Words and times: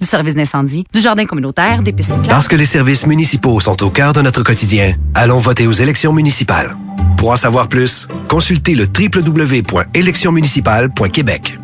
Du 0.00 0.06
service 0.06 0.34
d'incendie, 0.34 0.84
du 0.92 1.00
jardin 1.00 1.24
communautaire, 1.26 1.82
des 1.82 1.92
pistes. 1.92 2.18
Parce 2.28 2.48
que 2.48 2.56
les 2.56 2.66
services 2.66 3.06
municipaux 3.06 3.60
sont 3.60 3.80
au 3.82 3.90
cœur 3.90 4.12
de 4.12 4.22
notre 4.22 4.42
quotidien, 4.42 4.94
allons 5.14 5.38
voter 5.38 5.66
aux 5.66 5.72
élections 5.72 6.12
municipales. 6.12 6.76
Pour 7.16 7.30
en 7.30 7.36
savoir 7.36 7.68
plus, 7.68 8.06
consultez 8.28 8.74
le 8.74 8.86
www.électionsmunicipales.québec. 8.86 11.58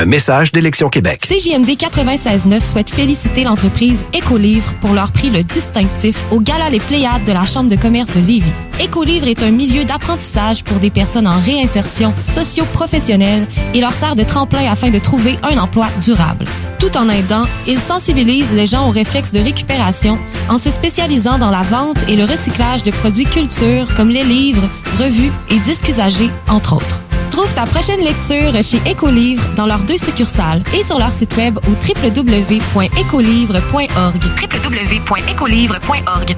Un 0.00 0.06
message 0.06 0.52
d'Élection 0.52 0.90
Québec. 0.90 1.22
CJMD 1.26 1.70
96.9 1.70 2.60
souhaite 2.60 2.88
féliciter 2.88 3.42
l'entreprise 3.42 4.06
Écolivre 4.12 4.74
pour 4.74 4.94
leur 4.94 5.10
prix 5.10 5.28
le 5.28 5.42
distinctif 5.42 6.24
au 6.30 6.38
Gala 6.38 6.70
Les 6.70 6.78
Pléiades 6.78 7.24
de 7.24 7.32
la 7.32 7.44
Chambre 7.44 7.68
de 7.68 7.74
commerce 7.74 8.14
de 8.14 8.20
Lévis. 8.20 8.52
Écolivre 8.80 9.26
est 9.26 9.42
un 9.42 9.50
milieu 9.50 9.84
d'apprentissage 9.84 10.62
pour 10.62 10.78
des 10.78 10.90
personnes 10.90 11.26
en 11.26 11.40
réinsertion 11.40 12.14
socio-professionnelle 12.22 13.48
et 13.74 13.80
leur 13.80 13.90
sert 13.90 14.14
de 14.14 14.22
tremplin 14.22 14.70
afin 14.70 14.90
de 14.90 15.00
trouver 15.00 15.36
un 15.42 15.58
emploi 15.58 15.88
durable. 16.00 16.44
Tout 16.78 16.96
en 16.96 17.08
aidant, 17.08 17.46
ils 17.66 17.80
sensibilisent 17.80 18.54
les 18.54 18.68
gens 18.68 18.86
aux 18.86 18.92
réflexes 18.92 19.32
de 19.32 19.40
récupération 19.40 20.16
en 20.48 20.58
se 20.58 20.70
spécialisant 20.70 21.38
dans 21.38 21.50
la 21.50 21.62
vente 21.62 21.98
et 22.08 22.14
le 22.14 22.24
recyclage 22.24 22.84
de 22.84 22.92
produits 22.92 23.24
culture 23.24 23.88
comme 23.96 24.10
les 24.10 24.22
livres, 24.22 24.70
revues 24.96 25.32
et 25.50 25.58
disques 25.58 25.88
usagés, 25.88 26.30
entre 26.46 26.74
autres. 26.76 27.00
Trouve 27.30 27.54
ta 27.54 27.66
prochaine 27.66 28.00
lecture 28.00 28.54
chez 28.62 28.80
Écolivre 28.90 29.42
dans 29.54 29.66
leurs 29.66 29.80
deux 29.80 29.98
succursales 29.98 30.62
et 30.76 30.82
sur 30.82 30.98
leur 30.98 31.12
site 31.12 31.36
web 31.36 31.58
au 31.58 31.72
www.écolivre.org. 31.72 34.22
www.écolivre.org. 34.64 36.36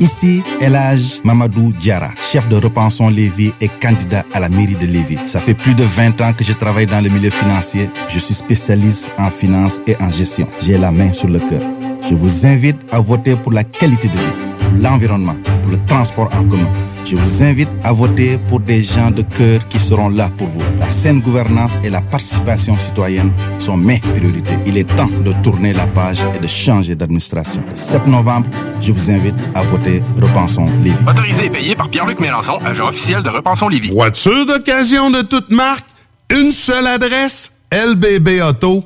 Ici, 0.00 0.42
Elage 0.62 1.20
Mamadou 1.24 1.72
Diara, 1.72 2.10
chef 2.32 2.48
de 2.48 2.56
Repensons 2.56 3.10
Lévis 3.10 3.52
et 3.60 3.68
candidat 3.68 4.24
à 4.32 4.40
la 4.40 4.48
mairie 4.48 4.76
de 4.76 4.86
Lévis. 4.86 5.18
Ça 5.26 5.40
fait 5.40 5.52
plus 5.52 5.74
de 5.74 5.84
20 5.84 6.22
ans 6.22 6.32
que 6.32 6.42
je 6.42 6.54
travaille 6.54 6.86
dans 6.86 7.02
le 7.02 7.10
milieu 7.10 7.28
financier. 7.28 7.90
Je 8.08 8.18
suis 8.18 8.32
spécialiste 8.34 9.06
en 9.18 9.30
finance 9.30 9.82
et 9.86 9.96
en 10.00 10.10
gestion. 10.10 10.48
J'ai 10.62 10.78
la 10.78 10.90
main 10.90 11.12
sur 11.12 11.28
le 11.28 11.38
cœur. 11.38 11.60
Je 12.08 12.14
vous 12.14 12.46
invite 12.46 12.78
à 12.90 13.00
voter 13.00 13.36
pour 13.36 13.52
la 13.52 13.64
qualité 13.64 14.08
de 14.08 14.12
vie, 14.12 14.32
pour 14.58 14.72
l'environnement, 14.80 15.36
pour 15.62 15.70
le 15.72 15.78
transport 15.86 16.28
en 16.34 16.44
commun. 16.44 16.68
Je 17.04 17.16
vous 17.16 17.42
invite 17.42 17.68
à 17.82 17.92
voter 17.92 18.38
pour 18.48 18.60
des 18.60 18.82
gens 18.82 19.10
de 19.10 19.22
cœur 19.22 19.66
qui 19.68 19.78
seront 19.78 20.08
là 20.08 20.30
pour 20.36 20.46
vous. 20.48 20.60
La 20.78 20.88
saine 20.88 21.20
gouvernance 21.20 21.72
et 21.82 21.90
la 21.90 22.00
participation 22.00 22.76
citoyenne 22.78 23.32
sont 23.58 23.76
mes 23.76 23.98
priorités. 23.98 24.54
Il 24.66 24.78
est 24.78 24.84
temps 24.96 25.08
de 25.24 25.32
tourner 25.42 25.72
la 25.72 25.86
page 25.86 26.20
et 26.36 26.38
de 26.38 26.46
changer 26.46 26.94
d'administration. 26.94 27.62
Le 27.68 27.76
7 27.76 28.06
novembre, 28.06 28.46
je 28.80 28.92
vous 28.92 29.10
invite 29.10 29.34
à 29.54 29.62
voter 29.62 30.02
Repensons 30.20 30.66
Lévis. 30.82 30.96
Autorisé 31.08 31.46
et 31.46 31.50
payé 31.50 31.74
par 31.74 31.88
Pierre-Luc 31.88 32.20
Mélenchon, 32.20 32.58
agent 32.64 32.88
officiel 32.88 33.22
de 33.22 33.28
Repensons 33.28 33.68
Lévis. 33.68 33.90
Voiture 33.90 34.46
d'occasion 34.46 35.10
de 35.10 35.22
toute 35.22 35.50
marque, 35.50 35.86
une 36.30 36.52
seule 36.52 36.86
adresse, 36.86 37.60
lbbauto.com. 37.72 38.84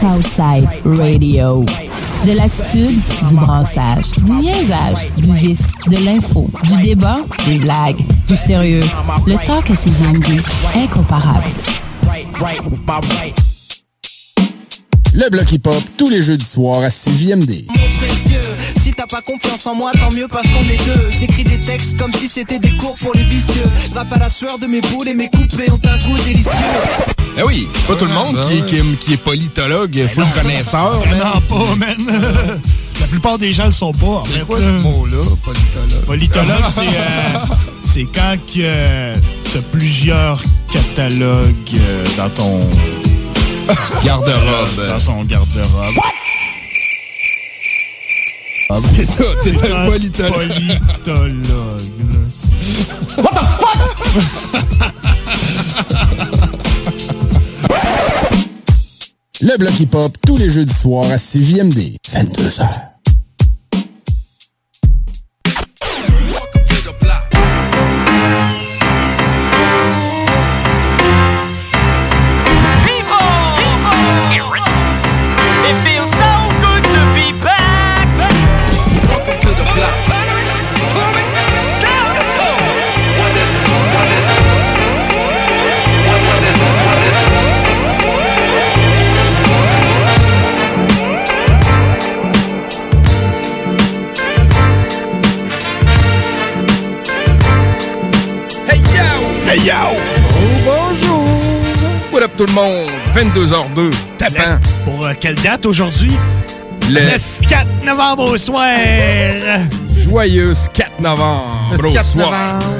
Southside 0.00 0.68
Radio. 0.84 1.64
De 2.24 2.32
l'attitude, 2.32 3.00
du 3.28 3.34
brassage, 3.34 4.12
du 4.24 4.32
niaisage, 4.32 5.10
du 5.16 5.34
vice, 5.34 5.68
de 5.88 6.04
l'info, 6.04 6.48
du 6.64 6.80
débat, 6.82 7.18
des 7.46 7.58
blagues, 7.58 8.04
du 8.26 8.36
sérieux. 8.36 8.84
Le 9.26 9.34
talk 9.44 9.70
à 9.70 9.74
CGMD, 9.74 10.40
incomparable. 10.76 11.44
Le 15.14 15.30
bloc 15.30 15.50
hip-hop, 15.50 15.82
tous 15.96 16.10
les 16.10 16.22
jeudis 16.22 16.44
soirs 16.44 16.82
à 16.82 16.90
CJMD. 16.90 17.66
T'as 18.98 19.06
pas 19.06 19.22
confiance 19.22 19.64
en 19.68 19.76
moi, 19.76 19.92
tant 19.92 20.10
mieux 20.10 20.26
parce 20.26 20.48
qu'on 20.48 20.60
est 20.62 20.84
deux. 20.84 21.08
J'écris 21.16 21.44
des 21.44 21.64
textes 21.64 21.96
comme 22.00 22.12
si 22.12 22.26
c'était 22.26 22.58
des 22.58 22.72
cours 22.78 22.96
pour 23.00 23.14
les 23.14 23.22
vicieux. 23.22 23.62
Je 23.88 23.94
rappe 23.94 24.12
à 24.12 24.18
la 24.18 24.28
sueur 24.28 24.58
de 24.58 24.66
mes 24.66 24.80
boules 24.80 25.06
et 25.06 25.14
mes 25.14 25.28
couplets 25.28 25.70
ont 25.70 25.78
un 25.84 25.98
goût 25.98 26.18
délicieux. 26.24 26.50
Eh 27.38 27.44
oui, 27.44 27.68
pas 27.86 27.94
tout 27.94 28.06
le 28.06 28.10
monde 28.12 28.36
qui, 28.50 28.60
qui, 28.64 28.82
qui 28.96 29.12
est 29.12 29.16
politologue, 29.18 30.04
full 30.08 30.24
connaisseur. 30.34 31.00
Ben 31.08 31.16
non, 31.16 31.40
pas, 31.42 31.74
man. 31.76 32.22
La 33.00 33.06
plupart 33.06 33.38
des 33.38 33.52
gens 33.52 33.66
le 33.66 33.70
sont 33.70 33.92
pas. 33.92 34.06
en 34.06 34.24
C'est 34.24 34.44
quoi 34.44 34.58
ce 34.58 34.64
mot-là, 34.64 35.22
politologue? 35.44 36.04
Politologue, 36.04 36.64
c'est 36.74 36.80
euh, 36.80 37.54
c'est 37.84 38.06
quand 38.12 38.34
que 38.52 38.58
euh, 38.62 39.14
t'as 39.52 39.60
plusieurs 39.70 40.42
catalogues 40.72 41.54
euh, 41.74 42.04
dans 42.16 42.30
ton 42.30 42.62
Garde-robe. 44.04 44.88
Dans 44.88 45.00
ton 45.00 45.24
garde-robe. 45.24 45.94
C'est 48.94 49.04
ça, 49.04 49.22
t'es 49.42 49.54
un 49.72 49.88
politologue. 49.88 50.32
Politologue. 50.34 51.82
What 53.16 53.32
the 53.32 53.44
fuck? 53.58 53.78
Le 59.40 59.56
bloc 59.56 59.80
hip-hop, 59.80 60.16
tous 60.26 60.36
les 60.36 60.48
jeudis 60.50 60.74
soirs 60.74 61.10
à 61.10 61.16
CJMD. 61.16 61.96
22h. 62.12 62.68
22h02. 103.22 103.90
Tapant. 104.16 104.60
Pour 104.84 105.04
euh, 105.04 105.12
quelle 105.20 105.34
date 105.34 105.66
aujourd'hui? 105.66 106.12
Le- 106.88 107.00
Le 107.00 107.48
4 107.48 107.66
novembre 107.84 108.30
au 108.30 108.36
soir. 108.36 108.64
Joyeux 110.08 110.54
4 110.72 111.00
novembre 111.00 111.74
Le 111.82 111.88
au 111.88 111.92
4 111.92 112.06
soir. 112.06 112.30
novembre. 112.30 112.74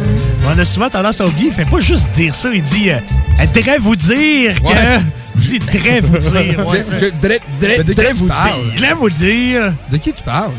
On 0.47 0.57
a 0.57 0.65
souvent 0.65 0.89
tendance 0.89 1.21
à 1.21 1.27
oublier. 1.27 1.49
Il 1.49 1.53
fait 1.53 1.69
pas 1.69 1.81
juste 1.81 2.13
dire 2.13 2.33
ça. 2.37 2.51
Il 2.55 2.63
dit 2.63 2.89
euh, 2.91 3.01
Elle 3.41 3.51
devrait 3.51 3.79
vous 3.81 3.97
dire 3.97 4.63
que. 4.63 4.67
Ouais. 4.69 5.01
Il 5.41 5.41
dit 5.41 5.59
devrait 5.59 6.01
vous 6.01 6.19
dire. 6.19 6.67
ouais, 6.69 6.83
Je- 6.89 7.07
je- 7.07 7.11
dire. 7.11 8.97
Vous 8.97 9.11
dire. 9.11 9.73
De 9.91 9.97
qui 9.97 10.13
tu 10.13 10.23
parles? 10.23 10.53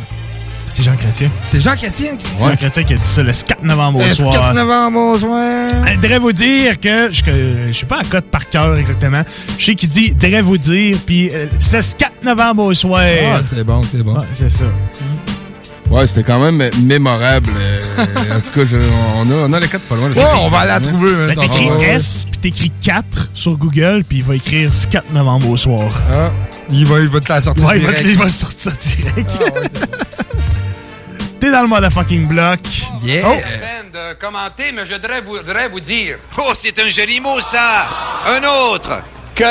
C'est 0.69 0.83
Jean 0.83 0.95
Chrétien. 0.95 1.29
C'est 1.51 1.61
Jean 1.61 1.75
Chrétien 1.75 2.11
qui 2.15 2.25
dit 2.25 2.31
C'est 2.37 2.45
Jean 2.45 2.55
Chrétien 2.55 2.83
qui 2.83 2.93
a 2.93 2.97
dit 2.97 3.03
ça 3.03 3.23
le 3.23 3.31
4 3.31 3.63
novembre 3.63 3.99
au 3.99 4.03
Le 4.07 4.13
soir. 4.13 4.33
4 4.33 4.53
novembre 4.53 4.99
au 4.99 5.17
soir. 5.17 5.69
Je 5.93 5.97
devrais 5.99 6.19
vous 6.19 6.31
dire 6.33 6.79
que 6.79 7.11
je, 7.11 7.21
je 7.67 7.73
sais 7.73 7.85
pas 7.85 7.99
à 7.99 8.03
code 8.03 8.25
par 8.25 8.47
cœur 8.49 8.77
exactement. 8.77 9.23
Je 9.57 9.65
sais 9.65 9.75
qu'il 9.75 9.89
dit 9.89 10.13
devrait 10.15 10.41
vous 10.41 10.57
dire 10.57 10.97
puis 11.05 11.29
euh, 11.33 11.47
c'est 11.59 11.81
ce 11.81 11.95
4 11.95 12.23
novembre 12.23 12.63
au 12.63 12.73
soir. 12.73 13.01
Ah, 13.01 13.41
c'est 13.47 13.63
bon, 13.63 13.81
c'est 13.83 14.03
bon. 14.03 14.13
Ouais, 14.13 14.25
c'est 14.31 14.49
ça. 14.49 14.65
Ouais, 15.89 16.05
c'était 16.05 16.21
quand 16.21 16.37
même 16.39 16.69
mémorable. 16.83 17.49
euh, 17.57 17.81
en 18.37 18.39
tout 18.41 18.51
cas, 18.59 18.61
je- 18.69 18.77
on, 19.15 19.25
a, 19.31 19.33
on 19.49 19.53
a 19.53 19.59
les 19.59 19.67
quatre 19.67 19.81
pas 19.85 19.95
loin. 19.95 20.09
Ouais, 20.09 20.13
Ça 20.15 20.37
on 20.37 20.47
va 20.49 20.59
aller 20.59 20.67
la 20.69 20.79
trouver, 20.81 21.09
hein. 21.09 21.27
Ben, 21.29 21.35
T'écris 21.35 21.71
Ouais. 21.71 21.83
S, 21.95 22.27
puis 22.29 22.39
t'écris 22.51 22.71
4 22.83 23.31
sur 23.33 23.57
Google, 23.57 24.03
puis 24.07 24.19
il 24.19 24.23
va 24.23 24.35
écrire 24.35 24.69
4 24.91 25.11
novembre 25.13 25.49
au 25.49 25.57
soir. 25.57 25.89
Ah, 26.13 26.31
il, 26.69 26.85
va, 26.85 26.99
il 26.99 27.07
va 27.07 27.19
te 27.19 27.29
la 27.33 27.41
sortir 27.41 27.65
Ouais, 27.65 27.79
il 27.79 27.85
va, 27.85 27.91
direct. 27.93 28.07
il 28.07 28.17
va 28.19 28.29
sortir 28.29 28.71
direct. 28.79 29.31
T'es 31.39 31.51
dans 31.51 31.61
le 31.61 31.67
motherfucking 31.67 32.27
bloc. 32.27 32.59
Yeah. 33.01 33.23
Oh. 33.25 33.33
peine 33.33 33.91
de 33.93 34.13
commenter, 34.19 34.71
mais 34.73 34.85
je 34.85 34.93
voudrais 34.93 35.21
vous, 35.21 35.35
voudrais 35.37 35.69
vous 35.69 35.79
dire 35.79 36.17
Oh, 36.37 36.51
c'est 36.53 36.77
un 36.79 36.87
joli 36.89 37.21
mot, 37.21 37.39
ça 37.39 37.87
Un 38.25 38.71
autre 38.71 39.01
que 39.35 39.43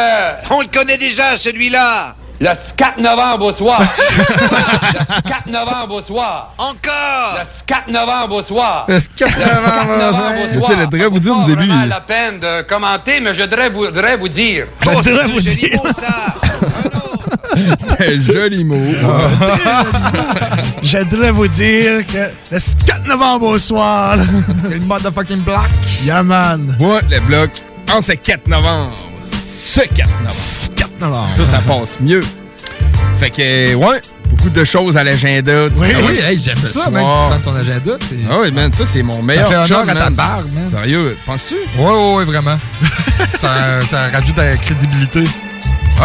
On 0.50 0.61
le 0.61 0.67
connaît 0.67 0.99
déjà, 0.99 1.37
celui-là 1.37 2.14
le 2.40 2.50
4 2.76 3.00
novembre 3.00 3.46
au 3.46 3.52
soir. 3.52 3.81
le 4.08 5.29
4 5.29 5.46
novembre 5.49 5.94
au 5.96 6.02
soir. 6.02 6.55
Encore 6.58 7.35
Le 7.35 7.44
4 7.67 7.88
novembre 7.90 8.37
au 8.37 8.43
soir. 8.43 8.85
Le 8.87 9.00
4 9.00 9.38
novembre 9.38 10.44
au 10.44 10.55
soir. 10.55 10.69
Tu 10.69 10.73
sais, 10.73 10.79
le 10.79 10.87
devrait 10.87 11.08
vous 11.08 11.19
dire 11.19 11.35
du 11.35 11.46
début. 11.46 11.67
vraiment 11.67 11.85
la 11.87 12.00
peine 12.00 12.38
de 12.38 12.62
commenter, 12.62 13.19
mais 13.19 13.35
je 13.35 13.43
voudrais 13.43 13.70
vous, 13.70 13.87
voudrais 13.87 14.17
vous 14.17 14.29
dire. 14.29 14.67
Oh, 14.87 14.90
c'est 15.02 15.20
un 15.20 15.26
joli 15.26 15.73
mot, 15.75 15.93
ça 15.93 16.37
C'était 17.79 18.15
un 18.17 18.21
joli 18.23 18.65
mot. 18.65 18.77
J'aimerais 20.83 21.31
vous 21.33 21.49
dire 21.49 22.07
que 22.07 22.31
le 22.55 22.85
4 22.87 23.07
novembre 23.07 23.47
au 23.47 23.59
soir. 23.59 24.17
C'est 24.65 24.75
le 24.75 24.81
motherfucking 24.81 25.43
block. 25.43 25.69
Yeah, 26.05 26.23
man. 26.23 26.77
Ouais, 26.81 27.01
le 27.11 27.21
bloc 27.21 27.51
en 27.93 28.01
ce 28.01 28.13
4 28.13 28.47
novembre. 28.49 28.95
Ce 29.33 29.81
4 29.81 30.09
novembre. 30.21 30.35
4 30.77 30.91
novembre. 31.01 31.29
Ça, 31.37 31.47
ça 31.47 31.59
passe 31.59 31.97
mieux. 32.01 32.21
Fait 33.19 33.31
que, 33.31 33.75
ouais, 33.75 34.01
beaucoup 34.31 34.51
de 34.51 34.63
choses 34.65 34.97
à 34.97 35.03
l'agenda. 35.03 35.65
Oui, 35.77 35.89
oui, 36.09 36.19
hey, 36.23 36.41
j'aime 36.41 36.55
ça, 36.57 36.89
man, 36.91 37.03
que 37.05 37.23
tu 37.25 37.29
prennes 37.29 37.41
ton 37.43 37.55
agenda. 37.57 37.93
c'est- 38.09 38.17
Ah 38.31 38.37
oui, 38.43 38.53
man, 38.53 38.73
ça, 38.73 38.87
c'est 38.87 39.03
mon 39.03 39.23
meilleur 39.23 39.49
fait 39.49 39.55
honneur 39.57 39.67
job, 39.67 39.85
à 39.89 39.95
ta 39.95 40.05
man. 40.05 40.15
barbe, 40.15 40.53
man. 40.55 40.65
Sérieux, 40.69 41.17
penses-tu? 41.27 41.57
Ouais, 41.81 41.91
ouais, 41.91 42.15
ouais, 42.15 42.25
vraiment. 42.25 42.57
ça, 43.41 43.81
ça 43.91 44.09
rajoute 44.13 44.37
de 44.37 44.43
la 44.43 44.57
crédibilité. 44.57 45.25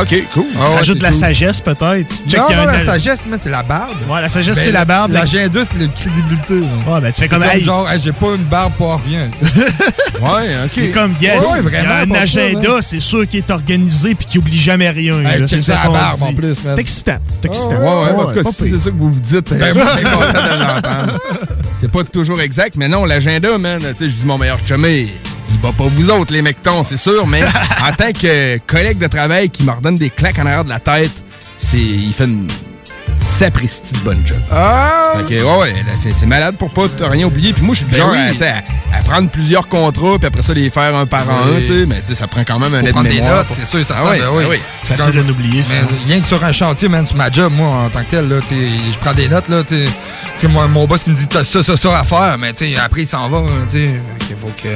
OK, 0.01 0.23
cool. 0.33 0.45
Ah 0.59 0.71
ouais, 0.71 0.77
Ajoute 0.79 1.03
la 1.03 1.09
cool. 1.11 1.19
sagesse, 1.19 1.61
peut-être. 1.61 2.07
Check, 2.27 2.39
Non, 2.39 2.65
la 2.65 2.83
sagesse, 2.83 3.23
man, 3.27 3.39
c'est 3.41 3.49
la 3.51 3.61
barbe. 3.61 3.95
Ouais, 4.09 4.21
la 4.21 4.27
sagesse, 4.29 4.55
Ben, 4.57 4.63
c'est 4.65 4.71
la 4.71 4.85
barbe. 4.85 5.11
L'agenda, 5.11 5.59
c'est 5.71 5.79
la 5.79 5.87
crédibilité. 5.87 6.59
là. 6.61 6.93
Ouais, 6.95 7.01
ben, 7.01 7.11
tu 7.11 7.21
fais 7.21 7.27
comme, 7.27 7.43
hey. 7.43 7.63
genre, 7.63 7.87
hey, 7.89 7.99
j'ai 8.03 8.11
pas 8.11 8.33
une 8.35 8.43
barbe 8.45 8.73
pour 8.73 8.99
rien. 9.07 9.29
tu 9.37 9.45
sais. 9.45 9.51
Ouais, 10.23 10.47
OK. 10.65 10.71
C'est 10.73 10.91
comme, 10.91 11.11
yes, 11.21 11.33
Ouais, 11.41 11.45
ouais, 11.45 11.59
il 11.67 11.73
y 11.73 11.75
a 11.77 11.83
vraiment, 11.83 12.15
un 12.15 12.19
agenda, 12.21 12.81
c'est 12.81 12.99
sûr 13.01 13.27
qu'il 13.27 13.39
est 13.39 13.51
organisé 13.51 14.15
puis 14.15 14.25
qu'il 14.25 14.39
oublie 14.39 14.57
jamais 14.57 14.89
rien. 14.89 15.19
Hey, 15.19 15.23
là, 15.41 15.47
check 15.47 15.49
c'est 15.49 15.61
ça 15.61 15.73
la 15.75 15.81
qu'on 15.87 15.93
barbe, 15.93 16.17
dit. 16.17 16.23
en 16.23 16.33
plus, 16.33 16.47
man. 16.63 16.75
C'est 16.75 16.79
excitant. 16.79 17.17
Ouais, 17.43 17.49
ouais, 17.49 18.23
en 18.23 18.25
tout 18.27 18.33
cas, 18.35 18.43
si 18.51 18.69
c'est 18.69 18.77
ça 18.79 18.89
que 18.89 18.95
vous 18.95 19.11
vous 19.11 19.19
dites, 19.19 19.53
ben, 19.53 19.73
moi, 19.75 19.83
je 19.93 19.97
suis 19.97 20.05
content 20.05 20.27
de 20.43 20.59
l'entendre. 20.59 21.19
C'est 21.79 21.91
pas 21.91 22.03
toujours 22.05 22.39
exact, 22.41 22.75
mais 22.77 22.87
non, 22.87 23.05
l'agenda, 23.05 23.57
man, 23.57 23.79
tu 23.79 23.85
sais, 23.97 24.09
je 24.09 24.15
dis 24.15 24.25
mon 24.25 24.37
meilleur 24.37 24.59
chumé, 24.65 25.13
il 25.49 25.59
bat 25.59 25.71
pas 25.77 25.87
vous 25.87 26.09
autres, 26.09 26.33
les 26.33 26.41
mectons, 26.41 26.83
c'est 26.83 26.97
sûr, 26.97 27.27
mais 27.27 27.43
en 27.81 27.93
tant 27.93 28.11
que 28.11 28.57
collègue 28.59 28.97
de 28.97 29.07
travail 29.07 29.49
qui 29.49 29.63
m'ordonne 29.63 29.95
des 29.95 30.09
claques 30.09 30.39
en 30.39 30.45
arrière 30.45 30.63
de 30.63 30.69
la 30.69 30.79
tête, 30.79 31.23
c'est, 31.57 31.77
il 31.77 32.13
fait 32.13 32.25
une 32.25 32.47
sapristi 33.23 33.93
de 33.93 33.99
bonne 33.99 34.21
job. 34.25 34.37
Ah! 34.51 35.13
Fait 35.27 35.35
que, 35.37 35.43
ouais, 35.43 35.73
c'est, 35.95 36.25
malade 36.25 36.55
pour 36.57 36.71
pas 36.73 36.83
rien 37.01 37.25
oublier. 37.25 37.53
Puis 37.53 37.63
moi, 37.63 37.73
je 37.73 37.79
suis 37.79 37.85
du 37.85 37.91
Ben 37.91 37.97
genre 37.97 38.11
oui. 38.11 38.17
à, 38.19 38.31
tu 38.31 38.37
sais, 38.37 38.47
à- 38.49 38.63
à 38.95 38.99
prendre 39.01 39.29
plusieurs 39.29 39.67
contrats, 39.67 40.17
puis 40.17 40.27
après 40.27 40.41
ça, 40.43 40.53
les 40.53 40.69
faire 40.69 40.95
un 40.95 41.05
par 41.05 41.21
un, 41.29 41.49
Oui. 41.53 41.61
tu 41.61 41.67
sais, 41.67 41.85
mais 41.87 41.99
tu 41.99 42.07
sais, 42.07 42.15
ça 42.15 42.27
prend 42.27 42.43
quand 42.45 42.59
même 42.59 42.73
un 42.73 42.81
des 42.81 43.21
notes, 43.21 43.47
pour- 43.47 43.55
c'est 43.55 43.65
sûr 43.65 43.79
et 43.79 43.83
certain. 43.83 44.03
Ah 44.05 44.11
ouais, 44.11 44.19
ben 44.19 44.29
oui. 44.33 44.43
ah 44.45 44.49
oui. 44.51 44.57
C'est 44.83 44.97
Facile 44.97 45.05
ça. 45.05 45.11
Mais 45.69 45.97
rien 46.13 46.21
que 46.21 46.27
sur 46.27 46.43
un 46.43 46.51
chantier, 46.51 46.89
man, 46.89 47.05
sur 47.07 47.15
ma 47.15 47.31
job, 47.31 47.51
moi, 47.53 47.67
en 47.85 47.89
tant 47.89 48.03
que 48.03 48.09
tel, 48.11 48.27
là, 48.27 48.35
je 48.49 48.97
prends 48.99 49.13
des 49.13 49.29
notes, 49.29 49.47
là. 49.49 49.63
T'sais, 49.63 50.47
moi, 50.47 50.67
mon 50.67 50.85
boss, 50.87 51.01
il 51.07 51.13
me 51.13 51.17
dit, 51.17 51.27
t'as 51.27 51.43
ça, 51.43 51.63
ça, 51.63 51.77
ça 51.77 51.99
à 51.99 52.03
faire, 52.03 52.37
mais 52.39 52.53
après, 52.83 53.01
il 53.03 53.07
s'en 53.07 53.29
va, 53.29 53.41
tu 53.71 53.85
sais. 53.87 53.93
Il 54.29 54.35
faut 54.37 54.51
que. 54.61 54.69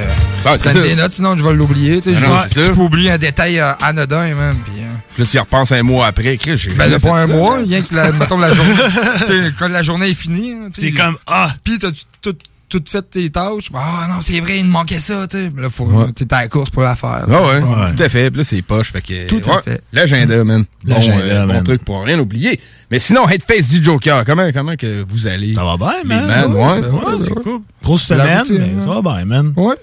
Ah, 0.44 0.54
je 0.56 0.68
prenne 0.68 0.82
des 0.82 0.94
notes, 0.94 1.12
sinon, 1.12 1.36
je 1.36 1.44
vais 1.44 1.52
l'oublier, 1.52 2.00
tu 2.00 2.10
sais. 2.12 2.16
Ah 2.24 2.46
Je 2.54 2.70
peux 2.70 2.80
oublier 2.80 3.10
un 3.10 3.18
détail 3.18 3.58
euh, 3.60 3.72
anodin, 3.82 4.34
man. 4.34 4.56
Puis, 4.64 4.82
euh, 4.82 4.88
Puis 5.18 5.24
là, 5.24 5.30
tu 5.32 5.36
y 5.36 5.40
repenses 5.40 5.72
un 5.72 5.82
mois 5.82 6.06
après, 6.06 6.36
Chris, 6.36 6.56
j'ai 6.56 6.70
ben, 6.70 6.96
pas 7.00 7.22
un 7.24 7.26
ça, 7.26 7.34
mois, 7.34 7.56
man. 7.56 7.64
rien 7.64 7.82
que, 7.82 7.92
la, 7.92 8.12
mettons, 8.12 8.38
la 8.38 8.52
journée. 8.52 8.72
quand 9.58 9.66
la 9.66 9.82
journée 9.82 10.10
est 10.10 10.14
finie, 10.14 10.52
hein, 10.52 10.68
T'es 10.72 10.92
comme, 10.92 11.16
ah, 11.26 11.50
Puis, 11.64 11.76
t'as 11.80 11.88
tout, 12.22 12.36
tout 12.68 12.84
fait 12.86 13.02
tes 13.02 13.28
tâches. 13.28 13.68
Ah, 13.74 14.06
non, 14.08 14.20
c'est 14.20 14.38
vrai, 14.38 14.60
il 14.60 14.66
me 14.66 14.70
manquait 14.70 15.00
ça, 15.00 15.26
tu 15.26 15.36
sais. 15.36 15.52
Là, 15.56 15.70
faut. 15.70 15.86
Ouais. 15.86 16.12
T'es 16.12 16.32
à 16.32 16.42
la 16.42 16.48
course 16.48 16.70
pour 16.70 16.84
la 16.84 16.94
faire. 16.94 17.26
Ah 17.28 17.42
ouais, 17.42 17.60
tout 17.96 18.00
à 18.00 18.08
fait. 18.08 18.30
Puis 18.30 18.38
là, 18.38 18.44
c'est 18.44 18.62
poche. 18.62 18.92
Fait 18.92 19.00
que, 19.02 19.26
Tout 19.26 19.42
à 19.50 19.56
ouais, 19.56 19.62
fait. 19.64 19.82
L'agenda, 19.92 20.44
man. 20.44 20.64
Bon, 20.84 20.94
L'agenda, 20.94 21.24
euh, 21.24 21.46
bon 21.46 21.52
man. 21.54 21.64
truc 21.64 21.84
pour 21.84 22.04
rien 22.04 22.20
oublier. 22.20 22.60
Mais 22.92 23.00
sinon, 23.00 23.28
Headface 23.28 23.70
du 23.70 23.82
Joker, 23.82 24.24
comment, 24.24 24.52
comment 24.52 24.76
que 24.76 25.02
vous 25.02 25.26
allez? 25.26 25.52
Ça 25.56 25.64
va 25.64 25.76
bien, 25.76 25.94
Les 26.04 26.08
man. 26.08 26.26
man, 26.28 26.52
ouais. 26.52 26.80
Ben 26.80 26.92
ouais, 26.92 27.22
c'est 27.22 27.34
cool. 27.34 27.62
Grosse 27.82 28.04
semaine, 28.04 28.44
mais 28.50 28.74
hein. 28.76 28.80
ça 28.84 28.86
va 28.86 29.02
bien, 29.02 29.24
man. 29.24 29.52
Ouais. 29.56 29.74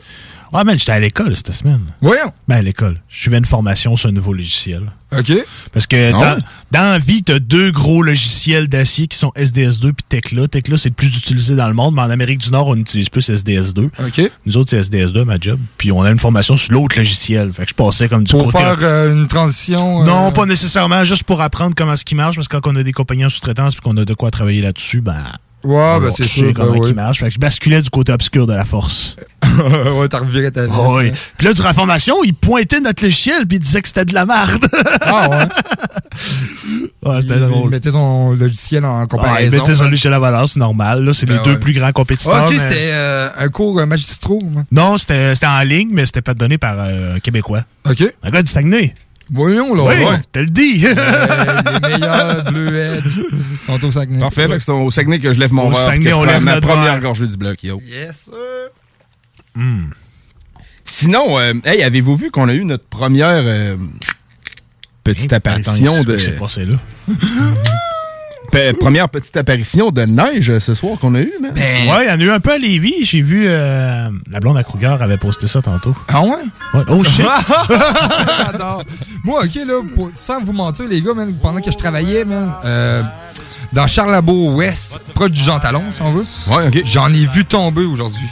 Ouais, 0.56 0.64
man, 0.64 0.78
j'étais 0.80 0.94
à 0.94 1.00
l'école 1.00 1.36
cette 1.36 1.52
semaine. 1.54 1.82
Voyons. 2.02 2.32
Ben, 2.48 2.56
à 2.58 2.62
l'école. 2.62 3.02
Je 3.10 3.20
suivais 3.20 3.38
une 3.38 3.46
formation 3.46 3.96
sur 3.98 4.10
un 4.10 4.14
nouveau 4.14 4.34
logiciel. 4.34 4.84
OK. 5.18 5.32
Parce 5.74 5.86
que 5.88 6.12
Non. 6.12 6.20
dans, 6.20 6.38
dans 6.72 6.92
la 6.94 6.98
vie, 6.98 7.24
t'as 7.24 7.40
deux 7.40 7.72
gros 7.72 8.02
logiciels 8.02 8.68
d'acier 8.68 9.08
qui 9.08 9.18
sont 9.18 9.32
SDS2 9.36 9.92
puis 9.94 10.06
Tekla. 10.10 10.48
Tekla, 10.48 10.78
c'est 10.78 10.90
le 10.90 10.96
plus 10.96 11.18
utilisé 11.18 11.56
dans 11.56 11.68
le 11.68 11.74
monde, 11.74 11.96
mais 11.96 12.02
en 12.02 12.10
Amérique 12.10 12.40
du 12.40 12.50
Nord, 12.52 12.68
on 12.68 12.76
utilise 12.78 13.10
plus 13.10 13.30
SDS2. 13.30 13.90
OK. 14.06 14.32
Nous 14.46 14.58
autres, 14.58 14.70
c'est 14.72 14.80
SDS2, 14.82 15.24
ma 15.24 15.38
job. 15.40 15.60
Puis 15.78 15.92
on 15.92 16.02
a 16.02 16.10
une 16.12 16.20
formation 16.20 16.56
sur 16.58 16.74
l'autre 16.74 16.98
logiciel. 16.98 17.52
Fait 17.54 17.64
que 17.64 17.70
je 17.70 17.76
passais 17.76 18.08
comme 18.10 18.24
du 18.24 18.32
Pour 18.32 18.46
côté... 18.52 18.58
faire 18.58 18.78
euh, 18.82 19.14
une 19.14 19.28
transition. 19.28 20.02
euh, 20.02 20.06
Non, 20.06 20.32
pas 20.32 20.46
nécessairement, 20.46 21.04
juste 21.04 21.24
pour 21.24 21.42
apprendre 21.42 21.76
comment 21.78 21.96
ce 21.96 22.06
qui 22.06 22.16
marche, 22.16 22.36
parce 22.36 22.48
que 22.48 22.58
quand 22.58 22.72
on 22.72 22.76
a 22.76 22.84
des 22.84 22.94
compagnies 22.94 23.26
en 23.26 23.30
sous-traitance 23.30 23.76
puis 23.76 23.82
qu'on 23.84 23.98
a 23.98 24.06
de 24.06 24.14
quoi 24.14 24.32
travailler 24.32 24.62
là-dessus, 24.62 25.02
ben... 25.02 25.24
Ouais, 25.66 26.00
ben 26.00 26.08
va 26.08 26.12
c'est 26.16 26.24
sûr. 26.24 26.54
comment 26.54 26.74
ben 26.74 26.82
qui 26.82 26.88
oui. 26.90 26.94
marche. 26.94 27.20
Fait 27.20 27.28
que 27.28 27.34
je 27.34 27.40
basculais 27.40 27.82
du 27.82 27.90
côté 27.90 28.12
obscur 28.12 28.46
de 28.48 28.54
la 28.54 28.66
force. 28.66 29.16
ouais, 29.44 30.08
t'as 30.10 30.20
reviré 30.20 30.52
ta 30.52 30.66
vie. 30.66 30.72
Ah 30.74 30.88
oui. 30.92 31.12
Puis 31.38 31.48
là, 31.48 31.54
durant 31.54 31.70
la 31.70 31.74
formation, 31.74 32.24
il 32.24 32.34
pointait 32.34 32.80
notre 32.82 33.04
logiciel 33.04 33.48
puis 33.48 33.58
il 33.58 33.62
disait 33.62 33.82
que 33.82 33.88
c'était 33.88 34.06
de 34.06 34.14
la 34.14 34.26
merde. 34.26 34.66
Ah 35.02 35.30
ouais. 35.30 35.38
ouais, 37.10 37.22
c'était 37.22 37.36
Il- 37.36 37.42
Il 37.44 37.48
drôle. 37.50 37.70
mettait 37.70 37.92
son 37.92 38.32
logiciel 38.34 38.86
en 38.86 38.98
Ouais, 39.00 39.04
il 39.04 39.08
comparaison. 39.08 39.58
mettait 39.58 39.76
son 39.76 39.84
hein. 39.84 39.90
logiciel 39.90 40.14
à 40.14 40.20
valeur, 40.20 40.48
c'est 40.50 40.60
normal. 40.60 41.04
Là, 41.04 41.14
c'est 41.14 41.26
Ben 41.26 41.38
les 41.38 41.44
deux 41.44 41.52
ouais. 41.54 41.60
plus 41.60 41.74
grands 41.74 41.92
compétiteurs. 41.92 42.36
Ah, 42.36 42.46
ok, 42.48 42.54
mais- 42.54 42.60
c'était 42.70 42.90
euh, 42.94 43.30
un 43.38 43.50
cours 43.50 43.80
euh, 43.80 43.86
magistraux. 43.86 44.40
Non, 44.72 44.98
c'était 44.98 45.34
c'était 45.36 45.48
en 45.48 45.62
ligne, 45.62 45.90
mais 45.92 46.06
c'était 46.06 46.22
pas 46.22 46.34
donné 46.34 46.58
par 46.58 46.76
euh, 46.80 47.16
un 47.16 47.20
Québécois. 47.20 47.64
OK. 47.90 48.04
Un 48.24 48.30
gars 48.30 48.42
du 48.42 48.52
Saguenay. 48.52 48.94
Voyons, 49.32 49.74
là. 49.74 49.84
oui, 49.84 50.06
ouais. 50.06 50.20
te 50.32 50.40
le 50.40 50.46
dis. 50.48 50.86
Euh, 50.86 51.62
les 51.74 51.98
meilleurs 51.98 52.52
bleuets 52.52 53.00
sont 53.66 53.84
au 53.84 53.92
Saguenay. 53.92 54.20
Parfait. 54.20 54.48
Fait 54.48 54.58
que 54.58 54.64
c'est 54.64 54.72
au 54.72 54.92
Saguenay 54.92 55.20
que 55.20 55.34
je 55.34 55.40
lève 55.40 55.52
mon 55.52 55.68
Au 55.68 55.72
verre. 55.72 55.78
puis 55.78 55.86
Saguenay, 55.86 56.06
que 56.06 56.10
je 56.12 56.16
on 56.16 56.24
lève 56.26 56.44
ma 56.44 56.62
première 56.62 56.84
verre. 56.84 57.02
gorgée 57.02 57.28
du 57.28 57.36
bloc, 57.38 57.64
yo. 57.64 57.82
Yes, 57.84 58.26
sir. 58.26 58.34
Hmm. 59.56 59.90
Sinon, 60.84 61.40
euh, 61.40 61.54
hey, 61.66 61.82
avez-vous 61.82 62.16
vu 62.16 62.30
qu'on 62.30 62.48
a 62.50 62.54
eu 62.54 62.66
notre 62.66 62.86
première 62.86 63.42
euh, 63.46 63.76
petite 65.04 65.34
apparition 65.34 66.04
de. 66.04 66.18
C'est 66.20 66.38
passé 66.38 66.66
là. 66.66 66.76
Première 68.80 69.10
petite 69.10 69.36
apparition 69.38 69.92
de 69.92 70.02
neige 70.04 70.60
ce 70.60 70.74
soir 70.74 70.98
qu'on 71.00 71.16
a 71.16 71.20
eu, 71.22 71.32
man. 71.42 71.52
Ben, 71.54 71.90
Ouais, 71.90 72.06
il 72.06 72.08
y 72.08 72.12
en 72.12 72.20
a 72.20 72.24
eu 72.24 72.30
un 72.32 72.40
peu 72.40 72.54
à 72.54 72.58
Lévis. 72.58 73.04
J'ai 73.04 73.22
vu 73.22 73.46
euh, 73.48 74.08
la 74.30 74.40
blonde 74.40 74.58
à 74.58 74.64
Kruger 74.64 74.96
avait 75.00 75.18
posté 75.18 75.48
ça 75.48 75.62
tantôt. 75.62 75.96
Ah 76.08 76.22
ouais? 76.22 76.30
Ouais. 76.74 76.82
Oh 76.90 77.04
shit! 77.04 77.26
J'adore. 78.52 78.84
Moi, 79.24 79.42
OK, 79.44 79.56
là, 79.56 79.82
pour- 79.96 80.12
sans 80.16 80.42
vous 80.42 80.54
mentir, 80.54 80.88
les 80.88 81.02
gars, 81.02 81.14
man, 81.14 81.34
pendant 81.42 81.60
que 81.62 81.72
je 81.72 81.78
travaillais, 81.78 82.26
man, 82.26 82.50
euh, 82.66 83.02
dans 83.74 83.88
Charlebourg-Ouest, 83.88 85.00
proche 85.14 85.32
du 85.32 85.42
Jean 85.42 85.60
Talon, 85.60 85.84
si 85.94 86.02
on 86.02 86.12
veut, 86.14 86.26
Ouais, 86.48 86.68
ok. 86.68 86.82
j'en 86.86 87.08
ai 87.14 87.26
vu 87.26 87.46
tomber 87.46 87.84
aujourd'hui. 87.84 88.28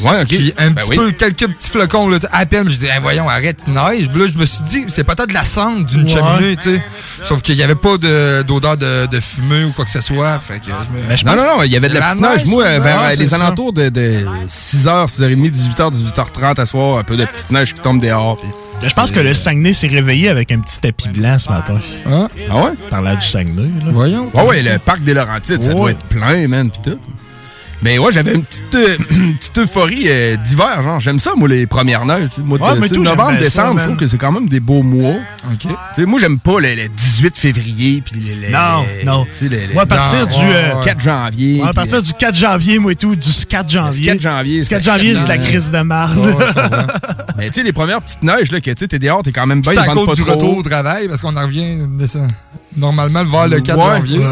Ouais, 0.00 0.22
ok. 0.22 0.26
Puis 0.28 0.54
un 0.58 0.70
Ben 0.70 0.74
petit 0.82 0.90
oui. 0.90 0.96
peu, 0.96 1.10
quelques 1.12 1.46
petits 1.48 1.68
flocons, 1.70 2.08
là, 2.08 2.18
à 2.32 2.46
peine, 2.46 2.68
je 2.68 2.76
dis, 2.76 2.86
Hey, 2.86 2.98
voyons, 3.02 3.28
arrête, 3.28 3.60
il 3.66 3.74
neige. 3.74 4.08
Puis 4.08 4.18
là, 4.20 4.26
je 4.32 4.38
me 4.38 4.46
suis 4.46 4.64
dit, 4.64 4.84
c'est 4.88 5.04
peut-être 5.04 5.28
de 5.28 5.34
la 5.34 5.44
cendre 5.44 5.84
d'une 5.86 6.04
Ouais. 6.04 6.08
cheminée, 6.10 6.56
tu 6.56 6.74
sais. 6.76 6.82
Sauf 7.28 7.42
qu'il 7.42 7.56
n'y 7.56 7.62
avait 7.62 7.74
pas 7.74 7.98
de- 7.98 8.42
d'odeur 8.42 8.76
de, 8.76 9.06
de 9.06 9.20
fumée 9.20 9.64
ou 9.64 9.72
quoi 9.72 9.84
que 9.84 9.90
ce 9.90 10.00
soit. 10.00 10.38
Fait 10.40 10.58
que 10.60 10.66
je 10.66 10.98
me... 11.00 11.06
Ben, 11.06 11.16
je 11.16 11.24
Non, 11.24 11.36
non, 11.36 11.42
non, 11.58 11.62
il 11.62 11.70
y 11.72 11.76
avait 11.76 11.88
de 11.88 11.94
la 11.94 12.00
La 12.00 12.06
petite 12.08 12.20
neige. 12.22 12.30
neige, 12.38 12.46
Moi, 12.46 12.78
vers 12.78 13.00
c'est 13.10 13.16
les 13.16 13.28
ça. 13.28 13.36
alentours 13.36 13.72
de, 13.72 13.88
de 13.90 14.24
6h, 14.48 15.08
6h30, 15.08 15.50
18h, 15.50 15.90
18h30 15.92 16.60
à 16.60 16.66
soir, 16.66 16.98
un 16.98 17.04
peu 17.04 17.16
de 17.16 17.24
petite 17.24 17.50
neige 17.50 17.74
qui 17.74 17.80
tombe 17.80 18.00
dehors. 18.00 18.38
puis- 18.38 18.48
Je 18.84 18.94
pense 18.94 19.10
que 19.12 19.20
le 19.20 19.32
Saguenay 19.32 19.72
s'est 19.72 19.88
réveillé 19.88 20.28
avec 20.28 20.50
un 20.52 20.58
petit 20.60 20.80
tapis 20.80 21.08
blanc 21.08 21.38
ce 21.38 21.48
matin. 21.48 21.78
Hein? 22.06 22.28
Ah 22.50 22.64
ouais? 22.64 22.70
Par 22.90 23.02
là 23.02 23.16
du 23.16 23.26
Saguenay. 23.26 23.68
Là. 23.84 23.90
Voyons. 23.92 24.30
Ouais, 24.34 24.42
ouais, 24.42 24.62
le 24.62 24.78
parc 24.78 25.02
des 25.02 25.14
Laurentides, 25.14 25.62
ça 25.62 25.72
doit 25.72 25.92
être 25.92 26.04
plein, 26.04 26.46
man, 26.48 26.70
pis 26.70 26.80
tout. 26.82 26.98
Mais 27.82 27.98
ouais, 27.98 28.12
j'avais 28.12 28.34
une 28.34 28.44
petite, 28.44 28.74
euh, 28.74 28.96
une 29.10 29.34
petite 29.36 29.58
euphorie 29.58 30.04
euh, 30.06 30.36
d'hiver, 30.36 30.82
genre. 30.82 31.00
J'aime 31.00 31.18
ça, 31.18 31.32
moi, 31.36 31.48
les 31.48 31.66
premières 31.66 32.02
sais, 32.02 32.40
Moi, 32.42 32.58
Ouais, 32.60 32.78
mais 32.78 32.88
tout, 32.88 33.02
novembre, 33.02 33.38
décembre, 33.38 33.80
je 33.80 33.84
trouve 33.84 33.96
que 33.96 34.06
c'est 34.06 34.18
quand 34.18 34.30
même 34.32 34.48
des 34.48 34.60
beaux 34.60 34.82
mois. 34.82 35.16
OK. 35.52 35.58
Tu 35.62 35.68
sais, 35.96 36.06
moi, 36.06 36.20
j'aime 36.20 36.38
pas 36.38 36.60
le, 36.60 36.74
le 36.74 36.88
18 36.88 37.36
février, 37.36 38.02
puis 38.04 38.20
les, 38.20 38.46
les- 38.46 38.52
Non, 38.52 38.84
non. 39.04 39.26
les- 39.40 39.68
Moi, 39.74 39.82
à 39.82 39.86
partir 39.86 40.20
non, 40.20 40.26
du, 40.26 40.46
ouais, 40.46 40.54
euh, 40.54 40.74
ouais. 40.76 40.84
4 40.84 41.00
janvier. 41.00 41.62
À 41.64 41.72
partir 41.72 42.02
du 42.02 42.12
4 42.12 42.34
janvier, 42.36 42.78
moi 42.78 42.92
et 42.92 42.96
tout, 42.96 43.16
du 43.16 43.30
4 43.48 43.68
janvier. 43.68 44.06
4 44.06 44.20
janvier, 44.20 44.62
c'est 44.62 44.70
4 44.70 44.82
janvier, 44.84 45.16
c'est 45.16 45.26
la 45.28 45.38
crise 45.38 45.70
de 45.72 45.80
marde. 45.80 46.18
Ouais. 46.18 46.32
Mais 47.36 47.48
tu 47.48 47.54
sais, 47.54 47.62
les 47.64 47.72
premières 47.72 48.00
petites 48.00 48.22
neiges, 48.22 48.52
là, 48.52 48.60
que 48.60 48.70
tu 48.70 48.76
sais, 48.78 48.88
t'es 48.88 48.98
dehors, 49.00 49.22
t'es 49.22 49.32
quand 49.32 49.46
même 49.46 49.60
bien, 49.60 49.72
C'est 49.72 49.78
à 49.78 49.86
cause 49.92 50.16
du 50.16 50.22
retour 50.22 50.56
au 50.58 50.62
travail, 50.62 51.08
parce 51.08 51.20
qu'on 51.20 51.36
en 51.36 51.42
revient 51.42 51.78
de 51.98 52.06
ça. 52.06 52.20
Normalement 52.76 53.24
vers 53.24 53.48
le 53.48 53.60
4 53.60 53.78
Ouais. 53.78 53.96
janvier. 53.98 54.20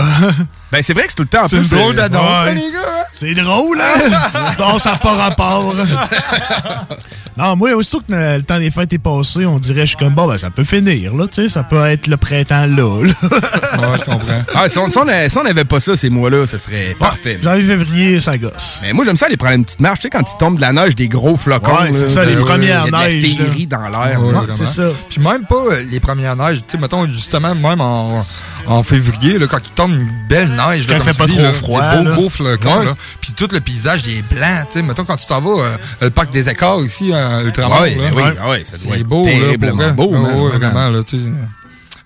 Ben, 0.72 0.80
c'est 0.84 0.92
vrai 0.92 1.02
que 1.02 1.08
c'est 1.10 1.16
tout 1.16 1.22
le 1.24 1.28
temps 1.28 1.44
en 1.46 1.48
C'est 1.48 1.56
une 1.56 1.62
drôle 1.66 1.98
euh, 1.98 2.08
d'annonce, 2.08 2.44
ouais. 2.46 2.54
les 2.54 2.60
gars. 2.70 2.78
hein? 3.00 3.02
C'est 3.12 3.34
drôle, 3.34 3.80
hein? 3.80 4.54
non, 4.60 4.78
ça 4.78 4.90
n'a 4.92 4.96
pas 4.98 5.14
rapport. 5.16 5.74
non, 7.36 7.56
moi, 7.56 7.72
aussitôt 7.74 8.00
que 8.00 8.12
le 8.12 8.42
temps 8.42 8.58
des 8.58 8.70
fêtes 8.70 8.92
est 8.92 8.98
passé, 8.98 9.46
on 9.46 9.58
dirait, 9.58 9.82
je 9.82 9.86
suis 9.86 9.96
comme, 9.96 10.14
bon, 10.14 10.26
ben, 10.26 10.38
ça 10.38 10.50
peut 10.50 10.64
finir, 10.64 11.14
là, 11.14 11.26
tu 11.26 11.42
sais, 11.42 11.48
ça 11.48 11.62
peut 11.62 11.84
être 11.86 12.06
le 12.06 12.16
printemps 12.16 12.66
là. 12.66 13.04
là. 13.04 13.12
Ouais, 13.80 13.98
je 13.98 14.04
comprends. 14.04 14.42
Ah, 14.54 14.68
si 14.68 14.78
on 14.78 14.88
si 14.90 15.38
n'avait 15.44 15.64
pas 15.64 15.80
ça, 15.80 15.96
ces 15.96 16.10
mois-là, 16.10 16.44
ce 16.46 16.58
serait 16.58 16.94
parfait. 16.98 17.38
Janvier, 17.42 17.64
février, 17.64 18.20
ça 18.20 18.36
gosse. 18.36 18.80
Mais 18.82 18.92
moi, 18.92 19.04
j'aime 19.04 19.16
ça 19.16 19.26
aller 19.26 19.36
prendre 19.36 19.54
une 19.54 19.64
petite 19.64 19.80
marche. 19.80 20.00
Tu 20.00 20.02
sais, 20.04 20.10
quand 20.10 20.20
il 20.20 20.38
tombe 20.38 20.56
de 20.56 20.60
la 20.60 20.72
neige, 20.72 20.96
des 20.96 21.08
gros 21.08 21.36
flocons. 21.36 21.72
Ouais, 21.82 21.92
c'est 21.92 22.08
ça, 22.08 22.24
les 22.24 22.36
premières 22.36 22.86
il 22.86 22.92
y 22.92 22.94
a 22.94 23.06
de 23.06 23.08
neiges, 23.08 23.68
dans 23.68 23.88
l'air. 23.88 24.22
Ouais, 24.22 24.34
c'est 24.48 24.66
ça. 24.66 24.90
Puis 25.08 25.20
même 25.20 25.44
pas 25.44 25.54
euh, 25.70 25.82
les 25.90 26.00
premières 26.00 26.36
neiges. 26.36 26.58
Tu 26.62 26.72
sais, 26.72 26.78
mettons, 26.78 27.06
justement, 27.06 27.54
même 27.54 27.80
en, 27.80 28.22
en 28.70 28.84
février, 28.84 29.36
là, 29.38 29.48
quand 29.48 29.58
il 29.66 29.72
tombe 29.72 29.90
une 29.90 30.08
belle 30.28 30.48
neige. 30.48 30.86
Quand 30.86 30.92
là, 30.92 30.98
il 30.98 30.98
comme 30.98 31.12
fait 31.12 31.18
pas 31.18 31.26
dis, 31.26 31.32
trop 31.32 31.42
là, 31.42 31.52
froid, 31.52 31.80
Beau, 31.80 32.30
là. 32.44 32.50
Ouais. 32.50 32.84
là. 32.84 32.94
Puis 33.20 33.32
tout 33.32 33.48
le 33.50 33.60
paysage, 33.60 34.02
il 34.06 34.18
est 34.18 34.32
blanc. 34.32 34.62
Tu 34.70 34.78
sais, 34.78 34.82
mettons, 34.82 35.04
quand 35.04 35.16
tu 35.16 35.26
t'en 35.26 35.40
vas, 35.40 35.64
euh, 35.64 35.76
le 36.02 36.10
parc 36.10 36.30
des 36.30 36.48
écarts 36.48 36.80
ici, 36.80 37.12
à 37.12 37.42
Ultramar, 37.42 37.82
Ouais, 37.82 37.96
là, 37.96 38.10
oui, 38.14 38.22
ouais, 38.22 38.64
ça 38.64 38.78
doit 38.78 38.94
c'est 38.94 39.00
être 39.00 39.06
beau, 39.06 39.26
là, 39.26 39.32
pour 39.58 39.92
beau, 39.92 40.10
man, 40.12 40.38
ouais, 40.38 40.58
vraiment. 40.58 40.88
là, 40.88 41.02
tu 41.02 41.16
sais. 41.16 41.22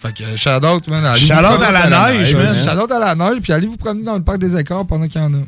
Fait 0.00 0.14
que, 0.14 0.37
shout 0.37 0.64
out, 0.66 0.88
man. 0.88 1.04
allez 1.04 1.21
Shout 1.21 1.35
out 1.35 1.62
à 1.62 1.71
la 1.71 2.14
neige, 2.14 2.35
man. 2.35 2.56
Shout 2.64 2.83
out 2.83 2.92
à 2.92 2.99
la 2.99 3.14
neige, 3.14 3.40
puis 3.42 3.52
allez 3.52 3.66
vous 3.66 3.76
promener 3.76 4.04
dans 4.04 4.16
le 4.16 4.23
parc 4.23 4.38
des 4.38 4.56
écarts 4.56 4.87
pendant 4.87 5.06
qu'il 5.06 5.21
y 5.21 5.25
en 5.25 5.35
a. 5.35 5.38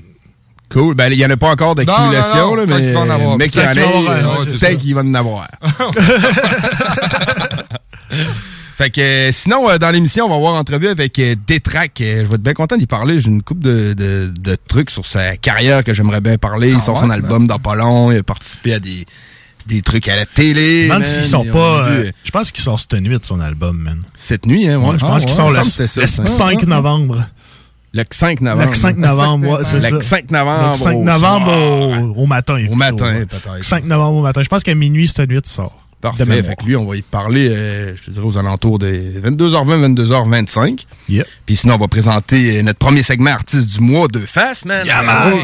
Cool. 0.70 0.94
Ben, 0.94 1.10
il 1.10 1.16
n'y 1.16 1.24
en 1.24 1.30
a 1.30 1.36
pas 1.38 1.50
encore 1.50 1.74
d'accumulation, 1.74 2.56
mais 2.66 2.88
il 2.88 2.92
va 2.92 3.00
en 3.00 3.08
avoir. 3.10 3.38
mais 3.38 3.48
qu'il 3.48 3.62
y 3.62 3.66
en 3.66 3.72
il 3.72 3.78
c'est 4.44 4.66
peut-être 4.66 4.78
qu'il 4.80 4.94
va 4.94 5.00
en 5.00 5.14
avoir. 5.14 5.48
Fait 8.76 8.90
que 8.90 9.00
euh, 9.00 9.32
sinon, 9.32 9.70
euh, 9.70 9.78
dans 9.78 9.90
l'émission, 9.90 10.26
on 10.26 10.28
va 10.28 10.34
avoir 10.34 10.54
entrevue 10.54 10.88
avec 10.88 11.18
euh, 11.18 11.34
Détrac. 11.46 11.92
Je 11.98 12.04
vais 12.04 12.34
être 12.34 12.42
bien 12.42 12.52
content 12.52 12.76
d'y 12.76 12.86
parler. 12.86 13.18
J'ai 13.20 13.28
une 13.28 13.42
couple 13.42 13.62
de, 13.62 13.94
de, 13.94 14.30
de 14.38 14.56
trucs 14.68 14.90
sur 14.90 15.06
sa 15.06 15.36
carrière 15.38 15.82
que 15.82 15.94
j'aimerais 15.94 16.20
bien 16.20 16.36
parler. 16.36 16.68
Il 16.70 16.76
Ah 16.76 16.80
sort 16.80 16.98
son 16.98 17.06
ben. 17.06 17.14
album 17.14 17.46
dans 17.46 17.58
pas 17.58 17.74
long. 17.74 18.12
Il 18.12 18.18
a 18.18 18.22
participé 18.22 18.74
à 18.74 18.78
des, 18.78 19.06
des 19.66 19.80
trucs 19.80 20.08
à 20.08 20.16
la 20.16 20.26
télé. 20.26 20.88
Même 20.88 20.98
man. 20.98 21.04
s'ils 21.06 21.24
sont 21.24 21.44
pas. 21.46 21.88
euh, 21.88 22.10
je 22.22 22.30
pense 22.30 22.52
qu'il 22.52 22.62
sort 22.62 22.78
cette 22.78 22.92
nuit 23.00 23.18
de 23.18 23.24
son 23.24 23.40
album, 23.40 23.78
man. 23.78 24.02
Cette 24.14 24.44
nuit, 24.44 24.68
hein, 24.68 24.78
ouais. 24.78 24.98
je 24.98 25.06
pense 25.06 25.22
Ah, 25.22 25.26
qu'il 25.26 25.30
ouais, 25.30 25.34
sort 25.36 25.48
il 25.48 25.52
le, 25.54 25.58
me 25.58 25.64
semble 25.64 25.76
que 25.78 25.86
c'était 25.86 26.00
le 26.02 26.06
ça, 26.06 26.26
ça. 26.26 26.36
5 26.36 26.62
novembre. 26.66 27.26
Le 27.94 28.04
5 28.10 28.40
novembre. 28.42 28.68
Le 28.68 28.74
5 28.74 28.96
novembre, 28.98 29.48
ouais, 29.52 29.64
c'est 29.64 29.80
ça. 29.80 29.90
Le 29.90 30.00
5 30.02 30.30
novembre. 30.30 30.68
Le 30.68 30.74
5 30.84 30.96
au 30.96 31.02
novembre 31.02 31.52
au, 32.14 32.22
au 32.24 32.26
matin. 32.26 32.62
Au 32.70 32.74
matin, 32.74 33.24
peut-être. 33.26 33.64
5 33.64 33.84
novembre 33.84 34.18
au 34.18 34.22
matin. 34.22 34.42
Je 34.42 34.48
pense 34.48 34.62
qu'à 34.64 34.74
minuit, 34.74 35.08
cette 35.08 35.30
nuit 35.30 35.40
sort. 35.46 35.85
Parfait. 36.00 36.24
Fait 36.42 36.54
que 36.56 36.64
lui, 36.64 36.76
on 36.76 36.86
va 36.86 36.96
y 36.96 37.02
parler, 37.02 37.48
euh, 37.48 37.96
je 37.96 38.02
te 38.02 38.10
dirais, 38.10 38.24
aux 38.26 38.38
alentours 38.38 38.78
des 38.78 39.18
22h20, 39.20 39.94
22h25. 39.94 40.84
Yep. 41.08 41.26
Puis 41.46 41.56
sinon, 41.56 41.74
on 41.74 41.78
va 41.78 41.88
présenter 41.88 42.58
euh, 42.58 42.62
notre 42.62 42.78
premier 42.78 43.02
segment 43.02 43.30
artiste 43.30 43.66
du 43.68 43.80
mois 43.80 44.06
de 44.08 44.20
face, 44.20 44.64
man. 44.64 44.86
Yeah, 44.86 45.00
Ça, 45.00 45.04
man. 45.06 45.32
ouais. 45.32 45.40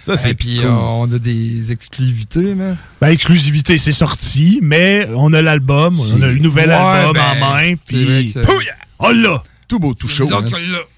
Ça, 0.00 0.16
c'est 0.16 0.30
Et 0.30 0.34
puis, 0.34 0.58
cool. 0.58 0.66
euh, 0.66 0.72
on 0.72 1.12
a 1.12 1.18
des 1.18 1.72
exclusivités, 1.72 2.54
man. 2.54 2.76
Ben, 3.00 3.08
exclusivité, 3.08 3.76
c'est 3.76 3.90
sorti, 3.92 4.60
mais 4.62 5.08
on 5.16 5.32
a 5.32 5.42
l'album, 5.42 5.98
on 5.98 6.22
a 6.22 6.26
le 6.26 6.36
nouvel 6.38 6.68
Ouais, 6.68 6.74
album 6.76 7.14
ben, 7.14 7.22
en 7.44 7.54
main, 7.56 7.74
c'est 7.84 8.04
vrai 8.04 8.22
puis 8.22 8.34
on 9.00 9.10
l'a! 9.10 9.42
Tout 9.68 9.80
beau, 9.80 9.94
tout 9.94 10.06
chaud. 10.06 10.28
Hein. 10.32 10.46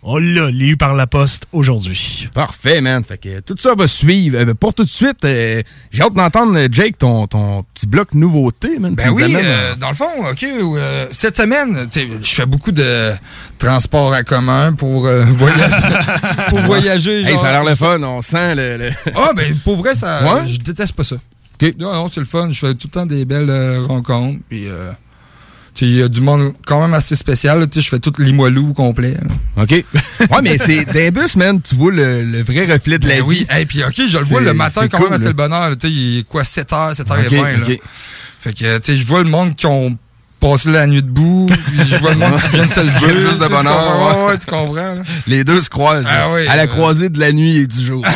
On 0.02 0.18
l'a, 0.18 0.50
lu 0.50 0.76
par 0.76 0.94
la 0.94 1.06
poste 1.06 1.46
aujourd'hui. 1.52 2.28
Parfait, 2.34 2.82
man. 2.82 3.02
Fait 3.02 3.16
que 3.16 3.40
tout 3.40 3.54
ça 3.58 3.74
va 3.74 3.86
suivre. 3.86 4.36
Euh, 4.38 4.52
pour 4.54 4.74
tout 4.74 4.84
de 4.84 4.88
suite, 4.90 5.24
euh, 5.24 5.62
j'ai 5.90 6.02
hâte 6.02 6.12
d'entendre, 6.12 6.54
euh, 6.58 6.68
Jake, 6.70 6.98
ton, 6.98 7.26
ton 7.26 7.62
petit 7.74 7.86
bloc 7.86 8.12
nouveauté, 8.12 8.78
man. 8.78 8.94
Ben 8.94 9.08
oui, 9.10 9.22
amènes, 9.22 9.40
euh, 9.42 9.74
dans 9.76 9.88
le 9.88 9.94
fond, 9.94 10.10
OK, 10.30 10.42
euh, 10.44 11.06
cette 11.12 11.38
semaine, 11.38 11.88
je 11.94 12.34
fais 12.34 12.44
beaucoup 12.44 12.72
de 12.72 13.12
transport 13.58 14.12
à 14.12 14.22
commun 14.22 14.74
pour 14.74 15.06
euh, 15.06 15.24
voyager. 15.38 15.74
pour 16.50 16.58
voyager 16.60 17.22
Hey, 17.22 17.38
ça 17.38 17.48
a 17.48 17.52
l'air 17.52 17.64
le 17.64 17.74
fun. 17.74 18.02
On 18.02 18.20
sent 18.20 18.54
le... 18.54 18.76
le- 18.76 18.90
Ah, 19.16 19.30
ben 19.34 19.56
pour 19.64 19.76
vrai, 19.76 19.94
ça, 19.94 20.22
Ouais? 20.34 20.46
je 20.46 20.58
déteste 20.58 20.92
pas 20.92 21.04
ça. 21.04 21.16
OK. 21.16 21.72
Non, 21.78 21.92
non, 21.92 22.08
c'est 22.12 22.20
le 22.20 22.26
fun. 22.26 22.50
Je 22.52 22.58
fais 22.66 22.74
tout 22.74 22.88
le 22.88 22.92
temps 22.92 23.06
des 23.06 23.24
belles 23.24 23.48
euh, 23.50 23.84
rencontres. 23.86 24.40
Puis, 24.48 24.68
euh, 24.68 24.92
il 25.86 25.96
y 25.96 26.02
a 26.02 26.08
du 26.08 26.20
monde 26.20 26.52
quand 26.66 26.80
même 26.80 26.94
assez 26.94 27.14
spécial. 27.16 27.68
Tu 27.68 27.80
je 27.80 27.88
fais 27.88 27.98
tout 27.98 28.12
Limoilou 28.18 28.70
au 28.70 28.74
complet. 28.74 29.16
là. 29.56 29.62
OK. 29.62 29.70
Ouais, 30.30 30.42
mais 30.42 30.58
c'est 30.58 30.84
d'un 30.84 31.10
bus, 31.10 31.36
man, 31.36 31.60
tu 31.62 31.74
vois 31.76 31.92
le, 31.92 32.22
le 32.22 32.42
vrai 32.42 32.66
reflet 32.70 32.98
de 32.98 33.08
la 33.08 33.16
Ben 33.16 33.22
oui, 33.26 33.46
vie. 33.50 33.60
et 33.60 33.66
puis 33.66 33.82
OK, 33.84 33.94
je 34.08 34.18
le 34.18 34.24
vois 34.24 34.40
le 34.40 34.52
matin 34.52 34.88
quand 34.88 34.98
cool, 34.98 35.06
même 35.10 35.14
assez 35.20 35.28
le 35.28 35.32
bonheur. 35.32 35.76
Tu 35.78 35.86
il 35.88 36.18
est 36.18 36.22
quoi, 36.28 36.42
7h, 36.42 36.94
7h20. 36.96 37.26
OK, 37.26 37.30
là. 37.32 37.48
OK. 37.68 37.80
Fait 38.40 38.52
que, 38.52 38.78
tu 38.78 38.92
sais, 38.92 38.98
je 38.98 39.06
vois 39.06 39.22
le 39.22 39.28
monde 39.30 39.54
qui 39.56 39.66
ont 39.66 39.96
passé 40.40 40.70
la 40.70 40.86
nuit 40.86 41.02
debout. 41.02 41.46
puis 41.48 41.88
je 41.90 41.96
vois 41.96 42.10
le 42.12 42.18
monde 42.18 42.40
qui 42.40 42.48
vient 42.50 42.66
de 42.66 42.70
se 42.70 42.80
lever. 43.08 43.20
Juste 43.20 43.38
de 43.40 43.44
tu 43.44 43.50
tu 43.50 43.56
bonheur, 43.56 43.76
comprends? 43.86 44.24
ouais. 44.26 44.30
Ouais, 44.32 44.38
tu 44.38 44.46
comprends. 44.46 44.74
là. 44.74 45.02
Les 45.26 45.44
deux 45.44 45.60
se 45.60 45.70
croisent. 45.70 46.04
Ah 46.08 46.18
là, 46.28 46.28
oui, 46.34 46.46
à 46.48 46.56
la 46.56 46.62
euh, 46.64 46.66
croisée 46.66 47.08
de 47.08 47.18
la 47.20 47.32
nuit 47.32 47.56
et 47.58 47.66
du 47.66 47.84
jour. 47.84 48.04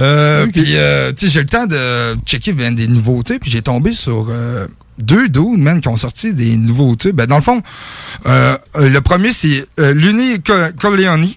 Euh, 0.00 0.46
Puis, 0.46 0.64
euh, 0.76 1.12
tu 1.12 1.26
sais, 1.26 1.32
j'ai 1.32 1.40
le 1.40 1.46
temps 1.46 1.66
de 1.66 2.16
checker 2.26 2.52
ben, 2.52 2.74
des 2.74 2.86
nouveautés, 2.88 3.38
puis 3.38 3.50
j'ai 3.50 3.62
tombé 3.62 3.94
sur 3.94 4.26
euh, 4.30 4.66
deux 4.98 5.28
dudes, 5.28 5.58
man, 5.58 5.80
qui 5.80 5.88
ont 5.88 5.96
sorti 5.96 6.34
des 6.34 6.56
nouveautés. 6.56 7.12
Ben, 7.12 7.26
dans 7.26 7.36
le 7.36 7.42
fond, 7.42 7.62
euh, 8.26 8.56
le 8.78 8.98
premier, 9.00 9.32
c'est 9.32 9.66
euh, 9.80 9.94
Luni 9.94 10.40
Co- 10.42 10.52
Corleone. 10.78 11.28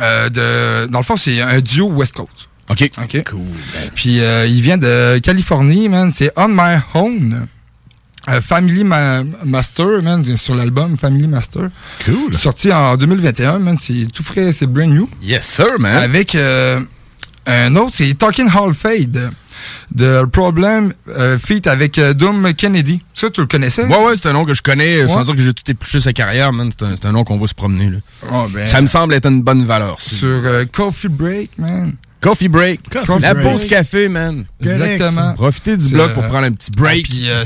Euh, 0.00 0.28
de, 0.28 0.86
dans 0.90 0.98
le 0.98 1.04
fond, 1.04 1.16
c'est 1.16 1.40
un 1.40 1.60
duo 1.60 1.88
West 1.90 2.14
Coast. 2.14 2.48
OK. 2.68 2.90
OK. 3.02 3.24
Cool. 3.30 3.40
Puis, 3.94 4.20
euh, 4.20 4.46
il 4.46 4.60
vient 4.62 4.78
de 4.78 5.18
Californie, 5.18 5.88
man. 5.88 6.12
C'est 6.14 6.32
On 6.36 6.48
My 6.48 6.78
Own. 6.94 7.46
Family 8.42 8.82
Ma- 8.82 9.22
Master, 9.44 10.02
man, 10.02 10.36
sur 10.36 10.56
l'album 10.56 10.96
Family 10.98 11.28
Master. 11.28 11.68
Cool. 12.04 12.36
Sorti 12.36 12.72
en 12.72 12.96
2021, 12.96 13.60
man. 13.60 13.76
C'est 13.80 14.06
tout 14.12 14.24
frais, 14.24 14.52
c'est 14.52 14.66
brand 14.66 14.88
new. 14.88 15.08
Yes, 15.22 15.46
sir, 15.46 15.66
man. 15.78 15.96
Avec 15.98 16.34
euh, 16.34 16.80
un 17.46 17.76
autre, 17.76 17.92
c'est 17.94 18.12
Talking 18.16 18.48
Hall 18.54 18.74
Fade 18.74 19.30
de 19.94 20.24
Problem 20.30 20.92
euh, 21.08 21.38
feat 21.38 21.66
avec 21.66 21.98
euh, 21.98 22.12
Doom 22.12 22.52
Kennedy. 22.54 23.00
Ça, 23.14 23.30
tu 23.30 23.40
le 23.40 23.46
connaissais? 23.46 23.84
Ouais, 23.84 24.04
ouais, 24.04 24.12
c'est 24.16 24.28
un 24.28 24.32
nom 24.32 24.44
que 24.44 24.54
je 24.54 24.62
connais, 24.62 24.98
euh, 25.02 25.08
sans 25.08 25.24
dire 25.24 25.34
que 25.34 25.40
j'ai 25.40 25.54
tout 25.54 25.68
épluché 25.70 25.98
sa 26.00 26.12
carrière, 26.12 26.52
man. 26.52 26.70
C'est 26.78 27.04
un, 27.04 27.08
un 27.08 27.12
nom 27.12 27.24
qu'on 27.24 27.38
va 27.38 27.46
se 27.46 27.54
promener, 27.54 27.90
là. 27.90 27.98
Ah, 28.30 28.46
ben, 28.52 28.68
Ça 28.68 28.80
me 28.80 28.86
semble 28.86 29.14
être 29.14 29.26
une 29.26 29.42
bonne 29.42 29.64
valeur. 29.64 29.98
sur 29.98 30.26
euh, 30.28 30.64
Coffee 30.70 31.08
Break, 31.08 31.50
man. 31.58 31.94
Coffee 32.20 32.48
break. 32.48 32.80
Coffee 32.90 33.20
La 33.22 33.34
break. 33.34 33.46
pause 33.46 33.64
café, 33.66 34.08
man. 34.08 34.44
Exactement. 34.64 35.34
Profitez 35.34 35.76
du 35.76 35.88
bloc 35.88 36.14
pour 36.14 36.24
prendre 36.26 36.44
un 36.46 36.52
petit 36.52 36.70
Ah, 36.76 36.80
break. 36.80 37.04
puis, 37.04 37.28
euh, 37.30 37.44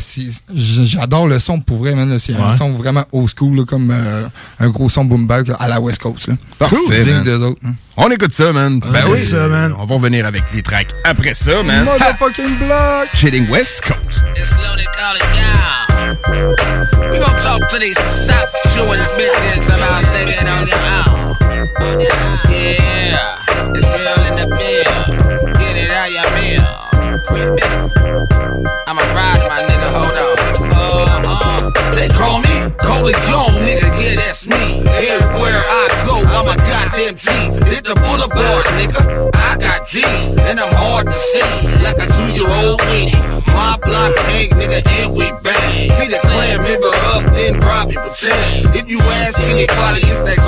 j'adore 0.55 1.27
le 1.27 1.39
son 1.39 1.61
pour 1.61 1.79
vrai, 1.79 1.95
man. 1.95 2.19
C'est 2.19 2.35
un 2.35 2.57
son 2.57 2.73
vraiment 2.75 3.05
old 3.13 3.29
school, 3.37 3.57
là, 3.57 3.65
comme 3.67 3.91
euh, 3.91 4.27
un 4.59 4.69
gros 4.71 4.89
son 4.89 5.05
boom 5.05 5.27
bap 5.27 5.47
là, 5.49 5.57
à 5.61 5.69
la 5.69 5.81
West 5.81 6.01
Coast. 6.01 6.29
Là. 6.29 6.35
Parfait, 6.59 7.05
d'eux 7.25 7.43
autres. 7.43 7.61
hein. 7.67 7.75
On 7.97 8.11
écoute 8.11 8.33
ça, 8.33 8.53
man. 8.53 8.81
Ben 8.81 9.05
oui. 9.11 9.23
ça, 9.25 9.49
man. 9.49 9.75
On 9.79 9.85
va 9.85 9.95
revenir 9.97 10.25
avec 10.25 10.43
des 10.53 10.63
tracks 10.63 10.89
après 11.05 11.35
ça, 11.35 11.63
man. 11.63 11.85
Motherfucking 11.85 12.59
block! 12.67 13.09
Chilling 13.15 13.51
West 13.51 13.83
Coast. 13.87 14.23
It's 14.37 14.53
loaded, 14.53 14.87
call 14.97 15.17
it 15.17 15.23
down. 15.35 15.90
We 16.01 17.19
gon' 17.19 17.37
talk 17.45 17.69
to 17.69 17.79
these 17.79 17.99
sops 18.01 18.57
chewing 18.73 19.05
bitches 19.21 19.69
about 19.69 20.01
thinking 20.17 20.49
on 20.49 20.65
your 20.65 20.81
own. 20.97 21.37
Yeah, 22.49 23.37
it's 23.77 23.85
real 23.85 24.21
in 24.25 24.35
the 24.41 24.49
bill. 24.49 24.97
Get 25.61 25.77
it 25.77 25.93
how 25.93 26.09
you 26.09 26.25
feel. 26.41 26.65
Quit 27.29 27.61
it. 27.61 27.69
I'ma 28.89 29.05
ride 29.13 29.45
my 29.45 29.61
nigga, 29.69 29.89
hold 29.93 30.17
on. 30.17 30.37
Uh-huh. 30.73 31.71
They 31.95 32.09
call 32.09 32.41
me 32.41 32.73
Coley 32.79 33.13
Young, 33.29 33.61
nigga, 33.61 33.93
yeah, 34.01 34.17
that's 34.17 34.47
me. 34.47 34.81
Everywhere 34.89 35.61
I 35.61 35.85
go, 36.07 36.17
I'm 36.33 36.49
a 36.49 36.57
goddamn 36.57 37.17
G. 37.17 37.29
Hit 37.69 37.85
the 37.85 37.95
boulevard, 38.01 38.65
nigga. 38.81 39.40
And 39.91 40.61
I'm 40.63 40.71
hard 40.71 41.11
to 41.11 41.19
see, 41.19 41.67
like 41.83 41.99
a 41.99 42.07
two-year-old 42.07 42.79
weenie. 42.95 43.19
My 43.51 43.75
block 43.83 44.15
hang, 44.31 44.47
nigga, 44.55 44.87
and 45.03 45.11
we 45.11 45.27
bang. 45.43 45.91
Be 45.99 46.07
the 46.07 46.23
clan 46.23 46.63
member 46.63 46.95
up, 47.11 47.27
then 47.35 47.59
rob 47.59 47.91
you 47.91 47.99
for 47.99 48.15
change. 48.15 48.71
If 48.79 48.89
you 48.89 49.03
ask 49.27 49.43
anybody, 49.43 50.07
it's 50.07 50.23
that 50.23 50.39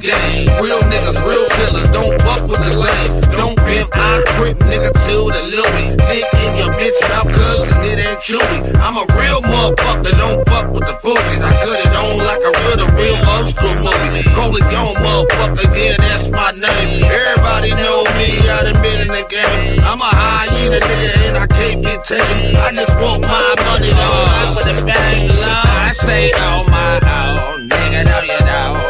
Gang. 0.00 0.44
Real 0.60 0.80
niggas, 0.92 1.16
real 1.24 1.48
killers, 1.56 1.88
don't 1.88 2.20
fuck 2.20 2.44
with 2.44 2.60
the 2.60 2.76
lane. 2.76 3.12
Don't 3.32 3.56
pimp, 3.64 3.88
I 3.96 4.20
grip, 4.36 4.58
nigga, 4.68 4.92
to 4.92 5.16
the 5.32 5.42
Louis. 5.56 5.96
Dick 5.96 6.28
in 6.44 6.52
your 6.60 6.72
bitch 6.76 7.00
mouth, 7.08 7.32
cuz 7.32 7.64
and 7.64 7.80
it 7.88 8.04
ain't 8.04 8.20
chewy. 8.20 8.60
I'm 8.84 9.00
a 9.00 9.04
real 9.16 9.40
motherfucker, 9.40 10.12
don't 10.20 10.44
fuck 10.52 10.68
with 10.68 10.84
the 10.84 10.96
fools. 11.00 11.16
I 11.40 11.48
cut 11.64 11.80
it 11.80 11.92
on 11.96 12.20
like 12.28 12.44
a 12.44 12.52
real, 12.52 12.76
the 12.84 12.88
real 12.92 13.16
Ulster 13.40 13.72
movie. 13.80 14.20
Call 14.36 14.52
it 14.52 14.68
young 14.68 14.92
motherfucker, 15.00 15.64
yeah, 15.72 15.96
that's 15.96 16.28
my 16.28 16.52
name. 16.52 17.00
Everybody 17.00 17.72
know 17.80 18.04
me, 18.20 18.36
I 18.52 18.68
done 18.68 18.76
been 18.84 19.00
in 19.00 19.08
the 19.08 19.24
game. 19.32 19.80
I'm 19.80 20.00
a 20.00 20.10
high 20.12 20.52
eater, 20.60 20.76
nigga, 20.76 21.08
and 21.32 21.36
I 21.40 21.46
can't 21.48 21.80
get 21.80 22.04
tamed. 22.04 22.56
I 22.60 22.68
just 22.76 22.92
want 23.00 23.24
my 23.24 23.48
money, 23.64 23.96
though, 23.96 24.28
I 24.28 24.52
put 24.52 24.68
it 24.68 24.84
bang 24.84 25.24
low. 25.40 25.88
I 25.88 25.96
stay 25.96 26.36
on 26.52 26.68
my 26.68 27.00
own, 27.00 27.64
nigga, 27.64 28.04
know 28.04 28.20
you 28.28 28.40
know, 28.44 28.85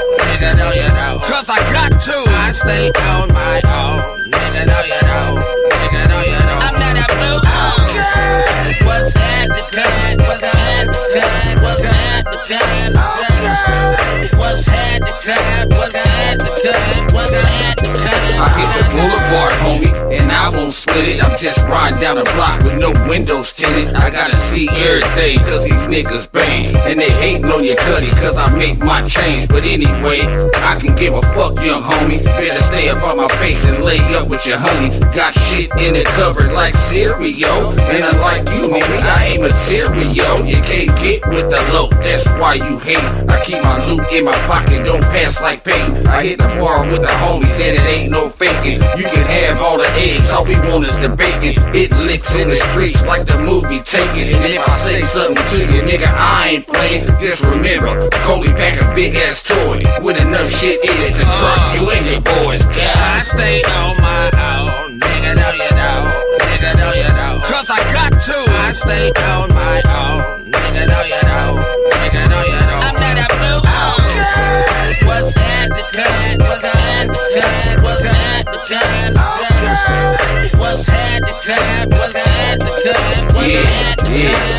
cause 1.47 1.59
I 1.59 1.73
got 1.73 1.91
to. 2.01 2.17
I 2.27 2.53
stay 2.53 2.91
on 3.15 3.29
my 3.33 3.61
own. 3.79 4.25
Nigga, 4.27 4.67
no, 4.67 4.79
you 4.83 5.01
don't. 5.07 5.39
Nigga, 5.39 6.03
no, 6.11 6.19
you 6.27 6.39
don't. 6.43 6.63
I'm 6.67 6.75
not 6.75 6.97
a 6.99 7.07
blue 7.15 7.39
okay. 7.39 8.83
What's 8.87 9.15
at 9.15 9.49
the 9.49 9.63
cut? 9.71 10.19
What's 10.27 10.43
at 10.43 10.87
the 10.87 11.03
cut? 11.15 11.63
What's 11.63 11.87
at 11.87 12.25
the 12.25 12.39
cut? 12.47 12.91
Okay. 13.07 14.29
What's 14.37 14.69
at 14.69 15.01
the 15.01 15.15
cut? 15.23 15.69
What's 15.71 15.95
at 15.95 16.39
the 16.39 16.51
cut? 16.63 17.13
What's 17.15 17.37
at 17.37 17.77
the 17.79 17.91
cut? 17.95 18.27
I 18.37 18.49
hit 18.59 18.71
the 18.75 18.85
boulevard, 18.91 19.53
homie, 19.63 20.19
and 20.19 20.33
I 20.33 20.51
won't 20.51 20.75
split 20.75 21.09
it. 21.09 21.25
I'm 21.25 21.39
just 21.39 21.59
right 21.69 21.76
down 22.01 22.17
the 22.17 22.25
block 22.35 22.63
with 22.63 22.79
no 22.79 22.91
windows 23.09 23.53
tinted. 23.53 23.95
I 23.95 24.11
gotta 24.11 24.37
see 24.51 24.69
everything, 24.69 25.39
cause 25.47 25.63
these 25.63 25.87
niggas 25.87 26.31
bang. 26.33 26.75
And 26.89 26.99
they 27.01 27.11
hating 27.11 27.47
on 27.47 27.65
your 27.65 27.77
cutty, 27.77 28.11
cause 28.19 28.37
I 28.37 28.51
make 28.57 28.79
my 28.79 29.07
change. 29.07 29.49
But 29.49 29.65
anyway, 29.65 30.27
I 30.67 30.79
can 30.81 30.97
give 30.97 31.15
a 31.15 31.23
fuck, 31.35 31.55
young 31.63 31.83
homie. 31.83 32.25
Better 32.25 32.63
stay 32.71 32.89
up 32.91 33.03
on 33.05 33.17
my 33.19 33.29
face 33.39 33.65
and 33.67 33.85
lay 33.85 34.01
up 34.15 34.29
with 34.29 34.47
your 34.47 34.59
honey. 34.59 34.99
Got 35.15 35.35
shit 35.35 35.71
in 35.79 35.95
the 35.95 36.05
cupboard 36.19 36.53
like 36.53 36.75
cereal. 36.91 37.71
And 37.79 38.03
unlike 38.03 38.49
you, 38.51 38.67
homie, 38.67 39.03
I 39.07 39.35
ain't 39.35 39.43
material. 39.43 40.45
You 40.45 40.61
can't 40.67 40.91
get 40.99 41.27
with 41.29 41.51
the 41.51 41.61
low, 41.73 41.89
that's 42.03 42.27
why 42.41 42.55
you 42.55 42.79
hate. 42.79 43.03
I 43.31 43.41
keep 43.45 43.63
my 43.63 43.79
loot 43.87 44.03
in 44.13 44.25
my 44.25 44.37
pocket, 44.51 44.85
don't 44.85 45.03
pass 45.15 45.41
like 45.41 45.63
pain. 45.63 46.07
I 46.09 46.25
hit 46.25 46.39
the 46.39 46.51
bar 46.59 46.83
with 46.87 47.03
the 47.03 47.15
homies, 47.23 47.57
and 47.63 47.79
it 47.79 47.87
ain't 47.87 48.11
no 48.11 48.29
faking. 48.29 48.83
You 48.99 49.05
can 49.05 49.27
have 49.27 49.61
all 49.61 49.79
the 49.79 49.89
eggs, 49.97 50.31
all 50.31 50.45
we 50.45 50.55
want 50.67 50.87
is 50.87 50.99
the 50.99 51.09
bacon. 51.09 51.55
It 51.77 51.93
licks 51.93 52.35
in 52.35 52.49
the 52.49 52.57
streets 52.57 53.05
like 53.05 53.27
the 53.29 53.37
movie 53.37 53.85
Taken. 53.85 54.33
And 54.33 54.49
if 54.49 54.65
I 54.65 54.77
say 54.89 55.05
something 55.13 55.37
to 55.37 55.59
you, 55.61 55.85
nigga, 55.85 56.09
I 56.09 56.57
ain't 56.57 56.67
playing. 56.67 57.05
Just 57.21 57.45
remember, 57.45 58.09
Coley 58.25 58.49
pack 58.57 58.81
a 58.81 58.87
big 58.97 59.13
ass 59.15 59.45
toy 59.45 59.85
with 60.01 60.17
enough 60.17 60.49
shit 60.57 60.81
in 60.81 60.97
it 61.05 61.13
to 61.13 61.25
drop 61.37 61.61
you 61.77 61.85
and 61.93 62.09
your 62.09 62.25
boys. 62.25 62.65
Yeah, 62.73 62.97
I 62.97 63.21
stay 63.21 63.61
on 63.77 63.93
my 64.01 64.25
own, 64.41 64.97
nigga, 65.05 65.37
know 65.37 65.53
you 65.53 65.69
know, 65.77 66.01
nigga, 66.49 66.71
know 66.81 66.93
you 66.97 67.13
know. 67.13 67.45
Cause 67.45 67.69
I 67.69 67.85
got 67.93 68.25
to. 68.25 68.37
I 68.65 68.73
stay 68.73 69.13
on 69.37 69.53
my 69.53 69.77
own, 69.85 70.49
nigga, 70.49 70.89
know 70.89 71.05
you 71.05 71.21
know, 71.29 71.61
yeah 84.27 84.56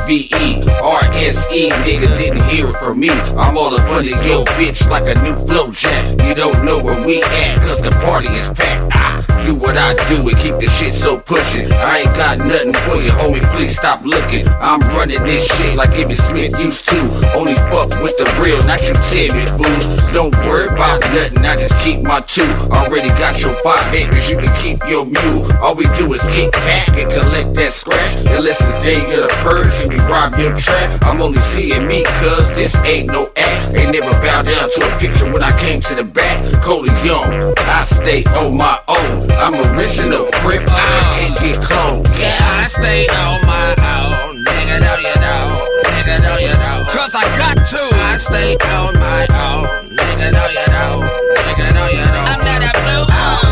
spit 0.00 0.30
the 0.30 0.36
last 0.36 0.68
VE 0.68 0.70
RSE, 0.80 1.70
nigga 1.84 2.18
didn't 2.18 2.42
hear 2.48 2.68
it 2.68 2.76
from 2.76 3.00
me. 3.00 3.10
I'm 3.36 3.56
all 3.56 3.74
up 3.74 3.88
under 3.90 4.08
your 4.08 4.44
bitch 4.56 4.88
like 4.88 5.04
a 5.04 5.20
new 5.22 5.34
flow 5.46 5.70
jack. 5.70 6.26
You 6.26 6.34
don't 6.34 6.64
know 6.64 6.82
where 6.82 7.06
we 7.06 7.22
at, 7.22 7.58
cause 7.60 7.80
the 7.80 7.90
party 8.04 8.28
is 8.28 8.48
packed. 8.48 8.96
I 8.96 9.44
do 9.44 9.54
what 9.54 9.76
I 9.76 9.94
do 10.08 10.26
and 10.28 10.36
keep 10.38 10.56
the 10.58 10.68
shit 10.68 10.94
so 10.94 11.18
pushin' 11.18 11.72
I 11.72 12.00
ain't 12.00 12.16
got 12.16 12.38
nothing 12.38 12.72
for 12.72 12.96
you, 12.96 13.10
homie, 13.10 13.42
please 13.54 13.76
stop 13.76 14.04
looking. 14.04 14.46
I'm 14.60 14.80
running 14.96 15.22
this 15.22 15.46
shit 15.46 15.76
like 15.76 15.90
Emmitt 15.90 16.20
Smith 16.28 16.58
used 16.58 16.88
to. 16.88 16.98
Only 17.36 17.54
fuck 17.68 17.90
with 18.02 18.16
the 18.16 18.26
real, 18.42 18.60
not 18.64 18.80
you 18.82 18.94
timid 19.10 19.48
fools. 19.50 19.84
Don't 20.12 20.34
worry 20.46 20.66
about 20.68 21.00
nothing, 21.12 21.44
I 21.44 21.56
just 21.56 21.76
keep 21.84 22.02
my 22.02 22.20
two. 22.20 22.48
Already 22.70 23.08
got 23.20 23.40
your 23.40 23.52
five 23.62 23.92
acres, 23.94 24.30
you 24.30 24.38
can 24.38 24.54
keep 24.62 24.80
your 24.88 25.04
mule. 25.04 25.50
All 25.60 25.74
we 25.74 25.84
do 25.96 26.12
is 26.12 26.22
kick 26.34 26.52
back 26.64 26.88
and 26.96 27.10
collect 27.10 27.54
that 27.54 27.72
scratch. 27.72 28.16
Unless 28.36 28.60
it's 28.60 28.82
day 28.82 29.00
of 29.16 29.28
the 29.28 29.32
purge 29.42 29.89
we 29.90 29.98
rob 30.06 30.38
your 30.38 30.56
trap 30.56 31.02
I'm 31.02 31.20
only 31.20 31.42
seeing 31.50 31.86
me 31.86 32.04
cause 32.22 32.46
this 32.54 32.74
ain't 32.86 33.08
no 33.08 33.26
act. 33.36 33.74
Ain't 33.74 33.90
never 33.90 34.14
bow 34.22 34.42
down 34.42 34.70
to 34.70 34.80
a 34.86 34.90
picture 35.02 35.26
when 35.32 35.42
I 35.42 35.50
came 35.58 35.80
to 35.82 35.94
the 35.94 36.04
back. 36.04 36.38
Coley 36.62 36.94
Young, 37.02 37.54
I 37.58 37.82
stay 37.84 38.22
on 38.38 38.56
my 38.56 38.78
own. 38.86 39.26
I'm 39.42 39.54
original, 39.74 40.30
crip, 40.38 40.62
I 40.70 41.02
can't 41.18 41.36
get 41.42 41.56
cloned 41.58 42.06
Yeah, 42.14 42.38
I 42.38 42.70
stay 42.70 43.06
on 43.26 43.42
my 43.50 43.74
own. 43.82 44.38
Nigga, 44.46 44.78
know 44.78 44.96
you 45.02 45.16
know, 45.18 45.42
nigga, 45.90 46.22
know 46.22 46.38
you 46.38 46.54
know 46.54 46.86
Cause 46.94 47.14
I 47.18 47.26
got 47.34 47.58
to. 47.58 47.82
I 48.06 48.14
stay 48.18 48.54
on 48.78 48.94
my 48.94 49.26
own. 49.42 49.66
Nigga, 49.90 50.30
know 50.30 50.48
you 50.54 50.66
know, 50.70 51.02
nigga, 51.34 51.66
know 51.74 51.88
you 51.90 52.06
know 52.06 52.24
I'm 52.30 52.40
not 52.46 52.62
a 52.62 52.72
fool 52.78 53.06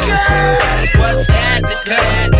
Okay. 0.07 0.87
What's 1.02 1.26
at 1.50 1.62
the 1.62 1.76
cut? 1.85 2.38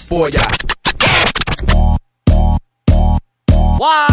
For 0.00 0.28
ya. 0.30 0.40
Why? 3.78 4.06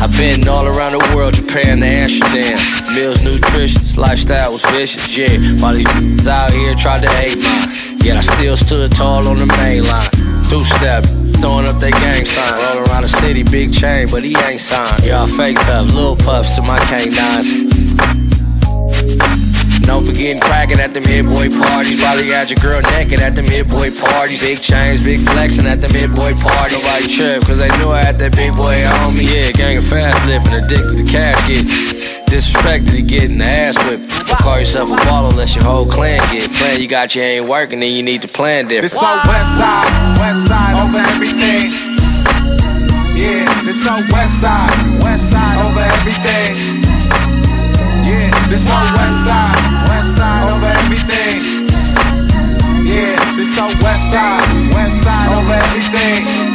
I've 0.00 0.10
been 0.18 0.48
all 0.48 0.66
around 0.66 0.92
the 0.92 1.12
world, 1.14 1.34
Japan 1.34 1.80
to 1.80 1.86
Amsterdam. 1.86 2.81
Meals 2.94 3.24
nutritious, 3.24 3.96
lifestyle 3.96 4.52
was 4.52 4.62
vicious, 4.66 5.16
yeah. 5.16 5.38
While 5.62 5.74
these 5.74 6.26
out 6.28 6.52
here 6.52 6.74
tried 6.74 7.00
to 7.00 7.08
hate 7.08 7.38
mine. 7.42 7.98
Yet 8.04 8.18
I 8.18 8.20
still 8.20 8.56
stood 8.56 8.92
tall 8.92 9.26
on 9.28 9.38
the 9.38 9.46
main 9.46 9.84
line. 9.84 10.10
Two 10.50 10.62
step, 10.62 11.02
throwing 11.40 11.66
up 11.66 11.80
their 11.80 11.92
gang 11.92 12.26
sign. 12.26 12.52
Roll 12.52 12.84
around 12.84 13.02
the 13.02 13.08
city, 13.08 13.44
big 13.44 13.72
chain, 13.72 14.08
but 14.10 14.24
he 14.24 14.36
ain't 14.44 14.60
signed. 14.60 15.04
Y'all 15.04 15.26
fake 15.26 15.56
tough, 15.56 15.86
little 15.94 16.16
puffs 16.16 16.54
to 16.56 16.62
my 16.62 16.78
canines. 16.90 17.48
Don't 19.86 20.04
forget 20.04 20.42
cracking 20.42 20.78
at 20.78 20.92
them 20.92 21.04
hit 21.04 21.24
boy 21.24 21.48
parties. 21.48 21.98
Probably 21.98 22.28
got 22.28 22.50
your 22.50 22.60
girl 22.60 22.82
naked 22.92 23.20
at 23.20 23.34
them 23.34 23.46
hit 23.46 23.68
boy 23.68 23.90
parties. 23.90 24.42
Big 24.42 24.60
chains, 24.60 25.02
big 25.02 25.20
flexing 25.20 25.66
at 25.66 25.80
them 25.80 25.92
hit 25.92 26.10
boy 26.10 26.34
parties. 26.34 26.84
Nobody 26.84 27.08
trip, 27.08 27.42
cause 27.44 27.58
they 27.58 27.68
knew 27.78 27.90
I 27.90 28.02
had 28.02 28.18
that 28.18 28.36
big 28.36 28.54
boy 28.54 28.84
on 28.84 29.16
me. 29.16 29.24
Yeah, 29.24 29.50
gang 29.52 29.78
of 29.78 29.84
fast 29.84 30.26
living, 30.26 30.52
addicted 30.52 30.98
to 30.98 31.04
cash 31.10 31.48
get. 31.48 32.21
Disrespected 32.32 32.92
to 32.92 33.02
getting 33.02 33.36
the 33.36 33.44
ass 33.44 33.76
whipped. 33.90 34.08
Don't 34.08 34.40
call 34.40 34.58
yourself 34.58 34.88
a 34.88 34.96
baller 35.04 35.28
unless 35.28 35.54
your 35.54 35.64
whole 35.64 35.84
clan 35.84 36.16
get. 36.32 36.50
Plan 36.52 36.80
you 36.80 36.88
got 36.88 37.14
your 37.14 37.26
ain't 37.26 37.46
working, 37.46 37.80
then 37.80 37.92
you 37.92 38.02
need 38.02 38.22
to 38.22 38.28
plan 38.28 38.68
different. 38.68 38.88
This 38.88 39.02
on 39.02 39.20
west 39.28 39.58
side, 39.60 40.16
west 40.16 40.48
side 40.48 40.72
over 40.80 40.96
everything. 41.12 41.68
Yeah, 43.12 43.44
this 43.68 43.86
on 43.86 44.00
west 44.08 44.40
side, 44.40 44.72
west 45.04 45.28
side 45.28 45.60
over 45.60 45.84
everything. 46.00 46.80
Yeah, 48.08 48.32
this 48.48 48.64
on 48.64 48.80
west 48.96 49.28
side, 49.28 49.60
west 49.92 50.16
side 50.16 50.48
over 50.48 50.72
everything. 50.88 51.68
Yeah, 52.88 53.12
this 53.36 53.58
on 53.60 53.76
west 53.84 54.10
side, 54.10 54.40
west 54.72 55.04
side 55.04 55.28
over 55.36 55.52
everything. 55.52 56.52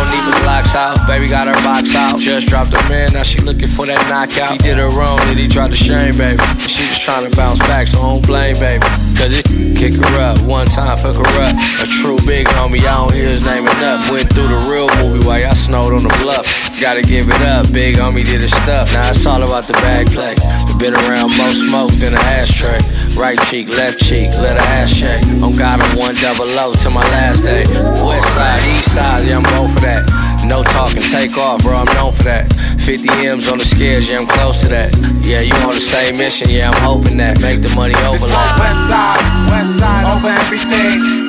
No 0.00 0.10
need 0.10 0.24
for 0.24 0.40
blocks 0.40 0.74
out, 0.74 1.06
baby 1.06 1.28
got 1.28 1.46
her 1.46 1.60
box 1.62 1.94
out. 1.94 2.18
Just 2.18 2.48
dropped 2.48 2.72
her 2.72 2.88
man, 2.88 3.12
now 3.12 3.22
she 3.22 3.38
looking 3.40 3.68
for 3.68 3.84
that 3.84 4.00
knockout. 4.08 4.52
He 4.52 4.56
did 4.56 4.78
her 4.78 4.88
wrong, 4.88 5.18
then 5.28 5.36
he 5.36 5.46
tried 5.46 5.72
to 5.72 5.76
shame, 5.76 6.16
baby. 6.16 6.40
She 6.64 6.88
just 6.88 7.02
trying 7.02 7.28
to 7.28 7.36
bounce 7.36 7.58
back, 7.58 7.86
so 7.86 8.00
don't 8.00 8.26
blame, 8.26 8.56
baby. 8.58 8.80
Cause 9.20 9.36
it 9.36 9.44
kick 9.76 9.92
her 10.00 10.20
up, 10.20 10.40
one 10.48 10.68
time 10.68 10.96
fuck 10.96 11.16
her 11.16 11.42
up. 11.44 11.52
A 11.84 11.86
true 12.00 12.16
big 12.24 12.46
homie, 12.48 12.80
I 12.80 12.96
don't 12.96 13.12
hear 13.12 13.28
his 13.28 13.44
name 13.44 13.68
enough. 13.68 14.10
Went 14.10 14.32
through 14.32 14.48
the 14.48 14.64
real 14.72 14.88
movie 15.04 15.20
while 15.26 15.38
y'all 15.38 15.54
snowed 15.54 15.92
on 15.92 16.02
the 16.02 16.16
bluff. 16.24 16.48
Gotta 16.80 17.02
give 17.02 17.28
it 17.28 17.42
up, 17.42 17.70
big 17.70 17.96
homie 17.96 18.24
did 18.24 18.40
his 18.40 18.56
stuff. 18.64 18.90
Now 18.94 19.10
it's 19.10 19.26
all 19.26 19.42
about 19.42 19.64
the 19.64 19.74
bag 19.84 20.06
play. 20.16 20.32
Been 20.80 20.94
around 20.96 21.36
more 21.36 21.52
smoke 21.52 21.92
than 22.00 22.14
an 22.14 22.24
ashtray. 22.24 22.80
Right 23.16 23.38
cheek, 23.48 23.68
left 23.68 24.00
cheek, 24.00 24.30
let 24.38 24.56
her 24.56 24.66
ass 24.80 24.90
shake. 24.90 25.22
On 25.42 25.52
God, 25.56 25.80
I'm 25.80 25.98
one 25.98 26.14
double 26.16 26.44
O 26.58 26.74
till 26.74 26.90
my 26.90 27.04
last 27.12 27.42
day. 27.42 27.64
West 28.04 28.28
side, 28.34 28.62
east 28.68 28.94
side, 28.94 29.26
yeah, 29.26 29.36
I'm 29.36 29.42
both 29.42 29.74
for 29.74 29.80
that. 29.80 30.08
No 30.46 30.62
talking, 30.62 31.02
take 31.02 31.36
off, 31.36 31.62
bro, 31.62 31.76
I'm 31.76 31.90
known 31.94 32.12
for 32.12 32.24
that. 32.24 32.52
50 32.80 33.08
M's 33.26 33.48
on 33.48 33.58
the 33.58 33.64
scales, 33.64 34.08
yeah, 34.08 34.18
I'm 34.18 34.26
close 34.26 34.62
to 34.62 34.68
that. 34.68 34.96
Yeah, 35.20 35.40
you 35.40 35.52
on 35.68 35.74
the 35.74 35.84
same 35.84 36.16
mission, 36.16 36.48
yeah, 36.48 36.70
I'm 36.70 36.80
hoping 36.80 37.18
that. 37.18 37.40
Make 37.40 37.62
the 37.62 37.68
money 37.76 37.94
overlap. 38.08 38.58
west 38.58 38.88
side, 38.88 39.20
west 39.52 39.78
side 39.78 40.04
over 40.08 40.32
everything. 40.42 41.28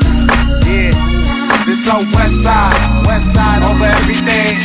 Yeah, 0.66 0.96
this 1.68 1.86
on 1.92 2.08
west 2.16 2.42
side, 2.42 2.78
west 3.06 3.34
side 3.34 3.62
over 3.68 3.86
everything. 4.00 4.56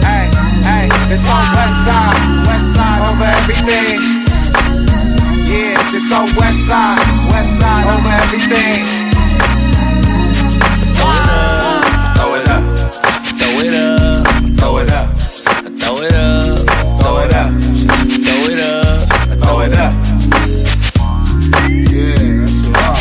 Hey, 0.00 0.30
hey, 0.62 0.86
this 1.10 1.26
on 1.26 1.42
west 1.58 1.84
side, 1.84 2.16
west 2.46 2.72
side 2.72 3.00
over 3.02 3.26
everything. 3.42 4.15
So 6.08 6.22
west 6.38 6.68
side, 6.68 7.02
west 7.30 7.58
side 7.58 7.84
over 7.84 8.08
everything. 8.22 8.84
Throw 12.14 12.34
it 12.36 12.46
up, 12.46 12.62
throw 13.36 13.58
it 13.58 13.74
up, 13.74 14.24
throw 14.56 14.78
it 14.78 14.90
up, 14.92 15.08
throw 15.80 15.96
it 16.02 16.14
up, 16.14 16.54
throw 17.02 17.18
it 17.18 17.32
up, 17.34 17.50
throw 18.22 18.40
it 18.46 18.60
up, 18.60 19.08
throw 19.42 19.60
it 19.62 19.72
up. 19.74 19.94
Yeah, 21.90 22.22
that's 22.38 22.62
a 22.62 22.70
lot. 22.70 22.98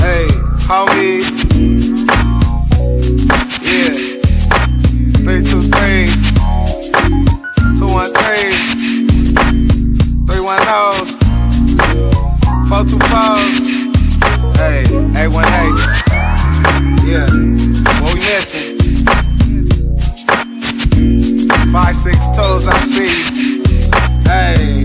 Hey, 0.00 0.26
homies. 0.64 1.35
four 12.76 12.84
two 12.84 12.98
fours. 13.06 13.58
Hey, 14.56 14.84
A 15.16 15.28
one 15.30 15.46
eight. 15.46 15.78
Yeah, 17.04 17.26
what 18.02 18.14
we 18.14 18.20
missing? 18.20 18.76
Five 21.72 21.96
six 21.96 22.28
toes, 22.36 22.66
I 22.68 22.78
see. 22.80 23.60
Hey, 24.24 24.84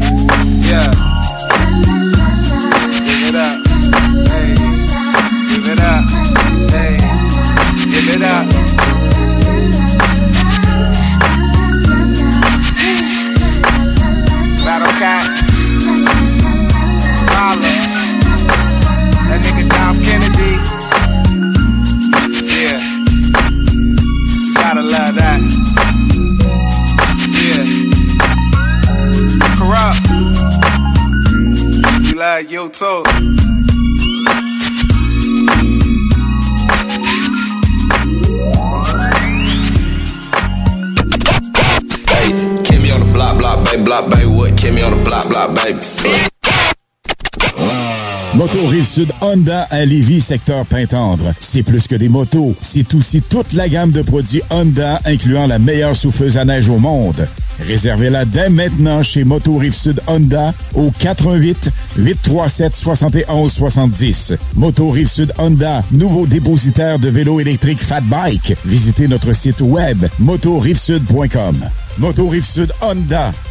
yeah. 0.69 1.10
Like 32.41 32.51
you 32.51 32.69
too. 32.69 33.03
Kimmy 42.63 42.93
on 42.93 42.99
the 42.99 43.11
block, 43.13 43.37
block, 43.37 43.65
baby, 43.65 43.83
block, 43.83 44.09
baby. 44.09 44.25
What? 44.25 44.53
Kimmy 44.53 44.83
on 44.85 44.97
the 44.97 45.03
block, 45.03 45.29
block, 45.29 45.55
baby. 45.55 46.30
Moto 48.41 48.65
Rive-Sud 48.65 49.11
Honda 49.21 49.67
à 49.69 49.85
Lévis, 49.85 50.19
secteur 50.19 50.65
Pintendre. 50.65 51.31
C'est 51.39 51.61
plus 51.61 51.87
que 51.87 51.93
des 51.93 52.09
motos, 52.09 52.55
c'est 52.59 52.91
aussi 52.95 53.21
toute 53.21 53.53
la 53.53 53.69
gamme 53.69 53.91
de 53.91 54.01
produits 54.01 54.41
Honda, 54.49 54.99
incluant 55.05 55.45
la 55.45 55.59
meilleure 55.59 55.95
souffleuse 55.95 56.37
à 56.37 56.43
neige 56.43 56.67
au 56.67 56.79
monde. 56.79 57.27
Réservez-la 57.59 58.25
dès 58.25 58.49
maintenant 58.49 59.03
chez 59.03 59.25
Moto 59.25 59.57
Rive-Sud 59.57 60.01
Honda 60.07 60.55
au 60.73 60.89
88 60.89 61.69
837 61.97 62.75
71 62.75 63.51
70. 63.51 64.33
Moto 64.55 64.89
Rive-Sud 64.89 65.31
Honda, 65.37 65.83
nouveau 65.91 66.25
dépositaire 66.25 66.97
de 66.97 67.09
vélos 67.09 67.39
électriques 67.39 67.83
Fat 67.83 68.01
Bike. 68.01 68.55
Visitez 68.65 69.07
notre 69.07 69.33
site 69.33 69.61
web 69.61 70.07
motorivesud.com. 70.17 71.57
Moto 71.99 72.29
Rive-Sud 72.29 72.73
Honda, 72.81 73.33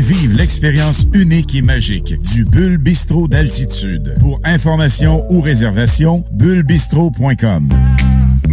vivre 0.00 0.36
l'expérience 0.36 1.06
unique 1.14 1.54
et 1.54 1.62
magique 1.62 2.20
du 2.22 2.44
Bulle 2.44 2.78
Bistrot 2.78 3.28
d'altitude. 3.28 4.16
Pour 4.20 4.40
information 4.44 5.24
ou 5.30 5.40
réservation, 5.40 6.24
bullebistrot.com. 6.32 8.17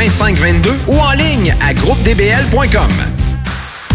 2522 0.00 0.70
ou 0.86 0.98
en 0.98 1.12
ligne 1.12 1.54
à 1.60 1.74
groupedbl.com. 1.74 2.88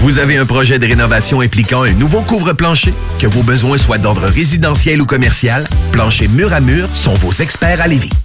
Vous 0.02 0.20
avez 0.20 0.38
un 0.38 0.46
projet 0.46 0.78
de 0.78 0.86
rénovation 0.86 1.41
impliquant 1.41 1.82
un 1.82 1.94
nouveau 1.94 2.22
couvre-plancher? 2.22 2.94
Que 3.20 3.26
vos 3.26 3.41
besoins 3.41 3.80
soient 3.80 3.98
d'ordre 3.98 4.28
résidentiel 4.28 5.02
ou 5.02 5.08
commercial, 5.08 5.68
Plancher 5.91 6.28
Mur 6.28 6.54
à 6.54 6.60
Mur 6.60 6.89
sont 6.94 7.15
vos 7.15 7.34
experts 7.34 7.82
à 7.82 7.88
Lévis. 7.88 8.25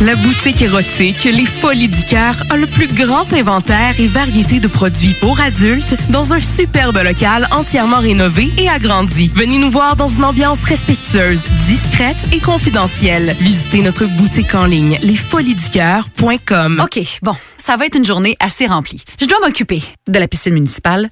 La 0.00 0.14
boutique 0.14 0.62
érotique 0.62 1.24
Les 1.24 1.44
Folies 1.44 1.88
du 1.88 2.04
Cœur 2.04 2.36
a 2.50 2.56
le 2.56 2.68
plus 2.68 2.86
grand 2.86 3.32
inventaire 3.32 3.98
et 3.98 4.06
variété 4.06 4.60
de 4.60 4.68
produits 4.68 5.14
pour 5.14 5.40
adultes 5.40 5.96
dans 6.10 6.32
un 6.32 6.40
superbe 6.40 6.98
local 7.02 7.48
entièrement 7.50 7.98
rénové 7.98 8.52
et 8.58 8.68
agrandi. 8.68 9.28
Venez 9.34 9.58
nous 9.58 9.70
voir 9.70 9.96
dans 9.96 10.06
une 10.06 10.22
ambiance 10.24 10.62
respectueuse, 10.62 11.42
discrète 11.66 12.24
et 12.32 12.38
confidentielle. 12.38 13.34
Visitez 13.40 13.82
notre 13.82 14.06
boutique 14.06 14.54
en 14.54 14.66
ligne 14.66 15.00
lesfoliesducoeur.com. 15.02 16.80
OK, 16.80 17.00
bon, 17.22 17.34
ça 17.56 17.76
va 17.76 17.86
être 17.86 17.96
une 17.96 18.04
journée 18.04 18.36
assez 18.38 18.66
remplie. 18.66 19.02
Je 19.20 19.26
dois 19.26 19.40
m'occuper 19.40 19.82
de 20.06 20.18
la 20.20 20.28
piscine 20.28 20.54
municipale, 20.54 21.10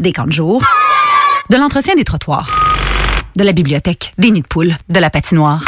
des 0.00 0.12
camps 0.14 0.24
de 0.24 0.32
jour, 0.32 0.64
de 1.50 1.58
l'entretien 1.58 1.94
des 1.94 2.04
trottoirs, 2.04 2.50
de 3.36 3.44
la 3.44 3.52
bibliothèque, 3.52 4.14
des 4.16 4.30
nids 4.30 4.40
de 4.40 4.46
poules, 4.46 4.74
de 4.88 4.98
la 4.98 5.10
patinoire 5.10 5.62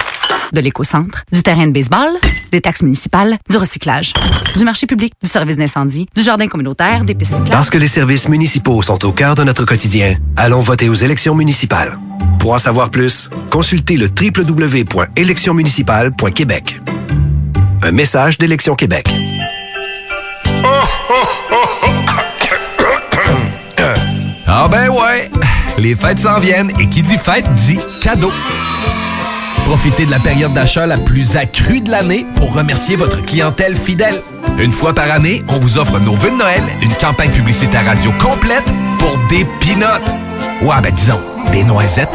de 0.52 0.60
l'éco-centre, 0.60 1.24
du 1.32 1.42
terrain 1.42 1.66
de 1.66 1.72
baseball, 1.72 2.10
des 2.50 2.60
taxes 2.60 2.82
municipales, 2.82 3.38
du 3.48 3.56
recyclage, 3.56 4.12
du 4.56 4.64
marché 4.64 4.86
public, 4.86 5.12
du 5.22 5.28
service 5.28 5.56
d'incendie, 5.56 6.08
du 6.14 6.22
jardin 6.22 6.46
communautaire, 6.48 7.04
des 7.04 7.14
pistes 7.14 7.32
cyclables. 7.32 7.50
Parce 7.50 7.70
que 7.70 7.78
les 7.78 7.88
services 7.88 8.28
municipaux 8.28 8.82
sont 8.82 9.02
au 9.04 9.12
cœur 9.12 9.34
de 9.34 9.42
notre 9.44 9.64
quotidien, 9.64 10.16
allons 10.36 10.60
voter 10.60 10.88
aux 10.88 10.94
élections 10.94 11.34
municipales. 11.34 11.98
Pour 12.38 12.52
en 12.52 12.58
savoir 12.58 12.90
plus, 12.90 13.30
consultez 13.50 13.96
le 13.96 14.08
www.électionsmunicipales.québec. 14.08 16.80
Un 17.82 17.92
message 17.92 18.36
d'Élection 18.38 18.74
Québec. 18.74 19.08
Ah 24.52 24.66
ben 24.68 24.88
ouais, 24.88 25.30
les 25.78 25.94
fêtes 25.94 26.18
s'en 26.18 26.38
viennent 26.38 26.72
et 26.78 26.88
qui 26.88 27.02
dit 27.02 27.16
fête 27.16 27.46
dit 27.54 27.78
cadeau. 28.02 28.30
Profitez 29.70 30.04
de 30.04 30.10
la 30.10 30.18
période 30.18 30.52
d'achat 30.52 30.84
la 30.84 30.98
plus 30.98 31.36
accrue 31.36 31.80
de 31.80 31.92
l'année 31.92 32.26
pour 32.34 32.52
remercier 32.52 32.96
votre 32.96 33.24
clientèle 33.24 33.76
fidèle. 33.76 34.20
Une 34.58 34.72
fois 34.72 34.92
par 34.92 35.08
année, 35.08 35.44
on 35.46 35.60
vous 35.60 35.78
offre 35.78 36.00
nos 36.00 36.16
vœux 36.16 36.32
de 36.32 36.36
Noël, 36.36 36.64
une 36.82 36.92
campagne 36.92 37.30
publicitaire 37.30 37.86
radio 37.86 38.10
complète 38.20 38.64
pour 38.98 39.16
des 39.28 39.46
pinottes. 39.60 40.16
Ouais, 40.62 40.74
ben 40.82 40.92
disons, 40.92 41.20
des 41.52 41.62
noisettes. 41.62 42.10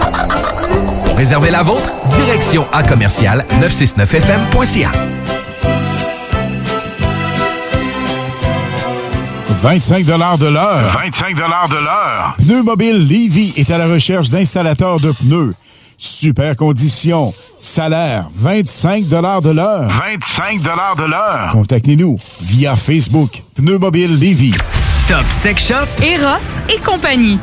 Pour 1.05 1.15
réserver 1.15 1.49
la 1.49 1.63
vôtre, 1.63 1.89
direction 2.17 2.65
à 2.73 2.83
commercial 2.83 3.45
969fm.ca. 3.61 4.91
25 9.61 10.05
de 10.05 10.47
l'heure. 10.47 10.99
25 11.05 11.35
de 11.35 11.39
l'heure. 11.39 12.35
Pneu 12.37 12.63
Mobile 12.63 12.97
Levy 12.97 13.53
est 13.55 13.71
à 13.71 13.77
la 13.77 13.87
recherche 13.87 14.29
d'installateurs 14.29 14.99
de 14.99 15.13
pneus. 15.13 15.53
Super 15.97 16.55
conditions. 16.55 17.33
Salaire 17.59 18.27
25 18.35 19.07
de 19.07 19.15
l'heure. 19.51 19.87
25 19.87 20.61
de 20.61 21.03
l'heure. 21.09 21.49
Contactez-nous 21.51 22.17
via 22.41 22.75
Facebook. 22.75 23.41
Pneu 23.55 23.77
Mobile 23.77 24.19
Levy. 24.19 24.53
Top 25.07 25.25
Sex 25.29 25.67
Shop. 25.67 25.87
Eros 26.03 26.61
et 26.69 26.79
compagnie. 26.83 27.39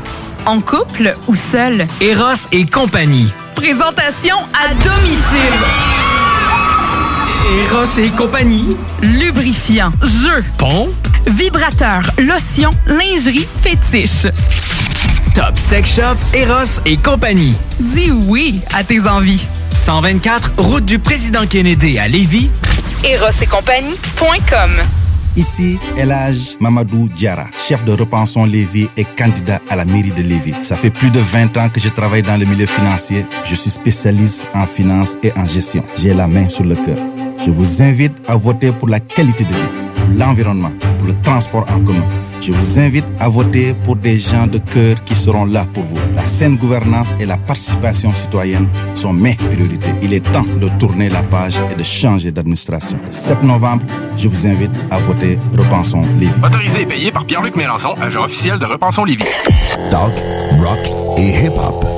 En 0.47 0.61
couple 0.61 1.15
ou 1.29 1.35
seul. 1.35 1.87
Eros 2.01 2.47
et 2.53 2.67
compagnie. 2.67 3.33
Présentation 3.55 4.37
à 4.55 4.69
domicile. 4.75 5.59
Eros 7.71 7.99
et 7.99 8.11
compagnie. 8.11 8.77
Lubrifiant, 9.03 9.93
jeu, 10.03 10.45
Pont. 10.59 10.91
vibrateur, 11.27 12.03
lotion, 12.19 12.71
lingerie, 12.87 13.47
fétiche. 13.63 14.27
Top 15.35 15.59
Sex 15.59 15.95
Shop. 15.97 16.17
Eros 16.35 16.81
et 16.87 16.97
compagnie. 16.97 17.55
Dis 17.81 18.11
oui 18.11 18.61
à 18.75 18.85
tes 18.85 19.01
envies. 19.09 19.47
124, 19.71 20.53
route 20.59 20.85
du 20.85 20.99
président 20.99 21.47
Kennedy 21.47 21.99
à 21.99 22.09
Lévis. 22.09 22.51
Eros 23.05 23.31
et 23.43 23.47
compagnie.com 23.47 24.71
Ici, 25.35 25.79
Elage 25.97 26.57
Mamadou 26.61 27.09
Diara, 27.09 27.47
chef 27.67 27.83
de 27.85 27.93
Repensons 27.93 28.45
Lévis 28.45 28.89
et 28.99 29.05
candidat 29.05 29.61
à 29.71 29.77
la 29.77 29.87
mairie 29.87 30.13
de 30.13 30.23
Lévis. 30.23 30.55
Ça 30.63 30.77
fait 30.77 30.91
plus 30.91 31.11
de 31.11 31.21
20 31.21 31.57
ans 31.57 31.69
que 31.71 31.81
je 31.81 31.89
travaille 31.89 32.23
dans 32.23 32.37
le 32.37 32.45
milieu 32.45 32.67
financier. 32.67 33.25
Je 33.47 33.55
suis 33.55 33.71
spécialiste 33.71 34.43
en 34.55 34.67
finance 34.67 35.17
et 35.23 35.33
en 35.37 35.47
gestion. 35.47 35.85
J'ai 35.97 36.13
la 36.13 36.27
main 36.27 36.51
sur 36.51 36.65
le 36.65 36.75
cœur. 36.75 36.99
Je 37.39 37.51
vous 37.51 37.83
invite 37.83 38.13
à 38.29 38.37
voter 38.37 38.73
pour 38.73 38.89
la 38.89 39.01
qualité 39.01 39.45
de 39.45 39.49
vie, 39.49 39.69
pour 39.95 40.05
l'environnement, 40.17 40.73
pour 40.99 41.09
le 41.09 41.15
transport 41.23 41.65
en 41.71 41.81
commun. 41.85 42.05
Je 42.41 42.53
vous 42.53 42.79
invite 42.81 43.05
à 43.21 43.29
voter 43.29 43.73
pour 43.85 43.95
des 43.95 44.19
gens 44.19 44.49
de 44.49 44.59
cœur 44.59 45.03
qui 45.05 45.15
seront 45.15 45.45
là 45.45 45.65
pour 45.73 45.85
vous. 45.85 45.97
La 46.17 46.25
saine 46.25 46.57
gouvernance 46.57 47.09
et 47.21 47.25
la 47.25 47.37
participation 47.37 48.13
citoyenne 48.13 48.67
sont 48.97 49.13
mes 49.13 49.35
priorités. 49.37 49.91
Il 50.03 50.13
est 50.13 50.33
temps 50.33 50.45
de 50.61 50.69
tourner 50.81 51.09
la 51.09 51.23
page 51.23 51.55
et 51.71 51.77
de 51.77 51.85
changer 51.85 52.33
d'administration. 52.33 52.99
Le 53.07 53.13
7 53.13 53.45
novembre, 53.45 53.85
je 54.17 54.27
vous 54.27 54.47
invite 54.47 54.73
à 54.91 54.99
voter 54.99 55.39
Repensons 55.57 56.03
Lévis. 56.19 56.33
Autorisé 56.45 56.83
et 56.83 56.87
payé 56.87 57.13
par 57.13 57.25
Pierre-Luc 57.25 57.55
Mélenchon, 57.55 57.95
agent 58.01 58.25
officiel 58.25 58.59
de 58.59 58.67
Repensons 58.67 59.05
Lévis. 59.05 59.25
Talk, 59.91 60.13
rock 60.61 61.19
et 61.19 61.45
hip-hop. 61.47 61.92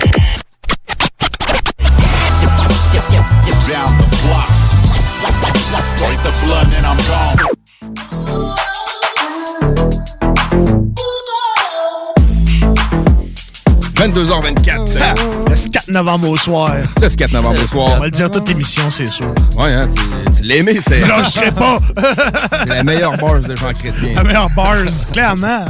22h24. 14.15 14.97
Ah, 15.01 15.15
Le 15.49 15.71
4 15.71 15.89
novembre 15.89 16.29
au 16.31 16.37
soir. 16.37 16.77
Le 17.03 17.09
4 17.09 17.33
novembre 17.33 17.63
au 17.63 17.67
soir. 17.67 17.93
On 17.97 17.99
va 17.99 18.05
le 18.05 18.11
dire 18.11 18.31
toute 18.31 18.49
l'émission, 18.49 18.91
c'est 18.91 19.07
sûr. 19.07 19.27
Ouais, 19.59 19.73
hein, 19.73 19.89
c'est- 20.33 20.43
tu 20.43 20.53
aimé, 20.53 20.79
c'est. 20.87 21.01
Je 21.01 21.07
lâcherai 21.07 21.51
pas. 21.51 21.79
c'est 22.67 22.75
la 22.75 22.85
meilleure 22.85 23.17
bars 23.19 23.41
de 23.41 23.57
Jean 23.57 23.73
Chrétien. 23.73 24.15
La 24.15 24.23
meilleure 24.23 24.51
bars, 24.55 24.77
clairement. 25.13 25.65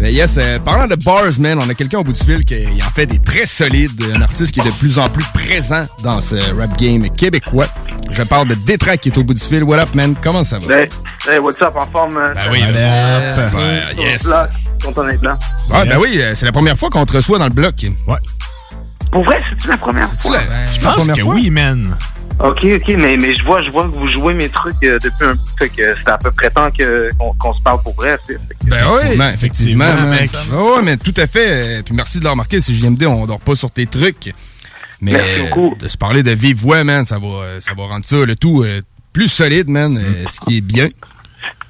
Mais 0.00 0.12
yes, 0.12 0.36
euh, 0.38 0.58
parlant 0.60 0.86
de 0.86 0.94
bars, 1.04 1.24
man, 1.40 1.58
on 1.60 1.68
a 1.68 1.74
quelqu'un 1.74 1.98
au 1.98 2.04
bout 2.04 2.12
du 2.12 2.22
fil 2.22 2.44
qui 2.44 2.54
il 2.54 2.82
en 2.84 2.90
fait 2.90 3.06
des 3.06 3.18
très 3.18 3.46
solides, 3.46 4.00
un 4.14 4.22
artiste 4.22 4.52
qui 4.52 4.60
est 4.60 4.64
de 4.64 4.70
plus 4.70 4.96
en 4.98 5.08
plus 5.08 5.24
présent 5.34 5.82
dans 6.04 6.20
ce 6.20 6.36
rap 6.56 6.78
game 6.78 7.10
québécois. 7.10 7.66
Je 8.10 8.22
parle 8.22 8.46
de 8.48 8.54
Détrac 8.66 9.00
qui 9.00 9.08
est 9.08 9.18
au 9.18 9.24
bout 9.24 9.34
du 9.34 9.40
fil. 9.42 9.64
What 9.64 9.78
up, 9.80 9.94
man? 9.94 10.14
Comment 10.22 10.44
ça 10.44 10.58
va? 10.60 10.82
Hey, 10.82 10.88
hey, 11.28 11.38
what's 11.40 11.60
up, 11.60 11.74
en 11.74 11.86
forme? 11.92 12.14
Ben 12.14 12.32
oui, 12.52 12.60
yes. 12.60 13.54
Ouais, 13.54 14.04
yes. 14.04 14.28
Content 14.84 15.04
d'être 15.04 15.22
là. 15.24 15.36
Ah, 15.72 15.84
ben 15.84 15.98
oui, 15.98 16.20
euh, 16.22 16.32
c'est 16.36 16.46
la 16.46 16.52
première 16.52 16.76
fois 16.78 16.88
qu'on 16.90 17.04
te 17.04 17.16
reçoit 17.16 17.38
dans 17.40 17.48
le 17.48 17.52
bloc. 17.54 17.74
Ouais. 18.06 18.16
Pour 19.10 19.24
vrai, 19.24 19.42
c'est-tu 19.48 19.68
la 19.68 19.76
première 19.78 20.08
fois? 20.20 20.36
la- 20.36 20.42
Je 20.72 20.80
la 20.80 20.86
pense 20.92 20.96
première 20.98 21.16
que 21.16 21.22
fois? 21.22 21.34
oui, 21.34 21.50
man. 21.50 21.96
Ok, 22.40 22.64
ok, 22.64 22.94
mais, 22.96 23.16
mais 23.16 23.36
je 23.36 23.44
vois, 23.44 23.62
je 23.64 23.70
vois 23.72 23.82
que 23.82 23.88
vous 23.88 24.08
jouez 24.10 24.32
mes 24.32 24.48
trucs 24.48 24.74
euh, 24.84 24.98
depuis 25.02 25.24
un 25.26 25.34
peu, 25.34 25.42
fait 25.58 25.68
que 25.70 25.92
c'est 25.96 26.08
à 26.08 26.18
peu 26.18 26.30
près 26.30 26.48
temps 26.48 26.70
que, 26.70 27.08
qu'on, 27.18 27.32
qu'on 27.34 27.52
se 27.52 27.62
parle 27.62 27.82
pour 27.82 27.94
vrai. 27.94 28.16
Fait 28.28 28.34
que- 28.34 28.70
Ben 28.70 28.84
oui, 28.92 29.20
effectivement, 29.34 29.92
mec. 30.08 30.30
Ah 30.52 30.62
ouais, 30.62 30.82
mais 30.84 30.96
tout 30.96 31.14
à 31.16 31.26
fait. 31.26 31.78
euh, 31.78 31.82
Puis 31.84 31.94
merci 31.94 32.18
de 32.20 32.24
le 32.24 32.30
remarquer, 32.30 32.60
c'est 32.60 32.72
JMD, 32.74 33.04
on 33.06 33.26
dort 33.26 33.40
pas 33.40 33.56
sur 33.56 33.70
tes 33.72 33.86
trucs. 33.86 34.32
Mais 35.00 35.12
Merci 35.12 35.40
euh, 35.40 35.48
beaucoup. 35.48 35.74
de 35.80 35.88
se 35.88 35.96
parler 35.96 36.22
de 36.22 36.30
vive 36.30 36.56
voix, 36.58 36.84
man, 36.84 37.04
ça 37.04 37.18
va, 37.18 37.26
ça 37.60 37.72
va 37.76 37.84
rendre 37.86 38.04
ça, 38.04 38.24
le 38.24 38.36
tout, 38.36 38.62
euh, 38.62 38.82
plus 39.12 39.28
solide, 39.28 39.68
man, 39.68 39.96
euh, 39.96 40.24
ce 40.30 40.38
qui 40.40 40.58
est 40.58 40.60
bien. 40.60 40.88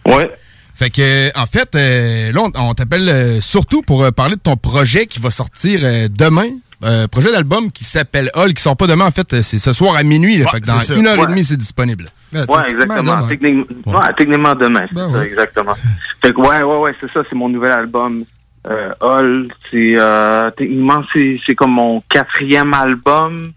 Ouais. 0.07 0.31
Fait 0.75 0.91
que, 0.91 1.31
en 1.39 1.47
fait, 1.47 1.75
euh, 1.75 2.31
là, 2.33 2.41
on, 2.43 2.53
on 2.55 2.75
t'appelle 2.75 3.41
surtout 3.43 3.81
pour 3.83 4.11
parler 4.13 4.37
de 4.37 4.41
ton 4.41 4.57
projet 4.57 5.07
qui 5.07 5.19
va 5.19 5.31
sortir 5.31 5.81
euh, 5.83 6.09
demain. 6.11 6.49
Euh, 6.85 7.09
projet 7.09 7.33
d'album 7.33 7.73
qui 7.73 7.83
s'appelle 7.85 8.31
Hall, 8.35 8.55
qui 8.55 8.63
sort 8.63 8.77
pas 8.77 8.87
demain, 8.87 9.07
en 9.07 9.11
fait, 9.11 9.33
euh, 9.33 9.43
c'est 9.43 9.59
ce 9.59 9.73
soir 9.73 9.97
à 9.97 10.05
minuit. 10.05 10.39
là. 10.39 10.45
Ouais, 10.45 10.51
fait 10.53 10.61
que 10.61 10.67
dans 10.67 10.79
une 10.79 11.07
heure 11.09 11.23
et 11.23 11.27
demie, 11.27 11.43
c'est 11.43 11.57
disponible. 11.57 12.07
Ouais, 12.33 12.45
exactement. 12.69 13.27
Techniquement, 13.27 13.99
ouais, 13.99 14.13
techniquement 14.17 14.55
demain, 14.55 14.85
c'est 14.89 14.95
Ben 14.95 15.11
ça, 15.11 15.25
exactement. 15.25 15.75
Fait 16.23 16.33
que 16.33 16.39
ouais, 16.41 16.63
ouais, 16.63 16.79
ouais, 16.79 16.95
c'est 17.01 17.11
ça, 17.13 17.23
c'est 17.29 17.35
mon 17.35 17.49
nouvel 17.49 17.73
album. 17.73 18.25
Euh, 18.69 18.91
Hall, 19.01 19.49
c'est 19.71 19.95
euh, 19.97 20.51
techniquement 20.51 21.01
c'est 21.13 21.41
c'est 21.47 21.55
comme 21.55 21.71
mon 21.73 22.03
quatrième 22.09 22.75
album 22.75 23.53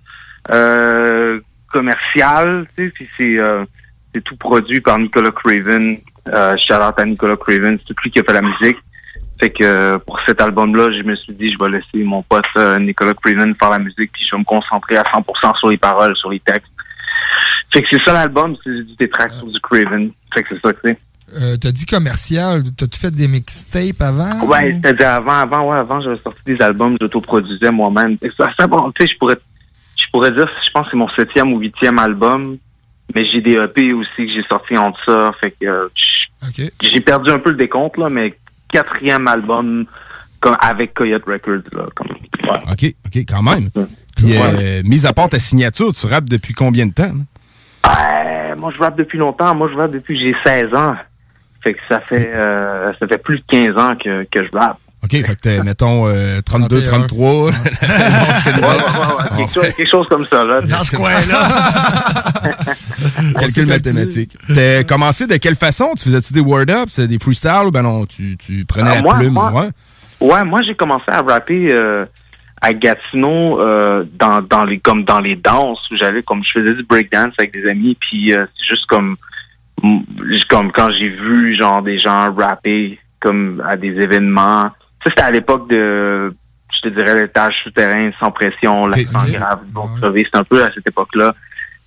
euh, 0.51 1.39
commercial, 1.71 2.65
tu 2.77 2.85
sais, 2.85 2.91
puis 2.93 3.07
c'est 3.17 3.37
euh, 3.37 3.65
c'est 4.13 4.23
tout 4.23 4.37
produit 4.37 4.79
par 4.79 4.97
Nicolas 4.99 5.31
Craven. 5.31 5.97
Euh, 6.27 6.55
shout 6.57 6.75
out 6.75 6.93
à 6.97 7.05
Nicolas 7.05 7.35
Craven, 7.35 7.77
c'est 7.87 7.99
lui 8.03 8.11
qui 8.11 8.19
a 8.19 8.23
fait 8.23 8.33
la 8.33 8.41
musique. 8.41 8.77
Fait 9.41 9.49
que 9.49 9.97
pour 9.97 10.19
cet 10.27 10.39
album-là, 10.39 10.91
je 10.91 11.01
me 11.01 11.15
suis 11.15 11.33
dit 11.33 11.51
je 11.51 11.57
vais 11.57 11.71
laisser 11.71 12.05
mon 12.05 12.21
pote 12.21 12.45
euh, 12.57 12.77
Nicolas 12.77 13.13
Craven 13.15 13.55
faire 13.59 13.71
la 13.71 13.79
musique, 13.79 14.11
puis 14.13 14.23
je 14.23 14.35
vais 14.35 14.39
me 14.39 14.45
concentrer 14.45 14.97
à 14.97 15.03
100% 15.03 15.57
sur 15.57 15.69
les 15.69 15.77
paroles, 15.77 16.15
sur 16.15 16.29
les 16.29 16.39
textes. 16.39 16.71
Fait 17.71 17.81
que 17.81 17.87
c'est 17.89 18.03
ça 18.03 18.13
l'album, 18.13 18.55
c'est 18.63 18.69
du 18.69 18.95
détract 18.99 19.33
sur 19.33 19.47
du 19.47 19.59
Craven. 19.59 20.11
Fait 20.31 20.43
que 20.43 20.49
c'est 20.53 20.61
ça 20.61 20.73
que 20.73 20.79
c'est. 20.83 20.99
Euh, 21.41 21.57
T'as 21.59 21.71
dit 21.71 21.87
commercial, 21.87 22.61
t'as-tu 22.77 22.99
fait 22.99 23.09
des 23.09 23.27
mixtapes 23.27 24.01
avant? 24.01 24.45
Ouais, 24.45 24.77
c'est-à-dire 24.79 25.09
avant, 25.09 25.37
avant, 25.37 25.71
ouais, 25.71 25.77
avant, 25.77 26.01
j'avais 26.01 26.19
sorti 26.19 26.41
des 26.45 26.61
albums, 26.61 26.97
j'autoproduisais 27.01 27.71
moi-même. 27.71 28.17
Ça, 28.37 28.51
ça, 28.55 28.67
bon, 28.67 28.91
tu 28.91 29.01
sais, 29.01 29.11
je 29.11 29.17
pourrais, 29.17 29.37
je 29.97 30.03
pourrais 30.11 30.31
dire, 30.31 30.51
je 30.63 30.69
pense 30.71 30.85
que 30.85 30.91
c'est 30.91 30.97
mon 30.97 31.09
septième 31.09 31.53
ou 31.53 31.59
huitième 31.59 31.97
album, 31.97 32.57
mais 33.15 33.25
j'ai 33.25 33.41
des 33.41 33.53
EP 33.53 33.93
aussi 33.93 34.27
que 34.27 34.29
j'ai 34.31 34.43
sortis 34.43 34.77
entre 34.77 35.03
ça, 35.03 35.33
fait 35.39 35.51
que 35.51 35.65
euh, 35.65 35.87
j'ai 36.81 37.01
perdu 37.01 37.31
un 37.31 37.39
peu 37.39 37.51
le 37.51 37.57
décompte, 37.57 37.97
là, 37.97 38.09
mais 38.09 38.35
quatrième 38.71 39.27
album 39.27 39.85
comme, 40.39 40.57
avec 40.59 40.93
Coyote 40.93 41.23
Records, 41.25 41.63
là, 41.71 41.85
comme, 41.95 42.07
ouais. 42.09 42.71
OK, 42.71 42.95
OK, 43.05 43.25
quand 43.27 43.43
même. 43.43 43.69
Puis, 44.17 44.37
euh, 44.37 44.81
mis 44.83 45.05
à 45.05 45.13
part 45.13 45.29
ta 45.29 45.39
signature, 45.39 45.93
tu 45.93 46.07
rappes 46.07 46.29
depuis 46.29 46.53
combien 46.53 46.85
de 46.85 46.93
temps? 46.93 47.13
Euh, 47.85 48.55
moi, 48.55 48.71
je 48.75 48.79
rappe 48.79 48.97
depuis 48.97 49.17
longtemps. 49.17 49.55
Moi, 49.55 49.69
je 49.71 49.77
rappe 49.77 49.91
depuis 49.91 50.15
que 50.15 50.21
j'ai 50.21 50.35
16 50.45 50.73
ans. 50.75 50.95
Fait 51.63 51.73
que 51.73 51.79
ça 51.87 51.99
fait, 52.01 52.31
euh, 52.33 52.91
ça 52.99 53.07
fait 53.07 53.19
plus 53.19 53.37
de 53.37 53.43
15 53.47 53.77
ans 53.77 53.95
que, 53.95 54.23
que 54.23 54.43
je 54.43 54.49
rappe. 54.51 54.79
OK, 55.03 55.11
fait 55.11 55.23
que 55.23 55.33
t'es, 55.41 55.63
mettons, 55.63 56.07
euh, 56.07 56.41
32, 56.41 56.83
31. 56.83 56.99
33. 57.07 57.45
Ouais, 57.45 57.45
ouais, 57.45 57.51
ouais, 57.51 58.61
ouais, 58.61 59.37
quelque, 59.37 59.53
chose, 59.53 59.67
quelque 59.75 59.89
chose 59.89 60.07
comme 60.07 60.25
ça, 60.25 60.43
là. 60.43 60.61
Dans 60.61 60.83
ce 60.83 60.95
Calcul 63.39 63.65
mathématique. 63.67 64.37
T'as 64.53 64.83
commencé 64.83 65.27
de 65.27 65.37
quelle 65.37 65.55
façon? 65.55 65.91
Tu 65.97 66.03
faisais-tu 66.05 66.33
des 66.33 66.39
word-ups, 66.41 66.91
c'est 66.91 67.07
des 67.07 67.19
freestyles 67.19 67.65
ou 67.67 67.71
ben 67.71 67.83
non, 67.83 68.05
tu, 68.05 68.37
tu 68.37 68.65
prenais 68.65 68.89
Ah, 68.91 68.95
la 68.95 69.01
moi, 69.01 69.15
plume? 69.17 69.33
moi- 69.33 69.51
ouais. 69.51 69.69
Ouais, 70.19 70.43
moi 70.43 70.61
j'ai 70.61 70.75
commencé 70.75 71.05
à 71.07 71.21
rapper 71.23 71.71
euh, 71.71 72.05
à 72.61 72.73
Gatineau 72.73 73.59
euh, 73.59 74.03
dans, 74.19 74.39
dans 74.43 74.65
les 74.65 74.79
comme 74.79 75.03
dans 75.03 75.19
les 75.19 75.35
danses 75.35 75.79
où 75.89 75.95
j'allais 75.95 76.21
comme 76.21 76.43
je 76.43 76.51
faisais 76.59 76.75
du 76.75 76.83
breakdance 76.83 77.33
avec 77.39 77.53
des 77.53 77.67
amis 77.67 77.97
puis 77.99 78.31
euh, 78.31 78.45
c'est 78.55 78.65
juste 78.67 78.85
comme 78.85 79.15
comme 80.47 80.71
quand 80.71 80.91
j'ai 80.91 81.09
vu 81.09 81.55
genre 81.59 81.81
des 81.81 81.97
gens 81.97 82.31
rapper 82.35 82.99
comme 83.19 83.63
à 83.67 83.75
des 83.77 83.99
événements. 83.99 84.69
Ça 85.03 85.09
c'était 85.09 85.21
à 85.23 85.31
l'époque 85.31 85.69
de 85.69 86.33
je 86.73 86.89
te 86.89 86.93
dirais 86.93 87.15
l'étage 87.21 87.55
souterrain 87.63 88.11
sans 88.19 88.31
pression, 88.31 88.87
l'accent 88.87 89.19
grave, 89.33 89.59
bon 89.67 89.87
crevé, 89.99 90.27
c'est 90.31 90.39
un 90.39 90.43
peu 90.43 90.63
à 90.63 90.71
cette 90.71 90.87
époque-là. 90.87 91.35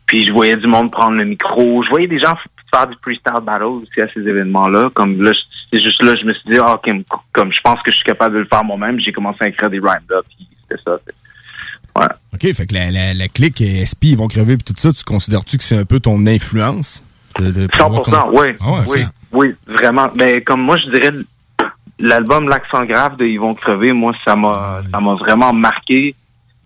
Puis 0.07 0.25
je 0.27 0.33
voyais 0.33 0.57
du 0.57 0.67
monde 0.67 0.91
prendre 0.93 1.17
le 1.17 1.25
micro. 1.25 1.83
Je 1.83 1.89
voyais 1.91 2.07
des 2.07 2.19
gens 2.19 2.35
faire 2.73 2.87
du 2.87 2.95
freestyle 3.03 3.41
battle 3.43 3.65
aussi 3.65 4.01
à 4.01 4.09
ces 4.13 4.21
événements-là. 4.21 4.91
Comme 4.95 5.23
là, 5.23 5.33
c'est 5.73 5.81
juste 5.81 6.03
là, 6.03 6.15
je 6.21 6.25
me 6.27 6.35
suis 6.35 6.51
dit, 6.53 6.59
ah, 6.63 6.75
ok, 6.75 6.91
comme 7.33 7.51
je 7.53 7.61
pense 7.63 7.81
que 7.83 7.91
je 7.91 7.97
suis 7.97 8.05
capable 8.05 8.35
de 8.35 8.41
le 8.41 8.45
faire 8.47 8.63
moi-même, 8.65 9.01
j'ai 9.01 9.13
commencé 9.13 9.39
à 9.41 9.49
écrire 9.49 9.71
des 9.71 9.79
rhymes 9.79 10.05
là, 10.11 10.21
puis 10.29 10.47
c'était 10.69 10.83
ça. 10.85 10.99
Ouais. 11.97 12.07
OK, 12.35 12.53
fait 12.55 12.67
que 12.67 12.75
la, 12.75 12.91
la, 12.91 13.15
la 13.15 13.29
clique 13.29 13.61
et 13.61 13.85
SP, 13.87 14.13
ils 14.13 14.17
vont 14.17 14.27
crever 14.29 14.57
puis 14.57 14.65
tout 14.65 14.75
ça, 14.77 14.93
tu 14.93 15.05
considères-tu 15.05 15.57
que 15.57 15.65
c'est 15.65 15.79
un 15.79 15.85
peu 15.85 16.01
ton 16.01 16.27
influence? 16.27 17.03
De, 17.39 17.51
de 17.51 17.67
pouvoir 17.69 17.91
100%, 17.91 18.03
comme- 18.05 18.35
oui. 18.35 18.47
Ah 18.61 18.71
ouais, 18.73 18.79
oui, 18.89 19.03
ça- 19.03 19.11
oui, 19.33 19.55
vraiment. 19.67 20.11
Mais 20.15 20.43
comme 20.43 20.61
moi, 20.61 20.77
je 20.77 20.85
dirais, 20.91 21.11
l'album 21.99 22.49
L'accent 22.49 22.85
grave 22.85 23.17
de 23.17 23.25
Ils 23.25 23.41
vont 23.41 23.55
crever, 23.55 23.93
moi, 23.93 24.13
ça 24.25 24.37
m'a, 24.37 24.81
ça 24.91 25.01
m'a 25.01 25.15
vraiment 25.15 25.53
marqué. 25.53 26.15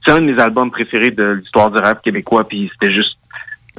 C'est 0.04 0.12
un 0.12 0.20
de 0.20 0.32
mes 0.32 0.40
albums 0.40 0.70
préférés 0.70 1.10
de 1.10 1.32
l'histoire 1.32 1.70
du 1.70 1.78
rap 1.78 2.02
québécois, 2.02 2.46
puis 2.46 2.70
c'était 2.72 2.92
juste, 2.92 3.16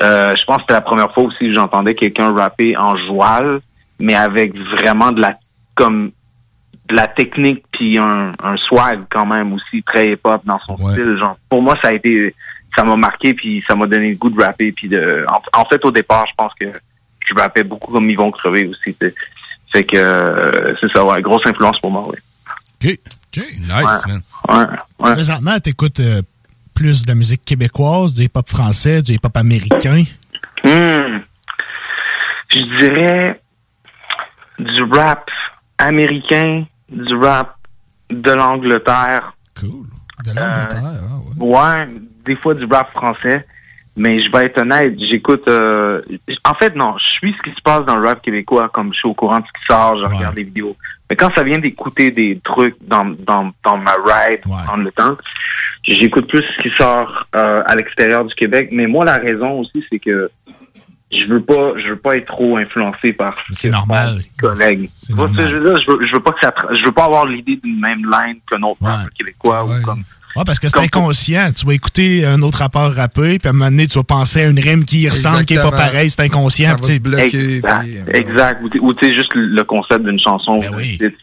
euh, 0.01 0.35
je 0.35 0.43
pense 0.45 0.57
que 0.57 0.61
c'était 0.63 0.73
la 0.73 0.81
première 0.81 1.13
fois 1.13 1.23
aussi 1.23 1.39
que 1.39 1.53
j'entendais 1.53 1.95
quelqu'un 1.95 2.33
rapper 2.33 2.77
en 2.77 2.97
joual, 2.97 3.61
mais 3.99 4.15
avec 4.15 4.55
vraiment 4.55 5.11
de 5.11 5.21
la, 5.21 5.37
comme, 5.75 6.11
de 6.87 6.95
la 6.95 7.07
technique 7.07 7.63
puis 7.71 7.97
un, 7.97 8.33
un 8.43 8.57
swag 8.57 9.03
quand 9.09 9.25
même 9.25 9.53
aussi 9.53 9.81
très 9.83 10.11
hip-hop 10.11 10.41
dans 10.45 10.59
son 10.59 10.75
style. 10.75 11.17
Genre, 11.17 11.37
pour 11.49 11.61
moi, 11.61 11.75
ça 11.81 11.89
a 11.89 11.93
été, 11.93 12.35
ça 12.75 12.83
m'a 12.83 12.95
marqué 12.95 13.33
puis 13.33 13.63
ça 13.67 13.75
m'a 13.75 13.87
donné 13.87 14.11
le 14.11 14.17
goût 14.17 14.29
de 14.29 14.41
rapper 14.41 14.71
puis 14.71 14.87
de, 14.87 15.25
en, 15.27 15.61
en 15.61 15.65
fait, 15.65 15.83
au 15.85 15.91
départ, 15.91 16.25
je 16.27 16.33
pense 16.37 16.53
que 16.59 16.65
je 17.25 17.33
rappais 17.33 17.63
beaucoup 17.63 17.91
comme 17.91 18.09
ils 18.09 18.17
vont 18.17 18.31
crever 18.31 18.67
aussi. 18.67 18.95
Fait 19.71 19.83
que 19.83 19.97
euh, 19.97 20.75
c'est 20.79 20.91
ça, 20.91 21.05
ouais, 21.05 21.21
grosse 21.21 21.45
influence 21.45 21.79
pour 21.79 21.91
moi, 21.91 22.07
oui. 22.09 22.17
OK. 22.83 22.99
OK, 23.37 23.43
nice, 23.59 24.07
man. 24.07 24.21
Ouais, 24.47 24.65
ouais. 24.99 25.13
Présentement, 25.13 25.59
t'écoutes 25.59 25.99
euh, 25.99 26.21
plus 26.73 27.03
de 27.03 27.09
la 27.09 27.15
musique 27.15 27.45
québécoise, 27.45 28.13
du 28.15 28.23
hip-hop 28.23 28.49
français, 28.49 29.01
du 29.03 29.13
hip-hop 29.13 29.37
américain? 29.37 30.03
Hmm. 30.63 31.19
Je 32.49 32.77
dirais 32.77 33.41
du 34.57 34.83
rap 34.91 35.29
américain, 35.77 36.65
du 36.89 37.15
rap 37.15 37.55
de 38.09 38.31
l'Angleterre. 38.31 39.33
Cool. 39.59 39.85
De 40.25 40.31
l'Angleterre, 40.31 40.79
ah 40.83 41.43
ouais. 41.43 41.57
Ouais, 41.57 41.87
des 42.25 42.35
fois 42.35 42.55
du 42.55 42.65
rap 42.65 42.91
français. 42.91 43.45
Mais 43.99 44.19
je 44.21 44.31
vais 44.31 44.45
être 44.45 44.57
honnête, 44.59 44.93
j'écoute... 44.97 45.47
euh, 45.49 46.01
en 46.45 46.53
fait, 46.53 46.73
non, 46.75 46.95
je 46.97 47.05
suis 47.05 47.35
ce 47.37 47.41
qui 47.49 47.55
se 47.55 47.61
passe 47.61 47.85
dans 47.85 47.97
le 47.97 48.07
rap 48.07 48.21
québécois, 48.21 48.69
comme 48.69 48.93
je 48.93 48.99
suis 48.99 49.07
au 49.09 49.13
courant 49.13 49.39
de 49.39 49.45
ce 49.45 49.51
qui 49.59 49.65
sort, 49.67 49.97
je 49.99 50.05
regarde 50.15 50.35
les 50.35 50.43
vidéos. 50.43 50.75
Mais 51.09 51.15
quand 51.15 51.29
ça 51.35 51.43
vient 51.43 51.57
d'écouter 51.59 52.09
des 52.11 52.39
trucs 52.43 52.75
dans, 52.81 53.05
dans, 53.05 53.51
dans 53.65 53.77
ma 53.77 53.93
ride, 54.05 54.41
prendre 54.63 54.83
le 54.83 54.91
temps, 54.91 55.17
j'écoute 55.83 56.27
plus 56.27 56.43
ce 56.43 56.61
qui 56.63 56.75
sort 56.77 57.25
euh, 57.35 57.61
à 57.65 57.75
l'extérieur 57.75 58.23
du 58.25 58.33
Québec. 58.35 58.69
Mais 58.71 58.87
moi, 58.87 59.03
la 59.05 59.17
raison 59.17 59.59
aussi, 59.59 59.83
c'est 59.91 59.99
que 59.99 60.29
je 61.11 61.25
veux 61.25 61.41
pas 61.41 61.73
je 61.81 61.89
veux 61.89 61.95
pas 61.97 62.17
être 62.17 62.27
trop 62.27 62.57
influencé 62.57 63.13
par 63.13 63.35
c'est 63.49 63.71
normal. 63.71 64.19
collègues. 64.39 64.91
Je 65.09 65.15
veux 65.15 65.27
dire? 65.63 65.77
Je 65.77 65.91
veux, 65.91 66.05
je 66.05 66.13
veux 66.13 66.19
pas 66.19 66.31
que 66.31 66.39
ça 66.41 66.51
tra- 66.51 66.75
je 66.75 66.85
veux 66.85 66.91
pas 66.91 67.05
avoir 67.05 67.25
l'idée 67.25 67.59
d'une 67.63 67.79
même 67.79 68.03
line 68.03 68.37
qu'un 68.49 68.61
autre 68.61 68.77
rappeur 68.81 69.09
québécois 69.17 69.65
ou 69.65 69.69
comme 69.83 70.03
Ouais, 70.35 70.43
parce 70.45 70.59
que 70.59 70.67
c'est 70.69 70.79
inconscient. 70.79 71.51
Tu 71.53 71.65
vas 71.65 71.73
écouter 71.73 72.25
un 72.25 72.41
autre 72.41 72.59
rappeur 72.59 72.93
rapper, 72.93 73.39
puis 73.39 73.47
à 73.47 73.49
un 73.49 73.53
moment 73.53 73.71
donné, 73.71 73.87
tu 73.87 73.97
vas 73.97 74.03
penser 74.03 74.41
à 74.43 74.47
une 74.47 74.59
rime 74.59 74.85
qui 74.85 75.01
y 75.01 75.09
ressemble, 75.09 75.45
qui 75.45 75.53
est 75.53 75.57
pas 75.57 75.63
Exactement. 75.63 75.87
pareil. 75.91 76.09
C'est 76.09 76.21
inconscient. 76.21 76.75
puis 76.75 77.01
tu 77.01 77.11
sais- 77.11 77.55
exact, 77.57 77.87
exact. 78.15 78.61
ou, 78.63 78.69
t- 78.69 78.79
ou 78.79 78.93
tu 78.93 79.05
sais 79.07 79.13
juste 79.15 79.31
le 79.33 79.63
concept 79.63 80.05
d'une 80.05 80.19
chanson 80.19 80.59
Ben 80.59 80.71
c'est 80.99 81.13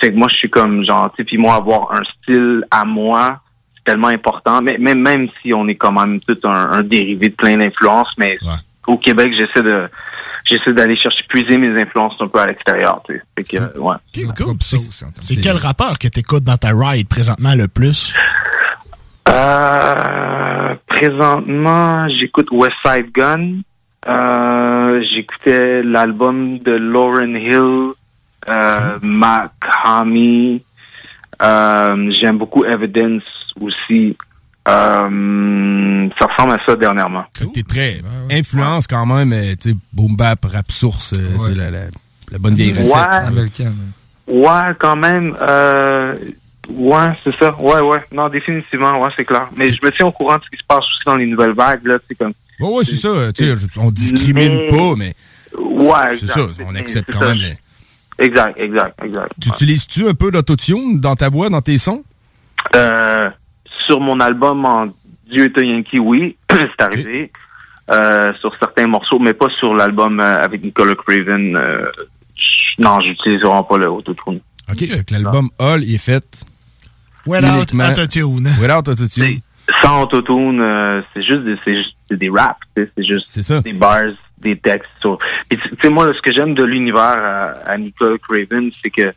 Fait 0.00 0.10
que 0.12 0.16
moi, 0.16 0.28
je 0.28 0.36
suis 0.36 0.50
comme 0.50 0.84
genre, 0.84 1.10
tu 1.10 1.16
sais, 1.22 1.24
puis 1.24 1.36
moi, 1.36 1.56
avoir 1.56 1.92
un 1.92 2.02
style 2.22 2.64
à 2.70 2.84
moi, 2.84 3.40
c'est 3.76 3.84
tellement 3.92 4.08
important. 4.08 4.60
Mais 4.62 4.78
même, 4.78 5.00
même 5.00 5.28
si 5.42 5.52
on 5.52 5.66
est 5.68 5.74
quand 5.76 5.92
même 5.92 6.20
tout 6.20 6.38
un, 6.44 6.70
un 6.72 6.82
dérivé 6.82 7.28
de 7.30 7.34
plein 7.34 7.56
d'influences, 7.56 8.08
mais 8.18 8.36
au 8.86 8.98
Québec, 8.98 9.34
j'essaie 9.36 9.62
de 9.62 9.88
j'essaie 10.44 10.72
d'aller 10.72 10.96
chercher 10.96 11.24
puiser 11.28 11.56
mes 11.56 11.80
influences 11.80 12.14
un 12.20 12.28
peu 12.28 12.38
à 12.38 12.46
l'extérieur, 12.46 13.02
tu 13.06 13.14
sais. 13.14 13.22
Fait 13.36 13.44
que, 13.44 13.62
euh, 13.62 13.78
ouais. 13.78 13.96
C'est 15.20 15.40
quel 15.40 15.56
rappeur 15.56 15.98
que 15.98 16.08
t'écoutes 16.08 16.44
dans 16.44 16.56
ta 16.56 16.70
ride 16.74 17.08
présentement 17.08 17.54
le 17.54 17.66
plus? 17.68 18.14
Euh, 19.28 20.74
présentement, 20.86 22.08
j'écoute 22.08 22.48
West 22.52 22.76
Side 22.84 23.10
Gun. 23.14 23.60
Euh, 24.06 25.02
J'écoutais 25.02 25.82
l'album 25.82 26.58
de 26.58 26.72
Lauren 26.72 27.34
Hill, 27.34 27.92
euh, 28.48 28.98
Mac 29.00 29.52
Hami. 29.82 30.62
Euh, 31.42 32.10
J'aime 32.12 32.38
beaucoup 32.38 32.64
Evidence 32.64 33.22
aussi. 33.60 34.16
Euh, 34.68 36.08
ça 36.18 36.26
ressemble 36.26 36.52
à 36.52 36.58
ça 36.66 36.74
dernièrement. 36.76 37.24
T'es 37.52 37.62
très 37.62 38.00
influence 38.30 38.86
quand 38.86 39.06
même, 39.06 39.32
euh, 39.32 39.54
tu 39.60 39.70
sais, 39.70 39.76
boom 39.92 40.16
bap, 40.16 40.44
rap 40.44 40.70
source, 40.72 41.12
euh, 41.14 41.36
tu 41.38 41.50
sais, 41.50 41.54
la, 41.54 41.70
la- 41.70 41.86
la 42.32 42.38
bonne 42.38 42.54
vieille 42.54 42.72
recette 42.72 42.94
Ouais. 42.94 43.26
américaine. 43.28 43.74
Ouais, 44.26 44.74
quand 44.78 44.96
même. 44.96 45.36
Euh, 45.40 46.16
ouais, 46.70 47.10
c'est 47.22 47.36
ça. 47.38 47.54
Ouais, 47.60 47.80
ouais. 47.80 48.02
Non, 48.12 48.28
définitivement, 48.30 49.00
ouais, 49.02 49.10
c'est 49.14 49.24
clair. 49.26 49.48
Mais 49.56 49.68
je 49.70 49.78
me 49.84 49.90
tiens 49.92 50.06
au 50.06 50.12
courant 50.12 50.38
de 50.38 50.44
ce 50.44 50.48
qui 50.50 50.56
se 50.56 50.64
passe 50.66 50.78
aussi 50.78 51.04
dans 51.06 51.16
les 51.16 51.26
nouvelles 51.26 51.52
vagues, 51.52 51.84
là, 51.86 51.98
tu 51.98 52.06
sais, 52.08 52.14
comme... 52.14 52.32
Ouais, 52.60 52.78
ouais, 52.78 52.84
c'est 52.84 52.96
ça. 52.96 53.32
Tu 53.34 53.44
sais, 53.54 53.78
on 53.78 53.90
discrimine 53.90 54.56
Mais- 54.56 54.68
pas, 54.68 54.94
mais 54.96 55.14
Ouais, 55.58 56.16
c'est 56.18 56.26
ça. 56.28 56.40
On 56.40 56.72
C'est- 56.72 56.78
accepte 56.78 57.06
c'est 57.08 57.12
quand 57.12 57.20
ça. 57.20 57.26
même. 57.26 57.36
les- 57.38 57.54
Exact, 58.24 58.58
exact, 58.58 58.98
exact. 59.04 59.32
Tu 59.40 59.48
utilises-tu 59.50 60.08
un 60.08 60.14
peu 60.14 60.30
d'autotune 60.30 61.00
dans 61.00 61.14
ta 61.16 61.28
voix, 61.28 61.48
dans 61.50 61.60
tes 61.60 61.78
sons? 61.78 62.02
Euh, 62.74 63.28
sur 63.86 64.00
mon 64.00 64.20
album 64.20 64.64
en 64.64 64.86
Dieu 65.30 65.44
est 65.44 65.58
un 65.58 65.64
Yankee, 65.64 65.98
oui, 65.98 66.36
c'est 66.50 66.82
arrivé. 66.82 67.30
Euh, 67.92 68.32
sur 68.40 68.56
certains 68.58 68.86
morceaux, 68.86 69.18
mais 69.18 69.34
pas 69.34 69.48
sur 69.58 69.74
l'album 69.74 70.18
euh, 70.18 70.42
avec 70.42 70.62
Nicolas 70.62 70.94
Craven. 70.94 71.54
Euh, 71.54 71.90
non, 72.78 72.98
j'utilise 73.00 73.42
vraiment 73.42 73.62
pas 73.62 73.76
le 73.76 73.90
autotune. 73.90 74.40
OK. 74.70 75.10
L'album 75.10 75.50
All 75.58 75.82
il 75.82 75.94
est 75.94 75.98
fait. 75.98 76.46
Without 77.26 77.74
autotune. 77.74 78.48
Without 78.60 78.88
autotune. 78.88 79.40
Sans 79.82 80.02
autotune, 80.02 80.60
euh, 80.60 81.02
c'est 81.12 81.22
juste 81.22 81.44
des, 81.44 81.56
c'est 81.64 81.76
juste 81.76 81.94
c'est 82.08 82.18
des 82.18 82.30
raps, 82.30 82.58
c'est 82.76 82.88
juste 82.98 83.62
des 83.62 83.72
bars, 83.72 84.12
des 84.38 84.56
textes. 84.56 84.90
Puis 85.48 85.58
tu 85.58 85.76
sais, 85.82 85.90
moi, 85.90 86.06
ce 86.14 86.20
que 86.20 86.32
j'aime 86.32 86.54
de 86.54 86.64
l'univers 86.64 87.00
à, 87.02 87.70
à 87.70 87.78
Nicolas 87.78 88.16
Craven, 88.18 88.70
c'est 88.82 88.90
que 88.90 89.12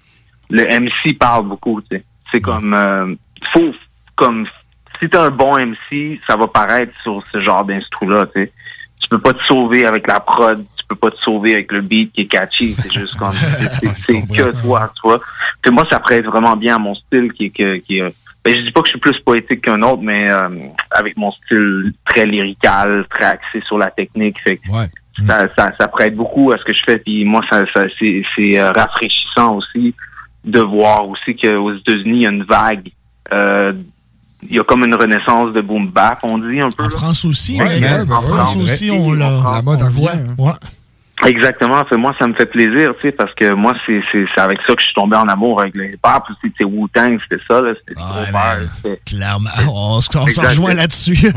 le 0.50 0.64
MC 0.64 1.18
parle 1.18 1.48
beaucoup, 1.48 1.82
tu 1.82 1.98
sais. 1.98 2.04
C'est 2.32 2.42
comme, 2.42 2.74
euh, 2.74 3.14
faut, 3.54 3.74
comme, 4.16 4.48
si 5.00 5.10
t'es 5.10 5.18
un 5.18 5.30
bon 5.30 5.58
MC, 5.58 6.20
ça 6.28 6.36
va 6.36 6.48
paraître 6.48 6.94
sur 7.04 7.24
ce 7.32 7.40
genre 7.42 7.66
d'instru-là, 7.66 8.28
tu 8.34 8.44
sais. 8.44 8.52
Tu 9.02 9.08
peux 9.10 9.20
pas 9.20 9.34
te 9.34 9.44
sauver 9.46 9.86
avec 9.86 10.08
la 10.08 10.20
prod, 10.20 10.66
tu 10.76 10.86
peux 10.88 10.96
pas 10.96 11.12
te 11.12 11.20
sauver 11.22 11.54
avec 11.54 11.72
le 11.72 11.82
beat 11.82 12.12
qui 12.14 12.22
est 12.22 12.26
catchy, 12.26 12.74
c'est 12.74 12.92
juste 12.92 13.16
comme, 13.18 13.34
c'est- 13.36 14.22
que 14.36 14.62
toi, 14.62 14.92
tu 14.96 15.02
vois. 15.08 15.20
Puis 15.62 15.72
moi, 15.72 15.86
ça 15.90 16.00
prête 16.00 16.26
vraiment 16.26 16.56
bien 16.56 16.76
à 16.76 16.80
mon 16.80 16.96
style 16.96 17.32
qui 17.34 17.46
est 17.46 17.50
que, 17.52 17.76
qui 17.78 18.00
est, 18.00 18.14
ben, 18.44 18.56
je 18.56 18.62
dis 18.62 18.72
pas 18.72 18.82
que 18.82 18.88
je 18.88 18.92
suis 18.92 19.00
plus 19.00 19.20
poétique 19.20 19.62
qu'un 19.62 19.82
autre, 19.84 20.02
mais 20.02 20.30
euh, 20.30 20.48
avec 20.92 21.16
mon 21.18 21.32
style 21.32 21.94
très 22.06 22.26
lyrical, 22.26 23.06
très 23.10 23.26
axé 23.26 23.62
sur 23.66 23.78
la 23.78 23.92
technique, 23.92 24.40
fait 24.42 24.58
que 24.58 24.68
ça, 25.28 25.48
ça, 25.50 25.72
ça 25.80 25.88
prête 25.88 26.16
beaucoup 26.16 26.52
à 26.52 26.58
ce 26.58 26.64
que 26.64 26.74
je 26.74 26.82
fais. 26.86 26.98
Puis 26.98 27.24
moi, 27.26 27.42
ça, 27.52 27.66
c'est, 28.00 28.24
euh, 28.60 28.72
rafraîchissant 28.72 29.56
aussi 29.56 29.94
de 30.44 30.60
voir 30.62 31.08
aussi 31.08 31.36
qu'aux 31.36 31.74
États-Unis, 31.76 32.18
il 32.20 32.22
y 32.24 32.26
a 32.26 32.30
une 32.32 32.44
vague. 32.44 32.90
euh, 33.34 33.74
il 34.44 34.56
y 34.56 34.60
a 34.60 34.64
comme 34.64 34.84
une 34.84 34.96
renaissance 34.96 35.54
de 35.54 35.62
boom 35.62 35.88
bap, 35.90 36.20
on 36.24 36.38
dit 36.38 36.60
un 36.62 36.70
peu. 36.70 36.86
En 36.86 36.90
France 36.90 37.26
aussi, 37.26 37.60
Ouais, 37.62 37.84
hein, 37.84 38.06
ouais, 38.06 38.14
en 38.14 38.22
ouais, 38.22 38.28
France 38.28 38.56
ouais. 38.56 38.64
aussi, 38.64 38.92
on 38.92 39.14
l'a. 39.14 39.42
La 39.56 39.62
mode 39.62 39.80
on 39.82 39.90
voit. 39.90 40.12
hein. 40.14 40.36
Ouais. 40.38 40.52
Exactement. 41.26 41.84
Fait, 41.86 41.98
moi, 41.98 42.14
ça 42.20 42.28
me 42.28 42.34
fait 42.36 42.46
plaisir, 42.46 42.94
tu 43.02 43.08
sais, 43.08 43.12
parce 43.12 43.34
que 43.34 43.52
moi, 43.54 43.74
c'est 43.88 44.02
c'est 44.12 44.26
c'est 44.36 44.40
avec 44.40 44.60
ça 44.68 44.76
que 44.76 44.80
je 44.82 44.86
suis 44.86 44.94
tombé 44.94 45.18
en 45.18 45.28
amour 45.28 45.60
avec 45.62 45.74
le 45.74 45.86
hip-hop. 45.90 46.24
aussi, 46.30 46.40
Tu 46.44 46.54
sais, 46.60 46.64
Wu-Tang, 46.64 47.18
c'était 47.28 47.42
ça, 47.50 47.60
là. 47.60 47.74
C'était 47.80 47.96
trop 47.96 48.24
fort, 48.32 48.68
c'était- 48.76 49.02
Clairement. 49.04 49.50
On 49.68 50.00
se 50.00 50.16
on 50.16 50.24
se 50.26 50.30
Exact. 50.30 50.48
rejoint 50.50 50.74
là-dessus. 50.76 51.16
C'est 51.16 51.34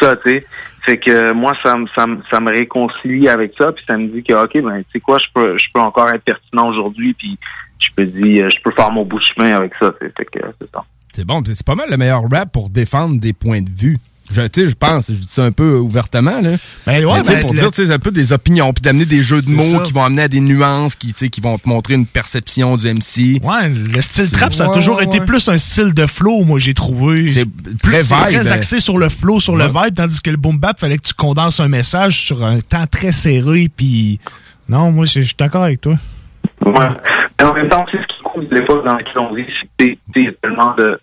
ça, 0.00 0.16
tu 0.16 0.30
sais. 0.30 0.46
Fait 0.84 0.98
que 0.98 1.10
euh, 1.12 1.32
moi, 1.34 1.52
ça 1.62 1.76
me, 1.76 1.86
ça, 1.94 2.06
me, 2.08 2.18
ça 2.28 2.40
me 2.40 2.50
réconcilie 2.50 3.28
avec 3.28 3.52
ça, 3.56 3.70
puis 3.70 3.84
ça 3.86 3.96
me 3.96 4.08
dit 4.08 4.24
que, 4.24 4.32
OK, 4.32 4.54
ben, 4.64 4.78
tu 4.80 4.84
sais 4.94 5.00
quoi, 5.00 5.18
je 5.18 5.26
peux, 5.32 5.56
je 5.58 5.66
peux 5.72 5.80
encore 5.80 6.08
être 6.10 6.24
pertinent 6.24 6.68
aujourd'hui, 6.70 7.14
puis 7.14 7.38
je 7.78 7.88
peux 7.94 8.04
dire, 8.06 8.50
je 8.50 8.56
peux 8.64 8.72
faire 8.72 8.90
mon 8.90 9.04
bout 9.04 9.18
de 9.20 9.24
chemin 9.24 9.54
avec 9.54 9.74
ça, 9.80 9.92
tu 10.00 10.06
sais. 10.06 10.12
Fait 10.16 10.24
que, 10.24 10.44
euh, 10.44 10.50
c'est 10.60 10.70
ça. 10.74 10.82
C'est 11.14 11.24
bon, 11.24 11.42
c'est 11.44 11.64
pas 11.64 11.74
mal 11.74 11.86
le 11.90 11.96
meilleur 11.96 12.22
rap 12.30 12.52
pour 12.52 12.70
défendre 12.70 13.18
des 13.20 13.32
points 13.32 13.62
de 13.62 13.70
vue. 13.74 13.98
Je, 14.30 14.42
tu 14.42 14.60
sais, 14.60 14.68
je 14.68 14.74
pense, 14.74 15.06
je 15.08 15.14
dis 15.14 15.26
ça 15.26 15.42
un 15.44 15.52
peu 15.52 15.78
ouvertement, 15.78 16.42
là. 16.42 16.50
Ben 16.86 17.02
ouais, 17.02 17.12
Mais 17.14 17.22
tu 17.22 17.28
sais, 17.28 17.34
ben, 17.36 17.40
pour 17.40 17.54
le- 17.54 17.58
dire, 17.60 17.70
tu 17.70 17.86
sais, 17.86 17.90
un 17.94 17.98
peu 17.98 18.10
des 18.10 18.34
opinions, 18.34 18.74
puis 18.74 18.82
d'amener 18.82 19.06
des 19.06 19.22
jeux 19.22 19.40
de 19.40 19.46
C'est 19.46 19.54
mots 19.54 19.78
ça. 19.78 19.82
qui 19.84 19.92
vont 19.94 20.04
amener 20.04 20.20
à 20.20 20.28
des 20.28 20.40
nuances, 20.40 20.96
qui, 20.96 21.14
tu 21.14 21.20
sais, 21.20 21.28
qui 21.30 21.40
vont 21.40 21.56
te 21.56 21.66
montrer 21.66 21.94
une 21.94 22.04
perception 22.04 22.76
du 22.76 22.86
MC. 22.92 23.40
Ouais, 23.42 23.70
le 23.70 24.00
style 24.02 24.30
trap, 24.30 24.52
ça 24.52 24.64
a 24.64 24.68
Ouais, 24.68 24.74
toujours 24.74 24.98
ouais, 24.98 25.04
été 25.04 25.20
plus 25.20 25.48
un 25.48 25.56
style 25.56 25.94
de 25.94 26.06
flow, 26.06 26.44
moi, 26.44 26.58
j'ai 26.58 26.74
trouvé. 26.74 27.26
C'est 27.30 27.46
Plus- 27.46 27.76
très 27.78 28.02
c'est 28.02 28.14
vibe, 28.14 28.24
très 28.42 28.52
axé 28.52 28.80
sur 28.80 28.98
le 28.98 29.08
flow, 29.08 29.40
sur 29.40 29.56
le 29.56 29.64
vibe, 29.66 29.94
tandis 29.96 30.20
que 30.20 30.28
le 30.30 30.36
boom 30.36 30.58
bap, 30.58 30.78
fallait 30.78 30.98
que 30.98 31.06
tu 31.08 31.14
condenses 31.14 31.58
un 31.60 31.68
message 31.68 32.20
sur 32.20 32.44
un 32.44 32.60
temps 32.60 32.86
très 32.86 33.12
serré, 33.12 33.70
puis... 33.74 34.20
Non, 34.68 34.92
moi, 34.92 35.06
je 35.06 35.22
suis 35.22 35.36
d'accord 35.38 35.62
avec 35.64 35.80
toi. 35.80 35.94
Ouais. 36.66 36.72
Mais 37.40 37.46
en 37.46 37.54
même 37.54 37.68
temps, 37.70 37.86
tu 37.90 37.96
sais, 37.96 38.02
ce 38.02 38.14
qui 38.14 38.17
l'époque 38.40 38.84
dans 38.84 38.96
laquelle 38.96 39.18
on 39.18 39.32
vit, 39.34 39.46
c'est 39.78 39.98
il 40.16 40.24
y 40.24 40.28
a 40.28 40.32
tellement 40.32 40.74
de, 40.74 41.00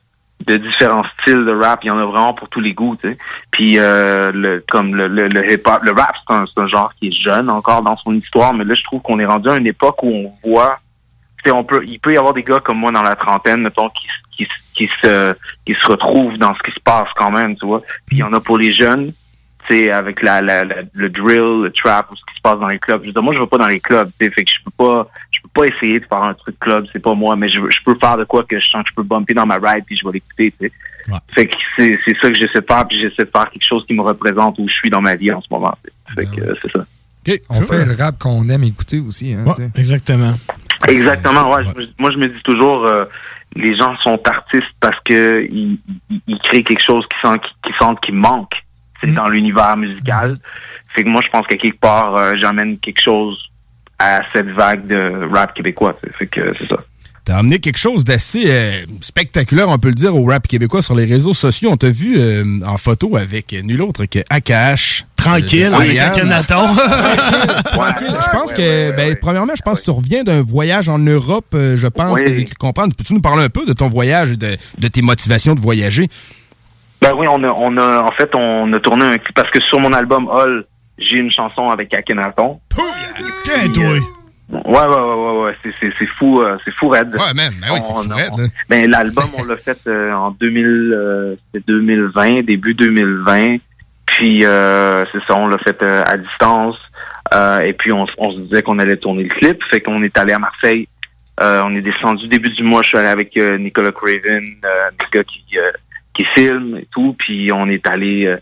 différents 0.58 1.06
styles 1.22 1.46
de 1.46 1.52
rap. 1.52 1.84
Il 1.84 1.88
y 1.88 1.92
en 1.92 1.98
a 1.98 2.06
vraiment 2.06 2.34
pour 2.34 2.50
tous 2.50 2.60
les 2.60 2.74
goûts. 2.74 2.98
Puis, 3.52 3.80
euh, 3.80 4.32
le, 4.34 4.64
comme 4.70 4.96
le, 4.96 5.08
le, 5.08 5.28
le 5.28 5.52
hip-hop, 5.54 5.82
le 5.84 5.92
rap, 5.92 6.16
c'est 6.28 6.60
un, 6.62 6.68
genre 6.68 6.94
qui 6.96 7.08
est 7.08 7.12
jeune 7.12 7.50
encore 7.50 7.82
dans 7.82 7.96
son 7.98 8.14
histoire, 8.14 8.54
mais 8.54 8.64
là, 8.64 8.74
je 8.76 8.84
trouve 8.84 9.02
qu'on 9.02 9.20
est 9.20 9.26
rendu 9.26 9.50
à 9.50 9.58
une 9.58 9.68
époque 9.68 10.02
où 10.04 10.10
on 10.10 10.50
voit, 10.50 10.80
on 11.48 11.64
peut, 11.64 11.84
il 11.86 12.00
peut 12.00 12.14
y 12.14 12.18
avoir 12.18 12.34
des 12.34 12.44
gars 12.44 12.60
comme 12.60 12.80
moi 12.80 12.92
dans 12.92 13.04
la 13.04 13.16
trentaine, 13.16 13.62
mettons, 13.62 13.90
qui, 13.90 14.08
qui, 14.36 14.48
qui 14.74 14.88
se, 15.02 15.34
qui 15.66 15.76
se 15.76 15.88
retrouvent 15.88 16.38
dans 16.38 16.54
ce 16.56 16.60
qui 16.64 16.72
se 16.72 16.80
passe 16.84 17.08
quand 17.16 17.32
même, 17.32 17.56
tu 17.56 17.66
vois. 17.66 17.82
Puis, 18.08 18.18
il 18.18 18.20
y 18.20 18.24
en 18.24 18.34
a 18.34 18.40
pour 18.40 18.58
les 18.58 18.74
jeunes, 18.74 19.14
tu 19.68 19.76
sais, 19.76 19.92
avec 19.92 20.22
la, 20.22 20.42
la, 20.42 20.64
la- 20.64 20.82
le 20.94 21.10
drill, 21.10 21.64
le 21.64 21.72
trap, 21.72 22.12
ou 22.12 22.16
ce 22.16 22.22
qui 22.26 22.36
se 22.36 22.42
passe 22.42 22.60
dans 22.60 22.68
les 22.68 22.80
clubs. 22.80 23.02
Je 23.02 23.08
veux 23.08 23.14
dire, 23.14 23.24
moi, 23.24 23.34
je 23.36 23.40
vais 23.42 23.48
pas 23.48 23.58
dans 23.58 23.68
les 23.68 23.80
clubs, 23.80 24.10
tu 24.20 24.32
fait 24.32 24.44
que 24.44 24.52
je 24.52 24.64
peux 24.64 24.72
pas, 24.86 25.08
pas 25.56 25.66
essayer 25.66 26.00
de 26.00 26.06
faire 26.06 26.22
un 26.24 26.34
truc 26.36 26.60
club, 26.60 26.86
c'est 26.94 27.00
pas 27.02 27.14
moi, 27.16 27.36
mais 27.36 27.50
je, 27.50 27.60
je 27.70 27.78
peux 27.86 27.96
faire 28.00 28.18
de 28.18 28.26
quoi 28.26 28.44
que 28.44 28.60
je 28.60 28.68
sens 28.70 28.84
que 28.84 28.90
je 28.92 28.96
peux 28.96 29.04
bumper 29.04 29.34
dans 29.34 29.46
ma 29.48 29.56
ride 29.56 29.84
puis 29.88 29.98
je 29.98 30.06
vais 30.06 30.12
l'écouter, 30.14 30.52
tu 30.60 30.68
sais. 30.68 30.72
Fait 31.34 31.48
que 31.48 31.56
c'est, 31.78 31.98
c'est 32.06 32.16
ça 32.22 32.30
que 32.30 32.36
j'essaie 32.36 32.60
de 32.62 32.66
faire 32.68 32.86
puis 32.88 32.98
j'essaie 33.00 33.24
de 33.26 33.32
faire 33.34 33.50
quelque 33.50 33.66
chose 33.66 33.86
qui 33.88 33.94
me 33.94 34.02
représente 34.02 34.60
où 34.60 34.68
je 34.68 34.74
suis 34.74 34.90
dans 34.90 35.02
ma 35.02 35.16
vie 35.16 35.32
en 35.32 35.42
ce 35.42 35.48
moment. 35.50 35.76
tu 35.84 35.90
sais. 35.92 36.22
Fait 36.30 36.36
que 36.36 36.42
euh, 36.42 36.56
c'est 36.62 36.72
ça. 36.72 36.86
On 37.50 37.62
fait 37.62 37.86
le 37.86 37.96
rap 37.96 38.20
qu'on 38.20 38.48
aime 38.50 38.64
écouter 38.64 39.00
aussi. 39.00 39.34
Hein, 39.34 39.46
exactement. 39.76 40.34
Exactement, 40.88 41.50
ouais. 41.52 41.64
Je 41.78 41.86
moi, 42.00 42.12
je 42.12 42.18
me 42.18 42.28
dis 42.28 42.42
toujours, 42.44 42.86
euh, 42.86 43.06
les 43.56 43.76
gens 43.76 43.96
sont 43.98 44.20
artistes 44.28 44.76
parce 44.82 44.98
que 45.06 45.48
ils, 45.50 45.80
ils- 46.10 46.22
ils 46.28 46.38
créent 46.40 46.64
quelque 46.64 46.84
chose 46.84 47.04
qui 47.10 47.28
sent, 47.28 47.40
qui, 47.40 47.70
qui 47.72 47.78
sentent 47.80 48.00
qu'il 48.02 48.16
manque 48.16 48.52
c'est 49.02 49.14
dans 49.14 49.28
l'univers 49.28 49.76
musical. 49.78 50.38
Fait 50.94 51.04
que 51.04 51.10
moi, 51.10 51.22
je 51.24 51.30
pense 51.30 51.46
qu'à 51.48 51.58
quelque 51.58 51.80
part, 51.80 52.16
euh, 52.16 52.34
j'amène 52.38 52.78
quelque 52.80 53.02
chose 53.02 53.38
à 54.00 54.22
cette 54.34 54.48
vague 54.50 54.88
de 54.88 55.34
rap 55.34 55.54
québécois. 55.54 55.98
Fait 56.18 56.28
que 56.28 56.54
c'est 56.60 56.68
ça. 56.68 56.78
T'as 57.24 57.38
amené 57.38 57.58
quelque 57.58 57.80
chose 57.80 58.06
d'assez 58.06 58.44
euh, 58.46 58.72
spectaculaire, 59.02 59.68
on 59.68 59.80
peut 59.80 59.88
le 59.88 59.96
dire, 59.96 60.16
au 60.16 60.26
rap 60.26 60.48
québécois 60.48 60.84
sur 60.84 60.94
les 60.94 61.06
réseaux 61.06 61.34
sociaux. 61.34 61.72
On 61.72 61.78
t'a 61.78 61.90
vu 61.90 62.18
euh, 62.20 62.44
en 62.68 62.78
photo 62.78 63.16
avec 63.18 63.52
nul 63.64 63.82
autre 63.82 64.06
que 64.06 64.20
AKH. 64.30 65.06
Tranquille, 65.16 65.72
euh, 65.74 65.76
avec. 65.76 65.98
Akhenaton. 65.98 66.68
Tranquille. 67.66 68.14
Je 68.22 68.30
pense 68.32 68.54
que, 68.54 68.96
ben, 68.96 69.16
premièrement, 69.20 69.54
je 69.56 69.62
pense 69.64 69.80
que 69.80 69.86
tu 69.86 69.92
reviens 69.92 70.24
d'un 70.24 70.44
voyage 70.44 70.88
en 70.88 71.00
Europe, 71.00 71.48
euh, 71.56 71.76
je 71.78 71.88
pense, 71.88 72.12
Oui. 72.20 72.24
que 72.26 72.34
j'ai 72.34 72.44
cru 72.44 72.54
comprendre. 72.60 72.94
Peux-tu 72.96 73.16
nous 73.16 73.22
parler 73.22 73.44
un 73.44 73.50
peu 73.50 73.66
de 73.66 73.74
ton 73.74 73.90
voyage 73.90 74.32
et 74.34 74.38
de, 74.38 74.56
de 74.78 74.88
tes 74.88 75.02
motivations 75.02 75.56
de 75.56 75.62
voyager? 75.62 76.08
Ben 77.02 77.14
oui, 77.18 77.26
on 77.28 77.44
a, 77.44 77.48
on 77.54 77.76
a, 77.78 78.04
en 78.04 78.12
fait, 78.12 78.30
on 78.36 78.72
a 78.72 78.80
tourné 78.80 79.04
un 79.06 79.16
parce 79.34 79.50
que 79.50 79.62
sur 79.62 79.80
mon 79.80 79.94
album 79.94 80.30
All, 80.30 80.66
j'ai 80.98 81.18
une 81.18 81.32
chanson 81.32 81.70
avec 81.70 81.94
Akhenaton. 81.94 82.60
Toi. 82.70 82.86
Ouais, 84.50 84.60
ouais, 84.64 84.88
ouais, 84.88 84.96
ouais, 84.96 85.44
ouais, 85.44 85.56
c'est, 85.64 85.72
c'est, 85.80 85.92
c'est 85.98 86.06
fou, 86.06 86.42
euh, 86.42 86.58
c'est 86.64 86.74
fou 86.76 86.90
raide. 86.90 87.16
Ouais, 87.16 87.34
man, 87.34 87.52
ben 87.60 87.68
oui, 87.74 87.80
c'est 87.82 87.94
On 87.94 88.04
fou 88.04 88.10
raide. 88.14 88.52
Ben, 88.70 88.90
l'album, 88.90 89.26
on 89.40 89.44
l'a 89.44 89.58
fait 89.58 89.80
euh, 89.88 90.14
en 90.14 90.32
2000, 90.32 90.66
euh, 90.94 91.36
c'était 91.54 91.66
2020, 91.68 92.42
début 92.46 92.76
2020. 92.76 93.58
Puis, 94.06 94.46
euh, 94.46 95.04
c'est 95.12 95.24
ça, 95.26 95.36
on 95.36 95.48
l'a 95.48 95.58
fait 95.58 95.82
euh, 95.82 96.04
à 96.06 96.18
distance. 96.18 96.78
Euh, 97.34 97.62
et 97.62 97.74
puis, 97.74 97.92
on, 97.92 98.06
on 98.20 98.32
se 98.34 98.40
disait 98.42 98.62
qu'on 98.62 98.78
allait 98.78 98.98
tourner 98.98 99.24
le 99.24 99.30
clip. 99.30 99.64
Fait 99.64 99.82
qu'on 99.82 100.04
est 100.04 100.18
allé 100.18 100.34
à 100.34 100.40
Marseille. 100.40 100.88
Euh, 101.42 101.62
on 101.66 101.76
est 101.76 101.82
descendu 101.82 102.28
début 102.28 102.50
du 102.52 102.64
mois. 102.64 102.82
Je 102.84 102.90
suis 102.90 102.98
allé 102.98 103.08
avec 103.08 103.36
euh, 103.38 103.58
Nicolas 103.58 103.92
Craven, 103.92 104.44
euh, 104.64 104.90
des 104.92 105.18
gars 105.18 105.24
qui, 105.24 105.58
euh, 105.58 105.72
qui 106.16 106.26
filment 106.34 106.78
et 106.78 106.88
tout. 106.92 107.16
Puis, 107.20 107.52
on 107.52 107.68
est 107.68 107.86
allé 107.88 108.26
euh, 108.26 108.38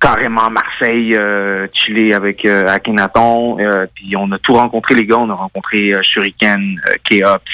carrément 0.00 0.44
à 0.46 0.50
Marseille, 0.50 1.14
euh, 1.16 1.64
chiller 1.72 2.14
avec 2.14 2.44
euh, 2.44 2.66
Akhenaton. 2.68 3.58
Euh, 3.60 3.86
puis, 3.94 4.14
on 4.16 4.30
a 4.32 4.38
tout 4.38 4.54
rencontré, 4.54 4.94
les 4.94 5.06
gars. 5.06 5.18
On 5.18 5.30
a 5.30 5.34
rencontré 5.34 5.94
euh, 5.94 6.00
Shuriken, 6.02 6.80
euh, 6.88 6.94
K-Ops, 7.08 7.44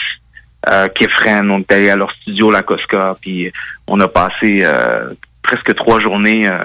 euh, 0.70 0.88
Kefren, 0.88 1.50
on 1.50 1.60
est 1.60 1.72
allé 1.72 1.90
à 1.90 1.96
leur 1.96 2.10
studio, 2.12 2.50
la 2.50 2.62
Cosca, 2.62 3.14
puis 3.20 3.52
on 3.86 4.00
a 4.00 4.08
passé 4.08 4.58
euh, 4.62 5.12
presque 5.42 5.74
trois 5.76 6.00
journées 6.00 6.48
euh, 6.48 6.58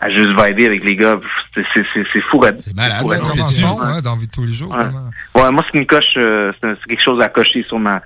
à 0.00 0.08
juste 0.10 0.30
vibrer 0.30 0.66
avec 0.66 0.84
les 0.84 0.94
gars. 0.96 1.16
C'est 1.54 1.64
c'est- 1.74 1.84
c'est- 1.92 2.06
c'est 2.12 2.20
fou. 2.22 2.40
C'est 2.58 2.74
malade, 2.74 3.04
ouais, 3.04 3.18
Convention, 3.18 3.76
ouais, 3.78 4.02
dans 4.02 4.16
vie 4.16 4.26
de 4.26 4.32
tous 4.32 4.44
les 4.44 4.52
jours. 4.52 4.70
Ouais. 4.74 5.40
Ouais, 5.42 5.50
moi, 5.52 5.62
c'est 5.70 5.78
une 5.78 5.86
coche, 5.86 6.14
euh, 6.16 6.52
c'est 6.60 6.68
c'est 6.80 6.86
quelque 6.88 7.02
chose 7.02 7.22
à 7.22 7.28
cocher 7.28 7.62
sur 7.68 7.78
ma, 7.78 8.00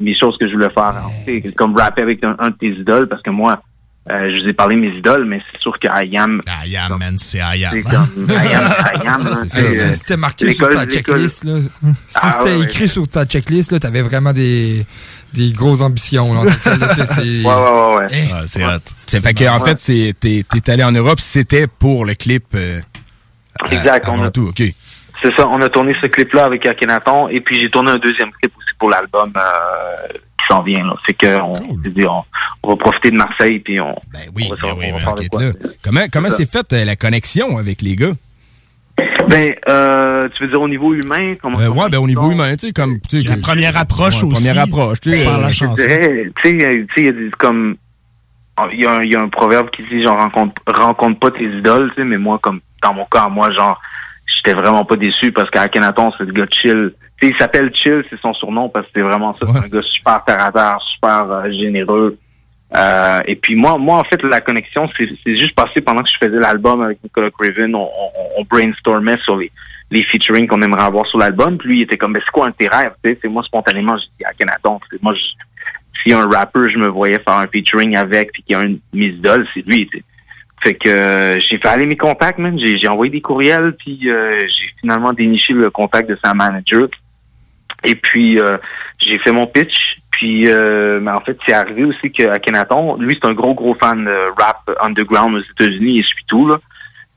mes 0.00 0.14
choses 0.16 0.36
que 0.38 0.46
je 0.48 0.52
voulais 0.52 0.70
faire. 0.70 0.94
Tu 1.26 1.40
sais, 1.42 1.52
Comme 1.52 1.76
rapper 1.76 2.02
avec 2.02 2.22
un, 2.24 2.36
un 2.38 2.50
de 2.50 2.56
tes 2.56 2.68
idoles, 2.68 3.08
parce 3.08 3.22
que 3.22 3.30
moi, 3.30 3.62
je 4.10 4.42
vous 4.42 4.48
ai 4.48 4.52
parlé 4.52 4.76
de 4.76 4.80
mes 4.82 4.96
idoles, 4.98 5.24
mais 5.24 5.40
c'est 5.50 5.60
sûr 5.60 5.78
que 5.78 5.86
I 5.88 6.16
am. 6.18 6.42
I 6.66 6.76
am, 6.76 6.98
man, 6.98 7.16
c'est 7.16 7.38
I 7.38 7.64
am. 7.64 7.72
C'est 7.72 7.82
comme 7.82 8.28
I 8.28 8.54
am, 8.54 8.72
I 9.02 9.06
am. 9.06 9.22
Hey, 9.54 9.64
euh, 9.78 9.90
si 9.90 9.96
c'était 9.98 10.16
marqué 10.18 10.52
sur 10.52 10.68
l'école- 10.68 10.74
ta 10.74 10.84
l'école- 10.84 11.14
checklist, 11.16 11.44
là, 11.44 11.52
si 12.08 12.18
Ah, 12.22 12.38
c'était 12.42 12.56
ouais, 12.56 12.64
écrit 12.64 12.88
sur 12.88 13.08
ta 13.08 13.24
checklist, 13.24 13.72
là, 13.72 13.78
t'avais 13.78 14.02
vraiment 14.02 14.32
des, 14.32 14.84
des 15.32 15.52
grosses 15.52 15.80
ambitions. 15.80 16.34
Là, 16.34 16.50
c'est- 16.62 16.70
Ouais, 17.44 17.54
ouais, 17.54 17.96
ouais. 17.96 18.06
Eh, 18.12 18.46
c'est 18.46 18.64
hot. 18.64 18.78
C'est 19.06 19.20
fait 19.22 19.32
que, 19.34 19.48
en 19.48 19.60
fait, 19.64 19.80
c'est- 19.80 20.14
t'es 20.20 20.44
t'es 20.50 20.70
allé 20.70 20.84
en 20.84 20.92
Europe, 20.92 21.20
c'était 21.20 21.66
pour 21.66 22.04
le 22.04 22.14
clip. 22.14 22.44
euh, 22.54 22.80
Exact, 23.70 24.06
à- 24.06 24.10
on 24.12 24.22
a- 24.22 24.30
tout, 24.30 24.48
ok. 24.48 24.62
C'est 25.22 25.34
ça, 25.36 25.48
on 25.48 25.62
a 25.62 25.70
tourné 25.70 25.96
ce 26.02 26.06
clip-là 26.08 26.44
avec 26.44 26.66
Akhenaton, 26.66 27.28
et 27.28 27.40
puis 27.40 27.58
j'ai 27.58 27.70
tourné 27.70 27.92
un 27.92 27.96
deuxième 27.98 28.30
clip 28.32 28.52
aussi 28.58 28.74
pour 28.78 28.90
l'album 28.90 29.32
euh, 29.34 29.40
qui 30.46 30.54
s'en 30.54 30.62
vient. 30.62 30.84
Là. 30.84 30.94
Fait 31.06 31.14
que 31.14 31.40
on, 31.40 31.52
dire, 31.76 32.12
on, 32.12 32.22
on 32.62 32.68
va 32.70 32.76
profiter 32.76 33.10
de 33.10 33.16
Marseille, 33.16 33.58
puis 33.60 33.80
on, 33.80 33.94
oui, 34.34 34.48
on 34.50 34.54
va, 34.54 34.72
on 34.72 34.76
va 34.76 34.80
ben, 34.80 34.98
faire 35.00 35.14
de 35.14 35.18
enquête 35.20 35.28
quoi. 35.30 35.44
là. 35.44 35.52
Comment, 35.82 36.00
comment 36.12 36.28
ça. 36.30 36.36
c'est 36.36 36.50
fait 36.50 36.72
euh, 36.72 36.84
la 36.84 36.96
connexion 36.96 37.56
avec 37.58 37.82
les 37.82 37.96
gars? 37.96 38.12
Ben, 39.28 39.52
euh, 39.68 40.28
tu 40.34 40.44
veux 40.44 40.50
dire 40.50 40.60
au 40.62 40.68
niveau 40.68 40.94
humain? 40.94 41.34
Comment 41.40 41.58
Euh, 41.58 41.68
ouais, 41.68 41.88
ben 41.88 41.98
au 41.98 42.06
niveau 42.06 42.30
humain, 42.30 42.54
tu 42.56 42.68
sais, 42.68 42.72
comme. 42.72 43.00
tu 43.00 43.22
sais, 43.22 43.28
La 43.28 43.38
première 43.38 43.76
approche 43.76 44.22
Ouais, 44.22 44.30
aussi. 44.32 44.46
Première 44.46 44.62
approche, 44.62 45.00
tu 45.00 45.10
sais. 45.10 45.24
La 45.24 45.48
euh, 45.48 45.50
sais, 45.52 45.64
euh, 45.72 46.30
tu 46.36 46.42
sais, 46.44 46.50
il 46.54 46.60
y 47.04 47.08
a 47.08 47.12
des- 47.12 47.30
comme, 47.38 47.76
il 48.72 48.80
y, 48.80 48.86
a 48.86 48.92
un- 48.92 49.02
il 49.02 49.10
y 49.10 49.16
a 49.16 49.20
un 49.20 49.28
proverbe 49.28 49.70
qui 49.70 49.82
dit, 49.84 50.02
genre, 50.02 50.16
rencontre, 50.18 50.62
rencontre 50.66 51.18
pas 51.18 51.30
tes 51.32 51.44
idoles, 51.44 51.88
tu 51.90 52.02
sais, 52.02 52.04
mais 52.04 52.18
moi, 52.18 52.38
comme, 52.40 52.60
dans 52.82 52.94
mon 52.94 53.04
cas, 53.06 53.28
moi, 53.28 53.50
genre, 53.50 53.80
j'étais 54.44 54.56
vraiment 54.58 54.84
pas 54.84 54.96
déçu 54.96 55.32
parce 55.32 55.48
qu'Akhenaton, 55.50 56.12
c'est 56.18 56.24
le 56.24 56.32
gars 56.32 56.46
chill. 56.50 56.92
Tu 57.20 57.28
sais, 57.28 57.32
il 57.34 57.38
s'appelle 57.38 57.70
Chill, 57.74 58.04
c'est 58.10 58.20
son 58.20 58.34
surnom 58.34 58.68
parce 58.68 58.86
que 58.86 58.92
c'est 58.96 59.02
vraiment 59.02 59.34
ça. 59.34 59.46
C'est 59.52 59.58
un 59.76 59.78
gars 59.78 59.82
super 59.82 60.24
terre 60.24 60.44
à 60.46 60.52
terre, 60.52 60.78
super 60.82 61.30
euh, 61.30 61.50
généreux. 61.52 62.18
Euh, 62.76 63.20
et 63.26 63.36
puis 63.36 63.54
moi, 63.54 63.78
moi, 63.78 63.98
en 63.98 64.04
fait, 64.04 64.20
la 64.24 64.40
connexion, 64.40 64.88
c'est 64.98 65.36
juste 65.36 65.54
passé 65.54 65.80
pendant 65.80 66.02
que 66.02 66.08
je 66.10 66.26
faisais 66.26 66.40
l'album 66.40 66.82
avec 66.82 66.98
Nicolas 67.04 67.30
Craven. 67.30 67.74
On, 67.74 67.82
on, 67.82 68.40
on 68.40 68.44
brainstormait 68.44 69.18
sur 69.22 69.36
les, 69.36 69.50
les 69.92 70.02
featuring 70.02 70.48
qu'on 70.48 70.60
aimerait 70.60 70.82
avoir 70.82 71.06
sur 71.06 71.18
l'album. 71.18 71.56
Puis 71.56 71.68
lui, 71.68 71.78
il 71.78 71.82
était 71.82 71.96
comme, 71.96 72.12
mais 72.12 72.20
c'est 72.24 72.30
quoi 72.32 72.46
un 72.46 72.50
de 72.50 72.54
tes 72.56 72.68
rêves? 72.68 72.92
C'est 73.04 73.28
moi, 73.28 73.42
spontanément, 73.44 73.96
j'ai 73.96 74.06
dit, 74.18 74.24
Akhenaton. 74.24 74.80
Moi, 75.02 75.14
je- 75.14 76.12
a 76.12 76.18
un 76.20 76.28
rappeur, 76.28 76.68
je 76.68 76.78
me 76.78 76.88
voyais 76.88 77.18
faire 77.26 77.38
un 77.38 77.46
featuring 77.46 77.96
avec, 77.96 78.32
puis 78.32 78.42
qu'il 78.42 78.54
y 78.54 78.56
a 78.56 78.60
un 78.62 78.68
de 78.70 78.78
mes 78.92 79.06
idoles, 79.06 79.46
c'est 79.54 79.64
lui. 79.66 79.86
tu 79.86 79.98
sais. 79.98 80.04
Fait 80.64 80.74
que 80.74 80.88
euh, 80.88 81.38
j'ai 81.40 81.58
fait 81.58 81.68
aller 81.68 81.86
mes 81.86 81.96
contacts, 81.96 82.38
man. 82.38 82.58
J'ai 82.58 82.88
envoyé 82.88 83.12
des 83.12 83.20
courriels, 83.20 83.74
puis 83.78 84.00
euh, 84.10 84.30
j'ai 84.40 84.74
finalement 84.80 85.12
déniché 85.12 85.52
le 85.52 85.68
contact 85.70 86.08
de 86.08 86.18
sa 86.24 86.32
manager. 86.32 86.88
Et 87.84 87.94
puis 87.94 88.40
euh, 88.40 88.56
j'ai 88.98 89.18
fait 89.18 89.30
mon 89.30 89.46
pitch. 89.46 89.98
Puis 90.10 90.48
euh, 90.48 91.00
mais 91.00 91.10
en 91.10 91.20
fait, 91.20 91.36
c'est 91.46 91.52
arrivé 91.52 91.84
aussi 91.84 92.10
que 92.10 92.22
Akhenaton, 92.28 92.96
lui, 92.96 93.18
c'est 93.20 93.28
un 93.28 93.34
gros 93.34 93.52
gros 93.54 93.74
fan 93.74 94.06
de 94.06 94.40
rap 94.40 94.70
underground 94.80 95.36
aux 95.36 95.42
États-Unis, 95.52 95.98
il 95.98 96.04
suit 96.04 96.24
tout 96.26 96.48
là. 96.48 96.58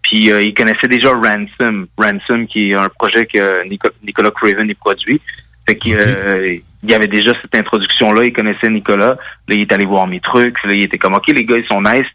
Puis 0.01 0.27
il 0.29 0.53
connaissait 0.53 0.87
déjà 0.87 1.11
Ransom, 1.11 1.87
Ransom 1.97 2.47
qui 2.47 2.71
est 2.71 2.73
un 2.75 2.89
projet 2.89 3.25
que 3.25 3.67
Nico- 3.67 3.89
Nicolas 4.05 4.31
Craven 4.31 4.69
est 4.69 4.79
produit. 4.79 5.21
Fait 5.67 5.77
euh, 5.87 6.57
il 6.83 6.89
y 6.89 6.93
avait 6.93 7.07
déjà 7.07 7.33
cette 7.41 7.55
introduction 7.55 8.11
là, 8.13 8.23
il 8.25 8.33
connaissait 8.33 8.69
Nicolas. 8.69 9.17
Là, 9.47 9.55
il 9.55 9.61
est 9.61 9.71
allé 9.71 9.85
voir 9.85 10.07
mes 10.07 10.19
trucs. 10.19 10.63
Là, 10.63 10.73
il 10.73 10.83
était 10.83 10.97
comme 10.97 11.13
OK, 11.13 11.27
les 11.27 11.43
gars, 11.43 11.57
ils 11.57 11.65
sont 11.65 11.81
nice. 11.81 12.07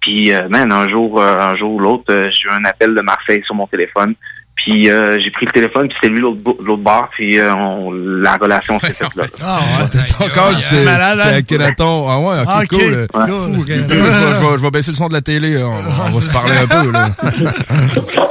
Puis 0.00 0.32
euh, 0.32 0.48
man, 0.48 0.72
un 0.72 0.88
jour, 0.88 1.20
euh, 1.20 1.38
un 1.38 1.56
jour 1.56 1.72
ou 1.74 1.78
l'autre, 1.78 2.04
euh, 2.10 2.30
j'ai 2.30 2.48
eu 2.48 2.52
un 2.52 2.64
appel 2.64 2.94
de 2.94 3.00
Marseille 3.02 3.42
sur 3.44 3.54
mon 3.54 3.66
téléphone. 3.66 4.14
Puis 4.56 4.90
euh, 4.90 5.18
j'ai 5.18 5.30
pris 5.30 5.46
le 5.46 5.52
téléphone, 5.52 5.88
puis 5.88 5.96
c'était 6.00 6.12
lui 6.12 6.20
l'autre 6.20 6.40
bord, 6.82 7.08
puis 7.12 7.38
euh, 7.38 7.54
on- 7.54 7.90
la 7.92 8.36
relation 8.36 8.78
s'est 8.80 8.92
faite 8.92 9.14
là. 9.16 9.24
Ah 9.42 9.58
ouais, 9.80 9.88
T'es 9.88 10.24
encore, 10.24 10.52
c'est 10.60 10.84
malade, 10.84 11.18
hein? 11.18 11.24
c'est 11.30 11.36
Akhenaton. 11.36 12.06
Ah 12.10 12.18
ouais, 12.18 12.40
ok, 12.40 12.46
Ah, 12.46 12.60
cool. 12.68 12.78
cool. 12.78 12.88
Ouais. 12.88 13.26
Je 13.26 13.72
vais, 13.72 13.74
je 13.88 13.94
vais- 13.94 14.58
je 14.58 14.62
vais 14.62 14.70
baisser 14.70 14.90
le 14.90 14.96
son 14.96 15.08
de 15.08 15.14
la 15.14 15.22
télé, 15.22 15.62
on, 15.62 15.68
on 15.70 16.10
va 16.10 16.10
se 16.10 16.32
parler 16.32 16.56
un 16.58 16.66
peu, 16.66 16.90
là. 16.92 17.08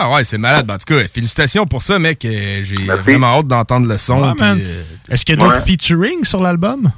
Ah 0.00 0.10
ouais, 0.12 0.22
c'est 0.22 0.38
malade. 0.38 0.66
Ben, 0.66 0.74
en 0.74 0.78
tout 0.78 0.94
cas, 0.94 1.00
félicitations 1.12 1.66
pour 1.66 1.82
ça, 1.82 1.98
mec. 1.98 2.18
J'ai 2.22 2.76
vraiment 3.02 3.38
hâte 3.38 3.46
d'entendre 3.48 3.88
le 3.88 3.98
son. 3.98 4.20
Ouais, 4.22 4.32
euh, 4.42 4.82
Est-ce 5.10 5.24
qu'il 5.24 5.34
y 5.34 5.38
a 5.38 5.40
d'autres 5.40 5.58
Ouais. 5.58 5.64
featuring 5.66 6.24
sur 6.24 6.40
l'album? 6.42 6.92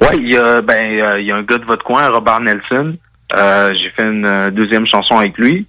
Ouais, 0.00 0.14
il 0.18 0.30
y 0.30 0.36
a 0.36 0.60
ben 0.60 0.78
il 1.18 1.24
y 1.26 1.32
a 1.32 1.36
un 1.36 1.42
gars 1.42 1.58
de 1.58 1.64
votre 1.64 1.82
coin, 1.84 2.06
Robert 2.08 2.40
Nelson. 2.40 2.96
Euh, 3.36 3.74
j'ai 3.74 3.90
fait 3.90 4.04
une 4.04 4.24
euh, 4.26 4.50
deuxième 4.50 4.86
chanson 4.86 5.18
avec 5.18 5.36
lui. 5.38 5.66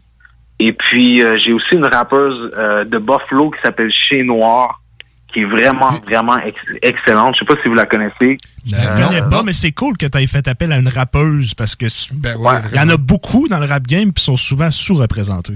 Et 0.60 0.74
puis 0.74 1.24
euh, 1.24 1.38
j'ai 1.38 1.54
aussi 1.54 1.74
une 1.76 1.86
rappeuse 1.86 2.52
euh, 2.58 2.84
de 2.84 2.98
Buffalo 2.98 3.50
qui 3.52 3.62
s'appelle 3.62 3.92
Chez 3.92 4.24
Noir, 4.24 4.82
qui 5.32 5.42
est 5.42 5.46
vraiment 5.46 5.92
vraiment 6.06 6.38
ex- 6.40 6.60
excellente. 6.82 7.36
Je 7.36 7.40
sais 7.40 7.46
pas 7.46 7.56
si 7.64 7.70
vous 7.70 7.76
la 7.76 7.86
connaissez. 7.86 8.38
Je 8.66 8.76
la 8.76 8.92
connais 8.92 9.22
pas, 9.30 9.42
mais 9.44 9.54
c'est 9.54 9.72
cool 9.72 9.96
que 9.98 10.06
tu 10.06 10.18
aies 10.18 10.28
fait 10.28 10.48
appel 10.48 10.72
à 10.74 10.78
une 10.78 10.90
rappeuse 10.90 11.54
parce 11.54 11.76
que 11.76 11.86
ouais, 11.86 12.54
il 12.72 12.78
y 12.78 12.80
en 12.80 12.90
a 12.90 12.98
beaucoup 12.98 13.48
dans 13.48 13.60
le 13.60 13.66
rap 13.66 13.84
game 13.84 14.12
qui 14.12 14.24
sont 14.24 14.36
souvent 14.36 14.70
sous-représentés. 14.70 15.54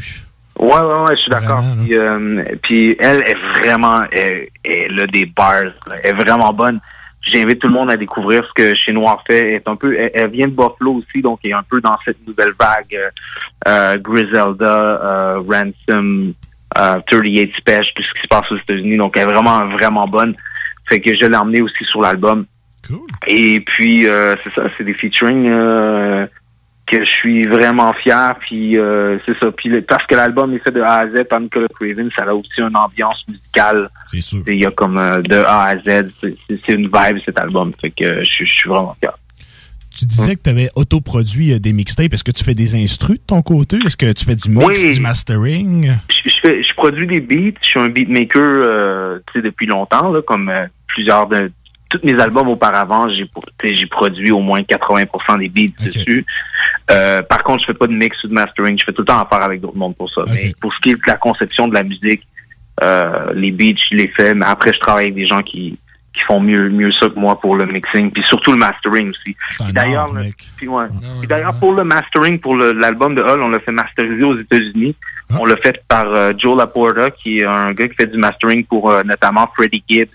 Ouais, 0.59 0.69
ouais, 0.69 1.03
ouais, 1.03 1.15
je 1.15 1.21
suis 1.21 1.31
d'accord. 1.31 1.63
Puis, 1.83 1.95
euh, 1.97 2.43
puis 2.61 2.95
elle 2.99 3.21
est 3.23 3.37
vraiment, 3.59 4.03
elle, 4.11 4.47
elle 4.63 4.99
a 4.99 5.07
des 5.07 5.25
bars, 5.25 5.63
là. 5.63 5.95
elle 6.03 6.11
est 6.11 6.23
vraiment 6.23 6.53
bonne. 6.53 6.79
J'invite 7.25 7.59
tout 7.59 7.67
le 7.67 7.73
monde 7.73 7.89
à 7.89 7.95
découvrir 7.97 8.45
ce 8.47 8.53
que 8.53 8.75
Chez 8.75 8.91
Noir 8.91 9.23
fait. 9.25 9.39
Elle 9.39 9.53
est 9.55 9.67
un 9.67 9.75
peu, 9.75 9.97
elle, 9.97 10.11
elle 10.13 10.29
vient 10.29 10.47
de 10.47 10.53
Buffalo 10.53 10.95
aussi, 10.95 11.21
donc 11.21 11.39
elle 11.43 11.51
est 11.51 11.53
un 11.53 11.63
peu 11.63 11.79
dans 11.79 11.97
cette 12.03 12.25
nouvelle 12.27 12.51
vague. 12.59 12.95
euh, 12.95 13.09
euh, 13.67 13.97
Griselda, 13.97 14.65
euh, 14.65 15.39
Ransom, 15.39 16.33
euh, 16.77 16.99
38 17.09 17.53
Special, 17.57 17.85
tout 17.95 18.03
ce 18.03 18.13
qui 18.13 18.21
se 18.23 18.27
passe 18.27 18.51
aux 18.51 18.57
États-Unis. 18.57 18.97
Donc 18.97 19.15
elle 19.15 19.23
est 19.23 19.31
vraiment, 19.31 19.65
vraiment 19.69 20.07
bonne. 20.07 20.35
Fait 20.89 20.99
que 20.99 21.15
je 21.15 21.25
l'ai 21.25 21.37
emmenée 21.37 21.61
aussi 21.61 21.85
sur 21.85 22.01
l'album. 22.01 22.45
Et 23.27 23.61
puis 23.61 24.05
euh, 24.05 24.35
c'est 24.43 24.53
ça, 24.53 24.63
c'est 24.77 24.83
des 24.83 24.93
featuring 24.93 25.47
euh, 25.49 26.27
que 26.97 27.05
je 27.05 27.09
suis 27.09 27.43
vraiment 27.45 27.93
fier. 27.93 28.35
Puis 28.39 28.77
euh, 28.77 29.17
c'est 29.25 29.37
ça. 29.39 29.51
Puis 29.51 29.69
le- 29.69 29.81
parce 29.81 30.05
que 30.05 30.15
l'album 30.15 30.53
est 30.53 30.59
fait 30.59 30.71
de 30.71 30.81
A 30.81 30.99
à 30.99 31.07
Z 31.07 31.23
par 31.29 31.39
Nicolas 31.39 31.67
Craven, 31.73 32.09
ça 32.15 32.23
a 32.23 32.33
aussi 32.33 32.49
une 32.59 32.75
ambiance 32.75 33.23
musicale. 33.27 33.89
C'est 34.07 34.21
sûr. 34.21 34.41
Il 34.47 34.59
y 34.59 34.65
a 34.65 34.71
comme 34.71 34.97
euh, 34.97 35.21
de 35.21 35.35
A 35.35 35.69
à 35.69 35.77
Z, 35.77 36.11
c'est- 36.21 36.37
une 36.69 36.83
vibe 36.93 37.17
cet 37.25 37.37
album. 37.37 37.71
Fait 37.79 37.91
que 37.91 38.19
je 38.19 38.25
suis- 38.25 38.45
je 38.45 38.53
suis 38.53 38.69
vraiment 38.69 38.95
fier. 38.99 39.11
Tu 39.95 40.05
disais 40.05 40.35
que 40.35 40.41
tu 40.43 40.49
avais 40.49 40.69
autoproduit 40.75 41.53
euh, 41.53 41.59
des 41.59 41.71
mixtapes. 41.71 42.11
Est-ce 42.13 42.23
que 42.23 42.31
tu 42.31 42.43
fais 42.43 42.55
des 42.55 42.75
instrus 42.75 43.17
de 43.19 43.23
ton 43.27 43.43
côté? 43.43 43.77
Est-ce 43.85 43.95
que 43.95 44.11
tu 44.11 44.25
fais 44.25 44.35
du 44.35 44.49
mix, 44.49 44.81
Oui. 44.83 44.95
du 44.95 45.01
mastering? 45.01 45.91
je, 46.09 46.29
je 46.31 46.35
fais, 46.41 46.63
je 46.63 46.73
produis 46.73 47.05
des 47.05 47.19
beats. 47.21 47.57
Je 47.61 47.67
suis 47.67 47.79
un 47.79 47.89
beatmaker, 47.89 48.41
euh, 48.41 49.19
depuis 49.35 49.67
longtemps, 49.67 50.11
là, 50.11 50.21
comme 50.25 50.51
plusieurs 50.87 51.27
de 51.27 51.51
tous 51.99 52.05
mes 52.05 52.19
albums 52.21 52.47
auparavant, 52.49 53.07
j'ai 53.09 53.85
produit 53.87 54.31
au 54.31 54.39
moins 54.39 54.61
80% 54.61 55.39
des 55.39 55.49
beats 55.49 55.73
dessus. 55.85 56.25
Euh, 56.91 57.21
par 57.21 57.43
contre, 57.43 57.61
je 57.61 57.65
fais 57.67 57.73
pas 57.77 57.87
de 57.87 57.93
mix 57.93 58.21
ou 58.23 58.27
de 58.27 58.33
mastering. 58.33 58.77
Je 58.77 58.83
fais 58.83 58.91
tout 58.93 59.01
le 59.03 59.05
temps 59.07 59.21
affaire 59.21 59.43
avec 59.43 59.61
d'autres 59.61 59.77
mondes 59.77 59.95
pour 59.95 60.09
ça. 60.11 60.21
Mais 60.33 60.53
pour 60.59 60.73
ce 60.73 60.79
qui 60.81 60.89
est 60.91 60.95
de 60.95 61.01
la 61.07 61.15
conception 61.17 61.67
de 61.67 61.73
la 61.73 61.83
musique, 61.83 62.23
euh, 62.81 63.31
les 63.35 63.51
beats, 63.51 63.79
je 63.89 63.95
les 63.95 64.07
fais. 64.09 64.33
Mais 64.33 64.45
après, 64.45 64.73
je 64.73 64.79
travaille 64.79 65.05
avec 65.05 65.15
des 65.15 65.25
gens 65.27 65.41
qui 65.43 65.77
qui 66.15 66.21
font 66.27 66.39
mieux 66.39 66.69
mieux 66.69 66.91
ça 66.91 67.09
que 67.09 67.17
moi 67.17 67.39
pour 67.41 67.55
le 67.55 67.65
mixing, 67.65 68.11
puis 68.11 68.21
surtout 68.27 68.51
le 68.51 68.59
mastering 68.59 69.09
aussi. 69.09 69.35
Puis 69.63 69.73
D'ailleurs, 69.73 70.13
le- 70.13 70.25
puis 70.57 70.67
ouais. 70.67 70.85
Puis 71.19 71.27
d'ailleurs 71.27 71.57
pour 71.59 71.73
le 71.73 71.83
mastering 71.83 72.37
pour 72.39 72.55
l'album 72.55 73.15
de 73.15 73.21
Hull, 73.23 73.41
on 73.41 73.49
l'a 73.49 73.59
fait 73.59 73.71
masteriser 73.71 74.21
aux 74.23 74.37
États-Unis. 74.37 74.95
On 75.39 75.45
l'a 75.45 75.57
fait 75.57 75.83
par 75.87 76.05
euh, 76.13 76.31
Joe 76.37 76.55
Laporta, 76.55 77.09
qui 77.09 77.39
est 77.39 77.45
un 77.45 77.73
gars 77.73 77.87
qui 77.87 77.95
fait 77.95 78.05
du 78.05 78.17
mastering 78.19 78.63
pour 78.63 78.91
notamment 79.03 79.49
Freddie 79.55 79.83
Gibbs. 79.89 80.11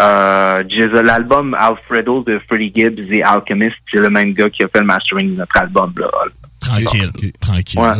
Euh, 0.00 0.62
l'album 1.04 1.54
Alfredo 1.54 2.24
de 2.24 2.40
Freddie 2.48 2.72
Gibbs 2.74 3.12
et 3.12 3.22
Alchemist, 3.22 3.76
c'est 3.92 4.00
le 4.00 4.10
même 4.10 4.32
gars 4.32 4.50
qui 4.50 4.64
a 4.64 4.68
fait 4.68 4.80
le 4.80 4.86
mastering 4.86 5.30
de 5.30 5.36
notre 5.36 5.56
album 5.56 5.92
là. 5.96 6.08
Tranquille. 6.60 7.10
Tranquille. 7.40 7.78
Ouais. 7.80 7.92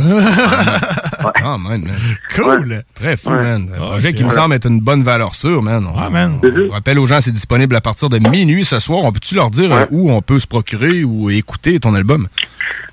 Ah, 1.43 1.57
man, 1.59 1.83
man. 1.83 1.95
Cool. 2.35 2.83
Très 2.95 3.17
fou, 3.17 3.31
Ouais. 3.31 3.43
man. 3.43 3.69
Un 3.71 3.75
Ah, 3.77 3.87
projet 3.87 4.13
qui 4.15 4.25
me 4.25 4.31
semble 4.31 4.55
être 4.55 4.67
une 4.67 4.81
bonne 4.81 5.03
valeur 5.03 5.35
sûre, 5.35 5.63
man. 5.63 5.85
On, 5.87 6.11
man. 6.11 6.41
on 6.43 6.73
rappelle 6.73 6.99
aux 6.99 7.07
gens, 7.07 7.21
c'est 7.21 7.31
disponible 7.31 7.77
à 7.77 7.81
partir 7.81 8.09
de 8.09 8.19
minuit 8.19 8.65
ce 8.65 8.81
soir. 8.81 9.05
On 9.05 9.13
peut-tu 9.13 9.35
leur 9.35 9.51
dire 9.51 9.73
euh, 9.73 9.85
où 9.91 10.11
on 10.11 10.23
peut 10.23 10.39
se 10.39 10.47
procurer 10.47 11.05
ou 11.05 11.29
écouter 11.31 11.79
ton 11.79 11.95
album? 11.95 12.27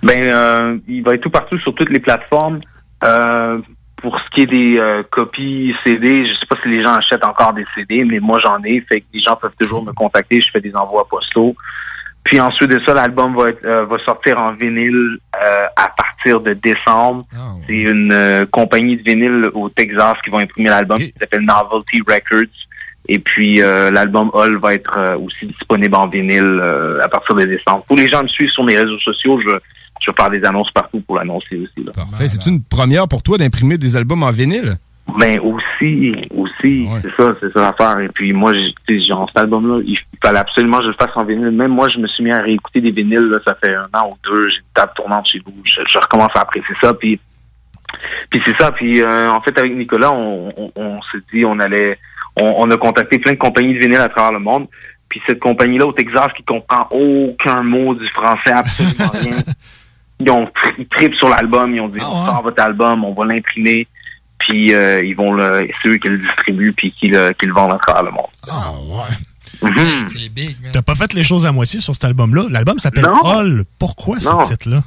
Ben, 0.03 0.23
euh, 0.23 0.77
il 0.87 1.03
va 1.03 1.13
être 1.15 1.21
tout 1.21 1.29
partout 1.29 1.57
sur 1.59 1.73
toutes 1.73 1.89
les 1.89 1.99
plateformes. 2.01 2.59
Euh, 3.05 3.57
pour 4.01 4.17
ce 4.19 4.29
qui 4.31 4.41
est 4.41 4.47
des 4.47 4.77
euh, 4.77 5.03
copies 5.09 5.75
CD, 5.83 6.25
je 6.25 6.33
sais 6.33 6.45
pas 6.49 6.57
si 6.61 6.69
les 6.69 6.83
gens 6.83 6.93
achètent 6.93 7.23
encore 7.23 7.53
des 7.53 7.65
CD, 7.75 8.03
mais 8.03 8.19
moi 8.19 8.39
j'en 8.39 8.61
ai, 8.63 8.81
fait 8.81 9.01
que 9.01 9.05
les 9.13 9.19
gens 9.19 9.35
peuvent 9.35 9.55
toujours 9.59 9.83
me 9.83 9.91
contacter. 9.93 10.41
Je 10.41 10.49
fais 10.51 10.61
des 10.61 10.75
envois 10.75 11.07
postaux. 11.07 11.55
Puis 12.23 12.39
ensuite 12.39 12.69
de 12.69 12.79
ça, 12.85 12.93
l'album 12.93 13.35
va, 13.35 13.49
être, 13.49 13.65
euh, 13.65 13.85
va 13.85 13.97
sortir 13.99 14.37
en 14.39 14.51
vinyle 14.51 15.17
euh, 15.41 15.63
à 15.75 15.89
partir 15.89 16.39
de 16.39 16.53
décembre. 16.53 17.23
C'est 17.67 17.73
une 17.73 18.11
euh, 18.11 18.45
compagnie 18.51 18.97
de 18.97 19.01
vinyle 19.01 19.49
au 19.53 19.69
Texas 19.69 20.13
qui 20.23 20.29
va 20.29 20.39
imprimer 20.39 20.69
l'album 20.69 20.97
qui 20.97 21.13
s'appelle 21.19 21.41
Novelty 21.41 22.01
Records. 22.07 22.67
Et 23.07 23.19
puis 23.19 23.61
euh, 23.61 23.89
l'album 23.91 24.29
Hall 24.33 24.57
va 24.57 24.73
être 24.73 24.97
euh, 24.97 25.17
aussi 25.17 25.45
disponible 25.45 25.95
en 25.95 26.07
vinyle 26.07 26.59
euh, 26.61 27.03
à 27.03 27.09
partir 27.09 27.35
de 27.35 27.45
décembre. 27.45 27.83
Pour 27.85 27.97
les 27.97 28.07
gens 28.07 28.19
qui 28.19 28.25
me 28.25 28.29
suivent 28.29 28.49
sur 28.49 28.63
mes 28.63 28.77
réseaux 28.77 28.99
sociaux, 28.99 29.39
je, 29.41 29.57
je 30.01 30.09
vais 30.09 30.15
faire 30.17 30.29
des 30.29 30.43
annonces 30.43 30.71
partout 30.71 30.99
pour 31.01 31.17
l'annoncer 31.17 31.57
aussi. 31.57 31.85
Là. 31.85 31.91
Parfait. 31.93 32.27
C'est 32.27 32.49
une 32.49 32.63
première 32.63 33.07
pour 33.07 33.21
toi 33.23 33.37
d'imprimer 33.37 33.77
des 33.77 33.95
albums 33.95 34.23
en 34.23 34.31
vinyle? 34.31 34.77
Ben 35.19 35.39
aussi, 35.39 36.15
aussi, 36.33 36.87
c'est 37.01 37.11
ça, 37.17 37.33
c'est 37.41 37.51
ça 37.51 37.61
l'affaire. 37.61 37.99
Et 37.99 38.07
puis 38.09 38.33
moi, 38.33 38.53
genre 38.53 39.27
cet 39.27 39.43
album-là, 39.43 39.81
il, 39.85 39.97
fallait 40.23 40.39
absolument 40.39 40.77
que 40.77 40.83
je 40.83 40.89
le 40.89 40.93
fasse 40.93 41.15
en 41.15 41.23
vinyle. 41.23 41.51
Même 41.51 41.71
moi, 41.71 41.89
je 41.89 41.97
me 41.97 42.07
suis 42.07 42.23
mis 42.23 42.31
à 42.31 42.39
réécouter 42.39 42.81
des 42.81 42.91
vinyles, 42.91 43.29
là, 43.29 43.39
ça 43.45 43.55
fait 43.55 43.73
un 43.75 43.87
an 43.93 44.11
ou 44.11 44.17
deux, 44.23 44.49
j'ai 44.49 44.57
une 44.57 44.73
table 44.73 44.91
tournante 44.95 45.27
chez 45.27 45.41
vous. 45.45 45.53
Je, 45.65 45.81
je 45.87 45.97
recommence 45.97 46.29
à 46.35 46.41
apprécier 46.41 46.75
ça. 46.81 46.93
Puis, 46.93 47.19
puis 48.29 48.41
c'est 48.45 48.57
ça. 48.57 48.71
Puis 48.71 49.01
euh, 49.01 49.31
en 49.31 49.41
fait, 49.41 49.57
avec 49.59 49.75
Nicolas, 49.75 50.13
on, 50.13 50.53
on, 50.55 50.71
on 50.75 51.01
s'est 51.11 51.21
dit, 51.33 51.43
on 51.45 51.59
allait, 51.59 51.97
on, 52.39 52.53
on 52.57 52.71
a 52.71 52.77
contacté 52.77 53.19
plein 53.19 53.33
de 53.33 53.37
compagnies 53.37 53.73
de 53.73 53.79
vinyle 53.79 53.97
à 53.97 54.07
travers 54.07 54.31
le 54.31 54.39
monde. 54.39 54.67
Puis 55.09 55.21
cette 55.27 55.39
compagnie-là 55.39 55.87
au 55.87 55.91
Texas 55.91 56.27
qui 56.37 56.43
comprend 56.43 56.87
aucun 56.91 57.63
mot 57.63 57.93
du 57.93 58.07
français, 58.09 58.53
absolument 58.53 59.11
rien. 59.13 59.37
Ils 60.25 60.31
ont 60.31 60.49
ils 60.77 60.87
trippent 60.87 61.15
sur 61.15 61.29
l'album, 61.29 61.73
ils 61.75 61.81
ont 61.81 61.87
dit 61.89 61.99
on 62.01 62.25
sort 62.25 62.41
votre 62.43 62.61
album, 62.63 63.03
on 63.03 63.13
va 63.13 63.25
l'imprimer, 63.25 63.87
puis 64.37 64.73
euh, 64.73 65.03
ils 65.03 65.15
vont 65.15 65.33
le, 65.33 65.67
c'est 65.81 65.89
eux 65.89 65.97
qui 65.97 66.07
le 66.09 66.17
distribuent 66.19 66.73
puis 66.73 66.91
qui 66.91 67.07
le, 67.07 67.31
qui 67.33 67.45
le 67.45 67.53
vendent 67.53 67.73
à 67.73 67.77
travers 67.79 68.03
le 68.03 68.11
monde. 68.11 68.27
Ah 68.49 68.71
ouais. 68.87 69.69
Mhm. 69.69 70.07
T'as 70.73 70.81
pas 70.81 70.95
fait 70.95 71.13
les 71.13 71.23
choses 71.23 71.45
à 71.45 71.51
moitié 71.51 71.79
sur 71.79 71.93
cet 71.93 72.05
album-là? 72.05 72.45
L'album 72.49 72.79
s'appelle. 72.79 73.05
Hall. 73.23 73.63
Pourquoi 73.77 74.17
Non. 74.23 74.43
ce 74.43 74.53
titre-là? 74.53 74.81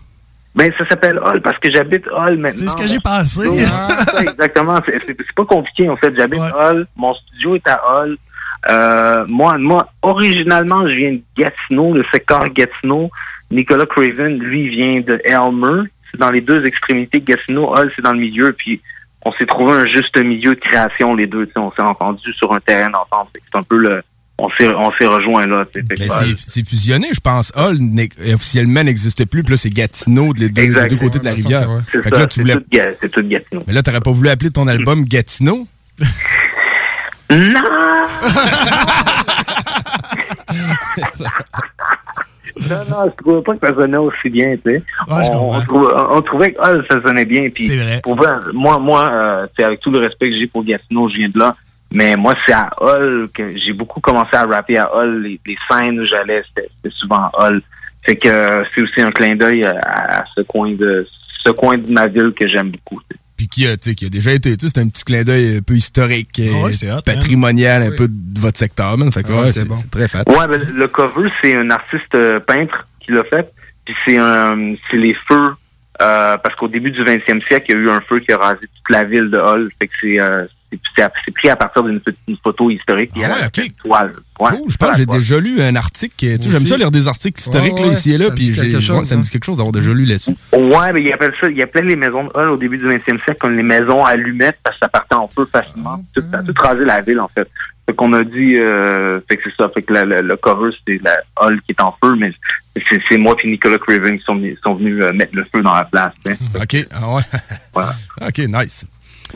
Ben, 0.56 0.72
ça 0.78 0.86
s'appelle 0.88 1.18
Hall 1.18 1.40
parce 1.42 1.58
que 1.58 1.70
j'habite 1.72 2.06
Hall 2.08 2.38
maintenant. 2.38 2.56
C'est 2.58 2.68
ce 2.68 2.76
que 2.76 2.86
j'ai 2.86 3.00
pensé. 3.00 3.42
C'est 3.58 3.64
ça, 3.66 4.20
exactement. 4.22 4.80
C'est 4.86 4.98
c'est- 5.04 5.16
c'est 5.18 5.34
pas 5.34 5.44
compliqué, 5.44 5.88
en 5.88 5.96
fait. 5.96 6.14
J'habite 6.16 6.40
Hall. 6.40 6.86
Mon 6.96 7.12
studio 7.14 7.56
est 7.56 7.66
à 7.68 7.80
Hall. 7.88 8.16
Euh, 8.70 9.24
moi, 9.28 9.58
moi, 9.58 9.88
originalement, 10.02 10.88
je 10.88 10.94
viens 10.94 11.12
de 11.12 11.20
Gatineau, 11.36 11.92
le 11.94 12.04
secteur 12.12 12.40
Gatineau. 12.54 13.10
Nicolas 13.54 13.86
Craven, 13.86 14.38
lui, 14.38 14.68
vient 14.68 15.00
de 15.00 15.20
Elmer. 15.24 15.88
C'est 16.10 16.18
dans 16.20 16.30
les 16.30 16.40
deux 16.40 16.64
extrémités 16.66 17.20
de 17.20 17.24
Gatineau. 17.24 17.72
Hall, 17.74 17.92
c'est 17.94 18.02
dans 18.02 18.12
le 18.12 18.18
milieu. 18.18 18.52
Puis, 18.52 18.80
on 19.24 19.32
s'est 19.32 19.46
trouvé 19.46 19.72
un 19.72 19.86
juste 19.86 20.16
milieu 20.18 20.54
de 20.54 20.60
création, 20.60 21.14
les 21.14 21.26
deux. 21.26 21.46
tu 21.46 21.52
sais. 21.52 21.58
On 21.58 21.72
s'est 21.72 21.82
entendu 21.82 22.32
sur 22.32 22.52
un 22.52 22.60
terrain 22.60 22.90
d'entente. 22.90 23.28
C'est 23.32 23.58
un 23.58 23.62
peu 23.62 23.78
le... 23.78 24.02
On 24.36 24.48
s'est 24.58 24.66
on 24.66 24.90
s'est 24.98 25.06
rejoint 25.06 25.46
là. 25.46 25.64
c'est- 25.72 26.68
fusionné, 26.68 27.06
je 27.12 27.20
pense. 27.20 27.52
Hall 27.54 27.78
officiellement 28.34 28.82
n'existe 28.82 29.24
plus, 29.26 29.44
puis 29.44 29.52
là, 29.52 29.56
c'est 29.56 29.70
Gatineau, 29.70 30.34
de 30.34 30.40
les 30.40 30.48
deux, 30.48 30.72
des 30.72 30.86
deux 30.88 30.96
côtés 30.96 31.20
de 31.20 31.24
la 31.24 31.34
rivière. 31.34 31.68
C'est 31.92 32.02
ça, 32.02 32.10
là, 32.10 32.26
tu 32.26 32.40
voulais... 32.40 32.54
tout 32.56 32.64
c'est 33.00 33.10
tout 33.12 33.22
Gatineau. 33.22 33.62
Mais 33.68 33.72
là, 33.72 33.84
t'aurais 33.84 34.00
pas 34.00 34.10
voulu 34.10 34.28
appeler 34.28 34.50
ton 34.50 34.66
album 34.66 35.04
Gatineau? 35.04 35.68
Non! 37.30 37.62
Non, 42.70 42.76
non, 42.90 43.10
je 43.10 43.22
trouvais 43.22 43.42
pas 43.42 43.54
que 43.56 43.66
ça 43.66 43.74
sonnait 43.74 43.98
aussi 43.98 44.28
bien, 44.28 44.54
tu 44.54 44.62
sais. 44.64 44.82
Ouais, 45.08 45.30
on, 45.32 45.60
trouvait, 45.60 45.92
on 46.10 46.22
trouvait 46.22 46.52
que 46.52 46.60
Hall, 46.60 46.84
ça 46.90 47.00
sonnait 47.02 47.24
bien. 47.24 47.48
Puis 47.54 47.76
vrai. 47.76 48.00
Pour 48.02 48.16
vrai, 48.16 48.32
moi, 48.52 48.78
moi 48.78 49.08
euh, 49.10 49.46
tu 49.48 49.52
sais, 49.56 49.64
avec 49.64 49.80
tout 49.80 49.90
le 49.90 49.98
respect 49.98 50.30
que 50.30 50.36
j'ai 50.36 50.46
pour 50.46 50.64
Gatineau, 50.64 51.08
je 51.08 51.16
viens 51.18 51.28
de 51.28 51.38
là. 51.38 51.56
Mais 51.92 52.16
moi, 52.16 52.34
c'est 52.46 52.54
à 52.54 52.70
Hall 52.80 53.28
que 53.32 53.56
j'ai 53.56 53.72
beaucoup 53.72 54.00
commencé 54.00 54.34
à 54.34 54.44
rapper 54.44 54.78
à 54.78 54.94
Hall. 54.94 55.22
Les, 55.22 55.40
les 55.46 55.56
scènes 55.68 56.00
où 56.00 56.04
j'allais, 56.04 56.42
c'était 56.48 56.68
souvent 56.90 57.16
à 57.16 57.30
Hall. 57.38 57.62
Fait 58.02 58.16
que 58.16 58.28
euh, 58.28 58.64
c'est 58.74 58.82
aussi 58.82 59.00
un 59.00 59.10
clin 59.10 59.34
d'œil 59.36 59.64
à, 59.64 59.78
à 59.80 60.24
ce 60.34 60.42
coin 60.42 60.72
de 60.72 61.06
ce 61.44 61.50
coin 61.50 61.78
de 61.78 61.90
ma 61.90 62.06
ville 62.06 62.32
que 62.32 62.48
j'aime 62.48 62.70
beaucoup. 62.70 63.00
Puis 63.36 63.48
qui 63.48 63.66
a, 63.66 63.76
tu 63.76 63.90
sais, 63.90 63.94
qui 63.96 64.06
a 64.06 64.08
déjà 64.08 64.32
été, 64.32 64.56
tu 64.56 64.66
sais, 64.68 64.72
c'est 64.74 64.80
un 64.80 64.88
petit 64.88 65.02
clin 65.04 65.24
d'œil 65.24 65.56
un 65.58 65.62
peu 65.62 65.74
historique, 65.74 66.28
Ah 66.40 66.64
ouais, 66.64 66.70
euh, 66.70 66.72
c'est 66.72 66.90
hot, 66.92 67.02
patrimonial, 67.04 67.82
un 67.82 67.90
peu 67.90 68.06
de 68.08 68.40
votre 68.40 68.58
secteur, 68.58 68.96
man. 68.96 69.10
Fait 69.12 69.22
que, 69.24 69.32
Ah, 69.32 69.42
ouais, 69.42 69.52
c'est 69.52 69.64
bon. 69.64 69.76
c'est 69.76 69.90
très 69.90 70.06
fat. 70.08 70.22
Ouais, 70.26 70.46
ben, 70.48 70.60
le 70.74 70.86
cover, 70.88 71.28
c'est 71.42 71.54
un 71.56 71.68
artiste 71.70 72.14
euh, 72.14 72.38
peintre 72.40 72.86
qui 73.00 73.12
l'a 73.12 73.24
fait. 73.24 73.50
Puis 73.84 73.94
c'est 74.04 74.16
un, 74.18 74.74
c'est 74.90 74.96
les 74.96 75.14
feux, 75.28 75.50
euh, 76.00 76.36
parce 76.38 76.54
qu'au 76.56 76.68
début 76.68 76.90
du 76.92 77.02
20e 77.02 77.44
siècle, 77.46 77.66
il 77.70 77.74
y 77.74 77.78
a 77.78 77.80
eu 77.80 77.90
un 77.90 78.00
feu 78.00 78.20
qui 78.20 78.32
a 78.32 78.38
rasé 78.38 78.60
toute 78.60 78.90
la 78.90 79.04
ville 79.04 79.28
de 79.30 79.38
Hull. 79.38 79.68
Fait 79.78 79.88
que 79.88 79.92
c'est, 80.00 80.20
euh, 80.20 80.44
c'est, 80.96 81.08
pris 81.34 81.48
à 81.48 81.56
partir 81.56 81.82
d'une 81.82 82.00
photo 82.42 82.70
historique. 82.70 83.10
Ah 83.16 83.18
ouais, 83.20 83.28
la 83.28 83.34
ok. 83.46 83.52
petite 83.52 83.76
toile. 83.78 84.12
Ouais, 84.40 84.50
Cool, 84.50 84.68
je 84.70 84.76
pense 84.76 84.90
que 84.90 84.96
j'ai 84.96 85.06
déjà 85.06 85.38
lu 85.38 85.60
un 85.62 85.76
article. 85.76 86.14
Tu 86.16 86.26
sais, 86.42 86.50
j'aime 86.50 86.66
ça 86.66 86.76
lire 86.76 86.90
des 86.90 87.06
articles 87.06 87.38
historiques 87.40 87.74
Ouais, 87.74 87.86
là, 87.86 87.92
ici 87.92 88.12
et 88.12 88.18
là, 88.18 88.24
ça 88.26 88.30
me 88.32 88.34
puis 88.36 88.44
dit 88.46 88.52
j'ai- 88.54 88.60
quelque 88.62 88.74
ouais, 88.74 88.80
chose, 88.80 89.06
ça 89.08 89.14
me 89.14 89.20
hein. 89.20 89.22
dit 89.22 89.30
quelque 89.30 89.44
chose 89.44 89.56
d'avoir 89.58 89.72
déjà 89.72 89.92
lu 89.92 90.04
là-dessus. 90.04 90.34
Ouais, 90.52 90.92
ben 90.92 90.98
il 90.98 91.12
appelle 91.12 91.32
ça, 91.40 91.48
il 91.48 91.62
appelait 91.62 91.82
les 91.82 91.94
maisons 91.96 92.24
de 92.24 92.30
Hull 92.34 92.48
au 92.50 92.56
début 92.56 92.78
du 92.78 92.84
20e 92.86 93.22
siècle 93.22 93.36
comme 93.40 93.56
les 93.56 93.62
maisons 93.62 94.04
allumettes 94.04 94.58
parce 94.64 94.74
que 94.76 94.80
ça 94.80 94.88
partait 94.88 95.14
en 95.14 95.28
feu 95.28 95.46
facilement. 95.50 96.02
Tout, 96.14 96.22
ça 96.32 96.38
a 96.38 96.42
tout 96.42 96.54
rasé 96.58 96.84
la 96.84 97.00
ville 97.00 97.20
en 97.20 97.28
fait. 97.28 97.48
Fait 97.86 97.92
qu'on 97.94 98.12
a 98.14 98.24
dit, 98.24 98.56
euh, 98.56 99.20
fait 99.28 99.36
que 99.36 99.42
c'est 99.44 99.56
ça, 99.62 99.68
fait 99.72 99.82
que 99.82 99.92
la- 99.92 100.04
la- 100.06 100.22
le 100.22 100.36
cover 100.36 100.70
c'est 100.86 100.98
la 101.04 101.16
Hull 101.40 101.60
qui 101.62 101.72
est 101.72 101.80
en 101.82 101.94
feu, 102.02 102.16
mais 102.18 102.32
c'est, 103.08 103.18
moi 103.18 103.36
et 103.44 103.48
Nicolas 103.48 103.78
Craven 103.78 104.18
qui 104.18 104.24
sont, 104.24 104.34
venus- 104.34 104.58
sont 104.64 104.74
venus 104.74 105.00
euh, 105.04 105.12
mettre 105.12 105.36
le 105.36 105.44
feu 105.54 105.62
dans 105.62 105.74
la 105.74 105.84
place. 105.84 106.12
sais. 106.26 106.36
OK, 106.60 106.88
ah 106.92 107.14
ouais. 107.14 107.22
OK, 108.26 108.38
nice. 108.48 108.84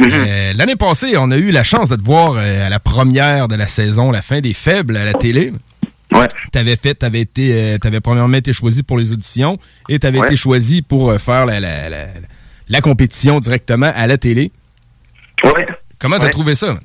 Euh, 0.00 0.52
L'année 0.56 0.76
passée, 0.76 1.16
on 1.18 1.30
a 1.30 1.36
eu 1.36 1.50
la 1.50 1.64
chance 1.64 1.88
de 1.88 1.96
te 1.96 2.02
voir 2.04 2.34
euh, 2.36 2.66
à 2.66 2.70
la 2.70 2.78
première 2.78 3.48
de 3.48 3.56
la 3.56 3.66
saison, 3.66 4.10
la 4.10 4.22
fin 4.22 4.40
des 4.40 4.54
faibles 4.54 4.96
à 4.96 5.04
la 5.04 5.14
télé. 5.14 5.52
Ouais. 6.12 6.26
T'avais 6.52 6.76
fait, 6.76 6.94
t'avais 6.94 7.20
été, 7.20 7.50
euh, 7.52 7.78
t'avais 7.78 8.00
premièrement 8.00 8.36
été 8.36 8.52
choisi 8.52 8.82
pour 8.82 8.96
les 8.98 9.12
auditions 9.12 9.58
et 9.88 9.98
t'avais 9.98 10.18
Ouais. 10.20 10.26
été 10.26 10.36
choisi 10.36 10.82
pour 10.82 11.12
faire 11.20 11.46
la, 11.46 11.60
la, 11.60 11.88
la, 11.90 12.06
la 12.68 12.80
compétition 12.80 13.40
directement 13.40 13.92
à 13.94 14.06
la 14.06 14.16
télé. 14.18 14.50
Ouais. 15.44 15.64
Comment 15.98 16.18
t'as 16.18 16.26
Ouais. 16.26 16.30
trouvé 16.30 16.54
ça? 16.54 16.78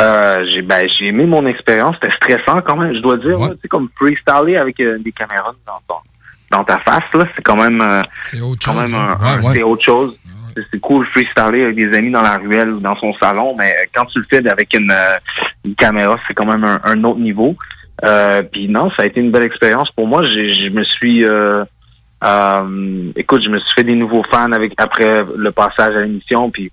Euh, 0.00 0.44
j'ai 0.52 0.62
ben 0.62 0.88
j'ai 0.98 1.06
aimé 1.06 1.24
mon 1.24 1.46
expérience, 1.46 1.94
c'était 2.00 2.14
stressant 2.16 2.60
quand 2.62 2.76
même, 2.76 2.92
je 2.92 2.98
dois 2.98 3.16
dire. 3.18 3.38
là, 3.38 3.50
Tu 3.50 3.60
sais 3.62 3.68
comme 3.68 3.88
freestyler 3.96 4.56
avec 4.56 4.80
euh, 4.80 4.98
des 4.98 5.12
caméras 5.12 5.54
dans 5.66 6.02
dans 6.50 6.64
ta 6.64 6.78
face 6.78 7.04
là, 7.14 7.24
c'est 7.36 7.42
quand 7.42 7.56
même 7.56 7.80
euh, 7.80 8.02
quand 8.64 8.74
même 8.74 8.92
un- 8.94 9.16
un- 9.20 9.38
Ouais, 9.40 9.46
ouais. 9.46 9.54
c'est 9.54 9.62
autre 9.62 9.84
chose. 9.84 10.16
C'est- 10.54 10.80
cool 10.80 11.06
freestyler 11.06 11.64
avec 11.64 11.76
des 11.76 11.96
amis 11.96 12.10
dans 12.10 12.22
la 12.22 12.38
ruelle 12.38 12.70
ou 12.70 12.80
dans 12.80 12.96
son 12.96 13.12
salon, 13.14 13.54
mais 13.58 13.72
quand 13.94 14.04
tu 14.06 14.18
le 14.18 14.24
fais 14.28 14.46
avec 14.48 14.74
une, 14.76 14.90
euh, 14.90 15.16
une 15.64 15.74
caméra, 15.74 16.18
c'est 16.26 16.34
quand 16.34 16.46
même 16.46 16.64
un, 16.64 17.04
autre 17.04 17.18
niveau. 17.20 17.56
Euh, 18.04 18.42
Puis 18.42 18.68
non, 18.68 18.90
ça 18.90 19.02
a 19.04 19.06
été 19.06 19.20
une 19.20 19.30
belle 19.30 19.44
expérience 19.44 19.90
pour 19.92 20.06
moi. 20.06 20.22
Je 20.22 20.68
me 20.70 20.84
suis 20.84 21.24
euh, 21.24 21.64
euh, 22.24 23.10
écoute, 23.16 23.42
je 23.44 23.50
me 23.50 23.58
suis 23.60 23.74
fait 23.74 23.84
des 23.84 23.94
nouveaux 23.94 24.22
fans 24.30 24.52
avec 24.52 24.72
après 24.78 25.24
le 25.36 25.52
passage 25.52 25.94
à 25.96 26.00
l'émission. 26.00 26.50
Puis 26.50 26.70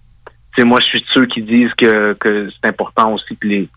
tu 0.56 0.64
moi, 0.64 0.80
je 0.80 0.86
suis 0.86 1.02
de 1.02 1.06
ceux 1.14 1.26
qui 1.26 1.42
disent 1.42 1.74
que, 1.78 2.14
que 2.14 2.50
c'est 2.50 2.68
important 2.70 3.14
aussi 3.14 3.38
que 3.38 3.48
les, 3.48 3.70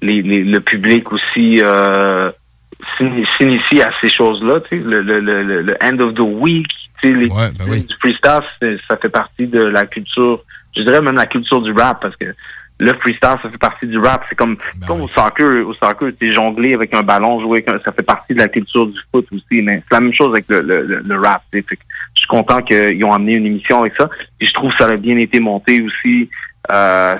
les, 0.00 0.22
le 0.22 0.60
public 0.60 1.12
aussi 1.12 1.60
euh, 1.62 2.30
s'ini- 2.96 3.26
s'initie 3.36 3.82
à 3.82 3.90
ces 4.00 4.08
choses-là. 4.08 4.60
Le, 4.70 5.02
le- 5.02 5.62
le 5.62 5.76
end 5.82 5.98
of 6.00 6.14
the 6.14 6.20
week, 6.20 6.66
les, 7.08 7.28
du 7.86 7.94
freestyle, 8.00 8.40
c'est- 8.60 8.78
ça 8.88 8.96
fait 8.96 9.08
partie 9.08 9.46
de 9.46 9.62
la 9.64 9.86
culture, 9.86 10.40
je 10.76 10.82
dirais 10.82 11.00
même 11.00 11.16
la 11.16 11.26
culture 11.26 11.60
du 11.62 11.72
rap, 11.72 12.00
parce 12.02 12.16
que 12.16 12.26
le 12.80 12.92
freestyle, 12.94 13.36
ça 13.42 13.48
fait 13.50 13.58
partie 13.58 13.86
du 13.86 13.98
rap. 13.98 14.24
C'est 14.28 14.34
comme, 14.34 14.56
comme 14.88 15.02
au 15.02 15.08
soccer, 15.08 15.64
au 15.66 15.72
soccer, 15.74 16.10
tu 16.18 16.32
jongler 16.32 16.74
avec 16.74 16.92
un 16.94 17.02
ballon, 17.02 17.40
jouer, 17.40 17.64
avec 17.66 17.68
un- 17.68 17.84
ça 17.84 17.92
fait 17.92 18.02
partie 18.02 18.34
de 18.34 18.38
la 18.40 18.48
culture 18.48 18.86
du 18.86 18.98
foot 19.12 19.26
aussi, 19.32 19.62
mais 19.62 19.82
c'est 19.88 19.94
la 19.94 20.00
même 20.00 20.14
chose 20.14 20.30
avec 20.32 20.46
le, 20.48 20.60
le, 20.62 20.82
le- 20.82 21.00
le 21.06 21.20
rap. 21.20 21.42
Fait 21.52 21.62
que 21.62 21.74
je 22.14 22.20
suis 22.20 22.28
content 22.28 22.60
qu'ils 22.62 23.04
ont 23.04 23.12
amené 23.12 23.34
une 23.34 23.46
émission 23.46 23.80
avec 23.82 23.94
ça. 23.98 24.08
Puis 24.38 24.48
je 24.48 24.52
trouve 24.54 24.72
que 24.72 24.82
ça 24.82 24.90
a 24.90 24.96
bien 24.96 25.16
été 25.18 25.38
monté 25.38 25.80
aussi. 25.82 26.28
Euh, 26.72 27.16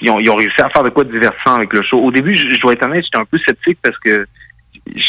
ils, 0.00 0.10
ont, 0.10 0.18
ils 0.20 0.30
ont 0.30 0.36
réussi 0.36 0.60
à 0.62 0.68
faire 0.70 0.82
de 0.82 0.90
quoi 0.90 1.04
de 1.04 1.10
divertissant 1.12 1.56
avec 1.56 1.72
le 1.72 1.82
show. 1.82 1.98
Au 2.00 2.10
début, 2.10 2.34
je, 2.34 2.48
je 2.48 2.60
dois 2.60 2.72
être 2.72 2.82
honnête, 2.84 3.04
j'étais 3.04 3.18
un 3.18 3.24
peu 3.24 3.38
sceptique 3.38 3.78
parce 3.82 3.98
que 3.98 4.26
je, 4.94 5.02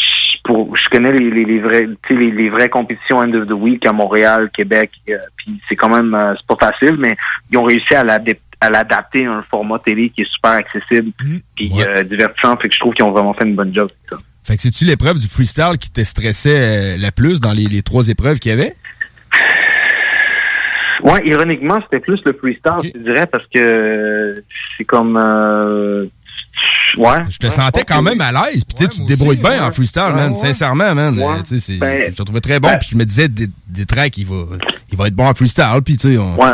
pour, 0.45 0.77
je 0.77 0.87
connais 0.89 1.11
les, 1.11 1.29
les, 1.31 1.43
les 1.43 1.59
vrais, 1.59 1.85
tu 1.85 1.97
sais, 2.07 2.13
les, 2.13 2.31
les 2.31 2.49
vraies 2.49 2.69
compétitions 2.69 3.17
End 3.17 3.33
of 3.33 3.47
the 3.47 3.51
Week 3.51 3.85
à 3.85 3.91
Montréal, 3.91 4.49
Québec, 4.53 4.91
euh, 5.09 5.17
puis 5.35 5.59
c'est 5.67 5.75
quand 5.75 5.89
même, 5.89 6.13
euh, 6.13 6.33
c'est 6.37 6.47
pas 6.47 6.71
facile, 6.71 6.95
mais 6.97 7.17
ils 7.51 7.57
ont 7.57 7.63
réussi 7.63 7.93
à 7.95 8.03
l'adap- 8.03 8.39
à 8.61 8.69
l'adapter 8.69 9.25
à 9.25 9.31
un 9.33 9.41
format 9.41 9.79
télé 9.79 10.09
qui 10.09 10.21
est 10.21 10.31
super 10.31 10.51
accessible, 10.51 11.11
puis 11.55 11.71
euh, 11.81 12.03
divertissant, 12.03 12.55
fait 12.57 12.69
que 12.69 12.73
je 12.75 12.79
trouve 12.79 12.93
qu'ils 12.93 13.03
ont 13.05 13.11
vraiment 13.11 13.33
fait 13.33 13.45
une 13.45 13.55
bonne 13.55 13.73
job. 13.73 13.89
ça. 14.09 14.17
Fait 14.43 14.55
que 14.55 14.61
c'est-tu 14.61 14.85
l'épreuve 14.85 15.17
du 15.17 15.27
freestyle 15.27 15.77
qui 15.79 15.91
te 15.91 16.03
stressait 16.03 16.95
euh, 16.95 16.97
la 16.97 17.11
plus 17.11 17.41
dans 17.41 17.51
les, 17.51 17.65
les 17.65 17.81
trois 17.81 18.07
épreuves 18.09 18.37
qu'il 18.37 18.51
y 18.51 18.53
avait? 18.53 18.75
Ouais, 21.01 21.21
ironiquement, 21.25 21.79
c'était 21.83 21.99
plus 21.99 22.19
le 22.25 22.33
freestyle, 22.33 22.91
je 22.95 22.99
dirais, 22.99 23.27
parce 23.27 23.45
que 23.53 23.59
euh, 23.59 24.41
c'est 24.77 24.85
comme, 24.85 25.17
euh, 25.17 26.05
ouais. 26.97 27.17
Je 27.29 27.37
te 27.37 27.47
sentais 27.47 27.83
quand 27.83 28.01
même 28.01 28.21
à 28.21 28.31
l'aise. 28.31 28.63
Puis 28.65 28.75
tu 28.75 28.83
sais, 28.83 28.89
tu 28.89 28.99
te 29.03 29.07
débrouilles 29.07 29.37
bien 29.37 29.63
en 29.65 29.71
freestyle, 29.71 30.13
man. 30.15 30.35
Sincèrement, 30.37 30.93
man. 30.95 31.17
Euh, 31.19 31.41
c'est- 31.59 31.77
Ben, 31.77 32.11
je 32.11 32.15
te 32.15 32.23
trouvais 32.23 32.41
très 32.41 32.59
bon. 32.59 32.69
ben- 32.69 32.77
Puis 32.79 32.89
je 32.91 32.97
me 32.97 33.05
disais, 33.05 33.27
des, 33.27 33.49
des 33.67 33.85
tracks, 33.85 34.17
il 34.17 34.25
va, 34.27 34.43
il 34.91 34.97
va 34.97 35.07
être 35.07 35.15
bon 35.15 35.27
en 35.27 35.33
freestyle. 35.33 35.81
Puis 35.83 35.97
tu 35.97 36.13
sais, 36.13 36.17
on... 36.17 36.35
Ouais. 36.35 36.51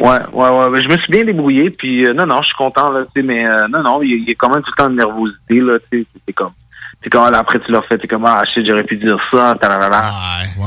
Ouais, 0.00 0.10
ouais, 0.32 0.48
ouais. 0.50 0.70
Ben, 0.70 0.80
je 0.82 0.88
me 0.88 0.96
suis 0.98 1.10
bien 1.10 1.24
débrouillé, 1.24 1.70
puis 1.70 2.06
euh, 2.06 2.14
non, 2.14 2.24
non, 2.26 2.40
je 2.42 2.46
suis 2.46 2.54
content, 2.56 2.90
là, 2.90 3.04
mais 3.16 3.44
euh, 3.46 3.66
non, 3.68 3.82
non, 3.82 4.00
il 4.02 4.10
y, 4.10 4.12
a- 4.12 4.16
il 4.16 4.28
y 4.28 4.30
a 4.30 4.34
quand 4.38 4.48
même 4.48 4.62
tout 4.62 4.70
le 4.76 4.82
temps 4.84 4.88
de 4.90 4.94
nervosité, 4.94 5.60
là, 5.60 5.78
c'est 5.90 6.32
comme, 6.34 6.50
c'est 7.02 7.10
comme, 7.10 7.28
là, 7.32 7.38
après 7.40 7.58
tu 7.58 7.72
l'as 7.72 7.82
fait, 7.82 7.98
t'es 7.98 8.06
comme, 8.06 8.24
ah, 8.24 8.44
shit, 8.44 8.64
j'aurais 8.64 8.84
pu 8.84 8.96
dire 8.96 9.16
ça, 9.32 9.56
talalala. 9.60 10.12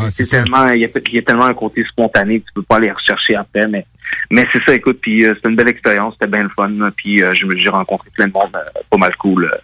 c'est 0.09 0.25
tellement, 0.43 0.67
il 0.67 0.81
y, 0.81 0.85
a, 0.85 0.89
il 1.07 1.13
y 1.15 1.17
a 1.19 1.21
tellement 1.21 1.45
un 1.45 1.53
côté 1.53 1.85
spontané 1.89 2.41
que 2.41 2.47
tu 2.47 2.53
peux 2.55 2.61
pas 2.63 2.75
aller 2.75 2.91
rechercher 2.91 3.35
après, 3.37 3.67
mais 3.67 3.85
mais 4.29 4.47
c'est 4.51 4.61
ça, 4.67 4.73
écoute, 4.75 4.99
puis 5.01 5.25
euh, 5.25 5.33
c'était 5.35 5.49
une 5.49 5.55
belle 5.55 5.69
expérience, 5.69 6.13
c'était 6.19 6.31
bien 6.31 6.43
le 6.43 6.49
fun. 6.49 6.69
Puis 6.95 7.21
euh, 7.23 7.33
je 7.33 7.45
me- 7.45 7.57
j'ai 7.57 7.69
rencontré 7.69 8.09
plein 8.13 8.27
de 8.27 8.33
monde 8.33 8.49
euh, 8.55 8.59
pas 8.89 8.97
mal 8.97 9.15
cool 9.17 9.45
euh, 9.45 9.57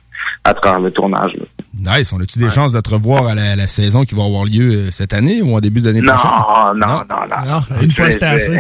à 0.44 0.54
travers 0.54 0.80
le 0.80 0.92
tournage. 0.92 1.32
là. 1.36 1.98
Nice. 1.98 2.12
On 2.12 2.20
a-tu 2.20 2.40
des 2.40 2.50
chances 2.50 2.74
de 2.74 2.80
te 2.82 2.90
revoir 2.90 3.28
à 3.28 3.36
la, 3.36 3.56
la 3.56 3.68
saison 3.68 4.04
qui 4.04 4.16
va 4.16 4.24
avoir 4.24 4.46
lieu 4.46 4.72
euh, 4.88 4.92
cette 4.92 5.14
année 5.14 5.42
ou 5.42 5.56
en 5.56 5.60
début 5.60 5.82
d'année 5.82 6.02
Non, 6.02 6.14
prochaine? 6.14 6.80
non, 6.80 6.88
non, 7.10 7.28
non. 7.30 7.82
une 7.82 7.92
fois, 7.92 8.10
c'était 8.10 8.26
assez. 8.26 8.58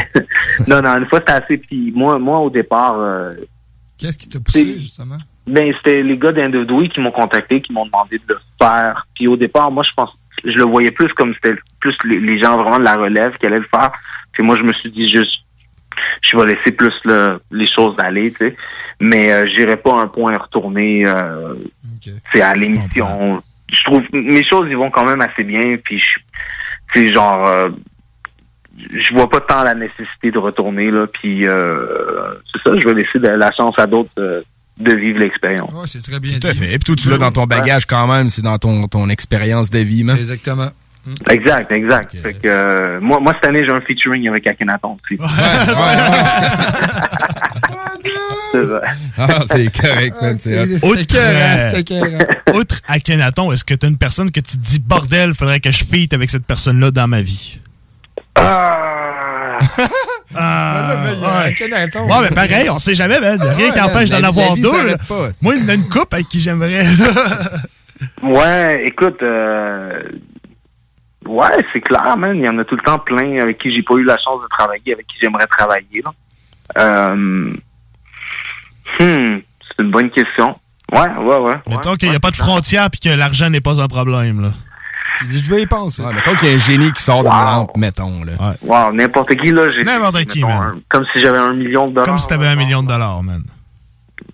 non, 0.67 0.81
non, 0.81 0.97
une 0.97 1.07
fois 1.07 1.19
c'était 1.19 1.33
assez. 1.43 1.57
Puis 1.57 1.91
moi, 1.95 2.19
moi 2.19 2.39
au 2.39 2.49
départ, 2.49 2.95
euh, 2.99 3.33
Qu'est-ce 3.97 4.17
qui 4.17 4.29
t'a 4.29 4.39
poussé, 4.39 4.75
justement? 4.79 5.17
ben 5.47 5.73
c'était 5.77 6.03
les 6.03 6.17
gars 6.17 6.33
d'Indodoui 6.33 6.89
qui 6.89 6.99
m'ont 6.99 7.11
contacté, 7.11 7.61
qui 7.61 7.71
m'ont 7.71 7.85
demandé 7.85 8.17
de 8.27 8.33
le 8.33 8.39
faire. 8.61 9.07
Puis 9.15 9.27
au 9.27 9.37
départ, 9.37 9.71
moi 9.71 9.81
je 9.83 9.91
pense, 9.95 10.13
je 10.43 10.51
le 10.51 10.65
voyais 10.65 10.91
plus 10.91 11.07
comme 11.13 11.33
c'était 11.35 11.57
plus 11.79 11.95
les, 12.03 12.19
les 12.19 12.37
gens 12.41 12.57
vraiment 12.57 12.77
de 12.79 12.83
la 12.83 12.95
relève 12.97 13.35
qui 13.37 13.45
allaient 13.45 13.59
le 13.59 13.67
faire. 13.73 13.91
Puis 14.33 14.43
moi 14.43 14.57
je 14.57 14.63
me 14.63 14.73
suis 14.73 14.91
dit 14.91 15.09
juste, 15.09 15.37
je 16.21 16.37
vais 16.37 16.53
laisser 16.55 16.71
plus 16.71 16.93
le- 17.05 17.39
les 17.51 17.67
choses 17.67 17.95
aller, 17.97 18.31
tu 18.31 18.37
sais. 18.37 18.55
Mais 18.99 19.31
euh, 19.31 19.47
j'irai 19.47 19.77
pas 19.77 19.93
un 19.95 20.07
point 20.07 20.37
retourner. 20.37 21.03
Euh, 21.07 21.53
C'est 22.33 22.41
à 22.41 22.53
l'émission. 22.55 23.41
Je 23.71 23.83
trouve 23.83 24.01
mes 24.13 24.43
choses 24.45 24.67
ils 24.69 24.77
vont 24.77 24.89
quand 24.91 25.05
même 25.05 25.21
assez 25.21 25.43
bien. 25.43 25.77
Puis 25.83 25.99
je, 25.99 26.19
c'est 26.93 27.11
genre. 27.13 27.47
euh, 27.47 27.69
je 28.77 29.13
vois 29.13 29.27
pas 29.29 29.39
tant 29.41 29.63
la 29.63 29.73
nécessité 29.73 30.29
de 30.31 30.37
retourner 30.37 30.91
là 30.91 31.07
puis 31.07 31.47
euh, 31.47 32.31
c'est 32.53 32.61
ça 32.69 32.75
je 32.79 32.87
vais 32.87 32.93
laisser 32.93 33.17
de 33.17 33.27
la 33.27 33.51
chance 33.51 33.73
à 33.79 33.87
d'autres 33.87 34.11
euh, 34.19 34.41
de 34.77 34.93
vivre 34.93 35.17
l'expérience 35.17 35.73
Ouais, 35.73 35.87
c'est 35.87 36.03
très 36.03 36.19
bien 36.19 36.37
Tout 36.39 36.45
à 36.45 36.51
dit. 36.51 36.59
fait. 36.59 36.65
Et 36.75 36.77
puis 36.77 36.85
toi, 36.85 36.95
tu 36.95 37.09
l'as 37.09 37.17
dans 37.17 37.31
ton 37.31 37.45
bagage 37.47 37.87
quand 37.87 38.05
même. 38.05 38.29
C'est 38.29 38.43
dans 38.43 38.59
ton, 38.59 38.87
ton 38.87 39.09
expérience 39.09 39.71
de 39.71 39.79
vie, 39.79 40.03
man. 40.03 40.15
Exactement. 40.15 40.67
Exact 41.29 41.71
exact 41.71 42.17
fait 42.21 42.33
que 42.33 42.47
euh, 42.47 42.99
moi 43.01 43.19
moi 43.19 43.33
cette 43.35 43.49
année 43.49 43.63
j'ai 43.65 43.71
un 43.71 43.81
featuring 43.81 44.27
avec 44.27 44.45
Akhenaton 44.47 44.97
C'est 48.53 48.65
ça. 48.65 48.81
Ah, 49.17 49.43
c'est 49.47 49.69
correct, 49.81 50.15
man. 50.21 50.37
C'est 50.39 50.57
hot. 50.57 50.87
Outre, 50.87 51.15
euh, 51.15 52.53
outre 52.53 52.75
Akhenaton, 52.87 53.51
est-ce 53.51 53.65
que 53.65 53.73
tu 53.73 53.85
as 53.85 53.89
une 53.89 53.97
personne 53.97 54.31
que 54.31 54.39
tu 54.39 54.57
te 54.57 54.61
dis, 54.63 54.79
bordel, 54.79 55.33
faudrait 55.33 55.59
que 55.59 55.69
je 55.69 55.83
feat 55.83 56.13
avec 56.13 56.29
cette 56.29 56.45
personne-là 56.45 56.91
dans 56.91 57.07
ma 57.07 57.21
vie? 57.21 57.59
Ah, 58.35 59.57
Ah, 60.35 60.95
ouais. 61.21 61.49
Akhenaton. 61.51 62.05
Ouais, 62.07 62.21
mais 62.29 62.35
pareil, 62.35 62.69
on 62.69 62.79
sait 62.79 62.95
jamais, 62.95 63.19
man. 63.19 63.39
Rien 63.41 63.67
Ouais, 63.67 63.73
qui 63.73 63.81
empêche 63.81 64.09
d'en 64.09 64.23
avoir 64.23 64.53
vie 64.55 64.61
deux. 64.61 64.95
Moi, 65.41 65.55
il 65.55 65.63
y 65.63 65.65
en 65.65 65.69
a 65.69 65.73
une 65.73 65.89
coupe 65.89 66.13
avec 66.13 66.29
qui 66.29 66.39
j'aimerais. 66.39 66.85
ouais 68.23 68.83
écoute 68.85 69.21
euh, 69.23 70.01
ouais 71.27 71.65
c'est 71.73 71.81
clair 71.81 72.17
man 72.17 72.35
il 72.37 72.45
y 72.45 72.49
en 72.49 72.57
a 72.57 72.65
tout 72.65 72.75
le 72.75 72.81
temps 72.83 72.99
plein 72.99 73.39
avec 73.39 73.57
qui 73.57 73.71
j'ai 73.71 73.83
pas 73.83 73.95
eu 73.95 74.03
la 74.03 74.17
chance 74.17 74.41
de 74.41 74.47
travailler 74.47 74.93
avec 74.93 75.07
qui 75.07 75.17
j'aimerais 75.21 75.47
travailler 75.47 76.01
là. 76.03 76.11
Euh, 76.77 77.53
hmm, 78.99 79.37
c'est 79.67 79.83
une 79.83 79.91
bonne 79.91 80.09
question 80.09 80.55
ouais 80.93 81.17
ouais 81.17 81.37
ouais 81.39 81.55
Mettons 81.67 81.95
qu'il 81.95 82.09
n'y 82.09 82.15
a 82.15 82.19
pas 82.19 82.31
de 82.31 82.35
frontières 82.35 82.89
puis 82.89 82.99
que 82.99 83.09
l'argent 83.15 83.49
n'est 83.49 83.61
pas 83.61 83.81
un 83.81 83.87
problème. 83.87 84.41
Là. 84.41 84.51
Je 85.29 85.49
vais 85.49 85.63
y 85.63 85.65
penser. 85.65 86.03
Ouais, 86.03 86.13
mettons 86.13 86.35
qu'il 86.35 86.49
y 86.49 86.51
a 86.51 86.55
un 86.55 86.59
génie 86.59 86.91
qui 86.91 87.01
sort 87.01 87.23
de 87.23 87.29
la 87.29 87.43
lampe, 87.43 87.75
mettons. 87.75 88.23
Là. 88.23 88.53
Wow, 88.61 88.93
n'importe 88.93 89.35
qui, 89.35 89.51
là, 89.51 89.71
j'ai. 89.75 89.83
N'importe 89.83 90.23
qui, 90.25 90.43
mettons, 90.43 90.59
man. 90.59 90.75
un- 90.75 90.79
comme 90.89 91.05
si 91.11 91.19
j'avais 91.19 91.39
un 91.39 91.53
million 91.53 91.87
de 91.87 91.93
dollars. 91.93 92.05
Comme 92.05 92.19
si 92.19 92.27
t'avais 92.27 92.47
un 92.47 92.55
million 92.55 92.83
de 92.83 92.87
dollars, 92.87 93.23
man. 93.23 93.41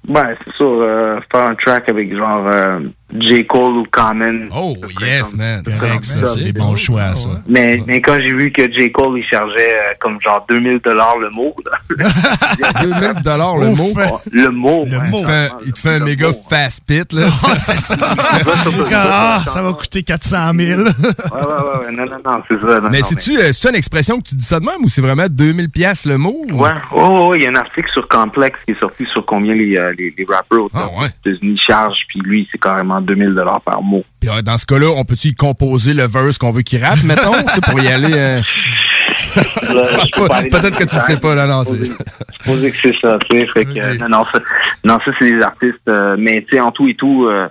Ouais, 0.07 0.37
c'est 0.43 0.53
sûr, 0.55 0.81
euh, 0.81 1.19
faire 1.31 1.47
un 1.47 1.55
track 1.55 1.87
avec 1.87 2.13
genre 2.15 2.45
euh, 2.47 2.79
J. 3.19 3.45
Cole 3.45 3.77
ou 3.77 3.85
Common. 3.91 4.47
Oh, 4.55 4.75
yes, 5.01 5.35
man. 5.35 5.61
Correct, 5.63 6.03
ça, 6.03 6.25
c'est 6.27 6.43
des 6.45 6.53
bons 6.53 6.75
choix, 6.75 7.13
ça. 7.15 7.29
Mais, 7.47 7.81
mais 7.85 8.01
quand 8.01 8.15
j'ai 8.19 8.33
vu 8.33 8.51
que 8.51 8.63
J. 8.71 8.91
Cole, 8.91 9.19
il 9.19 9.25
chargeait 9.25 9.73
euh, 9.75 9.93
comme 9.99 10.19
genre 10.21 10.45
2000 10.49 10.79
dollars 10.79 11.17
le 11.19 11.29
mot, 11.29 11.55
là. 11.65 11.77
2000 12.81 13.23
dollars 13.23 13.57
le 13.57 13.69
mot? 13.75 13.89
Le 14.31 14.49
mot. 14.49 14.85
Le 14.85 14.99
mot. 15.09 15.23
Il 15.65 15.73
te 15.73 15.79
fait, 15.79 15.95
un 15.95 15.99
méga 15.99 16.29
fast 16.49 16.83
pit, 16.87 17.11
là. 17.13 17.23
c'est 17.57 17.73
ça. 17.79 17.95
ah, 18.95 19.41
ça 19.45 19.61
va 19.61 19.73
coûter 19.73 20.03
400 20.03 20.37
000. 20.57 20.81
Ouais, 20.81 20.85
ouais, 20.85 20.91
ouais, 20.91 21.85
ouais, 21.85 21.91
non, 21.91 22.05
non, 22.05 22.17
non, 22.25 22.43
c'est 22.47 22.59
ça. 22.59 22.79
non, 22.79 22.89
Mais 22.89 23.01
c'est-tu 23.03 23.37
euh, 23.37 23.51
c'est 23.53 23.69
une 23.69 23.75
expression 23.75 24.19
que 24.19 24.27
tu 24.29 24.35
dis 24.35 24.45
ça 24.45 24.59
de 24.59 24.65
même 24.65 24.83
ou 24.83 24.89
c'est 24.89 25.01
vraiment 25.01 25.27
2000 25.29 25.69
pièces 25.69 26.05
le 26.05 26.17
mot? 26.17 26.35
ou- 26.49 26.63
Ouais, 26.63 26.71
oh, 26.93 27.27
oh, 27.29 27.35
il 27.35 27.43
y 27.43 27.45
a 27.45 27.49
un 27.49 27.55
article 27.55 27.89
sur 27.91 28.07
Complex 28.07 28.59
qui 28.65 28.71
est 28.71 28.79
sorti 28.79 29.05
sur 29.11 29.25
combien 29.25 29.53
les, 29.53 29.75
euh, 29.77 29.93
les, 29.97 30.13
les 30.17 30.25
rappers 30.29 30.61
aux 30.63 30.69
Ah, 30.73 30.87
États-Unis 31.25 31.57
chargent, 31.57 32.03
puis 32.07 32.19
lui, 32.21 32.47
c'est 32.51 32.59
carrément 32.59 33.01
2000 33.03 33.33
dollars 33.33 33.61
par 33.61 33.81
mot. 33.81 34.03
Puis 34.19 34.29
euh, 34.29 34.41
dans 34.41 34.57
ce 34.57 34.65
cas-là, 34.65 34.87
on 34.95 35.05
peut-tu 35.05 35.33
composer 35.33 35.93
le 35.93 36.07
verse 36.07 36.37
qu'on 36.37 36.51
veut 36.51 36.61
qu'il 36.63 36.83
rappe, 36.83 37.01
mettons, 37.03 37.33
pour 37.69 37.79
y 37.79 37.87
aller... 37.87 38.13
euh, 38.13 38.41
dans 39.67 40.27
Peut-être 40.49 40.75
que 40.77 40.83
tu 40.85 40.95
le 40.95 41.01
sais 41.01 41.17
pas, 41.17 41.35
là, 41.35 41.47
non. 41.47 41.63
c'est- 41.63 41.75
Je 41.79 41.85
suppose 41.85 42.61
que 42.63 42.77
c'est 42.81 42.95
ça, 43.01 43.17
tu 43.29 43.39
sais. 43.39 43.47
Fait 43.47 43.65
que, 43.65 43.79
euh, 43.79 43.97
non, 43.97 44.09
non, 44.09 44.25
ça, 44.31 44.39
non, 44.83 44.97
ça 45.05 45.11
c'est 45.19 45.29
des 45.31 45.41
artistes. 45.41 45.87
euh, 45.87 46.15
mais 46.17 46.43
tu 46.47 46.55
sais, 46.55 46.59
en 46.61 46.71
tout 46.71 46.87
et 46.87 46.93
tout, 46.95 47.25
euh, 47.25 47.47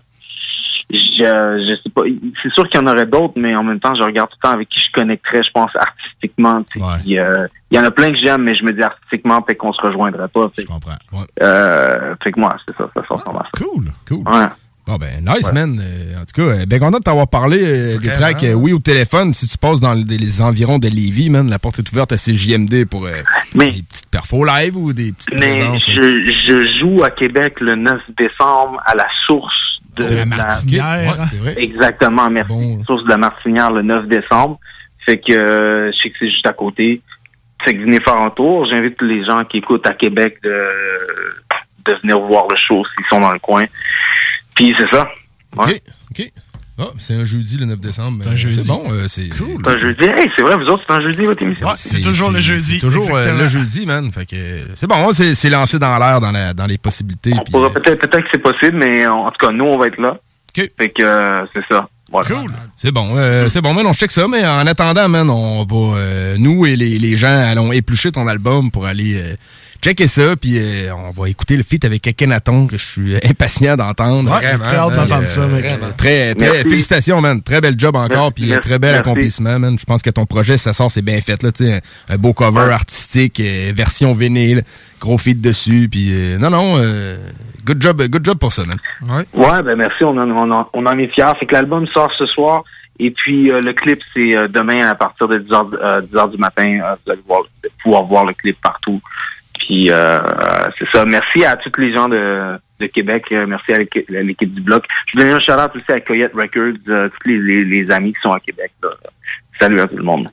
je, 0.90 0.96
je 0.98 1.74
sais 1.82 1.90
pas. 1.94 2.03
C'est 2.42 2.53
sûr 2.53 2.68
qu'il 2.68 2.80
y 2.80 2.84
en 2.84 2.86
aurait 2.86 3.07
d'autres, 3.07 3.34
mais 3.36 3.55
en 3.55 3.62
même 3.62 3.80
temps, 3.80 3.94
je 3.94 4.03
regarde 4.03 4.28
tout 4.30 4.36
le 4.42 4.48
temps 4.48 4.55
avec 4.55 4.68
qui 4.68 4.80
je 4.80 4.92
connecterais, 4.92 5.42
je 5.42 5.50
pense, 5.53 5.70
artistiquement. 5.76 6.62
euh, 6.78 7.46
Il 7.70 7.76
y 7.76 7.78
en 7.78 7.84
a 7.84 7.90
plein 7.90 8.11
que 8.11 8.16
j'aime, 8.16 8.42
mais 8.42 8.55
je 8.55 8.64
me 8.64 8.72
dis 8.72 8.82
artistiquement, 8.82 9.40
peut-être 9.40 9.59
qu'on 9.59 9.72
se 9.72 9.80
rejoindrait 9.80 10.28
pas. 10.28 10.50
Je 10.59 10.64
comprends. 10.66 10.96
Euh, 11.40 12.14
fait 12.22 12.32
que 12.32 12.40
moi, 12.40 12.57
c'est 12.66 12.76
ça, 12.76 12.90
ça 12.94 13.00
à 13.00 13.16
ça. 13.16 13.50
Cool, 13.57 13.86
cool. 14.07 14.18
Ouais. 14.28 14.46
Bon, 14.87 14.97
ben, 14.97 15.20
nice, 15.24 15.47
Ouais. 15.47 15.53
man. 15.53 15.78
Euh, 15.80 16.16
en 16.20 16.24
tout 16.24 16.35
cas, 16.35 16.43
euh, 16.62 16.66
ben 16.66 16.80
content 16.80 16.99
de 16.99 17.05
t'avoir 17.05 17.28
parlé 17.28 17.61
euh, 17.62 17.99
des 17.99 18.09
tracks, 18.09 18.43
euh, 18.43 18.55
oui, 18.55 18.72
au 18.72 18.80
téléphone. 18.80 19.33
Si 19.33 19.47
tu 19.47 19.57
passes 19.57 19.78
dans 19.80 19.95
le- 19.95 20.03
les 20.03 20.43
environs 20.43 20.80
de 20.80 20.89
Lévis, 20.89 21.30
man, 21.30 21.49
la 21.49 21.61
porte 21.61 21.78
est 21.78 21.93
ouverte 21.93 22.11
à 22.11 22.16
CJMD 22.18 22.85
pour 22.87 23.03
des 23.07 23.22
petites 23.57 24.11
perfos 24.11 24.45
live 24.45 24.76
ou 24.76 24.93
des 24.93 25.12
petites 25.12 25.35
Mais 25.35 25.61
présences. 25.61 25.89
hein. 25.89 25.93
je, 25.95 26.33
je 26.47 26.78
joue 26.80 27.05
à 27.05 27.11
Québec 27.11 27.61
le 27.61 27.76
9 27.76 28.01
décembre 28.18 28.80
à 28.85 28.97
la 28.97 29.07
source 29.24 29.80
de, 29.95 30.05
De 30.05 30.14
la 30.16 30.26
Martinière. 30.26 31.16
Ouais, 31.16 31.24
c'est 31.30 31.37
vrai. 31.37 31.55
Exactement, 31.59 32.28
merci. 32.28 32.78
Source 32.85 33.05
de 33.05 33.09
la 33.11 33.18
Martinière 33.18 33.70
le 33.70 33.83
9 33.83 34.09
décembre. 34.09 34.59
Fait 35.07 35.18
que 35.18 35.91
je 35.95 35.97
sais 36.01 36.11
que 36.11 36.16
c'est 36.18 36.30
juste 36.30 36.47
à 36.47 36.53
côté. 36.55 37.01
Fait 37.64 37.74
que 37.76 37.80
venez 37.83 38.01
faire 38.01 38.18
un 38.18 38.30
tour. 38.30 38.64
J'invite 38.66 39.01
les 39.03 39.24
gens 39.24 39.45
qui 39.45 39.59
écoutent 39.59 39.87
à 39.87 39.95
Québec 39.95 40.39
de, 40.43 40.51
de 41.87 41.93
venir 42.03 42.18
voir 42.18 42.47
le 42.51 42.57
show 42.57 42.83
s'ils 42.97 43.07
sont 43.09 43.20
dans 43.20 43.30
le 43.33 43.39
coin. 43.39 43.64
Puis 44.55 44.74
c'est 44.76 44.88
ça. 44.94 45.09
Ouais. 45.57 45.64
OK, 45.74 45.80
OK. 46.20 46.32
Ah, 46.78 46.84
c'est 46.98 47.14
un 47.14 47.24
jeudi 47.24 47.59
le 47.59 47.66
9 47.66 47.78
décembre. 47.80 48.18
C'est 48.22 48.30
un 48.30 48.32
Euh, 48.32 48.36
jeudi. 48.36 48.62
C'est 48.62 48.68
bon, 48.68 48.82
euh, 48.90 49.05
c'est 49.07 49.28
cool. 49.28 49.61
C'est 49.62 49.70
un 49.70 49.78
jeudi. 49.78 50.05
Hey, 50.05 50.30
c'est 50.34 50.42
vrai, 50.42 50.57
vous 50.57 50.64
autres, 50.64 50.82
c'est 50.86 50.92
un 50.94 51.03
jeudi 51.03 51.24
votre 51.26 51.42
émission. 51.42 51.68
c'est 51.76 52.00
toujours 52.00 52.30
le 52.30 52.40
jeudi. 52.40 52.72
C'est 52.80 52.86
toujours 52.86 53.14
euh, 53.14 53.38
le 53.38 53.46
jeudi, 53.46 53.84
man. 53.86 54.11
Fait 54.11 54.24
que 54.26 54.36
euh, 54.36 54.64
c'est 54.74 54.86
bon, 54.86 55.12
c'est 55.12 55.34
c'est 55.34 55.50
lancé 55.50 55.78
dans 55.78 55.96
l'air, 55.98 56.18
dans, 56.20 56.32
la- 56.32 56.55
dans 56.55 56.66
les 56.66 56.78
possibilités. 56.78 57.30
puis, 57.32 57.53
Pourrait- 57.53 57.72
Peut-être 57.72 58.00
peut-être 58.00 58.24
que 58.24 58.30
c'est 58.32 58.42
possible, 58.42 58.78
mais 58.78 59.07
en 59.07 59.30
tout 59.30 59.46
cas, 59.46 59.53
nous, 59.53 59.64
on 59.66 59.78
va 59.78 59.88
être 59.88 60.00
là. 60.00 60.16
Fait 60.55 60.68
que 60.88 61.03
euh, 61.03 61.44
c'est 61.55 61.64
ça. 61.68 61.88
Voilà. 62.11 62.28
Cool. 62.28 62.50
C'est 62.76 62.90
bon, 62.90 63.16
euh, 63.16 63.48
c'est 63.48 63.62
bon, 63.62 63.72
man, 63.72 63.86
on 63.86 63.92
check 63.94 64.11
ça, 64.11 64.26
mais 64.28 64.44
en 64.46 64.66
attendant, 64.66 65.09
man, 65.09 65.30
on 65.30 65.64
va, 65.64 65.96
euh, 65.98 66.36
nous 66.38 66.66
et 66.66 66.76
les, 66.76 66.98
les 66.98 67.16
gens, 67.16 67.28
allons 67.50 67.72
éplucher 67.72 68.12
ton 68.12 68.26
album 68.26 68.70
pour 68.70 68.84
aller 68.86 69.14
euh, 69.16 69.34
checker 69.83 70.07
ça, 70.07 70.37
puis 70.37 70.59
euh, 70.59 70.95
on 70.95 71.11
va 71.11 71.28
écouter 71.28 71.57
le 71.57 71.62
feat 71.62 71.85
avec 71.85 72.07
Akhenaton, 72.07 72.66
que 72.66 72.76
je 72.76 72.87
suis 72.87 73.14
euh, 73.14 73.18
impatient 73.28 73.76
d'entendre. 73.76 74.30
Ouais, 74.30 74.41
j'ai 74.51 74.59
très 74.59 74.76
hâte 74.76 74.95
d'entendre 74.95 75.28
ça, 75.28 75.47
mec. 75.47 75.64
Très, 75.97 76.35
très, 76.35 76.51
Merci. 76.53 76.62
félicitations, 76.70 77.20
man. 77.20 77.43
Très 77.43 77.61
bel 77.61 77.74
job 77.78 77.97
encore, 77.97 78.09
Merci, 78.09 78.33
puis 78.35 78.53
euh, 78.53 78.61
très 78.61 78.78
bel 78.78 78.93
merci. 78.93 79.01
accomplissement, 79.01 79.59
man. 79.59 79.78
Je 79.78 79.85
pense 79.85 80.03
que 80.03 80.11
ton 80.11 80.26
projet, 80.26 80.57
ça 80.57 80.72
sort, 80.72 80.91
c'est 80.91 81.03
bien 81.03 81.20
fait, 81.20 81.43
là, 81.43 81.53
tu 81.53 81.64
sais, 81.64 81.80
un, 82.09 82.14
un 82.14 82.18
beau 82.18 82.33
cover 82.33 82.72
artistique, 82.72 83.41
euh, 83.41 83.72
version 83.74 84.12
vinyle, 84.12 84.62
gros 85.01 85.18
feat 85.18 85.41
dessus, 85.41 85.89
puis 85.91 86.11
euh, 86.12 86.39
non, 86.39 86.51
non, 86.51 86.74
euh, 86.78 87.16
good 87.64 87.83
job, 87.83 88.03
good 88.03 88.24
job 88.24 88.39
pour 88.39 88.53
ça, 88.53 88.62
man. 88.64 88.78
Ouais, 89.35 89.62
ben 89.62 89.76
merci, 89.76 90.05
on 90.05 90.16
en, 90.16 90.30
on 90.30 90.51
en, 90.51 90.68
on 90.72 90.87
en 90.87 90.99
est 90.99 91.09
fiers. 91.09 91.26
Fait 91.41 91.47
que 91.47 91.55
l'album 91.55 91.87
sort 91.89 92.12
ce 92.16 92.26
soir. 92.26 92.62
Et 92.99 93.11
puis 93.11 93.51
euh, 93.51 93.61
le 93.61 93.72
clip, 93.72 94.01
c'est 94.14 94.37
euh, 94.37 94.49
demain 94.49 94.87
à 94.87 94.95
partir 94.95 95.26
de 95.26 95.39
10h, 95.39 95.74
euh, 95.83 96.01
10 96.03 96.16
heures 96.16 96.28
du 96.28 96.37
matin. 96.39 96.78
Euh, 96.85 96.95
vous 97.05 97.12
allez 97.12 97.22
voir, 97.26 97.41
pouvoir 97.83 98.05
voir 98.05 98.24
le 98.24 98.35
clip 98.35 98.57
partout. 98.62 99.01
Puis 99.66 99.90
euh, 99.90 100.18
c'est 100.78 100.88
ça. 100.90 101.04
Merci 101.04 101.44
à 101.44 101.56
tous 101.56 101.80
les 101.80 101.92
gens 101.96 102.08
de, 102.08 102.58
de 102.80 102.86
Québec. 102.86 103.24
Euh, 103.30 103.46
merci 103.46 103.72
à 103.72 103.78
l'équipe, 103.78 104.10
à 104.10 104.22
l'équipe 104.22 104.52
du 104.52 104.60
bloc. 104.60 104.84
Je 105.06 105.12
voulais 105.18 105.32
un 105.32 105.38
shout-out 105.38 105.70
aussi 105.76 105.92
à 105.92 106.00
Coyote 106.00 106.32
Records, 106.34 106.80
euh, 106.88 107.08
tous 107.08 107.28
les, 107.28 107.38
les, 107.38 107.64
les 107.64 107.90
amis 107.90 108.12
qui 108.12 108.20
sont 108.20 108.32
à 108.32 108.40
Québec. 108.40 108.72
là. 108.82 108.90
Salut 109.60 109.80
à 109.80 109.86
tout 109.86 109.96
le 109.96 110.02
monde. 110.02 110.26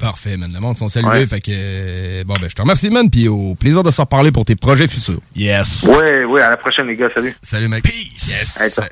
Parfait, 0.00 0.36
man. 0.36 0.52
Le 0.54 0.60
monde 0.60 0.76
sont 0.76 0.88
salués. 0.88 1.08
Ouais. 1.08 1.26
Fait 1.26 1.40
que, 1.40 2.22
bon, 2.22 2.34
ben, 2.40 2.48
je 2.48 2.54
te 2.54 2.62
remercie, 2.62 2.90
man. 2.90 3.10
Puis 3.10 3.26
au 3.26 3.56
plaisir 3.56 3.82
de 3.82 3.90
se 3.90 4.00
reparler 4.00 4.30
pour 4.30 4.44
tes 4.44 4.54
projets 4.54 4.86
futurs. 4.86 5.20
Yes. 5.34 5.82
Ouais, 5.82 6.24
ouais, 6.24 6.40
à 6.42 6.50
la 6.50 6.56
prochaine, 6.56 6.86
les 6.86 6.94
gars. 6.94 7.08
Salut. 7.12 7.32
Salut, 7.42 7.66
mec. 7.68 7.82
Peace. 7.82 8.28
Yes. 8.28 8.60
Hey, 8.60 8.70
toi. 8.72 8.84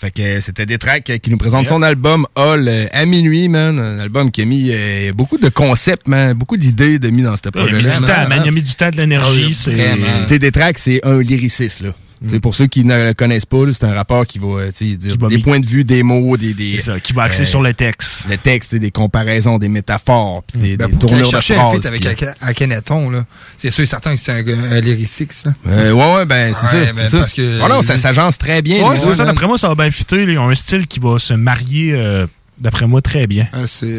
Fait 0.00 0.10
que 0.10 0.22
euh, 0.22 0.40
c'était 0.40 0.64
des 0.64 0.78
tracks 0.78 1.10
euh, 1.10 1.18
qui 1.18 1.28
nous 1.30 1.36
présentent 1.36 1.66
son 1.66 1.82
album 1.82 2.26
Hall 2.34 2.68
euh, 2.68 2.86
à 2.90 3.04
minuit, 3.04 3.50
man. 3.50 3.78
Un 3.78 3.98
album 3.98 4.30
qui 4.30 4.40
a 4.40 4.44
mis 4.46 4.70
euh, 4.72 5.12
beaucoup 5.12 5.36
de 5.36 5.50
concepts, 5.50 6.08
man. 6.08 6.32
Beaucoup 6.32 6.56
d'idées 6.56 6.98
de 6.98 7.10
mis 7.10 7.20
dans 7.20 7.36
ce 7.36 7.42
Il 7.54 7.60
a 7.60 7.64
mis 7.64 7.68
projet-là. 7.68 7.94
du 7.98 8.00
temps, 8.06 8.28
man. 8.30 8.40
Il 8.42 8.48
a 8.48 8.50
mis 8.50 8.62
du 8.62 8.74
temps, 8.74 8.88
de 8.88 8.96
l'énergie. 8.96 9.52
C'était 9.52 10.38
des 10.38 10.52
tracks, 10.52 10.78
c'est 10.78 11.04
un 11.04 11.20
lyriciste, 11.20 11.82
là. 11.82 11.90
Sais, 12.28 12.38
Pour 12.38 12.54
ceux 12.54 12.66
qui 12.66 12.84
ne 12.84 13.08
le 13.08 13.14
connaissent 13.14 13.46
pas, 13.46 13.62
c'est 13.72 13.84
un 13.84 13.94
rappeur 13.94 14.26
qui 14.26 14.38
va 14.38 14.46
euh, 14.46 14.70
dire 14.78 15.16
va 15.18 15.28
des 15.28 15.38
points 15.38 15.58
de 15.58 15.64
vue, 15.64 15.84
des 15.84 16.02
mots, 16.02 16.36
des... 16.36 16.52
des 16.52 16.74
C'est 16.76 16.92
ça, 16.92 17.00
qui 17.00 17.14
va 17.14 17.22
axer 17.22 17.46
sur 17.46 17.62
le 17.62 17.72
texte. 17.72 18.26
Le 18.28 18.36
texte, 18.36 18.74
des 18.74 18.90
comparaisons, 18.90 19.56
des 19.58 19.70
métaphores, 19.70 20.42
puis 20.42 20.58
des, 20.60 20.76
Ben, 20.76 20.86
des 20.86 20.92
pour 20.92 21.00
qu'elle 21.00 21.08
tournures 21.22 21.26
de 21.26 21.30
cherche 21.30 21.50
un 21.52 21.54
phrases. 21.54 21.76
feat 21.76 21.86
avec 21.86 22.16
puis- 22.18 22.26
Akhenaton, 22.42 23.08
là. 23.08 23.24
C'est 23.56 23.70
sûr 23.70 23.84
et 23.84 23.86
certain 23.86 24.14
que 24.14 24.20
c'est 24.20 24.32
un, 24.32 24.72
un 24.72 24.80
lyriciste, 24.80 25.32
ça. 25.32 25.54
Euh, 25.66 25.92
ouais, 25.92 26.14
ouais, 26.16 26.24
ben, 26.26 26.52
c'est 26.54 26.76
Ouais, 26.76 26.84
ça. 26.86 26.92
ben, 26.92 27.02
c'est 27.04 27.10
ça. 27.10 27.18
parce 27.20 27.32
que- 27.32 27.60
Ah 27.62 27.68
non, 27.68 27.80
ça 27.80 27.96
s'agence 27.96 28.36
très 28.36 28.60
bien. 28.60 28.86
Ouais, 28.86 28.98
c'est 28.98 29.12
ça. 29.12 29.24
D'après 29.24 29.46
moi, 29.46 29.56
ça 29.56 29.68
va 29.68 29.74
bien 29.74 29.90
fitter. 29.90 30.22
Ils 30.24 30.38
ont 30.38 30.48
un 30.50 30.54
style 30.54 30.86
qui 30.86 31.00
va 31.00 31.18
se 31.18 31.32
marier, 31.32 31.92
euh, 31.94 32.26
d'après 32.58 32.86
moi, 32.86 33.00
très 33.00 33.26
bien. 33.26 33.46
Ah, 33.52 33.66
c'est... 33.66 33.96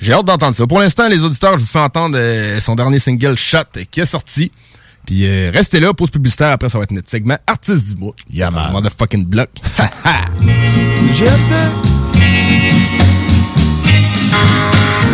J'ai 0.00 0.12
hâte 0.12 0.24
d'entendre 0.26 0.56
ça. 0.56 0.66
Pour 0.66 0.80
l'instant, 0.80 1.08
les 1.08 1.22
auditeurs, 1.22 1.52
je 1.58 1.62
vous 1.62 1.68
fais 1.70 1.78
entendre 1.78 2.16
euh, 2.18 2.60
son 2.60 2.74
dernier 2.74 2.98
single 2.98 3.36
Shot 3.36 3.58
euh, 3.76 3.82
qui 3.88 4.00
est 4.00 4.06
sorti. 4.06 4.50
Puis 5.06 5.26
euh, 5.26 5.50
restez 5.52 5.80
là, 5.80 5.92
pause 5.92 6.10
publicitaire. 6.10 6.50
Après, 6.50 6.68
ça 6.68 6.78
va 6.78 6.84
être 6.84 6.92
notre 6.92 7.10
segment 7.10 7.38
Artiste 7.46 7.94
du 7.94 8.00
mois. 8.00 8.14
Yeah, 8.30 8.50
man. 8.50 8.72
Motherfucking 8.72 9.26
block. 9.26 9.50
Si 9.58 11.22
tu 11.24 11.24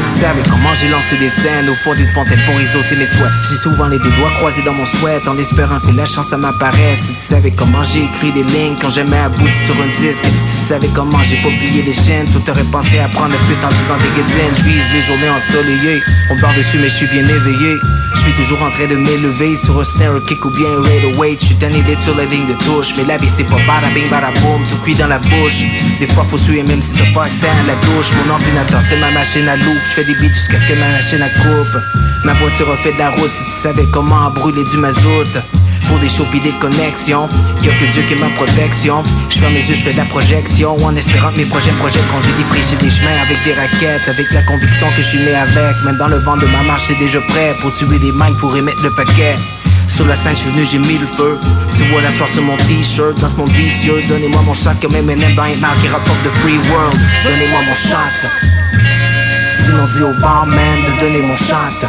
savais 0.08 0.42
comment 0.48 0.74
j'ai 0.74 0.88
lancé 0.88 1.16
des 1.16 1.28
scènes 1.28 1.68
au 1.68 1.74
fond 1.74 1.94
d'une 1.94 2.08
fontaine 2.08 2.40
pour 2.46 2.58
exaucer 2.60 2.96
mes 2.96 3.06
souhaits. 3.06 3.30
J'ai 3.48 3.56
souvent 3.56 3.86
les 3.86 3.98
deux 3.98 4.10
doigts 4.10 4.30
croisés 4.30 4.62
dans 4.62 4.72
mon 4.72 4.84
souhait 4.84 5.20
en 5.28 5.36
espérant 5.38 5.80
que 5.80 5.90
la 5.90 6.06
chance 6.06 6.32
m'apparaisse. 6.32 7.00
Si 7.00 7.14
tu 7.14 7.20
savais 7.20 7.50
comment 7.50 7.82
j'ai 7.82 8.04
écrit 8.04 8.32
des 8.32 8.44
lignes 8.44 8.76
quand 8.80 8.88
jamais 8.88 9.18
abouti 9.18 9.52
sur 9.66 9.74
un 9.80 9.88
disque. 10.00 10.24
Si 10.46 10.58
tu 10.58 10.64
savais 10.66 10.88
comment 10.94 11.22
j'ai 11.22 11.36
pas 11.36 11.50
plié 11.58 11.82
les 11.82 11.92
chaînes, 11.92 12.26
tout 12.32 12.42
aurait 12.50 12.70
pensé 12.72 12.98
à 12.98 13.08
prendre 13.08 13.34
la 13.34 13.40
fuite 13.40 13.62
en 13.64 13.68
disant 13.68 13.96
des 13.98 14.10
guédines. 14.16 14.54
Je 14.56 14.62
vise 14.62 14.92
les 14.92 15.02
journées 15.02 15.30
ensoleillées. 15.30 16.02
On 16.30 16.36
barre 16.36 16.54
dessus 16.54 16.78
mais 16.78 16.88
je 16.88 16.94
suis 16.94 17.06
bien 17.08 17.26
éveillé. 17.28 17.76
Je 18.14 18.20
suis 18.20 18.32
toujours 18.32 18.62
en 18.62 18.70
train 18.70 18.86
de 18.86 18.96
m'élever 18.96 19.54
sur 19.56 19.78
un 19.80 19.84
snare 19.84 20.22
kick 20.26 20.44
ou 20.44 20.50
bien 20.50 20.68
un 20.70 20.82
rate 20.82 21.16
weight. 21.18 21.40
Je 21.40 21.46
suis 21.46 21.56
tanné 21.56 21.82
d'être 21.82 22.00
sur 22.00 22.16
la 22.16 22.24
ligne 22.24 22.46
de 22.46 22.54
touche. 22.64 22.94
Mais 22.96 23.04
la 23.04 23.18
vie 23.18 23.28
c'est 23.28 23.44
pas 23.44 23.60
bada 23.66 23.88
bing 23.94 24.08
bada 24.08 24.30
boom, 24.40 24.62
tout 24.70 24.78
cuit 24.78 24.94
dans 24.94 25.06
la 25.06 25.18
bouche. 25.18 25.64
Des 26.00 26.06
fois 26.06 26.24
faut 26.24 26.38
suer 26.38 26.62
même 26.62 26.82
si 26.82 26.94
t'as 26.94 27.12
pas 27.12 27.26
accès 27.26 27.48
à 27.48 27.66
la 27.66 27.74
douche. 27.74 28.10
Mon 28.24 28.32
ordinateur 28.32 28.80
c'est 28.88 28.96
ma 28.96 29.10
machine 29.10 29.48
à 29.48 29.56
loupe. 29.56 29.84
Fais 29.98 30.04
des 30.04 30.14
beats 30.14 30.32
jusqu'à 30.32 30.60
ce 30.60 30.66
que 30.68 30.74
ma 30.74 30.92
machine 30.92 31.20
à 31.20 31.28
coupe. 31.28 31.76
Ma 32.24 32.32
voiture 32.34 32.70
a 32.70 32.76
fait 32.76 32.92
de 32.92 32.98
la 33.00 33.10
route 33.10 33.32
si 33.32 33.42
tu 33.42 33.50
savais 33.50 33.84
comment 33.92 34.30
brûler 34.30 34.62
du 34.70 34.76
mazout. 34.76 35.34
Pour 35.88 35.98
des 35.98 36.08
shows 36.08 36.24
pis 36.30 36.38
des 36.38 36.52
connexions, 36.60 37.28
y'a 37.64 37.72
que 37.72 37.84
Dieu 37.92 38.02
qui 38.06 38.12
est 38.12 38.20
ma 38.20 38.28
protection. 38.28 39.02
Je 39.28 39.40
ferme 39.40 39.54
les 39.54 39.68
yeux, 39.68 39.74
je 39.74 39.82
fais 39.82 39.92
de 39.92 39.96
la 39.96 40.04
projection 40.04 40.76
en 40.84 40.94
espérant 40.94 41.32
que 41.32 41.38
mes 41.38 41.46
projets 41.46 41.72
projetteront. 41.72 42.20
J'ai 42.20 42.32
défriché 42.40 42.76
des 42.76 42.90
chemins 42.90 43.20
avec 43.20 43.42
des 43.42 43.54
raquettes, 43.54 44.08
avec 44.08 44.30
la 44.30 44.42
conviction 44.42 44.86
que 44.90 45.02
je 45.02 45.08
suis 45.08 45.18
né 45.18 45.34
avec. 45.34 45.82
Même 45.84 45.96
dans 45.96 46.06
le 46.06 46.18
vent 46.18 46.36
de 46.36 46.46
ma 46.46 46.62
marche, 46.62 46.84
c'est 46.86 46.98
déjà 47.00 47.20
prêt 47.22 47.56
pour 47.60 47.74
tuer 47.74 47.98
des 47.98 48.12
minds 48.12 48.38
pour 48.38 48.56
émettre 48.56 48.80
le 48.84 48.94
paquet. 48.94 49.34
Sur 49.88 50.06
la 50.06 50.14
scène, 50.14 50.36
je 50.36 50.48
venu, 50.48 50.64
j'ai 50.64 50.78
mis 50.78 50.98
le 50.98 51.06
feu. 51.06 51.40
Tu 51.76 51.82
vois 51.90 52.02
la 52.02 52.12
soirée 52.12 52.34
sur 52.34 52.42
mon 52.42 52.56
t-shirt, 52.56 53.18
dans 53.20 53.26
ce 53.26 53.34
monde 53.34 53.50
vicieux. 53.50 54.00
Donnez-moi 54.08 54.42
mon 54.42 54.54
shot 54.54 54.78
comme 54.80 54.94
Eminem 54.94 55.34
dans 55.34 55.46
Ain't 55.46 55.58
qui 55.82 55.88
rapporte 55.88 56.22
de 56.22 56.30
Free 56.30 56.60
World. 56.70 56.96
Donnez-moi 57.24 57.62
mon 57.66 57.74
shot. 57.74 58.28
Sinon, 59.68 59.86
dis 59.92 60.02
au 60.02 60.14
barman 60.18 60.78
de 60.80 60.98
donner 60.98 61.20
mon 61.20 61.36
shot. 61.36 61.84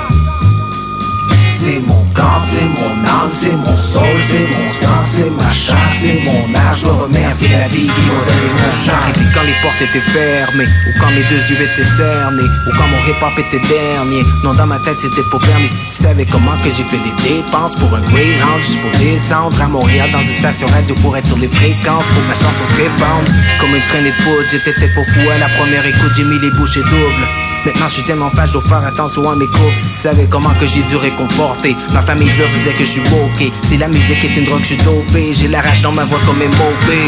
C'est 1.47 1.79
mon 1.87 2.03
corps, 2.13 2.41
c'est 2.43 2.67
mon 2.67 2.91
âme, 3.07 3.29
c'est 3.31 3.55
mon 3.55 3.75
soul, 3.77 4.19
c'est 4.27 4.47
mon 4.51 4.67
sang, 4.67 4.99
c'est 5.03 5.29
ma 5.29 5.49
chasse, 5.49 6.01
c'est 6.01 6.21
mon 6.25 6.43
âge. 6.55 6.79
Je 6.79 6.83
dois 6.83 7.03
remercier 7.03 7.47
la 7.49 7.67
vie 7.69 7.87
qui 7.87 8.01
m'a 8.03 8.19
donné 8.19 8.49
mon 8.51 8.71
chant. 8.83 8.99
Arrêtez 9.01 9.27
quand 9.33 9.43
les 9.43 9.55
portes 9.61 9.81
étaient 9.81 10.07
fermées, 10.11 10.65
ou 10.65 10.99
quand 10.99 11.11
mes 11.11 11.23
deux 11.23 11.39
yeux 11.47 11.55
étaient 11.55 11.89
cernés, 11.95 12.49
ou 12.67 12.71
quand 12.75 12.87
mon 12.87 12.99
hip-hop 13.07 13.39
était 13.39 13.65
dernier. 13.67 14.23
Non, 14.43 14.53
dans 14.53 14.67
ma 14.67 14.79
tête, 14.79 14.99
c'était 14.99 15.27
pas 15.31 15.39
permis. 15.39 15.67
Si 15.67 15.79
tu 15.79 16.03
savais 16.03 16.25
comment 16.25 16.57
que 16.57 16.69
j'ai 16.69 16.83
fait 16.83 16.99
des 16.99 17.15
dépenses 17.23 17.75
pour 17.75 17.95
un 17.95 18.01
Greyhound, 18.01 18.61
juste 18.61 18.81
pour 18.81 18.91
descendre 18.99 19.61
à 19.61 19.67
Montréal 19.69 20.09
dans 20.11 20.21
une 20.21 20.39
station 20.39 20.67
radio 20.67 20.95
pour 20.95 21.15
être 21.15 21.27
sur 21.27 21.37
les 21.37 21.47
fréquences, 21.47 22.07
pour 22.11 22.23
ma 22.27 22.33
chanson 22.33 22.65
se 22.65 22.75
répande. 22.75 23.27
Comme 23.59 23.73
une 23.73 23.83
traînée 23.83 24.11
de 24.11 24.23
poudre, 24.23 24.43
j'étais 24.51 24.73
peut-être 24.73 24.95
pas 24.95 25.03
fou 25.03 25.21
à 25.33 25.37
la 25.37 25.47
première 25.49 25.85
écoute, 25.85 26.11
j'ai 26.17 26.25
mis 26.25 26.39
les 26.39 26.51
bouchées 26.51 26.83
doubles. 26.83 27.27
Maintenant 27.65 27.87
je 27.87 27.93
suis 27.93 28.03
tellement 28.03 28.29
fâche, 28.29 28.51
dois 28.51 28.61
faire 28.61 28.85
attention 28.85 29.29
à 29.29 29.35
mes 29.35 29.47
coups 29.47 29.75
Si 29.75 29.89
tu 29.89 30.01
savais 30.01 30.27
comment 30.27 30.53
que 30.59 30.65
j'ai 30.65 30.81
dû 30.83 30.95
réconforter. 30.95 31.75
Ma 31.93 32.01
famille 32.01 32.29
je 32.29 32.41
leur 32.41 32.49
disais 32.49 32.73
que 32.73 32.79
je 32.79 32.91
suis 32.91 33.01
woke. 33.01 33.51
Si 33.63 33.77
la 33.77 33.87
musique 33.87 34.23
est 34.23 34.37
une 34.37 34.45
drogue, 34.45 34.61
je 34.61 34.73
suis 34.73 34.77
dopé. 34.77 35.33
J'ai 35.33 35.47
la 35.47 35.61
rage 35.61 35.81
dans 35.81 35.91
ma 35.91 36.05
voix 36.05 36.19
comme 36.25 36.41
un 36.41 36.47
mopé 36.47 36.99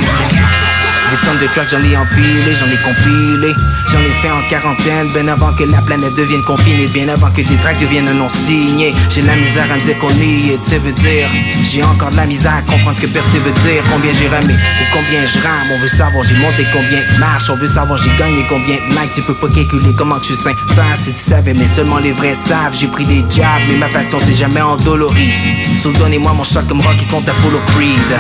des 1.12 1.28
tonnes 1.28 1.40
de 1.40 1.48
tracks, 1.48 1.70
j'en 1.70 1.84
ai 1.84 1.98
empilé, 1.98 2.56
j'en 2.56 2.68
ai 2.68 2.78
compilé. 2.78 3.54
J'en 3.92 4.00
ai 4.00 4.14
fait 4.22 4.32
en 4.32 4.42
quarantaine, 4.48 5.08
bien 5.14 5.28
avant 5.28 5.52
que 5.54 5.66
la 5.66 5.82
planète 5.82 6.16
devienne 6.16 6.42
confinée, 6.44 6.88
bien 6.88 7.10
avant 7.10 7.30
que 7.32 7.42
des 7.42 7.58
tracks 7.58 7.80
deviennent 7.80 8.08
un 8.08 8.14
nom 8.14 8.30
signé. 8.30 8.94
J'ai 9.10 9.22
la 9.22 9.36
misère 9.36 9.70
à 9.70 9.76
me 9.76 9.82
dire 9.82 9.98
qu'on 10.00 10.10
y 10.10 10.52
est, 10.52 10.64
tu 10.64 10.70
sais, 10.70 10.80
veut 10.80 10.94
dire. 10.94 11.28
J'ai 11.64 11.84
encore 11.84 12.12
de 12.12 12.16
la 12.16 12.26
misère 12.26 12.54
à 12.54 12.62
comprendre 12.62 12.96
ce 12.96 13.02
que 13.02 13.08
percer 13.08 13.40
veut 13.40 13.52
dire. 13.52 13.84
Combien 13.92 14.14
j'ai 14.14 14.30
ramé 14.30 14.54
ou 14.54 14.86
combien 14.94 15.26
je 15.26 15.40
rame. 15.40 15.68
On 15.76 15.80
veut 15.80 15.90
savoir 15.90 16.24
j'ai 16.24 16.36
monté 16.36 16.66
combien 16.72 17.02
de 17.02 17.20
marches. 17.20 17.50
On 17.50 17.58
veut 17.58 17.68
savoir 17.68 17.98
j'ai 17.98 18.16
gagné 18.16 18.46
combien 18.48 18.76
likes. 18.76 19.12
Tu 19.14 19.22
peux 19.22 19.36
pas 19.36 19.50
calculer 19.50 19.94
comment 19.98 20.16
que 20.20 20.28
je 20.28 20.34
suis 20.34 20.44
sincère 20.44 20.96
si 20.96 21.12
tu 21.12 21.20
savais, 21.20 21.54
mais 21.54 21.68
seulement 21.68 22.00
les 22.00 22.14
vrais 22.14 22.36
savent. 22.36 22.74
J'ai 22.74 22.88
pris 22.88 23.06
des 23.06 23.26
jabs, 23.30 23.62
mais 23.68 23.76
ma 23.76 23.90
passion 23.90 24.20
c'est 24.26 24.34
jamais 24.34 24.62
endolorie. 24.62 25.34
So 25.78 25.92
donnez-moi 25.92 26.32
mon 26.34 26.46
shot 26.46 26.62
comme 26.70 26.80
Rocky 26.80 27.06
contre 27.08 27.32
Apollo 27.32 27.60
Creed. 27.68 28.12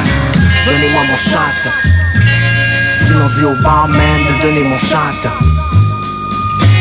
Donnez-moi 0.66 1.04
mon 1.08 1.16
shot. 1.16 2.01
Sinon 3.22 3.34
dis 3.36 3.44
au 3.44 3.62
barman 3.62 3.98
de 4.00 4.42
donner 4.42 4.64
mon 4.64 4.78
shot. 4.80 5.30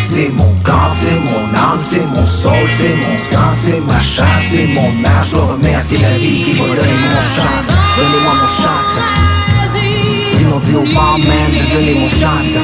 C'est 0.01 0.31
mon 0.31 0.55
corps, 0.65 0.91
c'est 0.91 1.21
mon 1.21 1.55
âme, 1.55 1.79
c'est 1.79 2.07
mon 2.07 2.25
soul, 2.25 2.67
c'est 2.79 2.97
mon 2.97 3.19
sang, 3.19 3.53
c'est 3.53 3.81
ma 3.81 4.01
chasse, 4.01 4.45
c'est 4.51 4.67
mon 4.69 5.05
âge. 5.05 5.27
Je 5.27 5.31
dois 5.33 5.47
remercier 5.53 5.99
la 5.99 6.17
vie 6.17 6.43
qui 6.43 6.53
m'a 6.55 6.69
donné 6.69 6.97
mon 7.13 7.21
shot. 7.21 7.73
Donnez-moi 7.97 8.35
mon 8.41 8.47
shot. 8.47 9.01
Sinon 10.35 10.59
dis 10.61 10.77
au 10.77 10.95
barman 10.95 11.51
de 11.53 11.75
donner 11.75 11.95
mon 12.01 12.09
shot. 12.09 12.59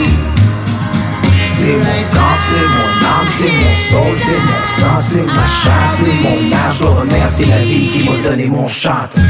C'est 1.47 1.77
mon 1.77 2.03
corps, 2.13 2.41
c'est 2.49 2.69
mon 2.77 2.91
âme, 3.07 3.29
c'est 3.29 3.53
mon 3.53 3.75
soul, 3.91 4.17
c'est 4.17 4.41
mon 4.41 4.63
sang, 4.79 5.01
c'est 5.01 5.27
ma 5.27 5.47
chasse, 5.47 5.99
c'est 5.99 6.15
mon 6.23 6.57
âge. 6.57 6.75
Je 6.75 6.79
dois 6.79 7.01
remercier 7.01 7.47
la 7.47 7.59
vie 7.59 7.89
qui 7.89 8.09
m'a 8.09 8.17
donné 8.23 8.47
mon 8.47 8.67
shot 8.67 9.21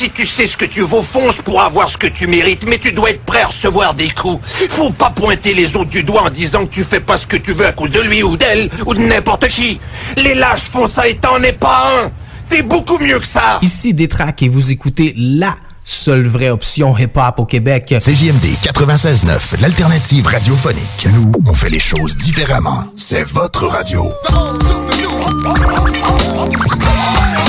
si 0.00 0.08
tu 0.08 0.26
sais 0.26 0.46
ce 0.46 0.56
que 0.56 0.64
tu 0.64 0.80
vaux, 0.80 1.02
fonce 1.02 1.36
pour 1.44 1.60
avoir 1.60 1.90
ce 1.90 1.98
que 1.98 2.06
tu 2.06 2.26
mérites, 2.26 2.64
mais 2.66 2.78
tu 2.78 2.90
dois 2.90 3.10
être 3.10 3.22
prêt 3.22 3.42
à 3.42 3.48
recevoir 3.48 3.92
des 3.92 4.08
coups. 4.08 4.42
Faut 4.70 4.88
pas 4.88 5.10
pointer 5.10 5.52
les 5.52 5.76
autres 5.76 5.90
du 5.90 6.02
doigt 6.02 6.22
en 6.22 6.30
disant 6.30 6.64
que 6.64 6.72
tu 6.72 6.84
fais 6.84 7.00
pas 7.00 7.18
ce 7.18 7.26
que 7.26 7.36
tu 7.36 7.52
veux 7.52 7.66
à 7.66 7.72
cause 7.72 7.90
de 7.90 8.00
lui 8.00 8.22
ou 8.22 8.34
d'elle 8.38 8.70
ou 8.86 8.94
de 8.94 9.00
n'importe 9.00 9.48
qui. 9.48 9.78
Les 10.16 10.32
lâches 10.34 10.70
font 10.72 10.88
ça 10.88 11.06
et 11.06 11.16
t'en 11.16 11.42
es 11.42 11.52
pas 11.52 12.04
un. 12.04 12.10
T'es 12.48 12.62
beaucoup 12.62 12.96
mieux 12.96 13.18
que 13.20 13.26
ça. 13.26 13.58
Ici 13.60 13.92
Détrac 13.92 14.42
et 14.42 14.48
vous 14.48 14.72
écoutez 14.72 15.12
la 15.18 15.54
seule 15.84 16.26
vraie 16.26 16.48
option 16.48 16.96
hip-hop 16.96 17.38
au 17.38 17.44
Québec. 17.44 17.94
CJMD 17.98 18.46
96.9, 18.62 19.60
l'alternative 19.60 20.26
radiophonique. 20.26 21.08
Nous, 21.12 21.30
on 21.44 21.52
fait 21.52 21.68
les 21.68 21.78
choses 21.78 22.16
différemment. 22.16 22.84
C'est 22.96 23.24
votre 23.24 23.66
radio. 23.66 24.10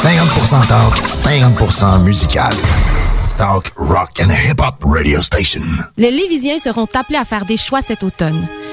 50% 0.01 0.67
talk, 0.67 0.93
50% 1.07 2.03
musical. 2.03 2.51
Talk, 3.37 3.71
rock 3.77 4.19
and 4.19 4.31
hip-hop 4.31 4.83
radio 4.83 5.21
station. 5.21 5.61
Les 5.97 6.11
Lévisiens 6.11 6.59
seront 6.59 6.87
appelés 6.93 7.17
à 7.17 7.25
faire 7.25 7.45
des 7.45 7.57
choix 7.57 7.81
cet 7.81 8.03
automne. 8.03 8.47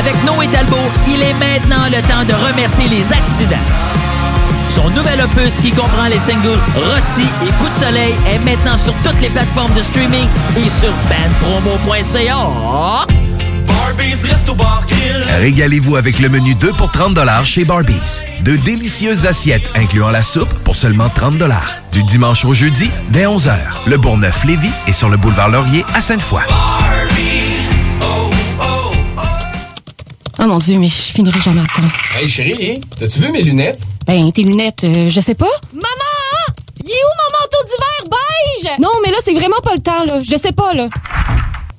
Avec 0.00 0.14
Noé 0.24 0.46
Talbot, 0.46 0.78
il 1.06 1.20
est 1.20 1.34
maintenant 1.34 1.84
le 1.88 2.00
temps 2.08 2.24
de 2.26 2.32
remercier 2.46 2.88
les 2.88 3.12
accidents. 3.12 3.56
Son 4.70 4.88
nouvel 4.90 5.20
opus 5.20 5.56
qui 5.60 5.72
comprend 5.72 6.06
les 6.08 6.18
singles 6.18 6.58
Rossi 6.74 7.28
et 7.42 7.52
Coup 7.58 7.68
de 7.68 7.84
soleil 7.84 8.14
est 8.26 8.38
maintenant 8.38 8.78
sur 8.78 8.94
toutes 9.04 9.20
les 9.20 9.28
plateformes 9.28 9.74
de 9.74 9.82
streaming 9.82 10.26
et 10.56 10.70
sur 10.70 10.90
bandpromo.ca. 11.10 12.48
Régalez-vous 15.38 15.96
avec 15.96 16.18
le 16.18 16.30
menu 16.30 16.54
2 16.54 16.72
pour 16.72 16.90
30 16.90 17.18
chez 17.44 17.66
Barbies. 17.66 18.22
De 18.40 18.56
délicieuses 18.56 19.26
assiettes 19.26 19.70
incluant 19.74 20.08
la 20.08 20.22
soupe 20.22 20.54
pour 20.64 20.76
seulement 20.76 21.10
30 21.10 21.34
Du 21.92 22.02
dimanche 22.04 22.46
au 22.46 22.54
jeudi, 22.54 22.90
dès 23.10 23.26
11h. 23.26 23.52
Le 23.86 23.98
Bourgneuf-Lévis 23.98 24.72
est 24.86 24.94
sur 24.94 25.10
le 25.10 25.18
boulevard 25.18 25.50
Laurier 25.50 25.84
à 25.94 26.00
Sainte-Foy. 26.00 26.40
Oh 30.42 30.46
mon 30.46 30.56
Dieu, 30.56 30.78
mais 30.78 30.88
je 30.88 30.94
finirai 30.94 31.38
jamais 31.38 31.60
à 31.60 31.64
temps. 31.64 31.88
Hey 32.18 32.26
chérie, 32.26 32.80
t'as-tu 32.98 33.20
vu 33.20 33.30
mes 33.30 33.42
lunettes? 33.42 33.80
Ben, 34.06 34.32
tes 34.32 34.42
lunettes, 34.42 34.84
euh, 34.84 35.08
je 35.10 35.20
sais 35.20 35.34
pas. 35.34 35.50
Maman! 35.74 35.84
Il 36.82 36.88
est 36.88 36.92
où 36.92 37.12
mon 37.18 37.38
manteau 37.38 37.66
d'hiver? 37.66 38.18
Beige? 38.64 38.80
Non, 38.80 38.88
mais 39.04 39.10
là, 39.10 39.18
c'est 39.22 39.34
vraiment 39.34 39.60
pas 39.62 39.74
le 39.74 39.82
temps, 39.82 40.02
là. 40.06 40.20
Je 40.22 40.38
sais 40.38 40.52
pas, 40.52 40.72
là. 40.72 40.88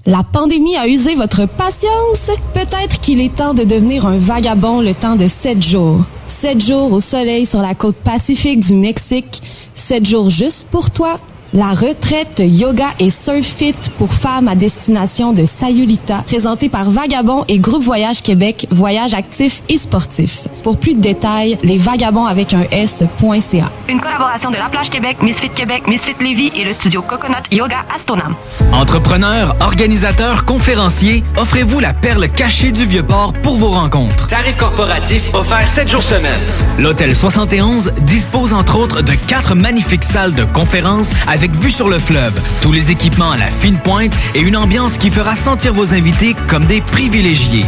La 0.05 0.21
pandémie 0.23 0.77
a 0.77 0.87
usé 0.87 1.15
votre 1.15 1.47
patience? 1.47 2.29
Peut-être 2.53 2.99
qu'il 3.01 3.19
est 3.21 3.35
temps 3.35 3.55
de 3.55 3.63
devenir 3.63 4.05
un 4.05 4.19
vagabond 4.19 4.79
le 4.81 4.93
temps 4.93 5.15
de 5.15 5.27
sept 5.27 5.63
jours. 5.63 6.01
Sept 6.27 6.63
jours 6.63 6.93
au 6.93 7.01
soleil 7.01 7.47
sur 7.47 7.61
la 7.61 7.73
côte 7.73 7.95
pacifique 7.95 8.59
du 8.59 8.75
Mexique. 8.75 9.41
Sept 9.73 10.07
jours 10.07 10.29
juste 10.29 10.67
pour 10.69 10.91
toi. 10.91 11.19
La 11.53 11.71
retraite 11.71 12.39
yoga 12.39 12.87
et 12.97 13.09
surf 13.09 13.45
fit 13.45 13.75
pour 13.97 14.13
femmes 14.13 14.47
à 14.47 14.55
destination 14.55 15.33
de 15.33 15.43
Sayulita, 15.43 16.23
présentée 16.25 16.69
par 16.69 16.89
Vagabond 16.89 17.43
et 17.49 17.59
Groupe 17.59 17.83
Voyage 17.83 18.21
Québec, 18.21 18.67
voyage 18.71 19.13
actif 19.13 19.61
et 19.67 19.77
sportif. 19.77 20.43
Pour 20.63 20.77
plus 20.77 20.93
de 20.93 21.01
détails, 21.01 21.59
les 21.61 21.77
vagabonds 21.77 22.25
avec 22.25 22.53
un 22.53 22.63
S.ca. 22.71 23.69
Une 23.89 23.99
collaboration 23.99 24.49
de 24.49 24.55
La 24.55 24.69
Plage 24.69 24.89
Québec, 24.89 25.17
Misfit 25.21 25.49
Québec, 25.49 25.87
Misfit 25.87 26.15
Lévis 26.21 26.53
et 26.55 26.63
le 26.63 26.73
studio 26.73 27.01
Coconut 27.01 27.43
Yoga 27.51 27.79
Astonam. 27.93 28.33
Entrepreneurs, 28.71 29.53
organisateurs, 29.59 30.45
conférenciers, 30.45 31.21
offrez-vous 31.37 31.81
la 31.81 31.93
perle 31.93 32.29
cachée 32.29 32.71
du 32.71 32.85
Vieux-Port 32.85 33.33
pour 33.43 33.57
vos 33.57 33.71
rencontres. 33.71 34.27
Tarif 34.27 34.55
corporatif 34.55 35.29
offert 35.33 35.67
7 35.67 35.89
jours 35.89 36.03
semaine. 36.03 36.31
L'Hôtel 36.79 37.13
71 37.13 37.91
dispose 38.03 38.53
entre 38.53 38.77
autres 38.79 39.01
de 39.01 39.13
quatre 39.27 39.53
magnifiques 39.53 40.05
salles 40.05 40.33
de 40.33 40.45
conférences 40.45 41.09
avec 41.41 41.55
vue 41.55 41.71
sur 41.71 41.89
le 41.89 41.97
fleuve, 41.97 42.39
tous 42.61 42.71
les 42.71 42.91
équipements 42.91 43.31
à 43.31 43.37
la 43.37 43.47
fine 43.47 43.79
pointe 43.79 44.13
et 44.35 44.41
une 44.41 44.55
ambiance 44.55 44.99
qui 44.99 45.09
fera 45.09 45.35
sentir 45.35 45.73
vos 45.73 45.91
invités 45.91 46.35
comme 46.47 46.65
des 46.65 46.81
privilégiés. 46.81 47.65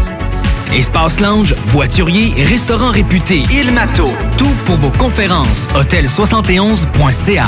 Espace 0.76 1.20
lounge, 1.20 1.56
voiturier, 1.66 2.34
restaurant 2.44 2.92
réputé. 2.92 3.42
Il 3.52 3.72
Mato. 3.72 4.12
Tout 4.38 4.54
pour 4.68 4.76
vos 4.76 4.92
conférences. 4.92 5.68
Hôtel71.ca. 5.74 7.48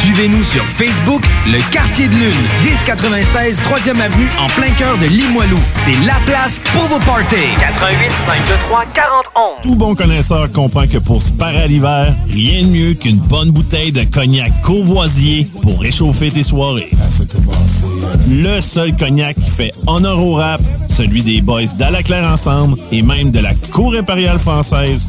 Suivez-nous 0.00 0.42
sur 0.42 0.64
Facebook, 0.64 1.22
Le 1.46 1.58
Quartier 1.72 2.06
de 2.06 2.12
Lune, 2.12 2.46
1096 2.64 3.60
3e 3.62 3.98
Avenue 4.00 4.28
en 4.38 4.46
plein 4.48 4.70
cœur 4.78 4.98
de 4.98 5.06
Limoilou. 5.06 5.58
C'est 5.78 6.06
la 6.06 6.14
place 6.26 6.60
pour 6.72 6.82
vos 6.84 6.98
parties. 6.98 7.36
88 7.58 8.10
523 8.26 8.84
4011. 8.94 9.56
Tout 9.62 9.74
bon 9.74 9.94
connaisseur 9.94 10.52
comprend 10.52 10.86
que 10.86 10.98
pour 10.98 11.22
se 11.22 11.32
parer 11.32 11.62
à 11.62 11.66
l'hiver, 11.66 12.14
rien 12.30 12.62
de 12.62 12.68
mieux 12.68 12.94
qu'une 12.94 13.16
bonne 13.18 13.50
bouteille 13.50 13.90
de 13.90 14.02
cognac 14.04 14.52
courvoisier 14.62 15.46
pour 15.62 15.80
réchauffer 15.80 16.30
tes 16.30 16.42
soirées. 16.42 16.90
Le 18.28 18.60
seul 18.60 18.94
cognac 18.96 19.34
qui 19.36 19.50
fait 19.50 19.72
honneur 19.86 20.18
au 20.18 20.34
rap, 20.34 20.60
celui 20.88 21.22
des 21.22 21.40
boys 21.40 21.62
d'Alaclaire 21.78 22.30
Ensemble 22.30 22.76
et 22.92 23.00
même 23.02 23.30
de 23.30 23.38
la 23.38 23.54
Cour 23.72 23.94
impériale 23.94 24.38
française. 24.38 25.08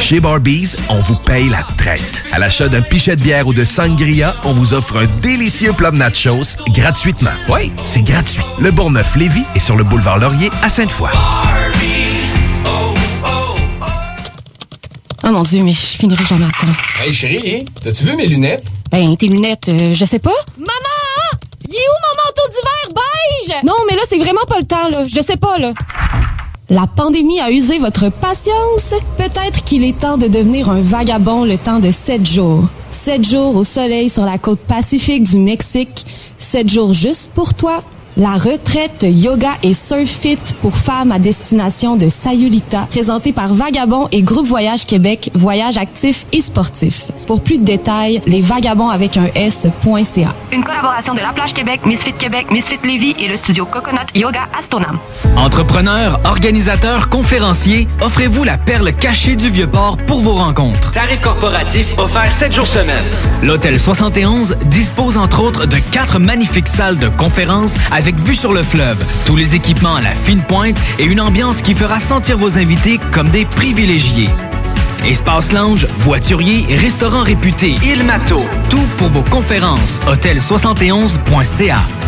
Chez 0.00 0.20
Barbies, 0.20 0.74
on 0.88 1.00
vous 1.00 1.16
paye 1.16 1.48
la 1.50 1.62
traite. 1.76 2.24
À 2.32 2.38
l'achat 2.38 2.68
d'un 2.68 2.80
pichet 2.80 3.16
de 3.16 3.22
bière 3.22 3.46
ou 3.46 3.52
de 3.52 3.64
sangria, 3.64 4.36
on 4.44 4.52
vous 4.52 4.72
offre 4.72 4.96
un 4.96 5.06
délicieux 5.20 5.72
plat 5.72 5.90
de 5.90 5.96
nachos 5.96 6.56
gratuitement. 6.68 7.30
Oui, 7.48 7.72
c'est 7.84 8.02
gratuit. 8.02 8.42
Le 8.58 8.70
Bourgneuf-Lévis 8.70 9.44
est 9.54 9.60
sur 9.60 9.76
le 9.76 9.84
boulevard 9.84 10.18
Laurier 10.18 10.50
à 10.62 10.68
Sainte-Foy. 10.68 11.10
Oh 15.24 15.30
mon 15.30 15.42
Dieu, 15.42 15.62
mais 15.62 15.72
je 15.72 15.78
finirai 15.98 16.24
jamais 16.24 16.46
à 16.46 16.50
temps. 16.50 16.72
Hey 17.02 17.12
chérie, 17.12 17.64
t'as-tu 17.82 18.04
vu 18.04 18.16
mes 18.16 18.26
lunettes? 18.26 18.64
Ben, 18.90 19.14
tes 19.16 19.28
lunettes, 19.28 19.68
euh, 19.68 19.92
je 19.92 20.04
sais 20.06 20.18
pas. 20.20 20.32
Maman! 20.56 21.38
Il 21.68 21.74
est 21.74 21.76
où 21.76 21.98
mon 22.06 22.16
manteau 22.24 22.48
d'hiver 22.48 22.88
beige? 22.94 23.64
Non, 23.64 23.74
mais 23.86 23.96
là, 23.96 24.02
c'est 24.08 24.18
vraiment 24.18 24.44
pas 24.48 24.58
le 24.58 24.64
temps, 24.64 24.88
là. 24.88 25.04
Je 25.06 25.20
sais 25.22 25.36
pas, 25.36 25.58
là. 25.58 25.72
La 26.70 26.86
pandémie 26.86 27.40
a 27.40 27.50
usé 27.50 27.78
votre 27.78 28.10
patience? 28.10 28.92
Peut-être 29.16 29.64
qu'il 29.64 29.84
est 29.84 29.98
temps 29.98 30.18
de 30.18 30.26
devenir 30.26 30.68
un 30.68 30.82
vagabond 30.82 31.46
le 31.46 31.56
temps 31.56 31.78
de 31.78 31.90
sept 31.90 32.26
jours. 32.26 32.64
Sept 32.90 33.26
jours 33.26 33.56
au 33.56 33.64
soleil 33.64 34.10
sur 34.10 34.26
la 34.26 34.36
côte 34.36 34.60
pacifique 34.60 35.22
du 35.22 35.38
Mexique. 35.38 36.04
Sept 36.36 36.68
jours 36.68 36.92
juste 36.92 37.30
pour 37.34 37.54
toi. 37.54 37.82
La 38.20 38.32
retraite 38.32 39.06
yoga 39.08 39.52
et 39.62 39.72
surf 39.72 40.08
fit 40.08 40.40
pour 40.60 40.76
femmes 40.76 41.12
à 41.12 41.20
destination 41.20 41.94
de 41.94 42.08
Sayulita, 42.08 42.88
présentée 42.90 43.32
par 43.32 43.54
Vagabond 43.54 44.08
et 44.10 44.22
Groupe 44.22 44.48
Voyage 44.48 44.86
Québec, 44.86 45.30
voyage 45.34 45.78
actif 45.78 46.26
et 46.32 46.40
sportif. 46.40 47.12
Pour 47.28 47.44
plus 47.44 47.58
de 47.58 47.64
détails, 47.64 48.20
les 48.26 48.40
vagabonds 48.40 48.88
avec 48.88 49.16
un 49.16 49.26
S.ca. 49.36 50.34
Une 50.50 50.64
collaboration 50.64 51.14
de 51.14 51.20
La 51.20 51.28
Plage 51.28 51.54
Québec, 51.54 51.82
Misfit 51.86 52.12
Québec, 52.14 52.50
Misfit 52.50 52.80
Lévis 52.82 53.14
et 53.20 53.28
le 53.28 53.36
studio 53.36 53.64
Coconut 53.64 54.00
Yoga 54.16 54.48
Astonam. 54.58 54.98
Entrepreneurs, 55.36 56.18
organisateurs, 56.24 57.10
conférenciers, 57.10 57.86
offrez-vous 58.02 58.42
la 58.42 58.58
perle 58.58 58.92
cachée 58.94 59.36
du 59.36 59.48
Vieux-Port 59.48 59.96
pour 60.08 60.22
vos 60.22 60.34
rencontres. 60.34 60.90
Tarif 60.90 61.20
corporatif 61.20 61.96
offert 61.98 62.32
7 62.32 62.52
jours 62.52 62.66
semaine. 62.66 63.04
L'Hôtel 63.44 63.78
71 63.78 64.56
dispose 64.64 65.16
entre 65.18 65.40
autres 65.40 65.66
de 65.66 65.76
quatre 65.92 66.18
magnifiques 66.18 66.66
salles 66.66 66.98
de 66.98 67.08
conférences 67.08 67.74
avec 67.92 68.07
vue 68.16 68.36
sur 68.36 68.52
le 68.52 68.62
fleuve, 68.62 69.04
tous 69.26 69.36
les 69.36 69.54
équipements 69.54 69.96
à 69.96 70.00
la 70.00 70.14
fine 70.14 70.42
pointe 70.42 70.78
et 70.98 71.04
une 71.04 71.20
ambiance 71.20 71.62
qui 71.62 71.74
fera 71.74 72.00
sentir 72.00 72.38
vos 72.38 72.56
invités 72.56 72.98
comme 73.12 73.28
des 73.28 73.44
privilégiés. 73.44 74.30
Espace 75.06 75.52
lounge, 75.52 75.86
voiturier, 75.98 76.64
restaurant 76.76 77.22
réputé, 77.22 77.74
Il 77.82 78.04
Mato. 78.04 78.44
Tout 78.70 78.86
pour 78.98 79.08
vos 79.08 79.22
conférences. 79.22 80.00
Hôtel71.ca. 80.06 82.07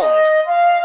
Jones. 0.01 0.80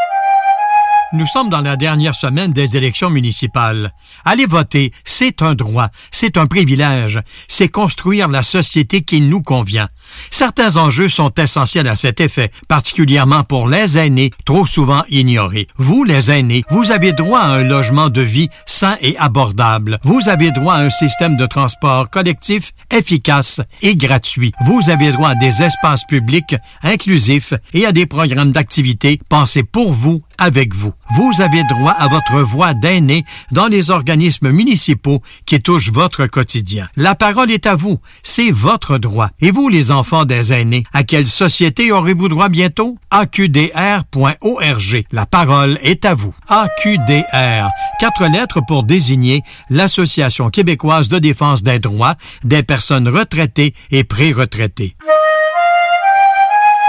Nous 1.13 1.27
sommes 1.27 1.51
dans 1.51 1.61
la 1.61 1.77
dernière 1.77 2.17
semaine 2.17 2.53
des 2.53 2.77
élections 2.77 3.11
municipales. 3.11 3.93
Aller 4.25 4.45
voter, 4.45 4.93
c'est 5.05 5.41
un 5.41 5.55
droit, 5.55 5.89
c'est 6.11 6.37
un 6.37 6.47
privilège, 6.47 7.21
c'est 7.47 7.69
construire 7.69 8.27
la 8.27 8.43
société 8.43 9.03
qui 9.03 9.21
nous 9.21 9.41
convient. 9.41 9.87
Certains 10.33 10.77
enjeux 10.77 11.07
sont 11.07 11.33
essentiels 11.39 11.87
à 11.87 11.95
cet 11.95 12.21
effet, 12.21 12.51
particulièrement 12.67 13.45
pour 13.45 13.69
les 13.69 13.99
aînés, 13.99 14.33
trop 14.45 14.67
souvent 14.67 15.05
ignorés. 15.09 15.69
Vous, 15.77 16.03
les 16.03 16.33
aînés, 16.33 16.65
vous 16.71 16.91
avez 16.91 17.13
droit 17.13 17.41
à 17.41 17.53
un 17.53 17.63
logement 17.63 18.09
de 18.09 18.23
vie 18.23 18.49
sain 18.67 18.97
et 19.01 19.17
abordable. 19.19 20.01
Vous 20.03 20.29
avez 20.29 20.51
droit 20.51 20.75
à 20.75 20.83
un 20.83 20.91
système 20.91 21.37
de 21.37 21.47
transport 21.47 22.11
collectif 22.11 22.73
efficace 22.91 23.61
et 23.81 23.95
gratuit. 23.95 24.53
Vous 24.65 24.91
avez 24.91 25.13
droit 25.13 25.31
à 25.31 25.35
des 25.37 25.63
espaces 25.63 26.05
publics 26.09 26.57
inclusifs 26.83 27.55
et 27.75 27.87
à 27.87 27.93
des 27.93 28.07
programmes 28.07 28.53
d'activité 28.53 29.21
pensés 29.29 29.63
pour 29.63 29.93
vous 29.93 30.23
avec 30.39 30.75
vous. 30.75 30.93
Vous 31.15 31.41
avez 31.41 31.63
droit 31.65 31.93
à 31.93 32.09
votre 32.09 32.41
voix 32.41 32.75
d'aîné 32.75 33.25
dans 33.53 33.67
les 33.67 33.91
organismes 33.91 34.51
municipaux 34.51 35.23
qui 35.45 35.61
touchent 35.61 35.91
votre 35.91 36.27
quotidien. 36.27 36.89
La 36.97 37.15
parole 37.15 37.51
est 37.51 37.67
à 37.67 37.75
vous. 37.75 37.99
C'est 38.23 38.51
votre 38.51 38.99
droit. 38.99 39.31
Et 39.41 39.51
vous, 39.51 39.69
les 39.69 39.91
enfants 39.93 40.25
des 40.25 40.53
aînés, 40.53 40.85
à 40.93 41.05
quelle 41.05 41.27
société 41.27 41.93
aurez-vous 41.93 42.29
droit 42.29 42.49
bientôt? 42.49 42.99
AQDR.org. 43.11 45.05
La 45.13 45.27
parole 45.27 45.79
est 45.83 46.05
à 46.05 46.15
vous. 46.15 46.35
AQDR. 46.49 47.69
Quatre 47.99 48.27
lettres 48.27 48.61
pour 48.67 48.83
désigner 48.83 49.43
l'Association 49.71 50.51
québécoise 50.51 51.09
de 51.09 51.19
défense 51.19 51.63
des 51.63 51.79
droits 51.79 52.17
des 52.45 52.63
personnes 52.63 53.09
retraitées 53.09 53.75
et 53.91 54.05
pré-retraitées. 54.05 54.97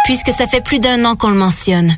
Puisque 0.06 0.32
ça 0.32 0.48
fait 0.48 0.64
plus 0.64 0.80
d'un 0.80 1.04
an 1.04 1.16
qu'on 1.16 1.30
le 1.30 1.36
mentionne, 1.36 1.98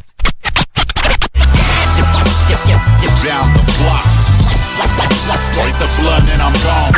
Down 3.23 3.53
the 3.53 3.61
block. 3.77 4.05
Wipe 5.55 5.77
the 5.77 5.87
blood 6.01 6.23
and 6.33 6.41
I'm 6.41 6.53
gone. 6.63 6.95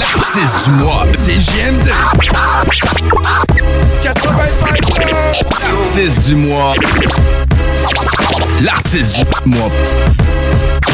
L'artiste 0.00 0.64
du 0.64 0.70
mois, 0.72 1.04
c'est 1.22 1.38
JMD. 1.38 1.88
85 4.02 4.80
L'artiste 5.62 6.28
du 6.28 6.34
mois. 6.34 6.74
L'artiste 8.60 9.18
du 9.44 9.50
mois. 9.50 9.70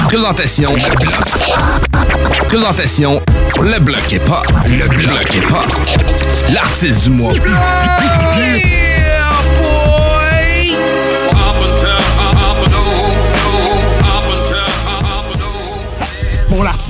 Présentation, 0.08 0.74
le 0.74 0.96
bloc. 0.96 1.14
Présentation, 2.48 3.22
le 3.62 3.78
bloc 3.78 4.12
est 4.12 4.26
pas. 4.26 4.42
Le 4.66 4.86
bloc 4.88 5.34
est 5.34 5.50
pas. 5.50 5.64
L'artiste 6.52 7.04
du 7.04 7.10
mois. 7.10 7.32
Pour 7.32 7.46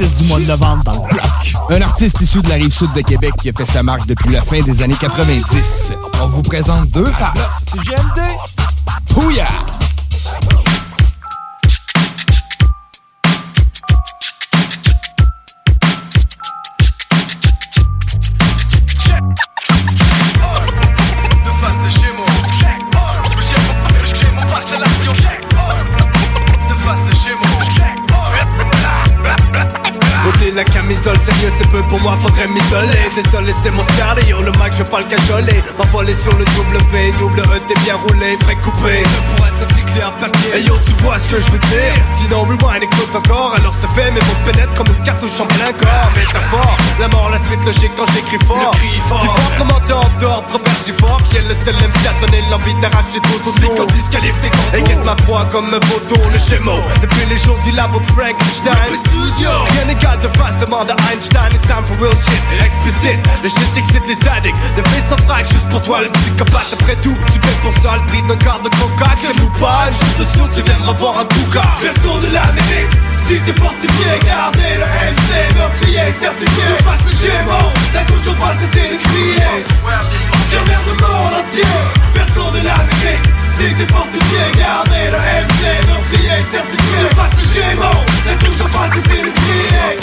du 0.05 0.25
mois 0.25 0.39
de 0.39 0.45
novembre 0.45 0.85
dans 0.85 0.93
le 0.93 1.09
bloc. 1.09 1.55
Un 1.71 1.81
artiste 1.81 2.21
issu 2.21 2.43
de 2.43 2.49
la 2.51 2.57
rive 2.57 2.73
sud 2.73 2.93
de 2.93 3.01
Québec 3.01 3.33
qui 3.41 3.49
a 3.49 3.53
fait 3.53 3.65
sa 3.65 3.83
marque 3.83 4.07
depuis 4.07 4.31
la 4.31 4.43
fin 4.43 4.61
des 4.61 4.83
années 4.83 4.97
90. 5.01 5.93
On 6.23 6.27
vous 6.27 6.43
présente 6.43 6.91
deux 6.91 7.07
faces. 7.07 7.65
GMD. 7.77 8.21
Camisole, 31.17 31.35
sérieux 31.35 31.53
c'est 31.57 31.71
peu 31.71 31.83
pour 31.83 32.01
moi, 32.01 32.17
faudrait 32.21 32.49
m'isoler. 32.49 33.11
Désolé 33.15 33.53
c'est 33.63 33.71
mon 33.71 33.83
yo 34.29 34.43
le 34.43 34.53
Mac 34.59 34.75
je 34.77 34.83
pas 34.83 35.01
le 35.01 35.07
cajoler 35.07 35.63
M'envoler 35.79 36.15
sur 36.15 36.33
le 36.37 36.45
W, 36.45 37.13
double 37.19 37.41
E 37.41 37.61
t'es 37.67 37.75
bien 37.81 37.97
roulé, 37.97 38.37
frais 38.43 38.57
coupé. 38.57 39.03
Pour 39.37 39.47
être 39.47 39.67
cyclé 39.75 40.05
en 40.05 40.13
papier, 40.21 40.55
hey 40.55 40.65
yo 40.67 40.75
tu 40.85 40.93
vois 41.03 41.19
ce 41.19 41.29
que 41.29 41.41
je 41.41 41.51
veux 41.51 41.59
dire. 41.59 41.95
Sinon 42.11 42.43
rewind 42.43 42.83
écoute 42.83 43.15
encore, 43.15 43.55
alors 43.57 43.75
c'est 43.79 43.91
fait 43.91 44.11
Mes 44.11 44.21
mots 44.21 44.41
pénètrent 44.45 44.75
comme 44.75 44.89
une 44.89 45.05
cartouche 45.05 45.41
en 45.41 45.47
plein 45.47 45.73
corps. 45.73 46.11
Métaphore, 46.17 46.77
la 47.01 47.09
mort, 47.09 47.31
la 47.31 47.39
suite 47.39 47.65
logique 47.65 47.93
quand 47.97 48.07
j'écris 48.15 48.45
fort. 48.47 48.73
Le 48.73 48.79
cri 48.79 49.01
fort, 49.09 49.21
si 49.21 49.27
fort 49.27 49.53
comment 49.59 49.81
t'es 49.87 49.93
en 49.93 50.09
dehors, 50.21 50.45
Robert 50.53 51.01
fort 51.01 51.21
Qui 51.31 51.37
est 51.37 51.43
le 51.43 51.55
seul 51.55 51.75
MC 51.77 52.01
à 52.07 52.21
donner 52.21 52.43
l'envie 52.51 52.75
d'arracher 52.81 53.21
tout 53.23 53.49
autour 53.49 53.75
qu'on 53.75 53.87
disqualifie 53.87 54.51
tes 54.73 54.79
Et 54.79 54.83
guette 54.83 55.05
ma 55.05 55.15
proie 55.15 55.45
comme 55.47 55.67
un 55.67 55.81
photo, 55.87 56.17
le 56.33 56.39
schéma. 56.39 56.73
Depuis 57.01 57.27
les 57.29 57.39
jours 57.39 57.59
du 57.65 57.73
labo 57.73 58.01
de 58.01 58.07
Frankenstein 58.07 58.93
studio. 59.07 59.51
Rien 59.73 59.85
n'égale 59.87 60.21
de 60.21 60.29
face 60.37 60.61
demande 60.61 60.91
à 60.91 60.97
Einstein 61.11 61.55
It's 61.55 61.67
time 61.67 61.85
for 61.85 61.97
real 62.03 62.15
shit, 62.17 62.43
explicite 62.65 63.21
Le 63.43 63.49
shit 63.49 63.77
excite 63.77 64.07
les 64.07 64.29
addicts 64.29 64.59
Le 64.77 64.83
fils 64.91 65.07
en 65.13 65.19
frac 65.23 65.45
juste 65.47 65.69
pour 65.69 65.81
toi 65.81 66.03
le 66.03 66.11
psychopathe 66.11 66.73
Après 66.73 66.97
tout, 66.97 67.17
tu 67.33 67.39
payes 67.39 67.61
pour 67.63 67.75
ça 67.75 67.97
le 67.97 68.07
prix 68.07 68.23
d'un 68.23 68.37
quart 68.37 68.61
de 68.63 68.69
coca. 68.69 69.11
Crème 69.23 69.45
ou 69.45 69.51
pas, 69.59 69.91
de 69.91 70.25
sourd, 70.25 70.49
tu 70.55 70.63
viens 70.63 70.79
me 70.79 70.87
revoir 70.89 71.21
un 71.21 71.27
tout 71.27 71.49
cas 71.53 71.69
Version 71.83 72.19
de 72.19 72.29
l'Amérique 72.33 72.97
si 73.27 73.41
t'es 73.41 73.61
fortifié, 73.61 74.21
gardez 74.25 74.79
le 74.79 74.87
MC, 74.87 75.57
meurtrier, 75.57 76.13
certifié. 76.13 76.63
De 76.63 76.85
face 76.85 77.01
le 77.07 77.11
Gémeaux, 77.11 77.73
t'as 77.93 78.05
toujours 78.05 78.37
pas 78.37 78.55
cessé 78.55 78.83
de 78.87 79.03
crier. 79.03 79.65
J'emmerde 80.53 80.87
le 80.87 80.93
monde 80.93 81.35
entier, 81.35 81.65
personne 82.15 82.53
de 82.53 82.65
l'Amérique 82.65 83.27
T'es 83.59 83.87
fortifié, 83.91 84.53
gardez 84.59 85.11
le 85.11 85.17
MC, 85.17 85.89
meurtrier, 85.89 86.45
certifié 86.45 86.99
De 87.01 87.15
face 87.15 87.31
le 87.39 87.55
Gémeaux, 87.55 88.05
t'as 88.27 88.47
toujours 88.47 88.69
pas 88.69 88.87
cessé 88.95 89.23
de 89.23 89.33
crier 89.33 89.97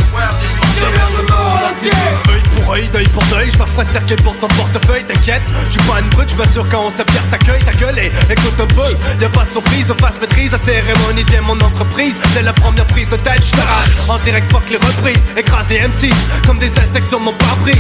J'emmerde 0.79 1.13
le 1.17 1.21
monde 1.21 1.61
entier 1.71 2.33
Œil 2.33 2.43
pour 2.55 2.73
œil, 2.73 2.87
deuil 2.91 3.07
pour 3.09 3.23
deuil, 3.25 3.51
je 3.51 3.57
coffre 3.57 3.83
cercle 3.85 4.15
pour 4.23 4.37
ton 4.39 4.47
portefeuille, 4.47 5.03
t'inquiète. 5.03 5.41
Je 5.67 5.73
suis 5.73 5.81
pas 5.81 5.99
une 5.99 6.09
brute, 6.09 6.29
je 6.29 6.35
m'assure 6.35 6.65
quand 6.69 6.83
on 6.85 6.89
s'appelle 6.89 7.21
t'accueille, 7.29 7.63
ta 7.63 7.71
gueule 7.73 7.99
et 7.99 8.11
écoute 8.29 8.59
un 8.59 8.65
peu. 8.65 9.21
Y'a 9.21 9.29
pas 9.29 9.45
de 9.45 9.51
surprise, 9.51 9.85
de 9.87 9.93
face 9.93 10.19
maîtrise, 10.19 10.51
la 10.51 10.57
cérémonie 10.59 11.23
vient 11.29 11.41
mon 11.41 11.59
entreprise. 11.59 12.21
Dès 12.33 12.41
la 12.41 12.53
première 12.53 12.85
prise 12.87 13.09
de 13.09 13.17
tête, 13.17 13.43
j't'arrache. 13.43 14.09
En 14.09 14.17
direct, 14.17 14.51
fuck 14.51 14.69
les 14.69 14.77
reprises, 14.77 15.25
écrase 15.37 15.67
les 15.69 15.79
MC 15.79 16.13
comme 16.45 16.57
des 16.57 16.71
insectes 16.77 17.09
sur 17.09 17.19
mon 17.19 17.33
pare-brise. 17.33 17.75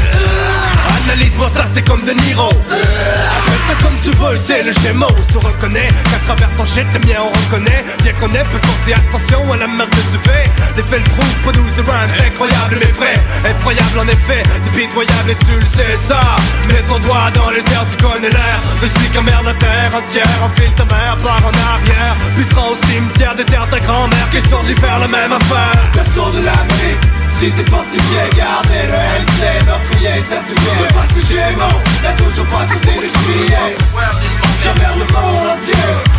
Analyse-moi 1.05 1.49
ça, 1.49 1.65
c'est 1.73 1.87
comme 1.87 2.03
De 2.03 2.11
Niro. 2.11 2.49
Appelle 2.49 3.63
ça 3.67 3.75
comme 3.81 3.97
tu 4.03 4.11
veux, 4.17 4.35
c'est 4.35 4.63
le 4.63 4.73
schéma. 4.73 5.07
On 5.09 5.33
se 5.33 5.37
qu'à 5.69 6.19
travers 6.25 6.49
ton 6.57 6.65
shit, 6.65 6.85
le 6.93 6.99
mien 7.07 7.19
on 7.21 7.31
reconnaît. 7.31 7.85
Bien 8.03 8.13
qu'on 8.13 8.31
ait, 8.33 8.43
peut 8.51 8.59
porter 8.59 8.93
attention 8.95 9.39
à 9.51 9.57
la 9.57 9.67
merde 9.67 9.89
que 9.89 10.03
tu 10.11 10.19
fais. 10.23 10.49
Les 10.75 10.83
faits 10.83 11.03
le 11.03 11.09
prouvent, 11.11 11.39
produisent 11.43 11.73
des 11.73 11.81
rhymes 11.81 12.27
incroyables 12.27 12.77
mais 12.79 12.91
vrais. 12.91 13.19
Effroyable 13.45 13.99
en 13.99 14.07
effet, 14.07 14.43
pitoyable 14.75 15.31
et 15.31 15.35
tu 15.45 15.59
le 15.59 15.65
sais 15.65 15.97
ça. 15.97 16.19
Mets 16.67 16.83
ton 16.87 16.99
doigt 16.99 17.31
dans 17.33 17.49
les 17.51 17.59
airs, 17.59 17.85
tu 17.89 18.03
connais 18.03 18.29
l'air. 18.29 18.57
Je 18.81 18.87
suis 18.87 19.09
comme 19.11 19.27
la 19.27 19.53
terre 19.53 19.91
entière. 19.95 20.39
Enfile 20.43 20.73
ta 20.75 20.85
mère, 20.85 21.17
part 21.23 21.43
en 21.45 21.55
arrière. 21.71 22.15
Puis 22.35 22.45
au 22.55 22.75
cimetière 22.87 23.35
des 23.35 23.45
terres 23.45 23.67
de 23.67 23.71
ta 23.71 23.79
grand-mère. 23.79 24.29
Question 24.31 24.63
de 24.63 24.67
lui 24.67 24.75
faire 24.75 24.99
la 24.99 25.07
même 25.07 25.31
affaire. 25.31 25.79
Perso 25.93 26.29
de 26.31 26.45
l'Amérique. 26.45 27.22
Si 27.39 27.51
t'es 27.51 27.69
fortifié, 27.69 28.19
gardez 28.37 28.87
le 28.87 28.97
MC, 29.19 29.65
meurtrier, 29.65 30.23
certifié 30.23 30.71
De 30.79 30.93
face 30.93 31.13
j'ai 31.27 31.55
mon, 31.57 31.75
n'a 32.03 32.13
toujours 32.13 32.45
pas 32.47 32.65
cessé 32.67 32.93
de 32.95 33.09
crier. 33.11 33.75
J'emmerde 34.63 34.99
le 34.99 35.05
monde 35.13 35.47
entier, 35.51 35.73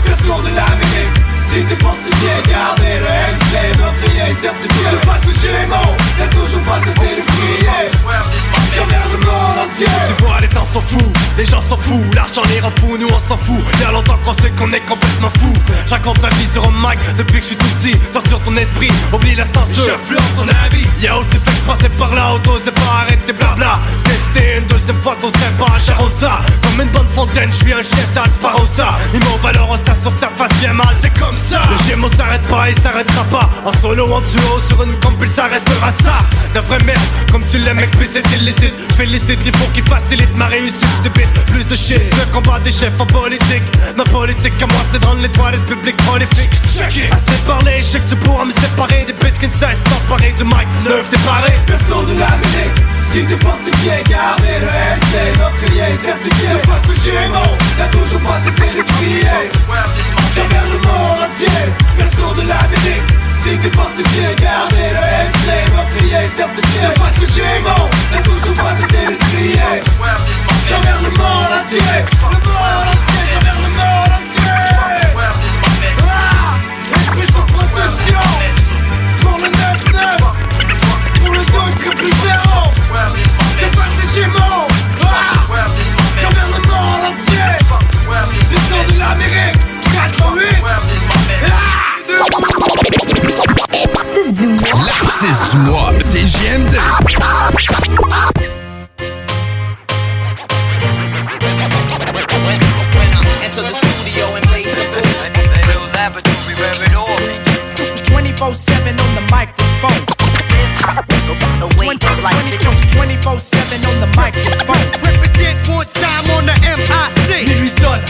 perso 0.05 0.43
de 0.43 0.49
l'Amérique 0.55 1.19
Si 1.19 1.24
t'es 1.63 1.77
fortifié, 1.77 2.31
gardez 2.49 2.99
le 2.99 3.11
MC, 3.35 3.79
meurtrier, 3.79 4.35
certifié. 4.35 4.85
De 4.91 4.97
face 5.07 5.21
que 5.21 5.33
j'ai 5.41 5.67
mon, 5.69 5.91
n'a 6.19 6.27
toujours 6.29 6.63
pas 6.63 6.79
cessé 6.81 7.21
de 7.21 7.27
crier 7.27 7.89
J'emmerde 8.75 9.13
le 9.13 9.19
monde 9.19 9.59
entier. 9.65 9.87
Tu 10.09 10.23
vois, 10.25 10.41
les 10.41 10.49
temps 10.49 10.65
s'en 10.65 10.81
foutent, 10.81 11.17
les 11.39 11.45
gens 11.45 11.61
s'en 11.61 11.77
foutent 11.77 12.15
L'argent 12.15 12.43
les 12.49 12.61
rend 12.61 12.73
fous, 12.81 12.97
nous 12.99 13.09
on 13.09 13.21
s'en 13.21 13.37
fout. 13.37 13.63
Il 13.75 13.81
y 13.81 13.85
a 13.85 13.93
longtemps 13.93 14.19
qu'on 14.25 14.35
sait 14.35 14.51
qu'on 14.51 14.71
est 14.71 14.81
complètement 14.81 15.31
fou. 15.39 15.53
Je 15.87 15.95
raconte 15.95 16.21
ma 16.21 16.29
vie 16.31 16.49
sur 16.53 16.65
un 16.65 16.73
mic 16.73 16.99
depuis 17.17 17.41
que 17.41 17.43
je 17.43 17.49
suis 17.49 17.57
tout 17.57 17.67
petit. 17.79 17.99
Torture 18.13 18.41
ton 18.41 18.57
esprit, 18.57 18.91
oublie 19.13 19.35
la 19.35 19.47
censure. 19.47 19.87
J'influence 19.87 20.35
ton 20.37 20.49
avis. 20.67 20.87
Y'a 21.01 21.17
aussi 21.17 21.31
fait 21.31 21.51
que 21.51 21.57
je 21.57 21.63
passais 21.63 21.89
par 21.91 22.15
là, 22.15 22.35
auto 22.35 22.59
c'est 22.65 22.75
pas 22.75 23.03
arrêter 23.03 23.33
blabla 23.33 23.81
Une 24.45 24.67
deuxième 24.67 25.01
fois 25.03 25.17
ton 25.21 25.29
serait 25.29 25.57
pas 25.59 25.75
un 25.75 25.79
charossa 25.79 26.39
Comme 26.63 26.87
une 26.87 26.93
bonne 26.93 27.09
fontaine, 27.09 27.51
je 27.51 27.57
suis 27.57 27.73
un 27.73 27.83
chien 27.83 28.05
sale 28.13 28.31
sparossa 28.31 28.89
Ils 29.15 29.21
m'ont 29.21 29.39
valorosa 29.43 29.95
sur 30.01 30.13
que 30.13 30.21
ça 30.21 30.31
fasse 30.37 30.53
bien 30.61 30.73
mal, 30.73 30.95
c'est 31.01 31.13
comme 31.19 31.37
ça. 31.39 31.63
Le 31.71 31.89
gémeaux 31.89 32.09
s'arrête 32.09 32.47
pas 32.49 32.71
et 32.71 32.75
s'arrêtera 32.75 33.25
pas. 33.25 33.49
En 33.65 33.73
solo, 33.81 34.05
en 34.13 34.21
duo, 34.21 34.61
sur 34.69 34.83
une 34.83 34.99
compil, 35.01 35.29
ça 35.29 35.45
restera 35.45 35.91
ça. 36.03 36.19
De 36.55 36.61
vraie 36.61 36.83
merde, 36.85 37.01
comme 37.33 37.43
tu 37.51 37.59
l'aimes 37.59 37.79
explicite, 37.79 38.27
illicite. 38.37 38.75
Je 38.91 38.95
félicite 38.95 39.45
les 39.45 39.53
pour 39.53 39.73
qui 39.73 39.81
facilitent 39.83 40.37
ma 40.37 40.47
réussite 40.47 40.87
stupide. 41.01 41.29
Plus 41.47 41.67
de 41.67 41.75
shit, 41.75 42.03
le 42.15 42.33
combat 42.33 42.59
des 42.61 42.73
chefs 42.73 43.01
en 43.01 43.07
politique. 43.07 43.63
Ma 43.97 44.05
politique 44.05 44.63
à 44.63 44.67
moi 44.67 44.83
c'est 44.93 45.01
dans 45.01 45.15
l'étoile 45.15 45.55
public 45.65 45.97
prolifique 46.05 46.51
Assez 47.13 47.39
parlé, 47.47 47.81
je 47.81 47.85
sais 47.85 48.01
que 48.01 48.11
tu 48.11 48.17
pourras 48.17 48.45
me 48.45 48.53
séparer 48.53 49.05
Des 49.07 49.13
bitches 49.13 49.39
qui 49.39 49.49
ne 49.49 49.53
cessent 49.53 49.85
d'emparer 49.85 50.33
du 50.33 50.45
mic. 50.45 50.69
Neuf 50.85 51.11
séparé, 51.11 51.53
perso 51.67 52.03
de 52.03 52.19
l'Amérique 52.19 52.85
Fortifié, 53.15 54.03
gardez 54.11 54.59
le 54.59 54.67
MC 54.67 55.39
Meurtrier, 55.39 55.87
certifié 56.03 56.49
De 56.49 56.59
face 56.67 56.83
mon, 57.31 57.57
t'as 57.79 57.87
toujours 57.87 58.21
pas 58.23 58.41
cessé 58.43 58.77
de 58.77 58.83
crier 58.83 59.51
J'emmerde 60.35 60.71
le 60.73 60.79
monde 60.79 61.23
entier, 61.23 61.63
perso 61.97 62.35
de 62.35 62.43
l'Amérique 62.49 63.15
Si 63.41 63.57
t'es 63.57 63.71
fortifié, 63.71 64.35
gardez 64.43 64.91
le 64.91 65.03
MC 65.31 65.47
Meurtrier, 65.77 66.29
certifié 66.29 66.81
De 66.81 66.91
face 66.99 67.21
j'ai 67.37 67.63
mon, 67.63 67.89
t'as 68.11 68.19
toujours 68.19 68.55
pas 68.55 68.75
cessé 68.81 69.07
de 69.07 69.15
le 71.05 71.11
monde 71.11 71.53
entier 71.55 71.79
Le 72.19 72.39
monde 72.51 72.89
entier, 72.91 73.14
24-7 108.35 109.01
on 109.01 109.15
the 109.15 109.23
microphone. 109.31 110.05
24-7 112.93 113.89
microphone. 114.17 114.87
MIC. 117.61 118.01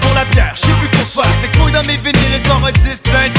Pour 0.00 0.14
la 0.14 0.24
plus 0.26 1.04
fait. 1.04 1.22
Que 1.42 1.58
fouille 1.58 1.72
dans 1.72 1.82
plein 3.02 3.28
de 3.30 3.38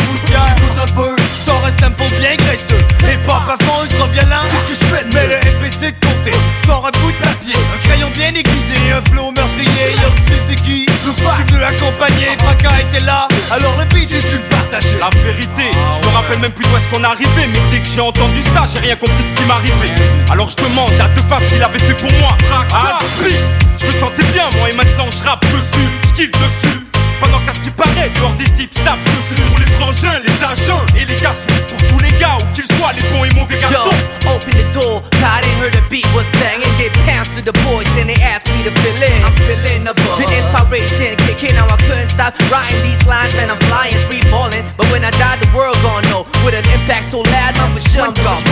un 0.79 0.87
peu 0.95 1.18
sort 1.59 1.65
un 1.65 1.71
sample 1.81 2.15
bien 2.19 2.35
graisseux. 2.35 2.77
Et 3.03 3.17
à 3.29 3.57
fond, 3.63 3.83
ultra 3.83 4.07
violent, 4.07 4.41
c'est 4.49 4.73
ce 4.73 4.79
que 4.79 4.85
je 4.85 4.95
fais. 4.95 5.05
Mais 5.13 5.27
le 5.27 5.35
MPC 5.35 5.91
de 5.91 6.05
côté, 6.05 6.31
sort 6.65 6.85
un 6.85 6.99
bout 6.99 7.11
de 7.11 7.17
papier, 7.17 7.55
un 7.55 7.87
crayon 7.87 8.09
bien 8.11 8.29
aiguisé, 8.29 8.91
un 8.91 9.01
flow 9.09 9.31
meurtrier. 9.31 9.95
Yo, 10.01 10.09
tu 10.15 10.23
sais 10.31 10.39
c'est 10.47 10.55
qui? 10.55 10.85
Je 11.05 11.11
suis 11.11 11.43
venu 11.53 11.63
accompagner, 11.63 12.27
Fracas 12.39 12.81
était 12.81 13.05
là. 13.05 13.27
Alors 13.51 13.75
le 13.79 13.85
beat, 13.93 14.09
j'ai 14.09 14.21
su 14.21 14.35
le 14.35 14.49
partager. 14.49 14.99
La 14.99 15.09
vérité, 15.23 15.71
je 15.71 16.07
me 16.07 16.13
rappelle 16.13 16.39
même 16.39 16.51
plus 16.51 16.65
d'où 16.65 16.77
est-ce 16.77 16.87
qu'on 16.89 17.03
est 17.03 17.07
arrivé 17.07 17.47
Mais 17.47 17.59
dès 17.71 17.81
que 17.81 17.87
j'ai 17.87 18.01
entendu 18.01 18.41
ça, 18.53 18.65
j'ai 18.71 18.79
rien 18.79 18.95
compris 18.95 19.23
de 19.23 19.29
ce 19.29 19.33
qui 19.33 19.45
m'arrivait 19.45 19.95
Alors 20.31 20.49
je 20.49 20.55
demande 20.55 20.91
à 21.01 21.07
deux 21.09 21.27
faces 21.27 21.47
s'il 21.47 21.63
avait 21.63 21.79
fait 21.79 21.93
pour 21.93 22.11
moi 22.19 22.37
Ah, 22.73 22.99
split, 23.17 23.35
je 23.79 23.85
me 23.87 23.91
sentais 23.91 24.23
bien 24.33 24.49
moi 24.57 24.69
et 24.69 24.75
maintenant 24.75 25.07
je 25.09 25.27
rappe 25.27 25.45
dessus, 25.45 25.89
je 26.09 26.13
kiffe 26.13 26.31
dessus 26.31 26.88
pendant 27.19 27.39
qu'à 27.45 27.53
ce 27.53 27.61
qui 27.61 27.71
paraît, 27.71 28.09
dehors 28.15 28.33
des 28.33 28.49
types 28.57 28.73
tapent 28.83 29.03
dessus 29.03 29.41
Pour 29.47 29.59
les 29.59 29.71
frangins, 29.77 30.19
les 30.23 30.37
agents 30.43 30.85
et 30.95 31.05
les 31.05 31.15
Pour 31.15 31.87
tous 31.89 31.99
les 31.99 32.11
gars, 32.19 32.37
où 32.39 32.45
qu'ils 32.55 32.69
soient, 32.77 32.91
les 32.93 33.05
bons 33.09 33.25
et 33.25 33.33
mauvais 33.39 33.57
garçons 33.57 33.89
Yo, 34.25 34.31
open 34.31 34.51
the 34.51 34.65
door, 34.73 35.01
thought 35.19 35.41
they 35.43 35.53
heard 35.59 35.73
the 35.73 35.83
beat 35.89 36.07
was 36.13 36.25
banging. 36.39 36.69
Get 36.77 36.93
pounds 37.05 37.29
to 37.35 37.41
the 37.41 37.53
boys, 37.67 37.87
then 37.95 38.07
they 38.07 38.19
asked 38.23 38.47
me 38.55 38.63
to 38.63 38.71
fill 38.81 38.95
in. 38.95 39.19
I'm 39.23 39.35
filling 39.35 39.83
the 39.83 39.93
buzz. 39.93 40.19
The 40.19 40.27
inspiration 40.31 41.17
kicking, 41.27 41.55
now 41.55 41.67
I 41.67 41.77
couldn't 41.87 42.09
stop 42.09 42.35
writing 42.51 42.81
these 42.83 43.03
lines, 43.07 43.35
man. 43.35 43.51
I'm 43.51 43.59
flying, 43.67 43.97
free 44.07 44.23
falling. 44.31 44.63
But 44.77 44.87
when 44.91 45.03
I 45.03 45.11
die, 45.19 45.37
the 45.41 45.49
world 45.55 45.77
gon' 45.83 46.03
know. 46.11 46.23
With 46.45 46.55
an 46.55 46.65
impact 46.71 47.11
so 47.11 47.19
loud, 47.19 47.57
I'm 47.59 47.73
for 47.75 47.83
sure 47.83 48.07
I'm 48.07 48.15
gone. 48.23 48.43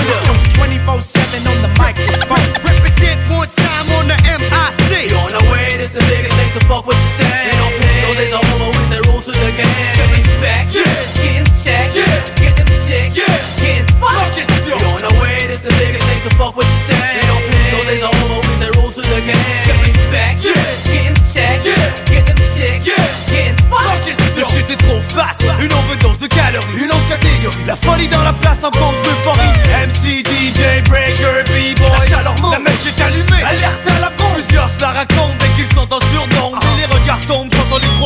24-7 0.59 1.47
on 1.47 1.57
the 1.63 1.71
microphone. 1.79 2.47
Represent 2.63 3.17
one 3.31 3.49
time 3.55 3.87
on 3.99 4.07
the 4.11 4.17
MIC. 4.27 5.11
You 5.11 5.17
on 5.23 5.31
the 5.31 5.43
way, 5.51 5.77
this 5.77 5.93
the 5.93 6.03
biggest 6.09 6.35
thing 6.35 6.51
to 6.57 6.61
fuck 6.67 6.85
what 6.85 6.97
you 6.97 7.09
say. 7.15 7.31
They 7.47 7.55
don't 7.55 7.75
pay. 7.79 8.01
No, 8.03 8.09
there's 8.17 8.35
a 8.35 8.56
homo 8.57 8.69
with 8.69 8.89
the 8.89 8.99
rules 9.07 9.25
to 9.25 9.31
the 9.31 9.51
game. 9.51 9.77
Get 9.95 10.09
respect, 10.09 10.73
Yeah. 10.73 10.83
getting 11.17 11.47
checked, 11.63 11.95
Yeah. 11.95 12.05
get 12.35 12.55
them 12.57 12.67
chicks, 12.87 13.15
Yeah. 13.17 13.25
getting 13.61 13.87
fucked. 13.99 14.19
Fuck 14.19 14.37
it, 14.37 14.47
You 14.67 14.73
on 14.73 15.01
the 15.01 15.13
way, 15.21 15.47
this 15.47 15.61
the 15.61 15.73
biggest 15.79 16.05
thing 16.05 16.21
to 16.25 16.35
fuck 16.35 16.55
what 16.57 16.65
you 16.65 16.79
say. 16.87 16.97
They 16.97 17.27
don't 17.31 17.45
pay. 17.51 17.71
No, 17.73 17.79
there's 17.87 18.03
a 18.03 18.11
homo 18.17 18.37
with 18.47 18.59
the 18.59 18.69
rules 18.77 18.95
to 18.95 19.01
the 19.01 19.21
game. 19.21 19.45
Get 19.65 19.77
respect, 19.85 20.37
Yeah. 20.43 20.53
getting 20.89 21.17
checked, 21.33 21.65
Yeah. 21.65 22.11
get 22.11 22.25
them 22.25 22.39
chicks, 22.55 22.85
Yeah. 22.85 23.05
getting 23.31 23.57
fucked. 23.69 24.07
Le 24.37 24.43
shit 24.43 24.69
est 24.71 24.81
trop 24.85 25.01
fat, 25.07 25.37
une 25.59 25.73
overdose 25.73 26.19
de 26.19 26.27
calories, 26.27 26.77
une 26.83 26.91
autre 26.91 27.07
catégorie. 27.07 27.65
La 27.65 27.75
folie 27.75 28.07
dans 28.07 28.23
la 28.23 28.33
place 28.33 28.63
en 28.63 28.71
cause 28.71 29.01
d'euphorie. 29.03 29.53
MC, 29.87 30.21
DJ, 30.23 30.81
breaker, 30.89 31.43
b-boy. 31.49 31.89
La 31.99 32.05
chaleur 32.07 32.35
monte, 32.41 32.53
la 32.53 32.59
mèche 32.59 32.85
est 32.85 33.01
allumée. 33.01 33.43
Alerte 33.43 33.87
à 33.95 33.99
la 34.01 34.09
bombe. 34.11 34.33
Plusieurs 34.37 34.69
se 34.69 34.81
la 34.81 34.91
racontent 34.91 35.35
dès 35.39 35.49
qu'ils 35.55 35.73
sont 35.73 35.87
en 35.91 35.99
surnombre. 36.11 36.59
Et 36.61 36.81
les 36.81 36.85
regards 36.85 37.19
tombent 37.27 37.46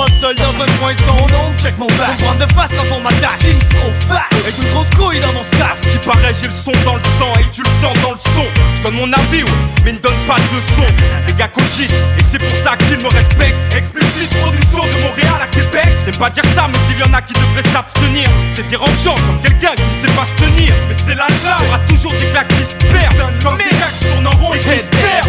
croise 0.01 0.19
seuls 0.19 0.35
dans 0.35 0.63
un 0.63 0.71
coin 0.79 0.93
sans 1.05 1.27
nom. 1.33 1.45
Check 1.57 1.77
mon 1.77 1.87
back. 1.87 2.17
Faut 2.17 2.25
prendre 2.25 2.45
de 2.45 2.53
face 2.53 2.71
quand 2.77 2.95
on 2.95 2.99
m'attaque. 3.01 3.41
Jeans 3.41 3.59
trop 3.69 3.93
fat. 4.07 4.27
Avec 4.31 4.55
une 4.57 4.69
grosse 4.73 4.89
couille 4.97 5.19
dans 5.19 5.33
mon 5.33 5.43
sas. 5.57 5.79
qui 5.91 5.97
paraît, 5.99 6.33
j'ai 6.33 6.47
le 6.47 6.55
son 6.55 6.71
dans 6.85 6.95
le 6.95 7.03
sang 7.19 7.31
et 7.39 7.49
tu 7.51 7.61
le 7.61 7.73
sens 7.81 7.95
dans 8.01 8.11
le 8.11 8.21
son. 8.35 8.47
Je 8.77 8.81
donne 8.83 8.95
mon 8.95 9.13
avis, 9.13 9.43
mais 9.85 9.93
ne 9.93 9.99
donne 9.99 10.17
pas 10.27 10.37
de 10.37 10.49
leçon. 10.55 10.87
Les 11.27 11.33
gars 11.33 11.49
cogitent, 11.49 11.93
et 12.17 12.23
c'est 12.29 12.39
pour 12.39 12.57
ça 12.63 12.75
qu'ils 12.77 12.97
me 12.97 13.09
respectent. 13.09 13.75
Explicite 13.75 14.29
production 14.41 14.83
de 14.85 15.01
Montréal 15.01 15.39
à 15.41 15.47
Québec. 15.47 15.89
J'aime 16.05 16.17
pas 16.17 16.29
dire 16.29 16.45
ça, 16.55 16.67
mais 16.67 16.79
s'il 16.87 16.97
y 16.97 17.03
en 17.03 17.13
a 17.13 17.21
qui 17.21 17.33
devraient 17.33 17.69
s'abstenir, 17.71 18.27
c'est 18.53 18.67
dérangeant 18.69 19.15
comme 19.27 19.41
quelqu'un 19.41 19.75
qui 19.75 19.83
ne 19.83 19.99
sait 20.01 20.15
pas 20.15 20.25
se 20.25 20.33
tenir. 20.33 20.73
Mais 20.89 20.95
c'est 20.97 21.15
là 21.15 21.27
là, 21.45 21.57
aura 21.67 21.79
toujours 21.87 22.13
des 22.13 22.25
claques 22.33 22.47
qui 22.49 22.65
se 22.65 22.77
perdent. 22.89 23.43
Comme 23.43 23.57
des 23.57 23.69
gars 23.77 23.91
qui 23.99 24.07
tournent 24.07 24.27
en 24.27 24.37
rond 24.41 24.53
et 24.53 24.61
se 24.61 24.89
perdent. 24.89 25.21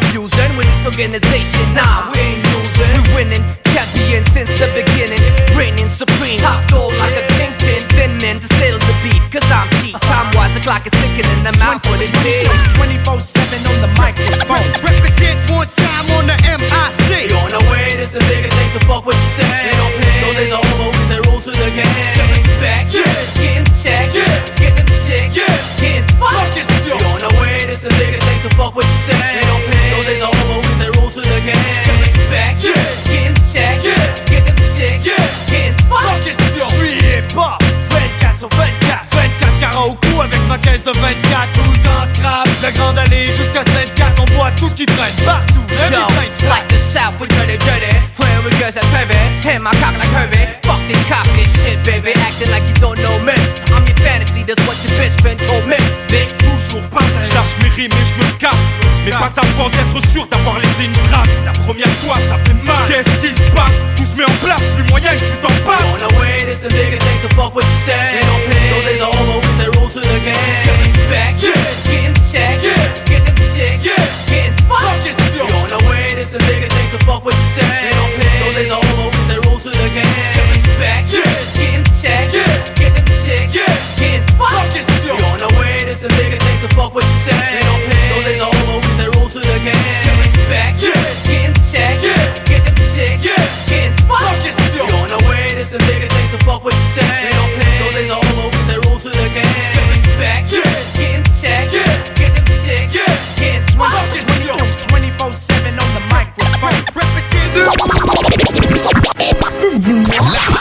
Type 0.00 0.12
hip 0.12 0.14
hop 0.14 0.14
loser. 0.14 0.38
Abusing 0.38 0.56
with 0.56 0.66
this 0.66 0.86
organization. 0.86 1.74
Nah, 1.74 2.10
we 2.12 2.20
ain't 2.20 2.44
losing. 2.54 2.90
We 2.94 3.14
winning, 3.14 3.44
champion 3.74 4.24
since 4.24 4.50
the 4.58 4.68
beginning. 4.74 5.20
Reigning 5.56 5.88
supreme, 5.88 6.38
top 6.38 6.66
dog 6.68 6.92
like 6.98 7.16
a 7.16 7.24
kingpin. 7.34 7.80
Send 7.94 8.20
men 8.22 8.40
to 8.40 8.46
settle 8.58 8.78
the 8.78 8.94
beef, 9.02 9.22
cause 9.30 9.44
I'm 9.50 9.68
cheap. 9.80 9.98
Time 10.00 10.30
wise, 10.34 10.54
the 10.54 10.60
clock 10.60 10.86
is 10.86 10.92
ticking 11.02 11.26
and 11.26 11.48
I'm 11.48 11.58
out 11.62 11.84
for 11.86 11.96
the 11.96 12.08
day. 12.22 12.44
24-7 12.78 13.06
on 13.66 13.78
the 13.82 13.90
microphone. 13.98 14.68
Represent 14.82 15.38
one 15.50 15.68
time 15.74 16.06
on 16.18 16.26
the 16.26 16.36
MIC. 16.46 17.30
You 17.30 17.36
on 17.42 17.50
the 17.50 17.62
way, 17.70 17.96
this 17.98 18.14
a 18.14 18.20
bigger 18.30 18.50
thing 18.50 18.70
to 18.78 18.80
fuck 18.86 19.04
what 19.06 19.16
you 19.16 19.30
say. 19.34 19.48
They 19.48 19.74
don't 19.76 19.94
play, 19.98 20.20
no, 20.22 20.28
there's 20.32 20.50
no 20.50 20.60
homo, 20.62 20.86
we 20.94 21.02
say 21.10 21.20
rules 21.26 21.44
to 21.44 21.52
the 21.52 21.70
game. 21.74 22.06
Get 22.14 22.28
respect, 22.30 22.86
yeah, 22.94 23.14
getting 23.38 23.68
checked, 23.74 24.14
yeah, 24.14 24.46
get 24.54 24.72
them 24.78 24.88
chicks, 25.02 25.34
yeah, 25.34 25.50
getting 25.80 26.06
fucked. 26.18 26.56
You 26.86 26.94
on 26.94 27.20
the 27.20 27.32
way, 27.40 27.66
this 27.66 27.84
a 27.84 27.90
bigger 27.98 28.20
thing 28.22 28.40
to 28.48 28.50
fuck 28.56 28.74
what 28.74 28.86
you 28.86 28.98
say. 29.04 29.47
They 29.98 30.20
no, 30.20 30.30
there's 30.30 30.30
no 30.30 30.30
homo, 30.30 30.62
we 30.62 30.72
say 30.78 30.90
rules 30.94 31.14
to 31.14 31.22
the 31.26 31.40
game. 31.42 31.58
Get 31.82 31.98
respect, 31.98 32.62
yeah, 32.62 32.78
getting 33.10 33.34
checked, 33.50 33.82
yeah, 33.82 33.98
get 34.30 34.46
them 34.46 34.54
chicks, 34.70 35.02
yeah, 35.02 35.18
getting 35.50 35.74
fucked. 35.90 36.22
Je 36.22 36.78
suis 36.78 37.02
hip-hop, 37.02 37.58
24 37.90 38.38
sur 38.38 38.48
24 38.48 38.78
24 39.10 39.58
carats 39.58 39.86
au 39.86 39.94
cou 39.94 40.20
avec 40.22 40.38
ma 40.46 40.56
caisse 40.58 40.84
de 40.84 40.92
24 40.92 41.50
Tout 41.50 41.70
le 41.72 41.78
temps 41.78 42.06
scrap, 42.14 42.46
la 42.62 42.70
grande 42.70 42.98
allée 42.98 43.34
jusqu'à 43.34 43.62
24 43.62 44.22
On 44.22 44.36
boit 44.36 44.50
tout 44.52 44.68
ce 44.68 44.74
qui 44.74 44.86
traîne 44.86 45.14
partout 45.24 45.66
Yo, 45.90 45.98
like 46.46 46.68
the 46.68 46.78
South, 46.80 47.18
we 47.20 47.26
turn 47.28 47.50
it 47.50 47.58
dirty. 47.60 47.90
Playing 48.16 48.44
with 48.44 48.54
girls 48.58 48.74
that 48.74 48.86
pervy. 48.94 49.18
Hit 49.42 49.60
my 49.60 49.70
cock 49.82 49.96
like 49.98 50.10
Herbie. 50.14 50.46
Fuck 50.62 50.78
this 50.86 51.02
cop, 51.08 51.26
this 51.34 51.48
shit, 51.62 51.78
baby. 51.84 52.12
Acting 52.22 52.50
like 52.50 52.62
you 52.68 52.74
don't 52.78 52.98
know 53.02 53.18
me. 53.24 53.34
I'm 53.74 53.86
your 53.86 53.96
fantasy, 53.98 54.42
that's 54.44 54.62
what 54.66 54.76
your 54.84 54.92
bitch 54.98 55.16
been 55.22 55.38
told 55.48 55.66
me. 55.66 55.78
Bitch, 56.08 56.30
toujours 56.38 56.86
pareil. 56.90 57.28
Lâche 57.34 57.56
mes 57.62 57.68
rimes 57.70 57.92
et 57.92 58.06
je 58.06 58.14
me 58.20 58.27
casse. 59.18 59.32
Mais 59.36 59.42
pas 59.42 59.62
avant 59.62 59.68
d'être 59.70 60.10
sûr 60.10 60.26
d'avoir 60.26 60.58
laissé 60.58 60.86
une 60.86 60.92
trace. 61.10 61.28
La 61.44 61.52
première 61.52 61.94
fois, 62.02 62.16
ça 62.28 62.38
fait 62.44 62.54
mal. 62.64 62.76
Qu'est-ce 62.88 63.16
qui 63.18 63.34
se 63.34 63.50
passe? 63.52 63.72
Tout 63.96 64.04
se 64.04 64.16
met 64.16 64.24
en 64.24 64.36
place, 64.44 64.62
plus 64.76 64.88
moyen 64.90 65.12
que 65.12 65.20
tu 65.20 65.36
t'en 65.42 65.48
passes. 65.66 65.82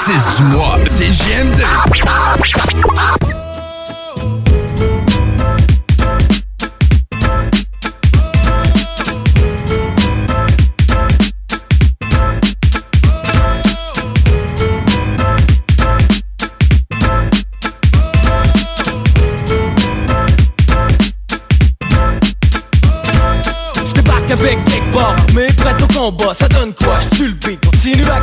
6 0.07 0.37
du 0.37 0.43
mois. 0.43 0.77
C'est 0.95 1.11
JMD. 1.11 1.57
Je 23.85 23.93
débarque 23.93 24.31
avec 24.31 24.63
Big 24.67 24.81
Bar, 24.93 25.17
mais 25.33 25.47
prête 25.47 25.75
au 25.83 25.87
combat, 25.87 26.33
ça 26.33 26.47
donne 26.47 26.73
quoi? 26.73 27.01
Je 27.01 27.17
tue 27.17 27.27
le 27.27 27.33
beat, 27.33 27.59
continue 27.65 28.09
à 28.09 28.21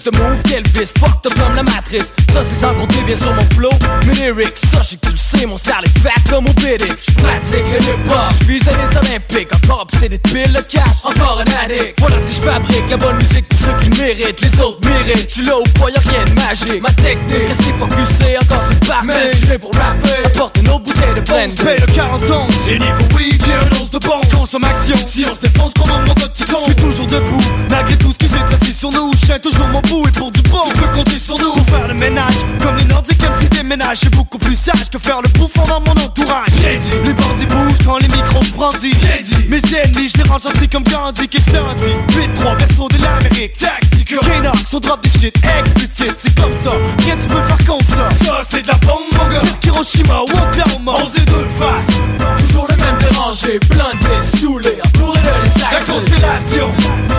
plus 0.00 0.10
de 0.10 0.18
moves 0.18 0.42
qu'Elvis. 0.42 0.92
Fuck 0.98 1.26
up 1.26 1.34
comme 1.38 1.54
la 1.54 1.62
matrice. 1.62 2.12
Ça 2.32 2.42
c'est 2.44 2.60
sans 2.60 2.74
compter 2.74 3.02
bien 3.02 3.16
sûr 3.16 3.32
mon 3.34 3.42
flow. 3.54 3.70
Mes 4.06 4.14
lyrics, 4.14 4.58
ça 4.72 4.82
j'sais 4.82 4.96
que 4.96 5.06
tu 5.06 5.12
le 5.12 5.18
sais, 5.18 5.46
mon 5.46 5.56
style 5.56 5.74
est 5.84 5.98
fat 5.98 6.30
comme 6.30 6.46
au 6.46 6.52
Bidix. 6.54 7.06
J'pratique 7.10 7.66
le 7.72 7.78
hip-hop, 7.82 8.18
j'vise 8.42 8.62
à 8.68 8.72
les 8.72 8.96
Olympiques. 8.96 9.48
Encore 9.54 9.82
obsédé 9.82 10.18
de 10.18 10.28
pile 10.28 10.52
le 10.54 10.62
cash, 10.62 10.84
encore 11.04 11.40
un 11.40 11.64
addict. 11.64 11.94
Voilà 11.98 12.20
ce 12.20 12.26
que 12.26 12.32
j'fabrique, 12.32 12.90
la 12.90 12.96
bonne 12.96 13.16
musique 13.16 13.48
pour 13.48 13.58
ceux 13.60 13.76
qui 13.80 13.90
le 13.90 13.96
méritent. 13.96 14.40
Les 14.40 14.60
autres 14.60 14.88
méritent, 14.88 15.28
tu 15.28 15.42
l'as 15.42 15.58
ou 15.58 15.64
pas, 15.78 15.90
y'a 15.90 16.00
rien 16.00 16.24
de 16.24 16.40
magique. 16.40 16.82
Ma 16.82 16.92
technique, 16.92 17.48
rester 17.48 17.74
focusé, 17.78 18.38
encore 18.38 18.62
c'est 18.68 18.86
parfait. 18.86 19.06
Mais 19.06 19.30
j'suis 19.34 19.58
pour 19.58 19.74
rapper, 19.74 20.24
apporter 20.24 20.62
nos 20.62 20.78
bouteilles 20.78 21.14
de 21.14 21.20
blend. 21.20 21.64
paye 21.64 21.80
le 21.80 21.86
40 21.86 22.30
ans 22.30 22.46
Et 22.68 22.78
niveau 22.78 23.16
weed, 23.16 23.42
j'ai 23.44 23.52
un 23.52 23.80
once 23.80 23.90
de 23.90 23.98
banque 23.98 24.29
Consommation, 24.40 24.96
si 25.06 25.22
on 25.30 25.34
se 25.34 25.40
défonce, 25.42 25.74
commande 25.74 26.08
mon 26.08 26.14
code 26.14 26.32
titan 26.32 26.60
Je 26.60 26.72
suis 26.72 26.74
toujours 26.76 27.06
debout, 27.06 27.42
malgré 27.68 27.94
tout 27.98 28.10
ce 28.10 28.16
qui 28.16 28.26
s'est 28.26 28.38
tracé 28.38 28.72
sur 28.72 28.90
nous. 28.90 29.12
Je 29.12 29.36
toujours 29.36 29.66
mon 29.68 29.82
bout 29.82 30.08
et 30.08 30.12
pour 30.12 30.32
du 30.32 30.40
bon 30.48 30.62
Tu 30.72 30.80
peux 30.80 30.88
compter 30.96 31.18
sur 31.18 31.38
nous. 31.38 31.52
Pour 31.52 31.66
faire 31.66 31.86
le 31.86 31.92
ménage, 31.92 32.36
comme 32.62 32.74
les 32.78 32.86
Nordiques 32.86 33.22
MC 33.22 33.50
déménagent 33.50 33.96
Je 33.96 34.00
suis 34.00 34.08
beaucoup 34.08 34.38
plus 34.38 34.56
sage 34.56 34.88
que 34.90 34.98
faire 34.98 35.20
le 35.20 35.28
bouffon 35.38 35.62
dans 35.68 35.80
mon 35.80 35.92
entourage. 35.92 36.48
Dit. 36.52 36.94
Les 37.04 37.12
bandits 37.12 37.44
bougent 37.44 37.84
quand 37.84 37.98
les 37.98 38.08
micros 38.08 38.40
brandis 38.56 38.92
dit. 38.92 39.48
Mes 39.50 39.58
ennemis, 39.58 40.08
je 40.08 40.22
les 40.22 40.28
range 40.30 40.42
gentils 40.42 40.68
comme 40.70 40.84
Gandhi 40.84 41.28
Qu'est-ce 41.28 41.44
que 41.44 41.56
t'en 41.58 41.74
dis 41.74 42.16
8-3, 42.40 42.56
berceau 42.56 42.88
de 42.88 43.02
l'Amérique. 43.02 43.56
Tactique, 43.58 44.18
K-Nox, 44.18 44.72
on 44.72 44.80
drop 44.80 45.02
des 45.04 45.10
shit 45.10 45.36
explicites 45.60 46.16
C'est 46.16 46.40
comme 46.40 46.54
ça, 46.54 46.70
rien 47.04 47.16
tu 47.18 47.26
peux 47.26 47.42
faire 47.42 47.66
contre 47.66 47.88
ça. 47.90 48.08
Ça 48.24 48.40
c'est 48.48 48.62
de 48.62 48.68
la 48.68 48.78
bombe 48.78 49.04
mon 49.18 49.28
gars. 49.28 49.42
Hiroshima 49.62 50.20
ou 50.22 50.48
Oklahoma. 50.48 50.94
11 51.04 51.16
et 51.18 51.20
2 51.26 51.34
faces. 51.58 52.46
Toujours 52.48 52.66
le 52.70 52.76
même 52.76 52.99
dérangé, 53.20 53.58
blindé, 53.68 54.38
saoulé, 54.38 54.78
entouré 54.84 55.20
de 55.20 55.26
les 55.26 55.60
La 55.60 55.68
axes. 55.68 55.90
constellation. 55.90 56.70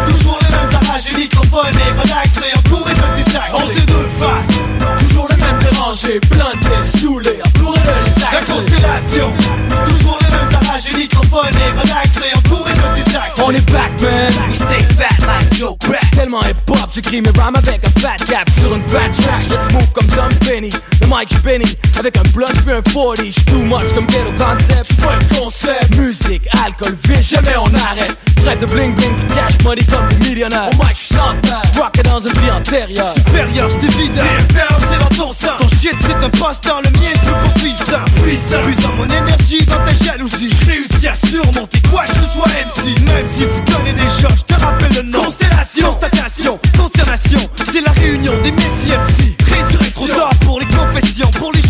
Toujours 0.06 0.40
les 0.42 0.56
mêmes 0.56 0.76
arrachés, 0.82 1.16
microphones 1.16 1.74
et 1.76 1.92
relaxés 1.92 2.52
Entourés 2.58 2.94
de 2.94 3.24
des 3.24 3.36
axes 3.38 3.54
11 3.54 3.78
et 3.78 3.86
2 3.86 3.94
faces. 4.18 5.08
Toujours 5.08 5.28
le 5.30 5.36
même 5.38 5.60
dérangé, 5.60 6.20
blindé, 6.30 7.00
saoulé, 7.00 7.30
entouré 7.30 7.30
de 7.30 7.30
les 7.30 7.41
La 8.32 8.40
constellation 8.40 9.32
Toujours 9.86 10.20
les 10.22 10.36
mêmes 10.36 10.56
arrachés, 10.56 10.96
microphones 10.96 11.52
et 11.56 11.72
relaxés 11.72 12.34
Entourés 12.36 12.74
de 12.74 13.18
axes 13.18 13.42
On 13.44 13.52
est 13.52 13.72
back 13.72 14.02
man, 14.02 14.32
We 14.48 14.56
stay 14.56 14.82
fat 14.96 15.26
like 15.26 15.54
Joe 15.54 15.76
Crack. 15.80 16.10
tellement 16.12 16.42
hip 16.44 16.56
hop, 16.70 16.90
j'écris 16.94 17.22
mes 17.22 17.30
rhymes 17.30 17.56
avec 17.56 17.86
un 17.86 18.00
fat 18.00 18.16
cap 18.26 18.50
sur 18.60 18.74
une 18.74 18.84
fat 18.84 19.10
track. 19.10 19.42
J'reste 19.48 19.70
smooth 19.70 19.92
comme 19.94 20.08
Tom 20.08 20.34
Penny, 20.48 20.70
le 21.02 21.08
mic 21.08 21.30
j'bénis 21.30 21.76
avec 22.00 22.18
un 22.18 22.24
blunt 22.34 22.48
puis 22.66 22.74
un 22.74 22.82
40. 22.82 23.18
J'suis 23.18 23.46
too 23.46 23.64
much 23.64 23.94
comme 23.94 24.06
ghetto 24.08 24.32
concept, 24.38 24.92
j'suis 24.92 25.02
pas 25.02 25.20
concept. 25.38 25.98
Musique, 25.98 26.48
alcool, 26.66 26.96
vie, 27.08 27.22
jamais 27.22 27.56
on 27.58 27.74
arrête. 27.76 28.16
Traite 28.42 28.60
de 28.60 28.66
bling 28.66 28.96
bling 28.96 29.16
puis 29.18 29.36
cash 29.36 29.62
money 29.64 29.84
comme 29.90 30.08
les 30.10 30.30
millionnaires. 30.30 30.70
Au 30.70 30.84
mic 30.84 30.96
j'suis 30.96 31.16
sans 31.16 31.36
antérieure. 32.62 33.08
Supérieur, 33.14 33.70
j'étais 33.70 34.00
évident. 34.00 34.22
C'est 34.90 35.00
dans 35.00 35.26
ton 35.26 35.34
sein. 35.34 35.56
Ton 35.58 35.68
shit 35.70 35.96
c'est 36.00 36.24
un 36.24 36.30
passe-temps, 36.30 36.82
le 36.84 36.90
mien 36.92 37.12
je 37.14 37.20
peux 37.20 37.32
pas 37.32 37.60
vivre 37.60 37.86
ça. 37.86 38.06
Puissant, 38.24 38.62
puissant 38.64 38.94
mon 38.98 39.06
énergie 39.06 39.66
dans 39.66 39.84
ta 39.84 40.06
jalousie 40.06 40.50
Je 40.62 40.66
réussis 40.70 41.08
à 41.08 41.16
surmonter 41.16 41.82
quoi 41.90 42.04
que 42.04 42.14
ce 42.14 42.26
soit 42.34 42.48
MC 42.48 43.00
Même 43.14 43.26
si 43.28 43.44
tu 43.44 43.74
connais 43.74 43.94
déjà, 43.94 44.28
je 44.38 44.54
te 44.54 44.62
rappelle 44.62 44.94
le 44.96 45.02
nom. 45.04 45.20
Constellation, 45.20 45.88
constatation, 45.88 46.60
consternation 46.78 47.40
C'est 47.72 47.82
la 47.82 47.92
réunion 47.92 48.34
des 48.44 48.52
Messi 48.52 48.88
MC 48.90 49.36
Résurrection, 49.48 50.06
trop 50.06 50.08
tard 50.08 50.32
pour 50.42 50.60
les 50.60 50.68
confessions 50.68 51.30
Pour 51.40 51.52
les 51.52 51.61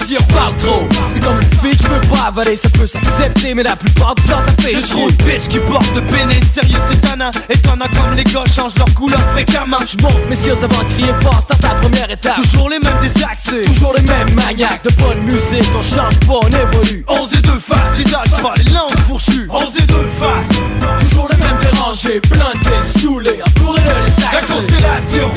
la 0.00 0.04
correction 0.06 0.24
Parle 0.34 0.56
trop, 0.56 0.88
t'es 1.12 1.20
comme 1.20 1.36
une 1.36 1.60
fille 1.60 1.76
qui 1.76 1.84
peut 1.86 2.00
pas 2.12 2.28
avaler, 2.28 2.56
ça 2.56 2.68
peut 2.70 2.86
s'accepter, 2.86 3.54
mais 3.54 3.62
la 3.62 3.76
plupart 3.76 4.14
du 4.14 4.22
temps 4.24 4.40
ça 4.44 4.62
fait 4.62 4.74
trop 4.74 5.08
de 5.10 5.16
bitch 5.24 5.48
qui 5.48 5.58
porte 5.60 5.94
de 5.94 6.00
pénis 6.00 6.44
Sérieux 6.52 6.78
c'est 6.90 7.00
tana 7.00 7.30
Et 7.48 7.58
t'en 7.58 7.80
as 7.80 7.88
comme 7.88 8.14
les 8.16 8.24
gars 8.24 8.44
changent 8.46 8.76
leur 8.76 8.92
couleur 8.94 9.20
fréquemment. 9.32 9.76
J'monte 9.86 10.28
mes 10.28 10.36
skills 10.36 10.62
avant 10.62 10.82
de 10.82 10.88
crier 10.90 11.12
fort, 11.22 11.40
start 11.42 11.60
ta 11.60 11.68
première 11.76 12.10
étape. 12.10 12.36
Toujours 12.36 12.70
les 12.70 12.78
mêmes 12.78 12.98
désaxés. 13.00 13.64
Toujours 13.66 13.94
les 13.94 14.02
mêmes 14.02 14.34
maniaques 14.34 14.84
de 14.84 14.90
bonne 15.02 15.20
musique, 15.22 15.70
on 15.76 15.82
change 15.82 16.18
pas, 16.26 16.40
on 16.42 16.48
évolue. 16.48 17.04
11 17.08 17.34
et 17.34 17.42
2 17.42 17.50
faces, 17.58 17.96
visage 17.96 18.30
pas 18.42 18.54
les 18.56 18.70
langues 18.72 18.98
fourchues. 19.06 19.48
11 19.50 19.62
et 19.78 19.82
2 19.86 19.94
faces 20.18 21.00
Toujours 21.00 21.28
les 21.30 21.36
mêmes 21.46 21.58
dérangés, 21.60 22.20
blindés, 22.30 23.00
saoulés, 23.00 23.40
entourés 23.46 23.80
de 23.82 23.86
les 23.86 24.22
La 24.22 24.38
axes. 24.38 24.46
constellation 24.50 25.30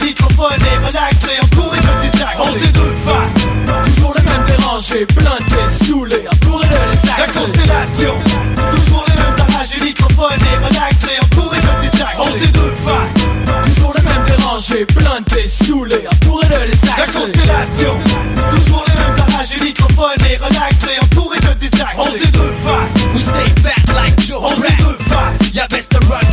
Mêmes 0.00 0.06
arrachés, 0.06 0.06
microphones 0.06 0.58
et 0.60 0.76
relaxés 0.78 1.38
Entourés 1.42 1.78
de 1.78 2.08
des 2.08 2.22
axes 2.22 2.40
11 2.40 2.64
et 2.64 2.72
2 2.72 2.80
faces 3.04 3.84
Toujours 3.84 4.14
les 4.14 4.22
mêmes 4.30 4.44
dérangés, 4.44 5.06
blindés, 5.14 5.84
saoulés, 5.84 6.24
entourés 6.32 6.68
de 6.68 6.74
les 6.74 7.08
La 7.08 7.26
constellation 7.26 8.14
Toujours 8.70 9.04
les 9.08 9.22
mêmes 9.22 9.46
arrachés, 9.48 9.84
microphones 9.84 10.38
et 10.40 10.56
relaxés 10.56 11.18
Entourés 11.22 11.60
de 11.60 11.88
des 11.88 12.02
axes 12.02 12.18
11 12.18 12.42
et 12.42 12.46
2 12.48 12.60
faces 12.84 13.74
Toujours 13.74 13.94
les 13.94 14.02
mêmes 14.02 14.24
dérangés, 14.24 14.86
blindés, 14.94 15.48
saoulés, 15.48 16.04
entourés 16.12 16.48
de 16.48 16.70
les 16.70 16.78
La 16.96 17.06
constellation 17.06 17.94
Toujours 18.50 18.84
les 18.88 18.94
mêmes 19.02 19.18
arrachés, 19.28 19.64
microphones 19.64 20.24
et 20.30 20.36
relaxés 20.36 20.98
Entourés 21.02 21.40
de 21.40 21.52
des 21.58 21.80
axes 21.80 21.98
11 21.98 22.06
et 22.14 22.26
2 22.26 22.40
faces 22.64 23.04
We 23.14 23.22
stay 23.22 23.50
fat 23.62 23.92
like 23.94 24.20
Joe 24.22 24.40
11 24.42 24.52
et 24.52 24.62
Crack. 24.62 24.78
2 24.78 24.96
faces 25.08 25.54
Y'all 25.54 25.68
best 25.68 25.90
to 25.90 25.98
run 26.08 26.29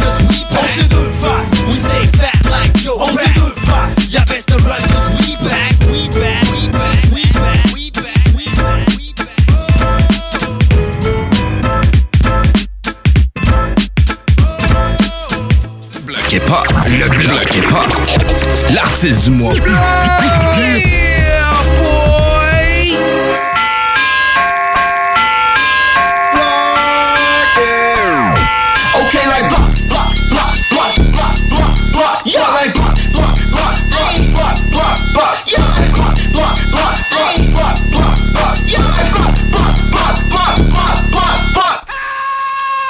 Le 16.40 17.10
bloc 17.10 17.56
hip-hop. 17.56 18.72
L'artiste 18.72 19.26
du. 19.26 19.50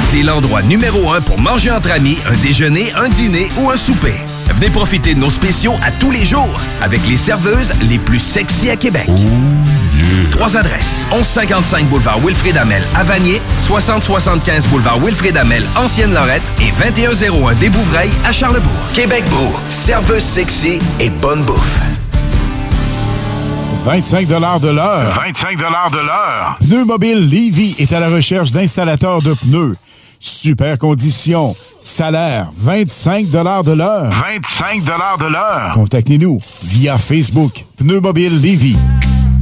C'est 0.00 0.22
l'endroit 0.22 0.62
numéro 0.62 1.12
un 1.12 1.20
pour 1.20 1.38
manger 1.40 1.70
entre 1.70 1.90
amis, 1.90 2.18
un 2.26 2.36
déjeuner, 2.38 2.92
un 2.96 3.08
dîner 3.08 3.50
ou 3.58 3.70
un 3.70 3.76
souper. 3.76 4.14
Venez 4.54 4.70
profiter 4.70 5.14
de 5.14 5.20
nos 5.20 5.30
spéciaux 5.30 5.74
à 5.82 5.90
tous 5.90 6.10
les 6.10 6.24
jours 6.24 6.58
avec 6.80 7.06
les 7.06 7.16
serveuses 7.16 7.72
les 7.82 7.98
plus 7.98 8.18
sexy 8.18 8.70
à 8.70 8.76
Québec. 8.76 9.08
Trois 10.30 10.56
adresses. 10.56 11.06
1155 11.12 11.88
boulevard 11.88 12.18
Wilfrid 12.20 12.56
Amel 12.56 12.82
à 12.94 13.04
Vanier, 13.04 13.42
6075 13.58 14.66
boulevard 14.68 14.98
Wilfrid 14.98 15.36
Amel, 15.36 15.62
Ancienne-Lorette 15.76 16.42
et 16.60 16.72
2101 16.90 17.54
des 17.54 17.68
Bouvrailles 17.68 18.12
à 18.24 18.32
Charlebourg. 18.32 18.72
Québec 18.94 19.24
beau, 19.30 19.54
serveuse 19.70 20.22
sexy 20.22 20.78
et 21.00 21.10
bonne 21.10 21.44
bouffe. 21.44 21.78
25 23.84 24.26
de 24.26 24.34
l'heure. 24.68 25.14
25 25.24 25.56
de 25.56 25.62
l'heure. 25.62 26.58
Pneu 26.60 26.84
Mobile 26.84 27.20
Levy 27.20 27.74
est 27.78 27.92
à 27.92 28.00
la 28.00 28.08
recherche 28.08 28.52
d'installateurs 28.52 29.22
de 29.22 29.32
pneus. 29.34 29.76
Super 30.20 30.78
conditions. 30.78 31.54
Salaire 31.80 32.50
25 32.56 33.30
de 33.30 33.38
l'heure. 33.72 34.10
25 34.10 34.82
de 34.84 35.32
l'heure. 35.32 35.70
Contactez-nous 35.74 36.40
via 36.64 36.98
Facebook. 36.98 37.64
Pneu 37.76 38.00
Mobile 38.00 38.40
Levy. 38.40 38.76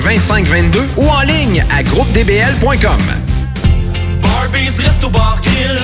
2522 0.00 0.80
ou 0.96 1.08
en 1.08 1.22
ligne 1.22 1.64
à 1.70 1.82
groupedbl.com. 1.82 3.00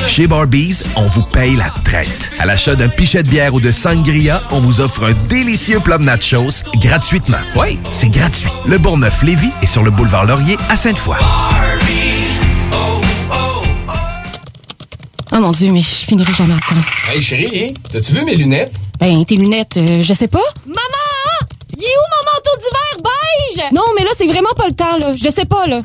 Chez 0.08 0.26
Barbies, 0.26 0.82
on 0.96 1.06
vous 1.06 1.22
paye 1.22 1.56
la 1.56 1.72
traite. 1.84 2.32
À 2.38 2.46
l'achat 2.46 2.74
d'un 2.74 2.88
pichet 2.88 3.22
de 3.22 3.28
bière 3.28 3.54
ou 3.54 3.60
de 3.60 3.70
sangria, 3.70 4.42
on 4.50 4.60
vous 4.60 4.80
offre 4.80 5.04
un 5.04 5.12
délicieux 5.28 5.80
plat 5.80 5.98
de 5.98 6.04
nachos 6.04 6.62
gratuitement. 6.76 7.38
Oui, 7.56 7.78
c'est 7.92 8.08
gratuit. 8.08 8.50
Le 8.66 8.78
Bourgneuf-Lévis 8.78 9.52
est 9.62 9.66
sur 9.66 9.82
le 9.82 9.90
boulevard 9.90 10.26
Laurier 10.26 10.56
à 10.68 10.76
Sainte-Foy. 10.76 11.16
Oh 15.34 15.38
mon 15.40 15.50
Dieu, 15.50 15.72
mais 15.72 15.80
je 15.80 15.88
finirai 15.88 16.32
jamais 16.34 16.54
à 16.54 16.58
temps. 16.58 16.80
Hey 17.10 17.22
chérie, 17.22 17.72
t'as-tu 17.90 18.12
vu 18.12 18.24
mes 18.24 18.34
lunettes? 18.34 18.74
Ben, 19.00 19.24
tes 19.24 19.36
lunettes, 19.36 19.78
euh, 19.78 20.02
je 20.02 20.12
sais 20.12 20.28
pas. 20.28 20.44
Maman! 20.66 20.82
Il 21.74 21.82
est 21.82 21.86
où 21.86 22.06
mon 22.10 22.32
manteau 22.32 22.56
d'hiver 22.58 22.81
Non, 23.72 23.82
mais 23.96 24.04
là, 24.04 24.10
c'est 24.16 24.26
vraiment 24.26 24.50
pas 24.56 24.66
le 24.68 24.74
temps, 24.74 24.96
là. 24.98 25.12
Je 25.14 25.28
sais 25.30 25.44
pas, 25.44 25.66
là. 25.66 25.80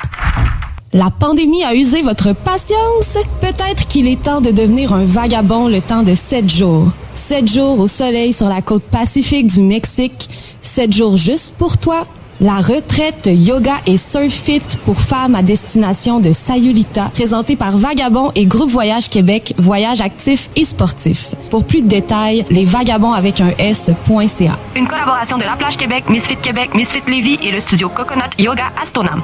La 0.93 1.09
pandémie 1.11 1.63
a 1.63 1.75
usé 1.75 2.01
votre 2.01 2.33
patience? 2.33 3.17
Peut-être 3.41 3.87
qu'il 3.87 4.07
est 4.07 4.21
temps 4.21 4.41
de 4.41 4.51
devenir 4.51 4.93
un 4.93 5.05
vagabond 5.05 5.67
le 5.67 5.81
temps 5.81 6.01
de 6.01 6.15
sept 6.15 6.49
jours. 6.49 6.87
Sept 7.13 7.51
jours 7.51 7.79
au 7.79 7.87
soleil 7.87 8.31
sur 8.33 8.47
la 8.47 8.61
côte 8.61 8.83
pacifique 8.83 9.47
du 9.47 9.61
Mexique. 9.61 10.29
Sept 10.61 10.93
jours 10.93 11.17
juste 11.17 11.55
pour 11.57 11.77
toi. 11.77 12.07
La 12.39 12.57
retraite 12.57 13.25
yoga 13.25 13.77
et 13.87 13.97
surf 13.97 14.31
fit 14.31 14.61
pour 14.85 14.99
femmes 14.99 15.33
à 15.33 15.41
destination 15.41 16.19
de 16.19 16.31
Sayulita, 16.31 17.09
présentée 17.15 17.55
par 17.55 17.75
Vagabond 17.75 18.31
et 18.35 18.45
Groupe 18.45 18.69
Voyage 18.69 19.09
Québec, 19.09 19.55
voyage 19.57 20.01
actif 20.01 20.51
et 20.55 20.63
sportif. 20.63 21.31
Pour 21.49 21.65
plus 21.65 21.81
de 21.81 21.87
détails, 21.87 22.45
les 22.51 22.65
vagabonds 22.65 23.13
avec 23.13 23.41
un 23.41 23.49
S.ca. 23.57 24.55
Une 24.75 24.87
collaboration 24.87 25.39
de 25.39 25.43
La 25.43 25.55
Plage 25.55 25.77
Québec, 25.77 26.03
Misfit 26.09 26.37
Québec, 26.37 26.75
Misfit 26.75 27.01
Lévis 27.07 27.39
et 27.43 27.51
le 27.51 27.59
studio 27.59 27.89
Coconut 27.89 28.29
Yoga 28.37 28.65
Astonam. 28.83 29.23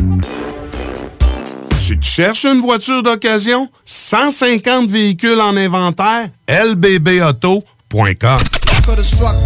Tu 1.85 1.99
te 1.99 2.05
cherches 2.05 2.45
une 2.45 2.61
voiture 2.61 3.03
d'occasion? 3.03 3.69
150 3.85 4.89
véhicules 4.89 5.41
en 5.41 5.57
inventaire? 5.57 6.29
lbbauto.com 6.47 8.39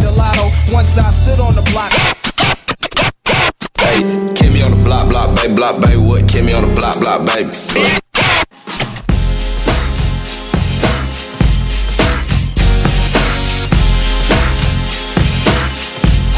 the 0.00 0.12
lotto 0.16 0.50
once 0.72 0.96
I 0.98 1.10
stood 1.10 1.40
on 1.40 1.54
the 1.54 1.62
block. 1.70 1.92
Hey, 3.78 4.00
kill 4.34 4.52
me 4.52 4.62
on 4.62 4.70
the 4.70 4.82
block, 4.84 5.08
block, 5.08 5.36
baby, 5.36 5.54
block, 5.54 5.80
baby, 5.80 5.96
what? 5.96 6.28
Kill 6.28 6.44
me 6.44 6.52
on 6.52 6.68
the 6.68 6.74
block, 6.74 7.00
block, 7.00 7.26
baby. 7.26 7.50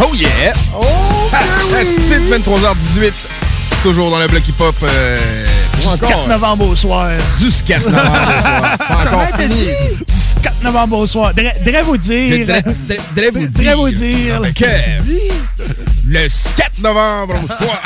Oh 0.01 0.15
yeah! 0.15 0.53
Oh, 0.73 1.29
That's 1.73 2.11
it, 2.11 2.23
23h18. 2.31 3.38
Toujours 3.83 4.11
dans 4.11 4.19
le 4.19 4.27
bloc 4.27 4.43
hip-hop. 4.49 4.75
Euh, 4.83 5.45
Du 5.75 6.01
4 6.07 6.29
novembre 6.29 6.67
au 6.69 6.77
soir. 6.77 7.11
Du 7.39 7.51
4 7.65 7.89
novembre 7.89 8.11
au 8.11 8.41
soir. 8.43 8.79
Pas 8.89 8.97
encore 9.07 9.29
fini. 9.39 9.65
Du 9.65 10.43
4 10.43 10.63
novembre 10.65 10.99
au 10.99 11.07
soir. 11.07 11.33
Dre 11.35 11.83
vous 11.85 11.97
dire. 11.97 12.47
Vous 12.47 13.47
Dre 13.55 13.77
vous 13.77 13.91
dire. 13.91 14.41
Le 14.41 16.29
4 16.57 16.81
novembre 16.83 17.35
au 17.45 17.47
soir. 17.47 17.83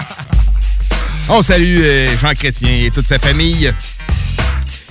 On 1.28 1.42
salue 1.42 1.78
euh, 1.80 2.08
Jean 2.20 2.32
Chrétien 2.34 2.68
et 2.86 2.90
toute 2.90 3.06
sa 3.06 3.18
famille 3.18 3.72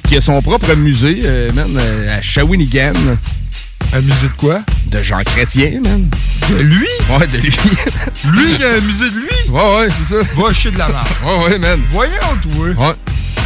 qui 0.08 0.18
a 0.18 0.22
son 0.22 0.42
propre 0.42 0.74
musée, 0.76 1.20
euh, 1.24 1.52
man, 1.54 1.78
euh, 1.78 2.18
à 2.18 2.22
Shawinigan. 2.22 2.94
Un 3.94 4.00
musée 4.00 4.28
de 4.28 4.34
quoi? 4.38 4.62
De 4.88 4.98
Jean 5.04 5.22
Chrétien, 5.26 5.82
man. 5.84 6.10
De 6.50 6.56
lui? 6.62 6.88
Ouais, 7.10 7.28
de 7.28 7.38
lui. 7.38 7.54
Lui 8.32 8.56
qui 8.56 8.64
a 8.64 8.76
amusé 8.76 9.10
de 9.10 9.16
lui? 9.16 9.50
Ouais, 9.50 9.76
ouais, 9.76 9.88
c'est 9.90 10.16
ça. 10.16 10.22
Va 10.38 10.54
chier 10.54 10.72
de 10.72 10.78
la 10.78 10.88
merde. 10.88 11.08
Ouais, 11.26 11.38
ouais, 11.44 11.60
man. 11.60 11.82
Voyons, 11.90 12.14
toi. 12.42 12.68
Ouais. 12.68 12.96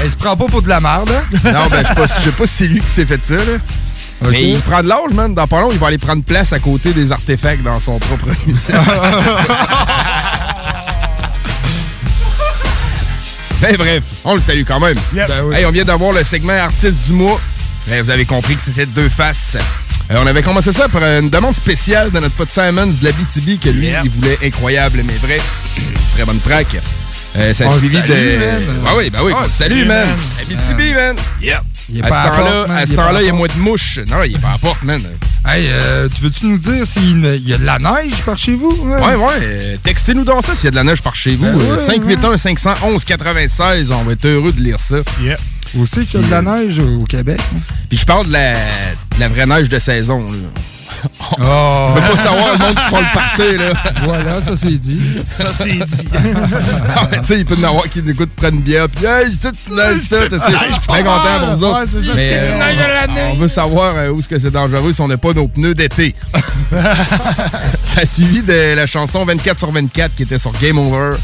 Il 0.03 0.11
se 0.11 0.15
prend 0.15 0.37
pas 0.37 0.45
pour 0.45 0.61
de 0.61 0.69
la 0.69 0.79
merde, 0.79 1.09
hein? 1.11 1.23
Non, 1.51 1.67
ben, 1.69 1.83
je 1.83 1.87
sais 1.87 2.31
pas, 2.31 2.45
si 2.45 2.53
c'est 2.53 2.67
lui 2.67 2.79
qui 2.79 2.89
s'est 2.89 3.07
fait 3.07 3.25
ça, 3.25 3.35
là. 3.35 3.57
Mais 4.29 4.51
il 4.51 4.59
prend 4.59 4.81
de 4.83 4.87
l'âge, 4.87 5.13
man. 5.13 5.33
Dans 5.33 5.47
pas 5.47 5.61
long, 5.61 5.69
il 5.71 5.79
va 5.79 5.87
aller 5.87 5.97
prendre 5.97 6.23
place 6.23 6.53
à 6.53 6.59
côté 6.59 6.93
des 6.93 7.11
artefacts 7.11 7.63
dans 7.63 7.79
son 7.79 7.97
propre 7.97 8.27
musée. 8.45 8.73
ben 13.61 13.75
bref, 13.77 14.03
on 14.23 14.35
le 14.35 14.39
salue 14.39 14.63
quand 14.65 14.79
même. 14.79 14.97
Ben 15.11 15.27
oui. 15.43 15.55
Hey, 15.55 15.65
on 15.65 15.71
vient 15.71 15.85
d'avoir 15.85 16.11
le 16.13 16.23
segment 16.23 16.53
Artiste 16.53 17.07
du 17.07 17.13
mois. 17.13 17.41
Eh, 17.91 18.01
vous 18.01 18.09
avez 18.09 18.25
compris 18.25 18.55
que 18.55 18.61
c'était 18.61 18.85
deux 18.85 19.09
faces. 19.09 19.57
Euh, 20.11 20.15
on 20.23 20.27
avait 20.27 20.43
commencé 20.43 20.71
ça 20.71 20.87
par 20.87 21.03
une 21.03 21.29
demande 21.29 21.55
spéciale 21.55 22.11
de 22.11 22.19
notre 22.19 22.35
pote 22.35 22.49
Simons 22.49 22.87
de 23.01 23.03
la 23.05 23.11
BTB 23.11 23.59
que 23.59 23.69
lui, 23.69 23.89
il 24.03 24.09
voulait 24.11 24.37
incroyable 24.43 25.01
mais 25.05 25.13
vrai. 25.15 25.37
Très 26.13 26.25
bonne 26.25 26.39
track. 26.39 26.67
Euh, 27.37 27.53
ça 27.53 27.65
a 27.65 27.67
On 27.67 27.77
suivi 27.79 27.97
de. 27.97 28.07
man. 28.39 28.63
Ah 28.85 28.91
oui, 28.97 29.09
ben 29.09 29.19
oui, 29.23 29.33
Ah, 29.35 29.45
salut, 29.49 29.83
man. 29.85 30.05
man. 30.07 30.17
Abitibi, 30.41 30.93
man. 30.93 31.15
Yep. 31.41 31.57
Il 31.89 31.99
est 31.99 32.05
à 32.05 32.07
pas 32.09 32.23
ce 32.23 32.37
temps-là, 32.37 32.67
man. 32.67 32.77
à 32.77 32.81
Il 32.83 32.87
ce 32.87 32.93
temps-là, 32.95 33.21
y 33.23 33.29
a 33.29 33.33
moins 33.33 33.47
de 33.47 33.59
mouches. 33.59 33.99
Non, 34.07 34.23
il 34.23 34.35
est 34.35 34.39
pas 34.41 34.53
à 34.53 34.57
porte, 34.57 34.83
man. 34.83 35.01
Hey, 35.45 35.67
euh, 35.69 36.07
tu 36.15 36.21
veux-tu 36.23 36.45
nous 36.47 36.57
dire 36.57 36.85
s'il 36.87 37.25
y 37.45 37.53
a 37.53 37.57
de 37.57 37.65
la 37.65 37.77
neige 37.79 38.21
par 38.25 38.37
chez 38.37 38.55
vous? 38.55 38.71
Ouais, 38.85 39.15
ouais. 39.15 39.25
euh, 39.41 39.75
Textez-nous 39.83 40.23
dans 40.23 40.41
ça 40.41 40.55
s'il 40.55 40.65
y 40.65 40.67
a 40.69 40.71
de 40.71 40.75
la 40.77 40.83
neige 40.83 41.01
par 41.01 41.15
chez 41.15 41.35
vous. 41.35 41.45
Ben 41.45 41.59
Euh, 41.59 41.75
ouais, 41.75 41.83
581 41.83 42.37
511 42.37 43.03
96 43.03 43.91
On 43.91 44.03
va 44.03 44.13
être 44.13 44.25
heureux 44.25 44.51
de 44.53 44.61
lire 44.61 44.79
ça. 44.79 44.97
Yeah. 45.21 45.37
Où 45.75 45.85
c'est 45.85 46.05
qu'il 46.05 46.21
y 46.21 46.23
a 46.23 46.25
de 46.27 46.31
la 46.31 46.41
neige 46.41 46.79
au 46.79 47.03
Québec? 47.03 47.39
hein? 47.53 47.59
Puis 47.89 47.97
je 47.99 48.05
parle 48.05 48.27
de 48.27 48.31
la, 48.31 48.53
la 49.19 49.29
vraie 49.29 49.45
neige 49.45 49.69
de 49.69 49.79
saison. 49.79 50.21
Là. 50.21 50.49
Oh! 51.41 51.89
Je 51.95 52.01
veux 52.01 52.15
pas 52.15 52.23
savoir 52.23 52.53
le 52.53 52.59
monde 52.59 52.75
qui 52.75 52.89
font 52.89 52.99
le 52.99 53.13
party, 53.13 53.57
là. 53.57 53.93
Voilà, 54.03 54.41
ça 54.41 54.51
c'est 54.55 54.77
dit. 54.77 55.01
Ça, 55.27 55.51
c'est 55.51 55.71
dit. 55.71 56.07
Ah, 56.95 57.07
tu 57.11 57.23
sais, 57.23 57.39
il 57.39 57.45
peut 57.45 57.55
y 57.55 57.65
en 57.65 57.69
avoir 57.69 57.89
qui 57.89 57.99
écoutent, 57.99 58.33
prennent 58.35 58.55
une 58.55 58.61
bière, 58.61 58.87
puis 58.89 59.05
hey, 59.05 59.35
c'est 59.39 59.51
tu 59.51 59.71
neiges 59.71 60.01
ça, 60.01 60.27
tu 60.29 60.37
sais. 60.37 60.43
Je 60.67 60.73
suis 60.73 60.87
très 60.87 61.03
content 61.03 61.39
pour 61.39 61.55
vous 61.55 61.63
autres? 61.63 61.79
Ouais, 61.79 61.85
c'est 61.85 62.01
ça, 62.01 62.11
Mais, 62.15 62.31
c'est 62.31 62.39
euh, 62.39 62.53
une 62.53 62.59
neige 62.59 62.77
de 62.77 62.81
l'année. 62.81 63.31
On 63.33 63.35
veut 63.35 63.47
savoir 63.47 63.93
euh, 63.97 64.09
où 64.09 64.19
est-ce 64.19 64.29
que 64.29 64.39
c'est 64.39 64.51
dangereux 64.51 64.93
si 64.93 65.01
on 65.01 65.07
n'a 65.07 65.17
pas 65.17 65.33
nos 65.33 65.47
pneus 65.47 65.73
d'été. 65.73 66.15
ça 66.71 68.01
a 68.01 68.05
suivi 68.05 68.41
de 68.41 68.75
la 68.75 68.85
chanson 68.85 69.25
24 69.25 69.59
sur 69.59 69.71
24 69.71 70.15
qui 70.15 70.23
était 70.23 70.39
sur 70.39 70.51
Game 70.59 70.77
Over. 70.77 71.17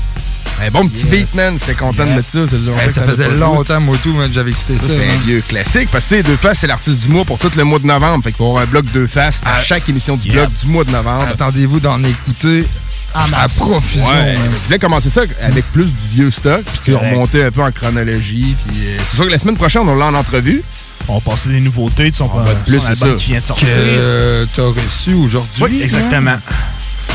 Un 0.62 0.70
bon 0.72 0.88
petit 0.88 1.06
Yes. 1.08 1.10
beat, 1.12 1.36
man. 1.36 1.58
J'étais 1.60 1.74
content 1.80 2.06
de 2.06 2.12
mettre 2.12 2.30
ça. 2.30 2.40
c'est 2.48 2.58
le 2.58 2.66
genre 2.66 2.80
Hey, 2.80 2.90
que 2.90 2.96
ça 2.96 3.04
faisait 3.08 3.30
longtemps, 3.30 3.80
moi 3.82 3.98
tout, 4.04 4.14
man, 4.14 4.30
j'avais 4.34 4.52
écouté 4.52 4.76
Ça, 4.76 4.82
ça. 4.82 4.88
c'était 4.90 5.04
un 5.04 5.08
man. 5.08 5.22
vieux 5.26 5.42
classique 5.48 5.90
parce 5.92 6.04
que 6.06 6.10
c'est 6.18 6.24
deux 6.24 6.36
faces, 6.36 6.60
c'est 6.60 6.68
l'artiste 6.68 7.02
du 7.04 7.10
mois 7.10 7.26
pour 7.26 7.38
tout 7.40 7.52
le 7.56 7.64
mois 7.64 7.80
de 7.80 7.88
novembre. 7.88 8.24
Fait 8.24 8.32
qu'il 8.32 8.44
va 8.44 8.50
avoir 8.50 8.64
un 8.64 8.68
bloc 8.68 8.86
deux 8.94 9.08
faces 9.08 9.42
à 9.46 9.56
Ah, 9.58 9.62
chaque 9.62 9.88
émission 9.90 10.18
du 10.18 10.28
yep. 10.28 10.36
bloc 10.38 10.50
du 10.62 10.68
mois 10.68 10.84
de 10.84 10.92
novembre. 10.92 11.28
Attendez-vous 11.32 11.80
d'en 11.80 12.02
écouter 12.04 12.66
à 13.14 13.48
profusion. 13.50 14.08
Ouais, 14.08 14.36
je 14.36 14.66
voulais 14.68 14.80
commencer 14.80 15.10
ça 15.10 15.22
avec 15.42 15.66
plus 15.74 15.86
du 15.86 16.08
vieux 16.16 16.32
stock, 16.32 16.62
puis 16.84 16.94
remonter 16.96 17.44
un 17.44 17.52
peu 17.52 17.62
en 17.64 17.72
chronologie. 17.72 18.56
Puis 18.68 18.78
euh, 18.86 18.98
c'est 19.10 19.16
sûr 19.18 19.26
que 19.26 19.32
la 19.32 19.38
semaine 19.38 19.56
prochaine, 19.58 19.82
on 19.86 19.96
l'a 19.96 20.06
en 20.06 20.14
entrevue. 20.14 20.64
On 21.08 21.16
va 21.16 21.20
passer 21.32 21.50
des 21.50 21.60
nouveautés 21.60 22.12
de 22.12 22.16
son, 22.16 22.28
va 22.28 22.44
être 22.52 22.64
plus, 22.64 22.80
son 22.80 22.86
c'est 22.86 22.92
album 22.92 23.10
ça. 23.10 23.16
qui 23.24 23.32
vient 23.32 23.40
de 23.40 23.42
Que 23.42 23.48
sortir. 23.48 23.68
euh, 23.76 24.46
t'as 24.56 24.62
reçu 24.64 25.14
aujourd'hui. 25.16 25.64
Oui, 25.64 25.82
exactement. 25.84 26.32
hein? 26.32 26.42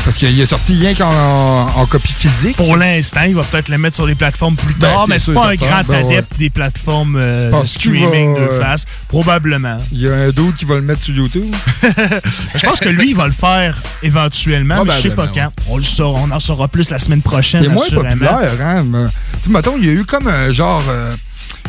Parce 0.07 0.19
qu'il 0.19 0.39
est 0.39 0.45
sorti 0.45 0.73
rien 0.73 0.93
qu'en 0.93 1.67
en 1.67 1.85
copie 1.85 2.13
physique. 2.13 2.55
Pour 2.55 2.77
l'instant, 2.77 3.23
il 3.27 3.35
va 3.35 3.43
peut-être 3.43 3.67
le 3.67 3.77
mettre 3.77 3.97
sur 3.97 4.07
les 4.07 4.15
plateformes 4.15 4.55
plus 4.55 4.73
Ben, 4.75 4.87
tard, 4.87 5.05
mais 5.09 5.19
c'est 5.19 5.33
pas 5.33 5.49
un 5.49 5.55
grand 5.55 5.83
Ben, 5.85 6.01
ouais. 6.01 6.13
adepte 6.13 6.37
des 6.37 6.49
plateformes 6.49 7.17
euh, 7.19 7.51
de 7.61 7.67
streaming 7.67 8.33
va, 8.33 8.39
de 8.39 8.45
euh, 8.45 8.61
face? 8.61 8.85
Probablement. 9.09 9.75
Il 9.91 9.99
y 9.99 10.09
a 10.09 10.13
un 10.15 10.29
d'autre 10.29 10.55
qui 10.55 10.63
va 10.63 10.75
le 10.75 10.81
mettre 10.81 11.03
sur 11.03 11.13
YouTube? 11.13 11.53
Je 12.55 12.65
pense 12.65 12.79
que 12.79 12.87
lui, 12.87 13.09
il 13.09 13.15
va 13.17 13.27
le 13.27 13.33
faire 13.33 13.81
éventuellement, 14.01 14.85
mais 14.85 14.93
je 14.93 15.01
sais 15.01 15.09
pas 15.15 15.27
quand. 15.27 15.49
On 15.67 15.75
le 15.75 15.83
saura, 15.83 16.21
on 16.25 16.31
en 16.31 16.39
saura 16.39 16.69
plus 16.69 16.89
la 16.89 16.99
semaine 16.99 17.21
prochaine. 17.21 17.63
C'est 17.63 17.69
moins 17.69 17.89
populaire, 17.89 18.53
hein. 18.61 18.83
mais- 18.87 19.09
Tu 19.43 19.43
sais, 19.43 19.49
mettons, 19.49 19.75
il 19.77 19.85
y 19.87 19.89
a 19.89 19.93
eu 19.93 20.05
comme 20.05 20.27
un 20.29 20.51
genre. 20.51 20.83
euh, 20.89 21.13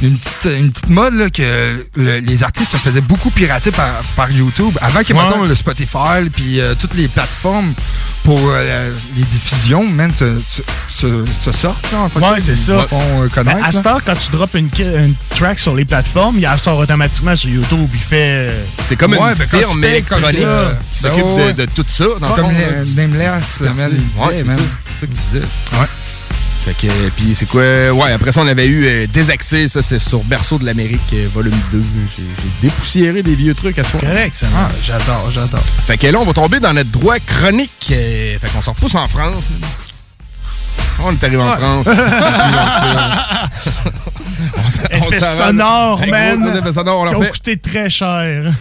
une, 0.02 0.16
petite, 0.16 0.58
une 0.58 0.70
petite 0.72 0.88
mode 0.90 1.14
là, 1.14 1.28
que 1.30 1.84
le- 1.96 2.18
les 2.20 2.44
artistes 2.44 2.70
se 2.72 2.76
faisaient 2.76 3.00
beaucoup 3.00 3.30
pirater 3.30 3.70
par, 3.70 3.90
par 4.16 4.30
YouTube. 4.30 4.76
Avant 4.80 5.02
que, 5.02 5.12
Ouais. 5.12 5.22
mettons, 5.22 5.42
le 5.42 5.54
Spotify 5.54 6.28
puis 6.32 6.60
euh, 6.60 6.74
toutes 6.78 6.94
les 6.94 7.08
plateformes 7.08 7.72
pour 8.24 8.38
euh, 8.52 8.92
les 9.16 9.22
diffusions, 9.22 9.84
man, 9.88 10.10
se, 10.10 10.38
se, 10.88 11.52
sortent. 11.52 11.90
Là, 11.92 12.00
en 12.00 12.08
fait, 12.08 12.18
Ouais, 12.20 12.40
c'est 12.40 12.56
ça. 12.56 12.72
Euh, 12.72 13.22
Mais 13.24 13.28
connaître. 13.30 13.64
à 13.64 13.70
ce 13.72 13.76
là. 13.78 13.82
temps, 13.82 13.98
quand 14.04 14.14
tu 14.14 14.30
drops 14.30 14.54
une, 14.54 14.68
track 15.30 15.58
sur 15.58 15.74
les 15.74 15.84
plateformes, 15.84 16.36
il 16.38 16.42
la 16.42 16.56
sort 16.56 16.78
automatiquement 16.78 17.34
sur 17.36 17.50
YouTube. 17.50 17.88
Il 17.92 18.00
fait. 18.00 18.50
euh, 18.50 18.64
C'est 18.84 18.96
comme 18.96 19.12
Ouais, 19.12 19.30
une 19.32 19.34
ben, 19.34 19.46
firme 19.48 19.84
électronique 19.84 20.26
ça, 20.38 20.38
qui 20.38 20.44
ben 20.44 21.10
s'occupe 21.10 21.24
de- 21.24 21.30
ouais. 21.42 21.52
de, 21.54 21.66
tout 21.66 21.84
ça. 21.88 22.04
Dans 22.20 22.28
Comme. 22.34 22.52
Nameless. 22.96 23.58
C'est 23.60 23.64
ça 23.66 25.06
qu'il 25.06 25.08
disait. 25.10 25.46
Ouais. 25.72 25.86
Fait 26.64 26.74
que, 26.74 26.86
puis 27.16 27.34
c'est 27.34 27.46
quoi? 27.48 27.62
Ouais, 27.92 28.12
après 28.12 28.32
ça, 28.32 28.42
on 28.42 28.46
avait 28.46 28.66
eu 28.66 28.84
euh, 28.86 29.06
Désaxé, 29.06 29.68
ça 29.68 29.80
c'est 29.80 29.98
sur 29.98 30.22
Berceau 30.24 30.58
de 30.58 30.66
l'Amérique, 30.66 31.00
euh, 31.14 31.26
volume 31.32 31.54
2. 31.72 31.82
J'ai 32.16 32.24
dépoussiéré 32.60 33.22
des 33.22 33.34
vieux 33.34 33.54
trucs 33.54 33.78
à 33.78 33.84
ce 33.84 33.96
correct, 33.96 34.34
ça. 34.34 34.46
Ah, 34.54 34.68
j'adore, 34.82 35.28
j'adore. 35.30 35.60
Fait 35.86 35.96
que 35.96 36.06
là, 36.08 36.18
on 36.20 36.24
va 36.24 36.32
tomber 36.34 36.60
dans 36.60 36.74
notre 36.74 36.90
droit 36.90 37.18
chronique. 37.20 37.88
euh, 37.92 38.38
fait 38.38 38.48
qu'on 38.52 38.60
s'en 38.60 38.72
repousse 38.72 38.94
en 38.96 39.06
France. 39.06 39.44
On 41.00 41.12
est 41.12 41.24
arrivé 41.24 41.40
en 41.40 41.56
France. 41.56 41.86
On 44.56 44.70
s'en- 44.70 44.82
on 44.92 44.96
Effet 45.10 45.20
s'en 45.20 45.46
sonore, 45.46 46.06
man. 46.06 46.62
on 46.86 47.04
leur 47.04 47.22
fait. 47.22 47.30
coûté 47.30 47.56
très 47.56 47.88
cher. 47.88 48.52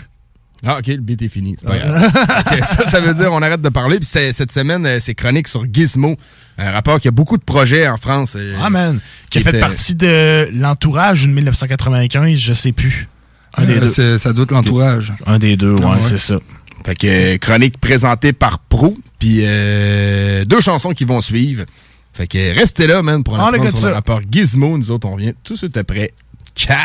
Ah, 0.66 0.80
OK, 0.80 0.88
le 0.88 0.98
beat 0.98 1.22
est 1.22 1.28
fini. 1.28 1.56
C'est 1.60 1.68
pas 1.68 1.78
grave. 1.78 2.12
Ok, 2.52 2.66
ça, 2.66 2.90
ça 2.90 3.00
veut 3.00 3.14
dire 3.14 3.32
on 3.32 3.42
arrête 3.42 3.62
de 3.62 3.70
parler. 3.70 3.98
Puis 4.00 4.08
c'est- 4.12 4.34
cette 4.34 4.52
semaine, 4.52 4.86
euh, 4.86 4.98
c'est 5.00 5.14
chronique 5.16 5.48
sur 5.48 5.66
Gizmo, 5.72 6.16
un 6.58 6.72
rapport 6.72 7.00
qui 7.00 7.08
a 7.08 7.12
beaucoup 7.12 7.38
de 7.38 7.44
projets 7.44 7.88
en 7.88 7.98
France. 7.98 8.36
euh, 8.38 8.56
Ah, 8.62 8.70
man. 8.70 9.00
Qui 9.30 9.40
a 9.40 9.42
fait 9.42 9.60
partie 9.60 9.94
de 9.96 10.48
l'entourage 10.54 11.24
de 11.28 11.32
1995, 11.32 12.38
je 12.38 12.54
sais 12.54 12.72
plus. 12.72 13.08
Un 13.56 13.66
des 13.66 13.78
Euh, 13.78 13.80
deux. 13.82 14.18
Ça 14.18 14.34
doit 14.34 14.44
être 14.44 14.52
l'entourage. 14.52 15.14
Un 15.26 15.38
des 15.40 15.58
deux, 15.58 15.74
ouais, 15.74 15.82
Ah, 15.84 15.96
ouais. 15.96 16.02
c'est 16.02 16.18
ça. 16.18 16.40
Fait 16.86 16.96
que 16.96 17.38
chronique 17.38 17.80
présentée 17.80 18.34
par 18.34 18.60
Pro, 18.60 18.98
puis 19.20 19.42
euh, 19.44 20.46
deux 20.46 20.62
chansons 20.62 20.92
qui 20.92 21.06
vont 21.06 21.22
suivre. 21.22 21.66
Fait 22.14 22.28
que 22.28 22.56
restez 22.58 22.88
là, 22.88 23.04
man, 23.04 23.24
pour 23.24 23.36
le 23.38 23.72
ça. 23.76 23.94
rapport 23.94 24.22
Gizmo. 24.32 24.78
Nous 24.78 24.90
autres, 24.90 25.08
on 25.08 25.14
revient 25.14 25.34
tout 25.44 25.54
de 25.54 25.58
suite 25.60 25.78
après. 25.78 26.12
Ciao! 26.56 26.78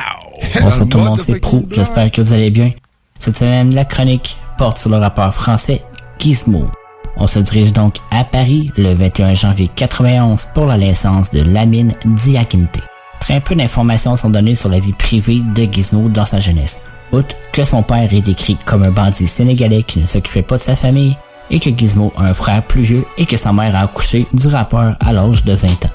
Bonsoir 0.61 0.89
tout 0.89 0.99
le 0.99 1.05
monde, 1.05 1.20
c'est 1.20 1.40
Pro. 1.40 1.65
J'espère 1.70 2.11
que 2.11 2.20
vous 2.20 2.32
allez 2.35 2.51
bien. 2.51 2.73
Cette 3.23 3.36
semaine, 3.36 3.73
la 3.73 3.85
chronique 3.85 4.36
porte 4.59 4.78
sur 4.78 4.90
le 4.90 4.97
rappeur 4.97 5.32
français 5.32 5.81
Gizmo. 6.19 6.66
On 7.16 7.28
se 7.28 7.39
dirige 7.39 7.73
donc 7.73 7.99
à 8.11 8.24
Paris 8.24 8.69
le 8.77 8.94
21 8.94 9.35
janvier 9.35 9.70
91 9.77 10.49
pour 10.53 10.66
la 10.66 10.77
naissance 10.77 11.31
de 11.31 11.40
Lamine 11.40 11.94
Diakinte. 12.05 12.81
Très 13.20 13.40
peu 13.40 13.55
d'informations 13.55 14.16
sont 14.16 14.31
données 14.31 14.57
sur 14.57 14.70
la 14.70 14.81
vie 14.81 14.93
privée 14.93 15.40
de 15.55 15.73
Gizmo 15.73 16.09
dans 16.09 16.24
sa 16.24 16.40
jeunesse. 16.40 16.81
Outre 17.12 17.36
que 17.53 17.62
son 17.62 17.85
père 17.85 18.12
est 18.12 18.23
décrit 18.23 18.57
comme 18.65 18.82
un 18.82 18.90
bandit 18.90 19.28
sénégalais 19.28 19.85
qui 19.85 20.01
ne 20.01 20.07
s'occupait 20.07 20.43
pas 20.43 20.57
de 20.57 20.62
sa 20.62 20.74
famille 20.74 21.16
et 21.49 21.61
que 21.61 21.70
Gizmo 21.70 22.12
a 22.16 22.24
un 22.24 22.35
frère 22.35 22.65
plus 22.65 22.82
vieux 22.82 23.05
et 23.19 23.27
que 23.27 23.36
sa 23.36 23.53
mère 23.53 23.77
a 23.77 23.82
accouché 23.82 24.27
du 24.32 24.49
rappeur 24.49 24.97
à 24.99 25.12
l'âge 25.12 25.44
de 25.44 25.53
20 25.53 25.69
ans. 25.85 25.90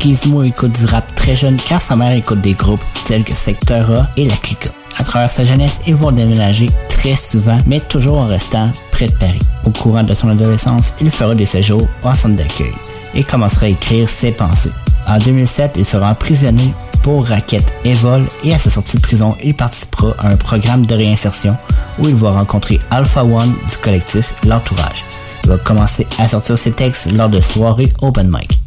Gizmo 0.00 0.44
écoute 0.44 0.78
du 0.78 0.86
rap 0.86 1.12
très 1.16 1.34
jeune 1.34 1.56
car 1.56 1.82
sa 1.82 1.96
mère 1.96 2.12
écoute 2.12 2.40
des 2.40 2.52
groupes 2.52 2.84
tels 3.06 3.24
que 3.24 3.32
Secteur 3.32 3.90
A 3.90 4.08
et 4.16 4.24
La 4.24 4.36
Clica. 4.36 4.70
À 4.96 5.02
travers 5.02 5.30
sa 5.30 5.42
jeunesse, 5.42 5.80
il 5.86 5.96
va 5.96 6.12
déménager 6.12 6.68
très 6.88 7.16
souvent, 7.16 7.58
mais 7.66 7.80
toujours 7.80 8.18
en 8.18 8.28
restant 8.28 8.70
près 8.92 9.06
de 9.06 9.16
Paris. 9.16 9.40
Au 9.64 9.70
courant 9.70 10.04
de 10.04 10.14
son 10.14 10.28
adolescence, 10.28 10.94
il 11.00 11.10
fera 11.10 11.34
des 11.34 11.46
séjours 11.46 11.88
en 12.04 12.14
centre 12.14 12.36
d'accueil 12.36 12.72
et 13.14 13.24
commencera 13.24 13.66
à 13.66 13.70
écrire 13.70 14.08
ses 14.08 14.30
pensées. 14.30 14.72
En 15.06 15.18
2007, 15.18 15.72
il 15.76 15.84
sera 15.84 16.10
emprisonné 16.10 16.74
pour 17.02 17.26
raquette 17.26 17.72
et 17.84 17.94
vol 17.94 18.26
et 18.44 18.54
à 18.54 18.58
sa 18.58 18.70
sortie 18.70 18.96
de 18.96 19.02
prison, 19.02 19.36
il 19.42 19.54
participera 19.54 20.14
à 20.18 20.28
un 20.28 20.36
programme 20.36 20.86
de 20.86 20.94
réinsertion 20.94 21.56
où 21.98 22.06
il 22.08 22.14
va 22.14 22.30
rencontrer 22.32 22.78
Alpha 22.90 23.24
One 23.24 23.54
du 23.68 23.76
collectif 23.82 24.32
L'Entourage. 24.46 25.04
Il 25.44 25.50
va 25.50 25.58
commencer 25.58 26.06
à 26.18 26.28
sortir 26.28 26.58
ses 26.58 26.72
textes 26.72 27.10
lors 27.12 27.28
de 27.28 27.40
soirées 27.40 27.92
open 28.00 28.28
mic. 28.30 28.57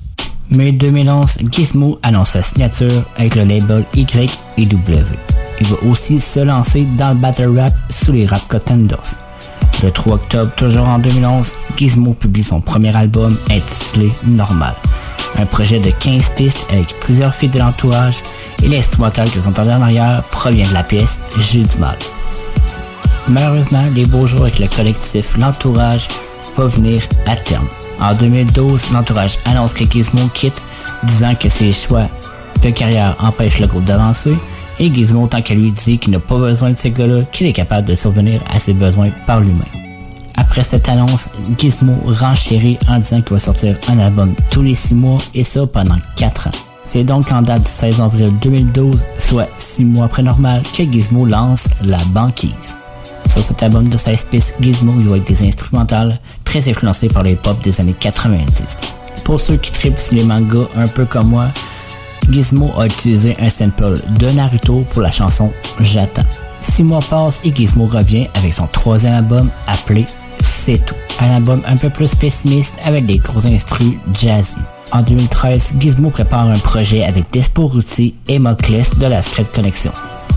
Mai 0.52 0.74
2011, 0.74 1.38
Gizmo 1.50 1.98
annonce 2.04 2.32
sa 2.32 2.42
signature 2.42 3.06
avec 3.16 3.36
le 3.36 3.46
label 3.46 3.86
Y 3.96 4.38
et 4.58 4.66
W. 4.66 5.06
Il 5.62 5.68
va 5.68 5.78
aussi 5.90 6.20
se 6.20 6.42
lancer 6.42 6.86
dans 6.98 7.12
le 7.12 7.16
battle 7.16 7.58
rap 7.58 7.74
sous 7.90 8.12
les 8.12 8.26
Rap 8.26 8.42
Contenders. 8.50 9.16
Le 9.82 9.92
3 9.92 10.16
octobre, 10.16 10.52
toujours 10.58 10.90
en 10.90 11.00
2011, 11.00 11.54
Gizmo 11.78 12.14
publie 12.14 12.44
son 12.44 12.60
premier 12.60 12.94
album 12.94 13.38
intitulé 13.50 14.12
Normal. 14.28 14.76
Un 15.40 15.46
projet 15.46 15.80
de 15.80 15.90
15 15.90 16.32
pistes 16.36 16.68
avec 16.70 17.00
plusieurs 17.00 17.34
filles 17.34 17.48
de 17.48 17.60
l'entourage 17.60 18.18
et 18.62 18.68
l'instrumental 18.68 19.30
que 19.30 19.40
vous 19.40 19.48
entendez 19.48 19.72
en 19.72 19.82
arrière 19.82 20.22
provient 20.30 20.68
de 20.68 20.74
la 20.74 20.84
pièce 20.84 21.22
J'ai 21.40 21.64
du 21.64 21.78
mal. 21.78 21.98
Malheureusement, 23.30 23.86
les 23.96 24.06
beaux 24.06 24.28
jours 24.28 24.42
avec 24.42 24.60
le 24.60 24.68
collectif 24.68 25.38
L'Entourage 25.38 26.10
va 26.58 26.66
venir 26.68 27.02
à 27.28 27.36
terme. 27.36 27.68
En 28.00 28.14
2012, 28.14 28.92
l'entourage 28.94 29.38
annonce 29.46 29.74
que 29.74 29.84
Gizmo 29.84 30.22
quitte, 30.34 30.62
disant 31.04 31.36
que 31.36 31.50
ses 31.50 31.72
choix 31.72 32.08
de 32.64 32.70
carrière 32.70 33.16
empêchent 33.20 33.60
le 33.60 33.68
groupe 33.68 33.86
d'avancer, 33.86 34.36
et 34.80 34.94
Gizmo, 34.94 35.28
tant 35.28 35.42
qu'à 35.42 35.54
lui, 35.54 35.72
dit 35.72 36.00
qu'il 36.00 36.12
n'a 36.12 36.20
pas 36.20 36.38
besoin 36.38 36.70
de 36.70 36.76
ces 36.76 36.92
gars-là, 36.92 37.24
qu'il 37.32 37.48
est 37.48 37.54
capable 37.54 37.88
de 37.88 37.96
survenir 37.96 38.42
à 38.52 38.60
ses 38.60 38.74
besoins 38.74 39.10
par 39.28 39.40
lui-même. 39.40 39.64
Après 40.36 40.64
cette 40.64 40.90
annonce, 40.90 41.30
Gizmo 41.58 41.96
renchérit 42.06 42.78
en 42.90 42.98
disant 42.98 43.22
qu'il 43.22 43.34
va 43.34 43.40
sortir 43.40 43.78
un 43.90 44.00
album 44.00 44.34
tous 44.50 44.62
les 44.62 44.76
six 44.76 44.96
mois 44.96 45.18
et 45.34 45.44
ça 45.44 45.68
pendant 45.68 45.98
quatre 46.16 46.48
ans. 46.48 46.72
C'est 46.86 47.04
donc 47.04 47.32
en 47.32 47.42
date 47.42 47.64
du 47.64 47.70
16 47.70 48.02
avril 48.02 48.38
2012, 48.42 49.06
soit 49.18 49.48
six 49.58 49.86
mois 49.86 50.06
après 50.06 50.24
normal, 50.24 50.62
que 50.76 50.84
Gizmo 50.84 51.26
lance 51.26 51.70
La 51.84 52.00
Banquise. 52.12 52.80
Sur 53.32 53.42
cet 53.42 53.64
album 53.64 53.88
de 53.88 53.96
16 53.96 54.26
pistes, 54.26 54.56
Gizmo 54.60 54.92
joue 55.08 55.14
avec 55.14 55.26
des 55.26 55.48
instrumentales 55.48 56.20
très 56.44 56.70
influencées 56.70 57.08
par 57.08 57.24
les 57.24 57.36
pop 57.38 57.58
des 57.62 57.80
années 57.80 57.96
90. 57.98 58.78
Pour 59.24 59.40
ceux 59.40 59.56
qui 59.56 59.72
tripent 59.72 59.98
les 60.12 60.26
mangas 60.26 60.68
un 60.76 60.86
peu 60.86 61.06
comme 61.06 61.30
moi, 61.30 61.48
Gizmo 62.30 62.74
a 62.78 62.88
utilisé 62.88 63.38
un 63.40 63.50
sample 63.50 63.98
de 64.20 64.30
Naruto 64.32 64.86
pour 64.92 65.02
la 65.02 65.12
chanson 65.12 65.50
J'attends. 65.80 66.26
Six 66.60 66.84
mois 66.84 67.00
passent 67.10 67.40
et 67.46 67.56
Gizmo 67.56 67.86
revient 67.86 68.28
avec 68.36 68.54
son 68.54 68.68
troisième 68.68 69.14
album 69.14 69.50
appelé 69.66 70.06
C'est 70.40 70.86
tout. 70.86 70.96
Un 71.22 71.32
album 71.32 71.62
un 71.66 71.78
peu 71.78 71.90
plus 71.90 72.14
pessimiste 72.14 72.80
avec 72.84 73.06
des 73.06 73.20
gros 73.20 73.46
instrus 73.46 73.94
jazzy. 74.14 74.58
En 74.92 75.04
2013, 75.04 75.76
Gizmo 75.80 76.10
prépare 76.10 76.48
un 76.48 76.60
projet 76.60 77.06
avec 77.06 77.32
Despo 77.32 77.68
Ruti 77.68 78.14
et 78.28 78.40
Moclis 78.40 78.90
de 78.98 79.06
la 79.06 79.22
Secret 79.22 79.46
Connection. 79.56 79.94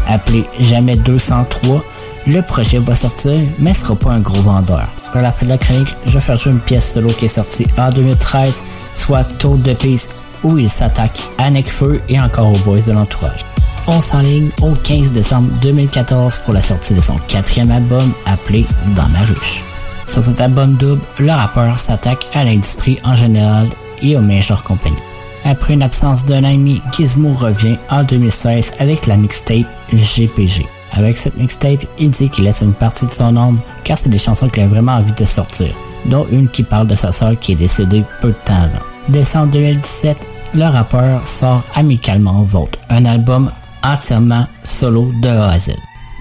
Appelé 0.06 0.44
Jamais 0.60 0.94
203, 0.94 1.82
le 2.26 2.40
projet 2.40 2.78
va 2.78 2.94
sortir, 2.94 3.36
mais 3.58 3.74
sera 3.74 3.94
pas 3.94 4.12
un 4.12 4.20
gros 4.20 4.40
vendeur. 4.42 4.88
À 5.12 5.20
la 5.20 5.32
fin 5.32 5.46
de 5.46 5.50
la 5.50 5.58
chronique, 5.58 5.94
je 6.06 6.12
vais 6.12 6.20
faire 6.20 6.36
jouer 6.36 6.52
une 6.52 6.60
pièce 6.60 6.94
solo 6.94 7.08
qui 7.08 7.26
est 7.26 7.28
sortie 7.28 7.66
en 7.78 7.90
2013, 7.90 8.62
soit 8.92 9.24
Tour 9.38 9.56
de 9.58 9.72
piste, 9.74 10.24
où 10.42 10.58
il 10.58 10.70
s'attaque 10.70 11.18
à 11.38 11.50
Necfeu 11.50 12.00
et 12.08 12.20
encore 12.20 12.48
aux 12.48 12.64
boys 12.64 12.80
de 12.80 12.92
l'entourage. 12.92 13.44
On 13.86 14.00
s'enligne 14.00 14.50
au 14.62 14.72
15 14.72 15.12
décembre 15.12 15.50
2014 15.60 16.40
pour 16.44 16.54
la 16.54 16.62
sortie 16.62 16.94
de 16.94 17.00
son 17.00 17.18
quatrième 17.28 17.70
album 17.70 18.12
appelé 18.24 18.64
Dans 18.96 19.08
ma 19.08 19.20
ruche. 19.20 19.62
Sur 20.06 20.22
cet 20.22 20.40
album 20.40 20.74
double, 20.74 21.02
le 21.18 21.32
rappeur 21.32 21.78
s'attaque 21.78 22.26
à 22.34 22.44
l'industrie 22.44 22.98
en 23.04 23.14
général 23.14 23.68
et 24.02 24.16
aux 24.16 24.20
major 24.20 24.62
compagnies. 24.62 24.96
Après 25.44 25.74
une 25.74 25.82
absence 25.82 26.24
d'un 26.24 26.40
demi, 26.40 26.80
Gizmo 26.92 27.34
revient 27.34 27.76
en 27.90 28.02
2016 28.02 28.72
avec 28.78 29.06
la 29.06 29.16
mixtape 29.16 29.66
GPG. 29.92 30.66
Avec 30.96 31.16
cette 31.16 31.36
mixtape, 31.36 31.84
il 31.98 32.10
dit 32.10 32.30
qu'il 32.30 32.44
laisse 32.44 32.62
une 32.62 32.72
partie 32.72 33.06
de 33.06 33.10
son 33.10 33.36
ombre 33.36 33.60
car 33.82 33.98
c'est 33.98 34.08
des 34.08 34.18
chansons 34.18 34.48
qu'il 34.48 34.62
a 34.62 34.68
vraiment 34.68 34.92
envie 34.92 35.12
de 35.12 35.24
sortir, 35.24 35.74
dont 36.06 36.26
une 36.30 36.48
qui 36.48 36.62
parle 36.62 36.86
de 36.86 36.94
sa 36.94 37.10
sœur 37.10 37.38
qui 37.38 37.52
est 37.52 37.56
décédée 37.56 38.04
peu 38.20 38.28
de 38.28 38.36
temps 38.44 38.62
avant. 38.62 38.84
Décembre 39.08 39.52
2017, 39.52 40.16
le 40.54 40.64
rappeur 40.64 41.26
sort 41.26 41.64
Amicalement 41.74 42.42
Vôtre, 42.42 42.78
un 42.88 43.04
album 43.06 43.50
entièrement 43.82 44.46
solo 44.62 45.10
de 45.20 45.28
A 45.28 45.50
à 45.50 45.58
Z. 45.58 45.72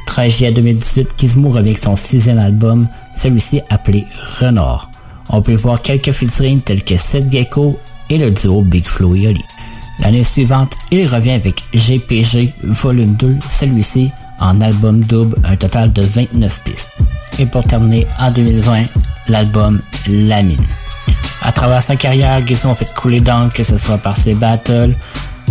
13 0.08 0.38
juillet 0.38 0.52
2018, 0.52 1.10
Gizmo 1.18 1.50
revient 1.50 1.70
avec 1.70 1.78
son 1.78 1.96
sixième 1.96 2.40
album, 2.40 2.88
celui-ci 3.16 3.62
appelé 3.70 4.06
Renard. 4.40 4.90
On 5.30 5.42
peut 5.42 5.56
voir 5.56 5.82
quelques 5.82 6.12
featuring 6.12 6.60
tels 6.62 6.84
que 6.84 6.98
Seth 6.98 7.32
Gecko 7.32 7.80
et 8.10 8.18
le 8.18 8.32
duo 8.32 8.62
Big 8.62 8.86
Flo 8.86 9.16
et 9.16 9.28
Oli. 9.28 9.44
L'année 10.00 10.24
suivante, 10.24 10.76
il 10.92 11.08
revient 11.08 11.32
avec 11.32 11.62
GPG 11.74 12.54
Volume 12.64 13.14
2, 13.14 13.38
celui-ci 13.50 14.12
en 14.44 14.60
album 14.62 15.02
double, 15.02 15.36
un 15.46 15.56
total 15.56 15.94
de 15.94 16.02
29 16.02 16.62
pistes. 16.64 16.94
Et 17.40 17.46
pour 17.46 17.64
terminer, 17.64 18.06
en 18.20 18.30
2020, 18.30 18.84
l'album 19.30 19.82
La 20.08 20.44
Mine. 20.44 20.58
À 21.42 21.52
travers 21.52 21.82
sa 21.82 21.96
carrière, 21.96 22.46
Gizmo 22.46 22.72
a 22.72 22.76
fait 22.76 22.94
couler 22.94 23.22
d'encre, 23.22 23.56
que 23.56 23.64
ce 23.64 23.78
soit 23.78 23.98
par 23.98 24.16
ses 24.16 24.34
battles, 24.34 24.96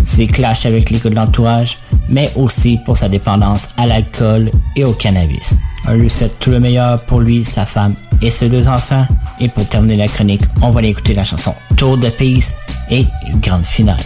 ses 0.04 0.26
clashs 0.26 0.66
avec 0.66 0.90
les 0.90 0.98
gars 0.98 1.10
de 1.10 1.64
mais 2.08 2.30
aussi 2.36 2.78
pour 2.84 2.96
sa 2.96 3.08
dépendance 3.08 3.68
à 3.78 3.86
l'alcool 3.86 4.50
et 4.76 4.84
au 4.84 4.92
cannabis. 4.92 5.56
On 5.88 5.94
lui 5.94 6.10
souhaite 6.10 6.38
tout 6.38 6.50
le 6.50 6.60
meilleur 6.60 7.02
pour 7.04 7.20
lui, 7.20 7.44
sa 7.44 7.64
femme 7.64 7.94
et 8.20 8.30
ses 8.30 8.48
deux 8.48 8.68
enfants. 8.68 9.06
Et 9.40 9.48
pour 9.48 9.66
terminer 9.68 9.96
la 9.96 10.08
chronique, 10.08 10.42
on 10.60 10.70
va 10.70 10.80
aller 10.80 10.88
écouter 10.88 11.14
la 11.14 11.24
chanson 11.24 11.54
Tour 11.76 11.96
de 11.96 12.10
Peace 12.10 12.56
et 12.90 13.06
grande 13.40 13.64
finale. 13.64 13.96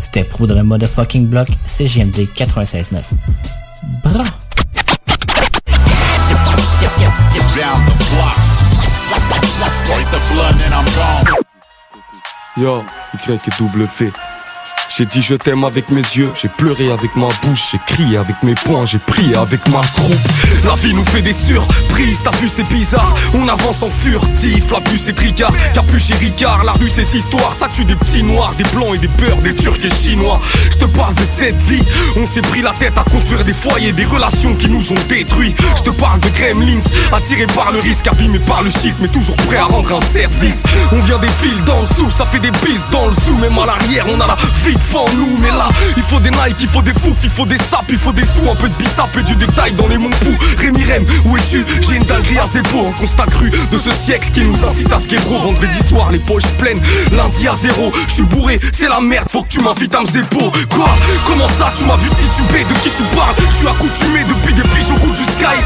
C'était 0.00 0.24
Pro 0.24 0.46
de 0.46 0.54
le 0.54 0.62
motherfucking 0.62 1.26
block, 1.26 1.48
CGMD 1.64 2.28
96.9. 2.36 3.02
Bra! 4.02 4.24
Yo, 12.56 12.82
Y 13.14 13.32
et 13.32 13.50
W. 13.58 14.12
J'ai 14.96 15.04
dit 15.04 15.20
je 15.20 15.34
t'aime 15.34 15.62
avec 15.64 15.90
mes 15.90 16.00
yeux, 16.00 16.30
j'ai 16.34 16.48
pleuré 16.48 16.90
avec 16.90 17.16
ma 17.16 17.28
bouche, 17.42 17.64
j'ai 17.70 17.78
crié 17.86 18.16
avec 18.16 18.42
mes 18.42 18.54
poings, 18.54 18.86
j'ai 18.86 18.96
prié 18.96 19.36
avec 19.36 19.68
ma 19.68 19.82
troupe. 19.94 20.16
La 20.64 20.74
vie 20.76 20.94
nous 20.94 21.04
fait 21.04 21.20
des 21.20 21.34
surprises, 21.34 22.22
t'as 22.24 22.30
vu 22.38 22.48
c'est 22.48 22.66
bizarre, 22.70 23.14
on 23.34 23.46
avance 23.46 23.82
en 23.82 23.90
furtif, 23.90 24.70
la 24.72 24.80
puce 24.80 25.02
c'est 25.02 25.12
tricard, 25.12 25.52
capuche 25.74 26.12
et 26.12 26.14
ricard, 26.14 26.64
la 26.64 26.72
rue 26.72 26.88
c'est 26.88 27.12
histoire, 27.12 27.54
ça 27.60 27.68
tue 27.68 27.84
des 27.84 27.94
petits 27.94 28.22
noirs, 28.22 28.54
des 28.56 28.64
blancs 28.74 28.94
et 28.94 28.98
des 28.98 29.08
peurs, 29.08 29.36
des 29.42 29.54
turcs 29.54 29.84
et 29.84 29.90
chinois. 29.90 30.40
Je 30.70 30.78
te 30.78 30.86
parle 30.86 31.12
de 31.12 31.24
cette 31.28 31.60
vie, 31.64 31.84
on 32.16 32.24
s'est 32.24 32.40
pris 32.40 32.62
la 32.62 32.72
tête 32.72 32.96
à 32.96 33.04
construire 33.04 33.44
des 33.44 33.52
foyers, 33.52 33.92
des 33.92 34.06
relations 34.06 34.54
qui 34.54 34.70
nous 34.70 34.92
ont 34.92 35.06
détruits. 35.10 35.54
Je 35.76 35.82
te 35.82 35.90
parle 35.90 36.20
de 36.20 36.30
gremlins, 36.30 36.80
attirés 37.12 37.48
par 37.48 37.70
le 37.70 37.80
risque, 37.80 38.06
abîmés 38.06 38.38
par 38.38 38.62
le 38.62 38.70
shit, 38.70 38.94
mais 39.02 39.08
toujours 39.08 39.36
prêts 39.36 39.58
à 39.58 39.64
rendre 39.64 39.94
un 39.94 40.00
service. 40.00 40.62
On 40.90 41.00
vient 41.02 41.18
des 41.18 41.28
fils 41.28 41.62
dans 41.66 41.82
le 41.82 41.86
sous, 41.86 42.08
ça 42.08 42.24
fait 42.24 42.38
des 42.38 42.50
bises 42.50 42.86
dans 42.90 43.08
le 43.08 43.12
sous, 43.12 43.36
même 43.36 43.58
à 43.58 43.66
l'arrière 43.66 44.06
on 44.08 44.18
a 44.22 44.26
la 44.26 44.38
vie 44.64 44.85
nous 45.16 45.36
Mais 45.40 45.50
là, 45.50 45.68
il 45.96 46.02
faut 46.02 46.20
des 46.20 46.30
Nike, 46.30 46.56
il 46.60 46.68
faut 46.68 46.82
des 46.82 46.94
fouf, 46.94 47.18
il 47.22 47.30
faut 47.30 47.46
des 47.46 47.56
sapes, 47.56 47.86
il 47.88 47.98
faut 47.98 48.12
des 48.12 48.24
sous 48.24 48.48
Un 48.50 48.54
peu 48.54 48.68
de 48.68 48.74
bissap 48.74 49.16
et 49.18 49.22
du 49.22 49.34
détail 49.34 49.72
dans 49.72 49.88
les 49.88 49.98
monts 49.98 50.10
fous. 50.22 50.36
Rémi 50.58 50.84
Rem, 50.84 51.04
où 51.24 51.36
es-tu? 51.36 51.64
J'ai 51.82 51.96
une 51.96 52.04
dinguerie 52.04 52.38
à 52.38 52.46
zéro 52.46 52.88
Un 52.88 52.92
constat 52.98 53.26
cru 53.26 53.50
de 53.50 53.78
ce 53.78 53.90
siècle 53.90 54.30
qui 54.32 54.42
nous 54.42 54.64
incite 54.64 54.92
à 54.92 54.98
ce 54.98 55.06
Vendredi 55.16 55.82
soir, 55.82 56.10
les 56.10 56.18
poches 56.18 56.46
pleines, 56.58 56.80
lundi 57.12 57.48
à 57.48 57.54
zéro. 57.54 57.92
Je 58.08 58.12
suis 58.12 58.22
bourré, 58.22 58.58
c'est 58.72 58.88
la 58.88 59.00
merde, 59.00 59.28
faut 59.28 59.42
que 59.42 59.48
tu 59.48 59.60
m'invites 59.60 59.94
à 59.94 60.02
Mzepo 60.02 60.52
Quoi? 60.70 60.88
Comment 61.26 61.48
ça, 61.58 61.72
tu 61.76 61.84
m'as 61.84 61.96
vu 61.96 62.08
tituber 62.10 62.64
De 62.64 62.74
qui 62.80 62.90
tu 62.90 63.02
parles? 63.14 63.34
Je 63.48 63.54
suis 63.54 63.68
accoutumé 63.68 64.20
depuis 64.24 64.54
des 64.54 64.62
piges 64.62 64.90
au 64.90 65.06
du 65.06 65.24
sky. 65.24 65.56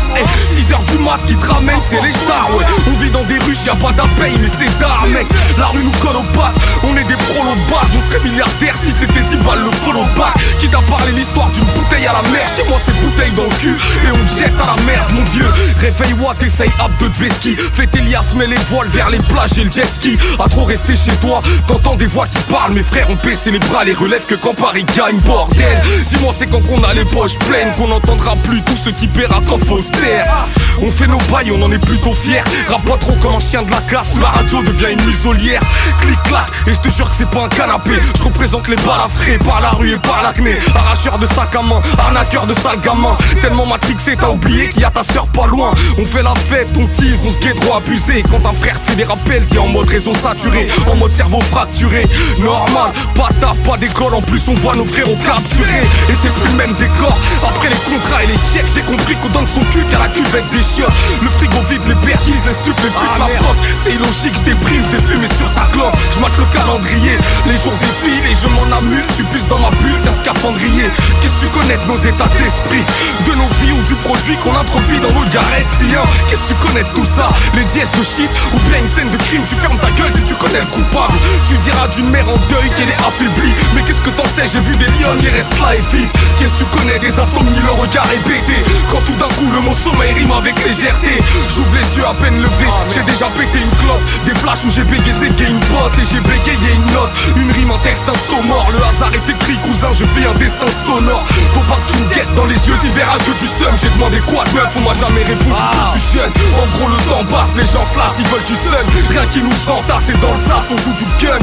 6h 0.55 0.90
du 0.90 0.98
mat 1.02 1.18
qui 1.26 1.34
te 1.34 1.47
ramène, 1.47 1.80
c'est 1.88 2.01
les 2.02 2.10
stars, 2.10 2.48
ouais. 2.56 2.64
On 2.88 2.98
vit 3.02 3.10
dans 3.10 3.24
des 3.24 3.38
ruches, 3.38 3.64
y'a 3.66 3.74
pas 3.74 3.92
d'appel, 3.92 4.32
mais 4.40 4.48
c'est 4.59 4.78
d'art, 4.78 5.06
mec. 5.09 5.26
La 5.59 5.66
rue 5.66 5.82
nous 5.82 5.98
colle 6.02 6.16
aux 6.16 6.36
pattes, 6.36 6.56
on 6.82 6.97
est 6.97 7.05
des 7.05 7.16
prolos 7.16 7.55
de 7.55 7.70
base 7.70 7.88
On 7.97 8.01
serait 8.01 8.22
milliardaires 8.24 8.76
si 8.76 8.92
c'était 9.14 9.36
10 9.36 9.44
balles 9.44 9.64
le 9.64 9.70
follow 9.70 10.04
back 10.16 10.34
Qui 10.58 10.68
t'a 10.68 10.80
parlé 10.82 11.12
l'histoire 11.12 11.50
d'une 11.50 11.66
à 12.06 12.12
la 12.12 12.22
Chez 12.48 12.64
moi 12.64 12.78
c'est 12.82 12.98
bouteille 13.01 13.32
dans 13.32 13.44
le 13.44 13.56
cul. 13.56 13.77
Et 14.05 14.10
on 14.12 14.39
jette 14.39 14.52
à 14.60 14.77
la 14.77 14.82
merde 14.85 15.12
mon 15.12 15.22
vieux. 15.24 15.51
Réveille-moi 15.81 16.35
t'essayes 16.39 16.70
ab 16.78 16.90
de 16.98 17.09
Dveski 17.09 17.56
Faites 17.56 17.94
Elias 17.97 18.32
mets 18.36 18.47
les 18.47 18.56
voiles 18.68 18.89
vers 18.89 19.10
les 19.10 19.18
plages 19.18 19.59
et 19.59 19.64
le 19.64 19.70
jet 19.70 19.86
ski. 19.86 20.18
À 20.39 20.48
trop 20.48 20.64
rester 20.64 20.97
chez 20.97 21.12
toi 21.16 21.40
T'entends 21.66 21.97
des 21.97 22.06
voix 22.06 22.27
qui 22.27 22.43
parlent. 22.51 22.72
Mes 22.72 22.82
frères 22.82 23.10
ont 23.10 23.18
baissé 23.24 23.51
les 23.51 23.59
bras 23.59 23.85
les 23.85 23.93
relèves 23.93 24.27
que 24.27 24.35
quand 24.35 24.55
Paris 24.55 24.85
gagne. 24.97 25.18
Bordel. 25.20 25.82
Dis-moi 26.09 26.32
c'est 26.36 26.47
quand 26.47 26.60
qu'on 26.60 26.82
a 26.85 26.94
les 26.94 27.05
poches 27.05 27.39
pleines 27.39 27.70
Qu'on 27.77 27.89
n'entendra 27.89 28.35
plus 28.36 28.62
tout 28.62 28.77
ce 28.77 28.90
qui 28.90 29.09
paiera 29.09 29.40
quand 29.47 29.59
taire 29.93 30.47
On 30.82 30.89
fait 30.89 31.06
nos 31.06 31.18
bails 31.31 31.51
on 31.52 31.62
en 31.62 31.70
est 31.72 31.78
plutôt 31.78 32.14
fiers. 32.14 32.43
Rap 32.68 32.82
pas 32.85 32.97
trop 32.97 33.14
comme 33.20 33.35
un 33.35 33.40
chien 33.40 33.62
de 33.62 33.70
la 33.70 33.81
casse 33.82 34.18
La 34.20 34.28
radio 34.28 34.62
devient 34.62 34.93
une 34.93 35.05
muselière. 35.06 35.62
Clic 36.01 36.22
clac. 36.24 36.47
Et 36.66 36.74
je 36.74 36.81
te 36.81 36.89
jure 36.89 37.09
que 37.09 37.14
c'est 37.14 37.31
pas 37.31 37.44
un 37.44 37.48
canapé. 37.48 37.93
Je 38.16 38.22
représente 38.22 38.68
les 38.68 38.77
balafrés 38.77 39.39
par 39.39 39.60
la 39.60 39.70
rue 39.70 39.93
et 39.93 39.98
par 39.98 40.22
l'acné. 40.22 40.59
Arracheur 40.74 41.18
de 41.18 41.27
sac 41.27 41.55
à 41.55 41.62
main, 41.62 41.81
arnaqueur 41.98 42.46
de 42.46 42.54
sale 42.54 42.80
gamin. 42.80 43.16
Tellement 43.40 43.66
matrixé 43.66 44.14
t'as 44.18 44.30
oublié 44.30 44.68
qu'il 44.68 44.82
y 44.82 44.84
a 44.84 44.90
ta 44.90 45.02
sœur 45.02 45.26
pas 45.28 45.46
loin. 45.46 45.70
On 45.98 46.04
fait 46.04 46.22
la 46.22 46.34
fête, 46.34 46.70
on 46.78 46.86
tease, 46.86 47.20
on 47.26 47.30
se 47.30 47.38
guette 47.40 47.60
trop 47.60 47.76
abusé. 47.76 48.22
Quand 48.30 48.48
un 48.48 48.52
frère 48.52 48.80
te 48.80 48.90
fait 48.90 48.96
des 48.96 49.04
rappels 49.04 49.46
t'es 49.46 49.58
en 49.58 49.68
mode 49.68 49.88
réseau 49.88 50.12
saturé. 50.12 50.68
En 50.90 50.96
mode 50.96 51.12
cerveau 51.12 51.40
fracturé. 51.40 52.06
Normal, 52.38 52.92
pas 53.14 53.28
taf, 53.40 53.56
pas 53.66 53.76
d'école. 53.76 54.14
En 54.14 54.22
plus 54.22 54.42
on 54.48 54.54
voit 54.54 54.74
nos 54.74 54.84
frères 54.84 55.10
au 55.10 55.16
capturés. 55.16 55.84
Et 56.08 56.14
c'est 56.20 56.32
plus 56.32 56.50
le 56.50 56.56
même 56.56 56.74
décor. 56.74 57.16
Après 57.46 57.68
les 57.68 57.90
contrats 57.90 58.22
et 58.22 58.26
les 58.26 58.36
chèques 58.36 58.70
J'ai 58.74 58.82
compris 58.82 59.14
qu'on 59.16 59.28
donne 59.28 59.46
son 59.46 59.60
cul 59.72 59.84
qu'à 59.90 59.98
la 59.98 60.08
cuvette 60.08 60.48
des 60.50 60.62
chiens 60.62 60.86
Le 61.22 61.28
frigo 61.28 61.60
vide, 61.68 61.82
les 61.88 61.94
perquises, 62.06 62.44
les 62.46 62.54
stupes, 62.54 62.78
les 62.82 62.90
putes, 62.90 63.18
la 63.18 63.28
proc 63.38 63.56
C'est 63.76 63.92
illogique, 63.92 64.34
je 64.34 64.42
déprime, 64.42 64.84
fais 64.90 65.02
fumer 65.02 65.28
sur 65.36 65.48
ta 65.54 65.66
clope. 65.72 65.96
Je 66.14 66.20
mate 66.20 66.36
le 66.38 66.44
calendrier, 66.52 67.16
les 67.46 67.56
jours 67.56 67.76
défilent 67.80 68.26
et 68.26 68.34
je 68.34 68.46
m'en 68.48 68.76
amuse. 68.76 69.06
Je 69.08 69.14
suis 69.14 69.24
plus 69.24 69.46
dans 69.48 69.58
ma 69.58 69.70
bulle 69.70 70.00
qu'un 70.02 70.12
scaphandrier. 70.12 70.90
Qu'est-ce 71.20 71.34
que 71.34 71.40
tu 71.40 71.46
connais 71.48 71.78
nos 71.86 71.97
états 71.97 72.28
d'esprit. 72.39 72.85
De 73.27 73.35
nos 73.35 73.48
vies 73.61 73.73
ou 73.73 73.82
du 73.82 73.94
produit 73.97 74.36
qu'on 74.36 74.55
introduit 74.57 74.98
dans 74.98 75.12
nos 75.12 75.27
garettes 75.28 75.69
Si 75.78 75.94
hein, 75.94 76.02
qu'est-ce 76.28 76.43
que 76.43 76.48
tu 76.48 76.55
connais 76.66 76.82
de 76.82 76.93
tout 76.94 77.05
ça? 77.05 77.28
Les 77.55 77.65
dièses 77.65 77.93
de 77.93 78.02
shit 78.02 78.31
ou 78.55 78.59
bien 78.69 78.81
une 78.81 78.89
scène 78.89 79.11
de 79.11 79.16
crime 79.16 79.43
Tu 79.47 79.55
fermes 79.55 79.78
ta 79.78 79.90
gueule 79.90 80.12
si 80.12 80.23
tu 80.23 80.35
connais 80.35 80.61
le 80.61 80.66
coupable. 80.66 81.15
Tu 81.48 81.57
diras 81.59 81.89
d'une 81.89 82.11
mère 82.11 82.28
en 82.28 82.39
deuil 82.48 82.70
qu'elle 82.77 82.89
est 82.89 83.02
affaiblie. 83.07 83.52
Mais 83.74 83.82
qu'est-ce 83.82 84.02
que 84.02 84.11
t'en 84.11 84.24
sais? 84.24 84.47
J'ai 84.47 84.61
vu 84.61 84.77
des 84.77 84.86
lions 84.98 85.16
qui 85.19 85.28
restent 85.28 85.59
là 85.61 85.77
et 85.77 85.97
vivent. 85.97 86.12
Qu'est-ce 86.39 86.65
que 86.65 86.65
tu 86.65 86.78
connais 86.78 86.98
des 86.98 87.19
insomnies? 87.19 87.61
Le 87.61 87.73
regard 87.73 88.09
est 88.12 88.24
pété. 88.24 88.65
Quand 88.90 89.01
tout 89.05 89.15
d'un 89.15 89.28
coup 89.36 89.51
le 89.52 89.61
Mon 89.61 89.74
sommeil 89.74 90.12
rime 90.15 90.32
avec 90.32 90.57
légèreté. 90.65 91.20
J'ouvre 91.55 91.74
les 91.74 91.97
yeux 91.97 92.07
à 92.07 92.15
peine 92.15 92.40
levés. 92.40 92.73
J'ai 92.89 93.02
déjà 93.02 93.28
pété 93.31 93.61
une 93.61 93.77
clope. 93.82 94.02
Des 94.24 94.35
flashs 94.35 94.65
où 94.65 94.70
j'ai 94.70 94.85
bégayé 94.85 95.28
une 95.48 95.61
pote. 95.73 95.93
Et 96.01 96.05
j'ai 96.05 96.20
bégayé 96.20 96.74
une 96.74 96.93
note. 96.93 97.11
Une 97.36 97.52
rime 97.52 97.70
en 97.70 97.78
texte 97.78 98.05
un 98.09 98.15
saut 98.15 98.43
mort. 98.43 98.69
Le 98.73 98.82
hasard 98.85 99.12
est 99.12 99.31
écrit 99.31 99.59
cousin 99.59 99.90
je 99.93 100.05
vis 100.05 100.27
un 100.27 100.35
destin 100.39 100.66
sonore 100.86 101.24
pas 101.70 101.78
que 101.86 101.92
tu 101.92 102.02
me 102.02 102.09
guettes 102.09 102.34
dans 102.34 102.47
les 102.47 102.59
yeux 102.66 102.74
Tu 102.80 102.88
verras 102.90 103.18
que 103.18 103.30
tu 103.38 103.47
seum 103.47 103.74
J'ai 103.80 103.90
demandé 103.90 104.18
quoi 104.26 104.44
de 104.44 104.55
neuf 104.55 104.74
On 104.76 104.80
m'a 104.80 104.92
jamais 104.92 105.22
répondu. 105.22 105.55
Que 105.55 105.92
tu 105.94 106.18
jeune 106.18 106.32
En 106.59 106.66
gros 106.76 106.88
le 106.90 106.98
temps 107.09 107.24
passe 107.30 107.55
Les 107.55 107.66
gens 107.66 107.84
se 107.84 107.97
lassent 107.97 108.18
Ils 108.18 108.26
veulent 108.26 108.44
du 108.44 108.55
sun 108.55 108.84
Rien 109.09 109.26
qui 109.30 109.42
nous 109.42 109.70
entasse 109.70 110.10
Et 110.10 110.18
dans 110.18 110.34
le 110.34 110.36
sas 110.36 110.66
on 110.70 110.78
joue 110.78 110.94
du 110.98 111.06
gun. 111.22 111.38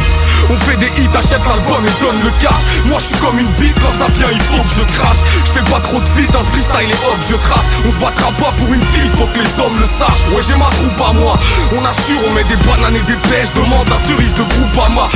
On 0.51 0.57
fait 0.57 0.75
des 0.75 0.91
hits 0.99 1.15
Achète 1.15 1.45
l'album 1.47 1.81
et 1.87 1.95
donne 2.03 2.19
le 2.21 2.31
cash. 2.43 2.83
Moi 2.85 2.99
je 2.99 3.15
suis 3.15 3.19
comme 3.23 3.39
une 3.39 3.51
bite 3.55 3.77
Quand 3.81 3.95
ça 3.95 4.11
vient 4.11 4.27
il 4.31 4.41
faut 4.51 4.61
que 4.61 4.73
je 4.75 4.83
crache. 4.97 5.23
Je 5.45 5.51
fais 5.55 5.65
pas 5.71 5.79
trop 5.79 5.99
de 5.99 6.07
feat 6.07 6.29
Un 6.35 6.43
freestyle 6.43 6.91
et 6.91 6.99
hop 7.07 7.19
je 7.23 7.35
trace. 7.35 7.65
On 7.87 7.91
se 7.91 7.97
battra 7.97 8.31
pas 8.35 8.51
pour 8.59 8.67
une 8.73 8.83
fille 8.91 9.09
Faut 9.15 9.27
que 9.31 9.39
les 9.39 9.53
hommes 9.59 9.79
le 9.79 9.87
sachent. 9.87 10.27
Ouais 10.35 10.43
j'ai 10.43 10.57
ma 10.59 10.69
troupe 10.75 10.99
à 10.99 11.13
moi. 11.13 11.39
On 11.71 11.83
assure 11.85 12.19
on 12.27 12.33
met 12.33 12.43
des 12.43 12.59
bananes 12.67 12.95
et 12.95 13.07
des 13.07 13.19
pêches. 13.31 13.53
Demande 13.55 13.87
un 13.87 14.01
cerise 14.05 14.35
de 14.35 14.43
groupe 14.43 14.75
à 14.83 14.89
ma 14.89 15.07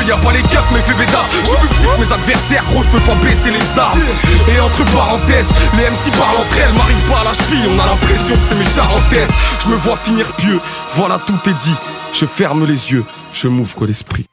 22-22 0.00 0.08
y'a 0.08 0.16
pas 0.16 0.32
les 0.32 0.42
keufs 0.42 0.70
mais 0.72 0.80
fais 0.80 0.94
bédard. 0.94 1.28
Je 1.44 1.48
suis 1.48 1.56
plus 1.58 1.68
petit 1.68 1.86
que 1.86 2.00
mes 2.00 2.12
adversaires 2.12 2.64
Gros 2.70 2.82
je 2.82 2.88
peux 2.88 3.00
pas 3.00 3.14
baisser 3.16 3.50
les 3.50 3.78
armes 3.78 4.00
Et 4.48 4.60
entre 4.60 4.84
parenthèses 4.92 5.52
Les 5.76 5.84
MC 5.84 6.10
parlent 6.18 6.38
entre 6.38 6.56
elles 6.58 6.72
M'arrive 6.74 7.02
pas 7.10 7.20
à 7.20 7.24
la 7.24 7.32
cheville 7.32 7.68
On 7.76 7.78
a 7.80 7.86
l'impression 7.86 8.34
que 8.36 8.44
c'est 8.44 8.54
mes 8.54 8.64
charentaises. 8.64 9.30
Je 9.64 9.68
me 9.68 9.76
vois 9.76 9.96
finir 9.96 10.26
pieux 10.36 10.60
Voilà 10.94 11.18
tout 11.26 11.38
est 11.48 11.54
dit. 11.54 11.76
Je 12.12 12.26
ferme 12.26 12.64
les 12.66 12.92
yeux 12.92 13.04
Je 13.32 13.48
m'ouvre 13.48 13.86
l'esprit. 13.86 14.26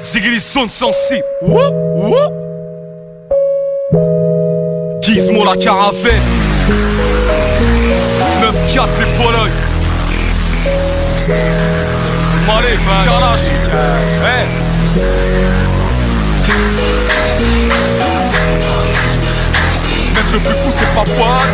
Ziggy 0.00 0.38
sonne 0.38 0.68
sensible 0.68 1.24
Gizmo 5.00 5.44
la 5.44 5.56
caravelle. 5.56 6.20
9-4 8.40 8.86
les 9.00 9.22
Polonnes 9.22 9.50
Allez, 12.48 12.78
Karachi 13.04 13.50
Eh 14.22 15.63
le 20.34 20.40
plus 20.40 20.54
fou 20.54 20.70
c'est 20.70 20.94
pas 20.94 21.04
Paul 21.16 21.48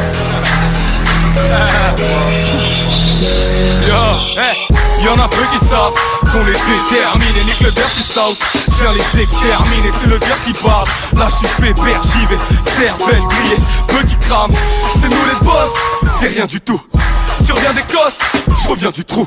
Yo, 3.86 3.94
eh, 4.36 5.04
y'en 5.04 5.22
a 5.22 5.28
peu 5.28 5.42
qui 5.52 5.58
savent 5.58 5.92
qu'on 6.32 6.44
les 6.44 6.52
détermine 6.52 7.36
et 7.36 7.44
nique 7.44 7.60
le 7.60 7.70
dirty 7.72 8.02
sauce 8.02 8.38
Je 8.68 8.82
viens 8.82 8.92
les 8.92 9.22
exterminer, 9.22 9.90
c'est 10.00 10.08
le 10.08 10.18
dire 10.18 10.42
qui 10.44 10.52
parle. 10.54 10.86
Là 11.16 11.28
je 11.28 11.46
suis 11.46 11.56
pépère, 11.60 12.00
j'y 12.04 12.26
vais, 12.26 12.40
cervelle 12.78 13.22
grillée, 13.28 13.58
peu 13.88 14.02
qui 14.06 14.16
crament. 14.26 14.54
C'est 14.94 15.08
nous 15.08 15.24
les 15.28 15.44
boss, 15.44 15.72
t'es 16.20 16.28
rien 16.28 16.46
du 16.46 16.60
tout 16.60 16.80
Tu 17.44 17.52
reviens 17.52 17.72
d'Écosse, 17.72 18.18
je 18.62 18.68
reviens 18.68 18.90
du 18.90 19.04
trou. 19.04 19.26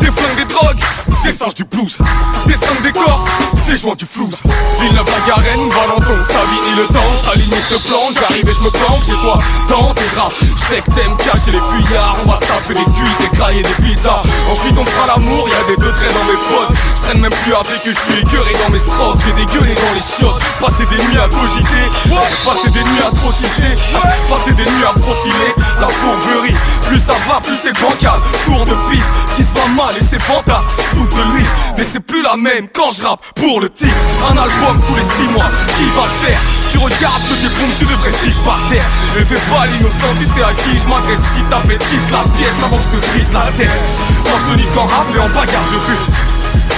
Des 0.00 0.10
flingues, 0.10 0.36
des 0.36 0.44
drogues, 0.44 0.80
des 1.24 1.32
singes 1.32 1.54
du 1.54 1.64
blues. 1.64 1.98
Des 2.46 2.54
sangs 2.54 2.80
des 2.82 2.92
corses, 2.92 3.24
des 3.66 3.76
joints 3.76 3.94
du 3.96 4.06
flouze. 4.06 4.42
Villeneuve 4.80 5.06
la 5.06 5.26
Garenne, 5.26 5.68
Valenton, 5.70 6.22
Savigny 6.22 6.74
le 6.76 6.86
temps 6.92 7.16
J't'aligne 7.16 7.50
j'te 7.50 7.82
plonge, 7.82 8.14
j'arrive 8.20 8.48
et 8.48 8.52
j'me 8.52 8.70
planque 8.70 9.02
chez 9.02 9.18
toi 9.22 9.38
Dans 9.68 9.94
tes 9.94 10.06
draps, 10.14 10.36
j'sais 10.56 10.80
que 10.82 10.90
t'aimes 10.92 11.16
cacher 11.16 11.50
les 11.50 11.60
fuyards 11.60 12.16
On 12.24 12.30
va 12.30 12.36
se 12.36 12.46
taper 12.46 12.74
des 12.74 12.84
cuits, 12.92 13.16
des 13.20 13.36
crailles 13.36 13.58
et 13.58 13.62
des 13.62 13.76
pizzas. 13.82 14.22
Ensuite 14.50 14.78
on 14.78 14.84
fera 14.84 15.06
l'amour, 15.16 15.48
y'a 15.48 15.62
des 15.66 15.76
deux 15.80 15.90
traits 15.92 16.12
dans 16.14 16.24
mes 16.30 16.38
potes. 16.46 16.76
J'traîne 16.96 17.20
même 17.20 17.34
plus 17.42 17.54
avec 17.54 17.82
que 17.82 17.90
j'suis 17.90 18.20
écœuré 18.20 18.54
dans 18.62 18.70
mes 18.70 18.78
strophes 18.78 19.18
J'ai 19.24 19.32
des 19.32 19.46
gueulés 19.46 19.74
dans 19.74 19.94
les 19.94 20.04
chiottes. 20.04 20.38
Passer 20.60 20.86
des 20.86 21.02
nuits 21.08 21.18
à 21.18 21.28
cogiter 21.28 21.84
Passer 22.44 22.70
des 22.70 22.84
nuits 22.84 23.02
à 23.02 23.10
trop 23.10 23.32
tisser 23.32 23.74
Passer 24.28 24.52
des 24.52 24.64
nuits 24.64 24.86
à 24.86 24.92
profiler. 24.98 25.50
La 25.80 25.88
fourberie, 25.88 26.54
plus 26.86 26.98
ça 26.98 27.14
va, 27.26 27.40
plus 27.46 27.56
c'est 27.62 27.80
bancal 27.80 28.18
Tour 28.44 28.64
de 28.64 28.74
piste, 28.90 29.14
qui 29.36 29.44
se 29.44 29.54
va 29.54 29.66
mal 29.74 29.94
et 30.00 30.04
c'est 30.04 30.20
fantas 30.20 30.62
Sous 30.90 31.06
de 31.06 31.22
lui, 31.32 31.44
mais 31.78 31.84
c'est 31.84 32.00
plus 32.00 32.22
la 32.22 32.36
même 32.36 32.68
quand 32.74 32.90
je 32.90 33.02
rappe 33.02 33.20
pour 33.36 33.60
le 33.60 33.70
titre. 33.70 33.94
Un 34.30 34.36
album 34.36 34.80
tous 34.86 34.94
les 34.94 35.08
six 35.16 35.28
mois, 35.30 35.50
qui 35.76 35.84
va 35.94 36.04
le 36.04 36.26
faire? 36.26 36.40
Tu 36.70 36.78
regardes 36.78 37.22
que 37.22 37.34
tes 37.34 37.48
pompes, 37.54 37.76
tu 37.78 37.84
devrais 37.84 38.12
vivre 38.22 38.42
par 38.42 38.60
terre. 38.68 38.84
Et 39.18 39.24
fais 39.24 39.40
pas 39.50 39.66
l'innocent, 39.66 40.12
tu 40.18 40.26
sais 40.26 40.42
à 40.42 40.52
qui 40.54 40.78
je 40.78 40.86
m'adresse. 40.88 41.22
Quitte 41.34 41.48
ta 41.48 41.60
quitte 41.62 42.10
la 42.10 42.24
pièce 42.36 42.58
avant 42.64 42.76
que 42.76 42.82
je 42.82 42.98
te 42.98 43.06
brise 43.10 43.32
la 43.32 43.46
tête. 43.56 43.70
Quand 44.24 44.38
je 44.38 44.52
te 44.52 44.58
nique 44.58 44.76
en 44.76 44.86
et 44.86 45.18
en 45.18 45.28
bagarre 45.28 45.68
de 45.70 45.78
rue 45.86 46.25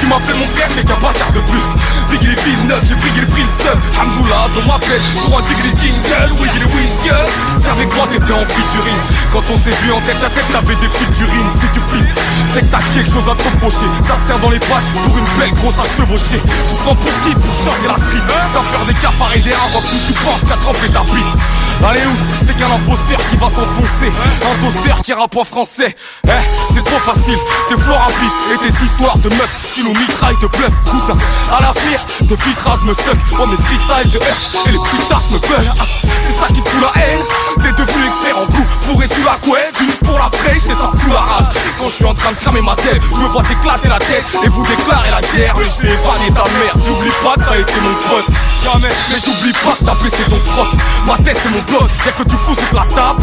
tu 0.08 0.14
m'appelles 0.14 0.40
mon 0.40 0.46
frère, 0.46 0.68
t'es 0.74 0.84
qu'un 0.84 1.00
bâtard 1.00 1.32
de 1.32 1.40
plus. 1.40 2.08
Villes 2.28 2.66
neuves, 2.66 2.84
j'ai 2.86 2.94
brigué 2.94 3.20
le 3.20 3.26
prix 3.26 3.42
le 3.42 3.64
seul 3.64 3.78
Hamdoullah, 4.00 4.48
dans 4.54 4.72
ma 4.72 4.78
plaie, 4.78 5.00
pour 5.24 5.38
un 5.38 5.42
tigre 5.42 5.64
jingle 5.76 6.32
Wiggy 6.40 6.58
les 6.60 6.70
wish 6.76 6.92
girl 7.02 7.24
Avec 7.72 7.88
moi 7.96 8.06
t'étais 8.10 8.32
en 8.32 8.44
featuring. 8.44 9.00
Quand 9.32 9.42
on 9.48 9.58
s'est 9.58 9.72
vu 9.82 9.92
en 9.92 10.00
tête 10.00 10.20
à 10.24 10.28
tête, 10.28 10.44
t'avais 10.52 10.76
des 10.76 10.88
featuring. 10.88 11.46
Si 11.60 11.66
tu 11.72 11.80
flippes, 11.80 12.12
c'est 12.52 12.60
que 12.60 12.72
t'as 12.72 12.84
quelque 12.92 13.10
chose 13.10 13.24
à 13.28 13.34
te 13.34 13.42
reprocher. 13.48 13.88
Ça 14.04 14.14
se 14.16 14.28
tient 14.28 14.38
dans 14.40 14.50
les 14.50 14.60
pattes 14.60 14.88
pour 15.04 15.16
une 15.16 15.28
belle 15.38 15.52
grosse 15.54 15.78
à 15.80 15.88
chevaucher. 15.88 16.40
Je 16.40 16.74
prends 16.84 16.94
pour 16.94 17.14
qui 17.24 17.32
pour 17.34 17.54
chanter 17.64 17.88
la 17.88 17.96
street? 17.96 18.24
T'as 18.28 18.60
peur 18.60 18.84
des 18.86 18.94
cafards 18.94 19.34
et 19.34 19.40
des 19.40 19.52
rats, 19.52 19.80
plus 19.80 20.00
tu 20.04 20.12
penses 20.24 20.44
qu'à 20.44 20.56
tremper 20.56 20.88
ta 20.92 21.04
bite. 21.04 21.32
Allez 21.80 22.04
ouf, 22.04 22.20
t'es 22.46 22.54
qu'un 22.54 22.72
imposteur 22.72 23.20
qui 23.30 23.36
va 23.36 23.48
s'enfoncer. 23.48 24.12
Un 24.12 24.54
toaster 24.64 25.00
qui 25.02 25.12
rappe 25.12 25.36
en 25.36 25.44
français. 25.44 25.94
Eh, 26.26 26.30
c'est 26.74 26.84
trop 26.84 26.98
facile, 26.98 27.38
tes 27.68 27.78
flots 27.80 27.94
rapides 27.94 28.36
et 28.52 28.58
tes 28.58 28.84
histoires 28.84 29.18
de 29.18 29.28
meufs 29.30 29.56
Tu 29.74 29.82
nous 29.82 29.94
mitrailles 30.00 30.36
de 30.42 30.46
bluff, 30.48 30.72
cousin. 30.84 31.18
À 31.52 31.62
l'avenir, 31.62 31.98
tes 32.28 32.36
filtrades 32.36 32.82
me 32.84 32.92
suck. 32.92 33.18
Oh 33.40 33.46
mes 33.46 33.56
freestyles 33.56 34.10
de 34.10 34.18
heurte 34.18 34.66
et 34.66 34.72
les 34.72 34.78
putas 34.78 35.22
me 35.30 35.38
veulent. 35.38 35.72
Ah, 35.78 35.84
C'est 36.22 36.36
ça 36.38 36.46
qui 36.48 36.62
te 36.62 36.68
fout 36.68 36.82
la 36.82 37.02
haine. 37.02 37.20
T'es 37.62 37.72
devenu 37.72 38.06
expert 38.06 38.38
en 38.38 38.46
coup, 38.46 38.66
fourré 38.80 39.06
sous 39.06 39.24
la 39.24 39.38
couette 39.38 39.80
mises 39.80 39.98
pour 40.04 40.18
la 40.18 40.30
fraîche 40.38 40.64
et 40.64 40.76
ça 40.78 40.90
fout 40.94 41.12
la 41.12 41.20
rage. 41.20 41.46
Quand 41.78 41.88
je 41.88 41.94
suis 41.94 42.04
en 42.04 42.14
train 42.14 42.32
de 42.32 42.36
cramer 42.36 42.60
ma 42.60 42.74
selle, 42.76 43.00
je 43.14 43.20
me 43.20 43.28
vois 43.28 43.42
t'éclater 43.42 43.88
la 43.88 43.98
tête. 43.98 44.24
Et 44.44 44.48
vous 44.48 44.64
déclarer 44.64 45.10
la 45.10 45.20
guerre, 45.20 45.54
mais 45.58 45.66
je 45.66 45.82
vais 45.82 45.94
épargner 45.94 46.28
ta 46.28 46.44
mère 46.44 46.74
J'oublie 46.84 47.10
pas 47.22 47.34
t'as 47.36 47.58
été 47.58 47.80
mon 47.80 47.94
pote 48.08 48.26
Jamais, 48.72 48.92
mais 49.08 49.16
j'oublie 49.16 49.52
pas 49.64 49.72
que 49.80 49.84
t'as 49.84 49.94
baissé 49.94 50.22
ton 50.28 50.38
froc. 50.40 50.68
Ma 51.06 51.16
tête 51.24 51.38
c'est 51.42 51.48
mon 51.48 51.62
bloc, 51.62 51.88
y'a 52.04 52.12
que 52.12 52.22
tu 52.22 52.36
fous 52.36 52.54
c'est 52.54 52.68
que 52.68 52.76
la 52.76 52.84
tape 52.94 53.16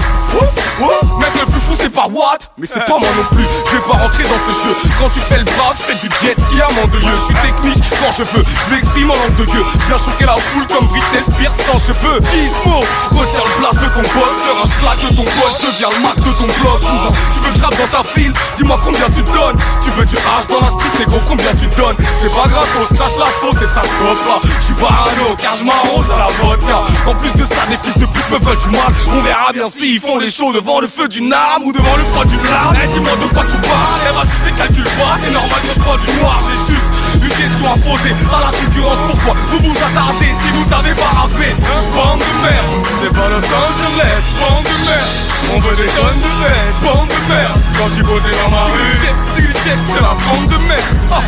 Mec 1.20 1.32
le 1.40 1.46
plus 1.46 1.62
fou 1.62 1.76
c'est 1.78 1.94
pas 1.94 2.08
what 2.10 2.50
Mais 2.58 2.66
c'est 2.66 2.84
pas 2.86 2.98
moi 2.98 3.10
non 3.16 3.26
plus, 3.30 3.46
je 3.70 3.78
vais 3.78 3.84
pas 3.84 3.98
rentrer 3.98 4.24
dans 4.24 4.42
ce 4.42 4.54
jeu. 4.58 4.74
Quand 4.98 5.10
tu 5.10 5.20
fais 5.20 5.38
le 5.38 5.46
brave, 5.46 5.78
je 5.78 5.84
fais 5.84 6.00
du 6.02 6.10
jet 6.18 6.34
ski 6.34 6.62
à 6.62 6.68
Mandelieu 6.74 7.14
Je 7.20 7.26
suis 7.26 7.36
technique 7.36 7.84
quand 8.02 8.12
je 8.12 8.24
veux, 8.24 8.44
je 8.44 8.74
m'exprime 8.74 9.12
en 9.12 9.16
langue 9.16 9.36
de 9.36 9.46
gueux 9.46 9.66
Je 9.82 9.86
viens 9.86 9.98
choquer 9.98 10.26
la 10.26 10.36
foule 10.36 10.66
comme 10.66 10.88
Britney 10.88 11.22
Spears 11.22 11.54
sans 11.62 11.78
cheveux. 11.78 12.20
Gizmo, 12.34 12.82
retiens 13.14 13.46
le 13.46 13.54
place 13.62 13.78
de 13.78 13.88
ton 13.94 14.06
boss. 14.18 14.34
Sœur, 14.42 14.66
je 14.66 14.76
claque 14.82 15.02
de 15.06 15.16
ton 15.16 15.24
poche, 15.24 15.62
je 15.62 15.68
deviens 15.70 15.90
le 15.94 16.02
mac 16.02 16.18
de 16.18 16.32
ton 16.42 16.50
blog 16.58 16.80
Cousin, 16.82 17.14
tu 17.30 17.40
veux 17.46 17.54
que 17.54 17.60
dans 17.62 17.88
ta 17.92 18.04
file? 18.04 18.34
Dis-moi 18.56 18.80
combien 18.84 19.08
tu 19.10 19.24
donnes. 19.24 19.58
Tu 19.82 19.90
veux 19.92 20.06
du 20.06 20.16
H 20.16 20.50
dans 20.50 20.62
la 20.62 20.70
street, 20.70 21.00
négro 21.00 21.20
combien 21.28 21.54
tu 21.54 21.68
donnes? 21.78 21.96
C'est 22.20 22.34
pas 22.34 22.48
grave, 22.48 22.68
se 22.90 22.94
crache 22.94 23.18
la 23.18 23.30
sauce 23.40 23.62
et 23.62 23.66
ça 23.66 23.82
stop 23.82 24.20
là. 24.28 24.42
Je 24.60 24.66
suis 24.66 24.74
parano 24.74 25.35
car 25.38 25.56
je 25.56 25.64
m'arrose 25.64 26.10
à 26.12 26.20
la 26.20 26.28
vodka. 26.40 26.78
En 27.08 27.16
plus 27.16 27.34
de 27.34 27.46
ça, 27.46 27.62
des 27.70 27.78
fils 27.84 27.98
de 27.98 28.06
pute 28.06 28.30
me 28.32 28.38
veulent 28.40 28.58
du 28.58 28.70
mal. 28.70 28.92
On 29.14 29.22
verra 29.22 29.52
bien 29.54 29.68
s'ils 29.70 30.00
font 30.00 30.18
les 30.18 30.30
shows 30.30 30.54
devant 30.54 30.80
le 30.80 30.88
feu 30.88 31.08
d'une 31.08 31.32
arme 31.32 31.64
Ou 31.66 31.72
devant 31.72 31.96
le 31.98 32.04
froid 32.04 32.26
d'une 32.26 32.44
larme. 32.44 32.76
Eh 32.84 32.88
dis-moi 32.88 33.12
de 33.22 33.28
quoi 33.34 33.44
tu 33.44 33.58
parles. 33.58 34.02
Eh 34.10 34.14
vas-y 34.16 34.36
je 34.42 34.46
les 34.46 34.58
calcule 34.58 34.92
pas, 34.98 35.18
c'est 35.22 35.32
normal 35.32 35.60
que 35.62 35.74
je 35.74 35.80
prends 35.80 35.98
du 35.98 36.20
noir. 36.20 36.40
J'ai 36.46 36.74
juste 36.74 36.90
une 37.16 37.30
question 37.30 37.66
à 37.72 37.78
poser 37.80 38.14
à 38.32 38.40
la 38.40 38.52
concurrence. 38.58 38.98
Pourquoi 39.10 39.34
vous 39.52 39.60
vous 39.60 39.78
attardez 39.78 40.32
si 40.32 40.48
vous 40.54 40.70
savez 40.70 40.94
pas 40.94 41.12
rapper? 41.22 41.56
Bande 41.96 42.20
de 42.20 42.34
merde, 42.42 42.88
c'est 43.00 43.14
pas 43.14 43.30
Los 43.30 43.46
Angeles 43.46 44.26
Bande 44.40 44.64
de 44.64 44.78
merde, 44.86 45.16
on 45.56 45.60
veut 45.60 45.76
des 45.76 45.90
tonnes 45.92 46.20
de 46.20 46.32
vestes 46.44 46.84
Bande 46.84 47.08
de 47.08 47.34
merde, 47.34 47.60
quand 47.78 47.88
j'suis 47.88 48.04
posé 48.04 48.30
dans 48.44 48.52
ma 48.52 48.64
rue 48.64 48.96
c'est 49.36 50.02
la 50.02 50.14
bande 50.14 50.48
de 50.48 50.58
merde 50.68 50.82
Ah, 51.12 51.22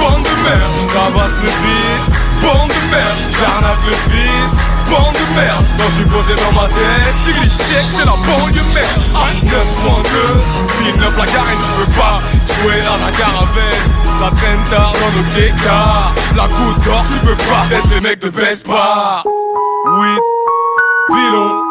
bande 0.00 0.24
de 0.24 0.36
merde, 0.48 0.74
j'tabasse 0.80 1.36
le 1.44 1.50
beat 1.62 2.04
Bande 2.42 2.72
de 2.72 2.82
merde, 2.90 3.20
j'arnaque 3.36 3.84
le 3.86 3.92
fils. 3.92 4.56
Bande 4.88 5.12
de 5.12 5.26
merde, 5.36 5.64
quand 5.76 5.88
j'suis 5.92 6.08
posé 6.08 6.34
dans 6.40 6.54
ma 6.56 6.66
tête. 6.68 7.14
Sigli 7.22 7.48
check, 7.52 7.84
c'est 7.92 8.06
la 8.06 8.16
banlieue 8.16 8.64
merde. 8.74 9.02
Ah, 9.14 9.28
9.2, 9.44 10.84
ville 10.84 10.96
9 10.96 11.18
la 11.18 11.26
garenne, 11.26 11.60
tu 11.60 11.84
peux 11.84 11.92
pas 12.00 12.18
jouer 12.48 12.80
à 12.80 12.96
la 13.04 13.12
caravelle. 13.12 14.00
Ça 14.18 14.30
traîne 14.36 14.64
tard 14.70 14.92
dans 15.00 15.12
nos 15.16 15.26
TK 15.32 15.66
La 16.36 16.46
goutte 16.46 16.84
d'or, 16.84 17.02
tu 17.10 17.26
peux 17.26 17.34
pas 17.34 17.66
Teste 17.70 17.90
les 17.94 18.00
mecs 18.02 18.20
de 18.20 18.28
Best 18.28 18.66
Bar 18.66 19.24
Oui, 19.98 20.08
pilon 21.08 21.62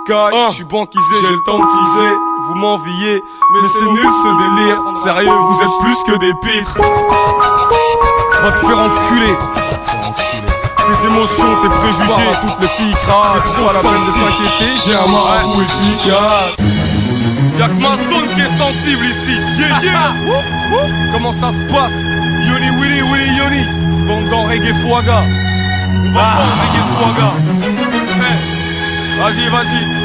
Sky, 0.00 0.36
je 0.48 0.54
suis 0.54 0.64
banquisé, 0.64 1.14
j'ai 1.22 1.30
le 1.30 1.38
temps 1.46 1.60
de 1.60 1.66
teaser 1.66 2.16
Vous 2.46 2.54
m'enviez, 2.56 3.24
mais 3.52 3.68
c'est 3.68 3.84
nul 3.84 4.10
ce 4.22 4.30
délire. 4.42 4.78
Sérieux, 5.02 5.30
vous 5.30 5.60
êtes 5.62 5.78
plus 5.80 6.12
que 6.12 6.18
des 6.18 6.34
pitres. 6.34 6.78
Va 8.42 8.50
te 8.52 8.66
faire 8.66 8.78
enculer. 8.78 9.34
Tes 10.76 11.06
émotions, 11.06 11.56
tes 11.62 11.68
préjugés, 11.70 12.30
toutes 12.42 12.60
les 12.60 12.68
filles 12.68 12.92
craquent 12.92 13.42
T'es 13.44 13.50
trop 13.54 13.70
à 13.70 13.72
la 13.72 13.80
peine 13.80 14.06
de 14.06 14.12
s'inquiéter, 14.12 14.72
j'ai 14.84 14.94
un 14.94 15.06
marabout 15.06 15.62
efficace. 15.62 16.60
Y'a 17.58 17.68
que 17.68 17.80
ma 17.80 17.96
zone 17.96 18.28
qui 18.34 18.40
est 18.40 18.58
sensible 18.58 19.04
ici. 19.06 19.38
Yeah 19.58 19.78
yeah 19.82 20.12
Comment 21.12 21.32
ça 21.32 21.50
se 21.52 21.60
passe? 21.72 21.94
Yoni 22.46 22.68
Willy 22.78 23.00
Willy 23.02 23.36
Yoni. 23.38 23.64
Bande 24.06 24.28
dans 24.28 24.44
reggae 24.44 24.74
foaga 24.82 25.22
On 26.04 26.12
va 26.12 26.20
faire 26.20 26.52
reggae 26.60 26.82
swaga 26.92 27.32
Hey 28.20 28.54
Vas-y, 29.18 29.48
vas-y. 29.48 30.03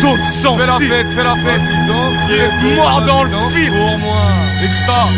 Saute 0.00 0.20
sans 0.42 0.58
Fais 0.58 0.66
la 0.66 0.78
fête, 0.78 1.12
fais 1.12 1.24
la 1.24 1.34
fête. 1.36 1.62
Danse, 1.88 2.14
mort 2.76 3.02
dans 3.02 3.24
le 3.24 3.30
film. 3.50 3.74
Pour 3.74 3.98
moi. 3.98 4.22
Extra. 4.62 5.08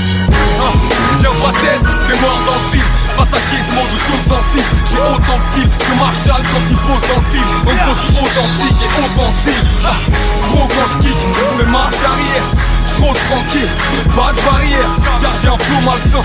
Ah, 0.61 0.73
viens 1.19 1.31
pas 1.31 1.53
test, 1.61 1.85
t'es 1.85 2.21
mort 2.21 2.41
dans 2.47 2.55
le 2.55 2.67
film. 2.71 2.89
Face 3.17 3.33
à 3.35 3.41
Gizmo 3.51 3.83
de 3.83 3.99
choses 3.99 4.27
sensibles 4.31 4.71
J'ai 4.87 4.99
autant 4.99 5.39
de 5.39 5.43
style 5.51 5.69
que 5.69 5.95
Marshall 5.99 6.43
quand 6.53 6.65
il 6.71 6.77
pose 6.87 7.03
dans 7.09 7.19
le 7.19 7.27
film 7.35 7.51
je 7.89 7.99
suis 7.99 8.15
authentique 8.15 8.79
et 8.79 8.91
offensif 9.03 9.61
ah, 9.85 9.99
Gros 10.47 10.69
quand 10.69 10.87
je 10.87 10.99
kick, 10.99 11.19
fais 11.59 11.67
marche 11.67 12.03
arrière 12.07 12.47
Je 12.87 13.03
rôde 13.03 13.19
tranquille, 13.29 13.73
pas 14.15 14.31
de 14.33 14.41
barrière 14.49 14.91
Car 15.21 15.33
j'ai 15.43 15.49
un 15.49 15.59
flow 15.59 15.81
malsain 15.85 16.23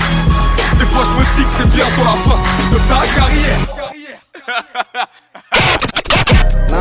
Des 0.78 0.86
fois 0.86 1.02
je 1.02 1.10
me 1.18 1.24
dis 1.34 1.44
que 1.44 1.50
c'est 1.50 1.68
bientôt 1.70 2.04
la 2.04 2.16
fin 2.22 2.38
de 2.70 2.78
ta 2.78 3.02
carrière 3.18 3.60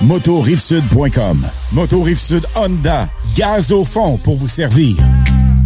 motorivesud.com. 0.00 1.46
Moto 1.72 2.02
Rive-Sud 2.02 2.46
Honda, 2.54 3.08
gaz 3.36 3.70
au 3.72 3.84
fond 3.84 4.18
pour 4.18 4.36
vous 4.36 4.48
servir. 4.48 4.96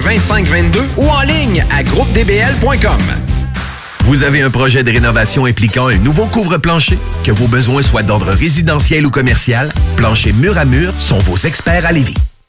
2522 0.00 0.80
ou 0.96 1.08
en 1.08 1.22
ligne 1.22 1.64
à 1.70 1.82
groupedbl.com. 1.82 3.00
Vous 4.04 4.22
avez 4.22 4.40
un 4.42 4.50
projet 4.50 4.82
de 4.82 4.90
rénovation 4.90 5.44
impliquant 5.46 5.88
un 5.88 5.96
nouveau 5.96 6.26
couvre-plancher? 6.26 6.98
Que 7.24 7.32
vos 7.32 7.46
besoins 7.46 7.82
soient 7.82 8.02
d'ordre 8.02 8.30
résidentiel 8.30 9.06
ou 9.06 9.10
commercial, 9.10 9.70
Plancher 9.96 10.32
Mur 10.32 10.58
à 10.58 10.64
Mur 10.64 10.92
sont 10.98 11.18
vos 11.18 11.36
experts 11.36 11.86
à 11.86 11.92
Lévis. 11.92 12.29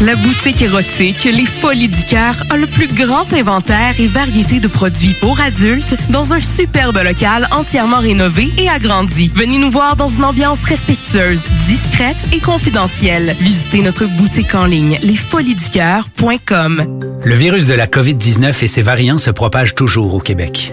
La 0.00 0.14
boutique 0.14 0.62
érotique 0.62 1.24
Les 1.24 1.44
Folies 1.44 1.88
du 1.88 2.04
Cœur 2.04 2.36
a 2.50 2.56
le 2.56 2.68
plus 2.68 2.86
grand 2.86 3.32
inventaire 3.32 3.98
et 3.98 4.06
variété 4.06 4.60
de 4.60 4.68
produits 4.68 5.14
pour 5.20 5.40
adultes 5.40 5.96
dans 6.10 6.32
un 6.32 6.40
superbe 6.40 7.00
local 7.02 7.48
entièrement 7.50 7.98
rénové 7.98 8.52
et 8.58 8.68
agrandi. 8.68 9.32
Venez 9.34 9.58
nous 9.58 9.72
voir 9.72 9.96
dans 9.96 10.06
une 10.06 10.24
ambiance 10.24 10.62
respectueuse, 10.62 11.42
discrète 11.66 12.24
et 12.32 12.38
confidentielle. 12.38 13.34
Visitez 13.40 13.82
notre 13.82 14.06
boutique 14.06 14.54
en 14.54 14.66
ligne 14.66 15.00
lesfoliesducoeur.com. 15.02 17.00
Le 17.24 17.34
virus 17.34 17.66
de 17.66 17.74
la 17.74 17.88
COVID-19 17.88 18.62
et 18.62 18.68
ses 18.68 18.82
variants 18.82 19.18
se 19.18 19.32
propagent 19.32 19.74
toujours 19.74 20.14
au 20.14 20.20
Québec. 20.20 20.72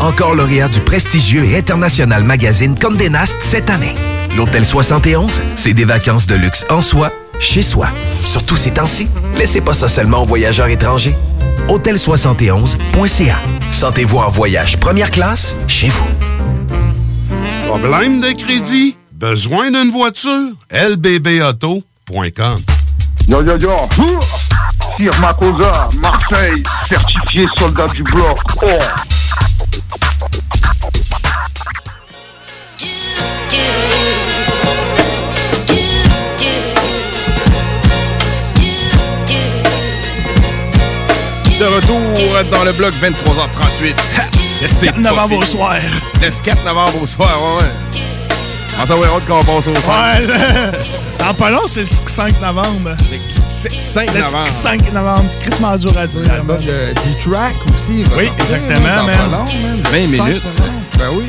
Encore 0.00 0.34
lauréat 0.34 0.68
du 0.68 0.80
prestigieux 0.80 1.44
et 1.44 1.56
international 1.58 2.22
magazine 2.22 2.78
Condé 2.78 3.08
Nast 3.08 3.36
cette 3.40 3.70
année. 3.70 3.94
L'Hôtel 4.36 4.66
71, 4.66 5.40
c'est 5.56 5.72
des 5.72 5.84
vacances 5.84 6.26
de 6.26 6.34
luxe 6.34 6.66
en 6.68 6.82
soi, 6.82 7.10
chez 7.40 7.62
soi. 7.62 7.88
Surtout 8.24 8.56
ces 8.56 8.72
temps-ci, 8.72 9.08
laissez 9.36 9.60
pas 9.60 9.74
ça 9.74 9.88
seulement 9.88 10.22
aux 10.22 10.26
voyageurs 10.26 10.68
étrangers. 10.68 11.16
Hôtel71.ca. 11.68 13.36
Sentez-vous 13.72 14.18
en 14.18 14.28
voyage 14.28 14.76
première 14.76 15.10
classe 15.10 15.56
chez 15.66 15.88
vous. 15.88 16.06
Problème 17.66 18.20
de 18.20 18.32
crédit? 18.32 18.96
Besoin 19.12 19.70
d'une 19.70 19.90
voiture? 19.90 20.52
lbbauto.com 20.70 22.60
Yo 23.28 23.42
yo 23.42 23.56
yo, 23.58 23.70
Marseille, 26.00 26.62
certifié 26.88 27.46
soldat 27.58 27.88
du 27.88 28.02
bloc. 28.02 28.38
Oh. 28.62 29.15
Retour 41.68 42.00
dans 42.50 42.64
le 42.64 42.72
bloc 42.72 42.94
23h38. 42.94 43.94
Le 44.62 44.68
4 44.86 44.98
novembre 44.98 45.36
au 45.38 45.44
soir. 45.44 45.74
Le 46.20 46.30
4 46.44 46.64
novembre 46.64 47.02
au 47.02 47.06
soir, 47.06 47.38
ouais. 47.60 48.00
On 48.80 48.86
s'en 48.86 48.96
va 48.98 49.06
qu'on 49.26 49.42
passe 49.44 49.66
au 49.68 49.74
soir. 49.80 50.14
Ouais, 50.14 50.26
le- 50.26 51.24
dans 51.24 51.34
pas 51.34 51.50
long, 51.50 51.62
c'est 51.66 51.80
le 51.80 51.86
5 52.06 52.40
novembre. 52.40 52.90
Le 53.10 53.70
5 53.80 54.12
Le 54.14 54.20
novembre. 54.20 54.46
5 54.48 54.92
novembre, 54.92 55.24
c'est 55.28 55.40
Christmas 55.48 55.78
dur 55.78 55.98
à 55.98 56.06
dire. 56.06 56.20
L'album 56.26 56.56
de 56.58 56.92
D-Track 56.94 57.54
aussi. 57.66 58.02
va 58.04 58.16
Oui, 58.16 58.30
exactement, 58.38 59.04
man. 59.04 59.16
pas 59.16 59.24
long, 59.24 59.44
man. 59.62 59.82
20 59.84 59.90
5 59.92 60.24
minutes. 60.26 60.42
Ben 60.98 61.04
oui. 61.12 61.26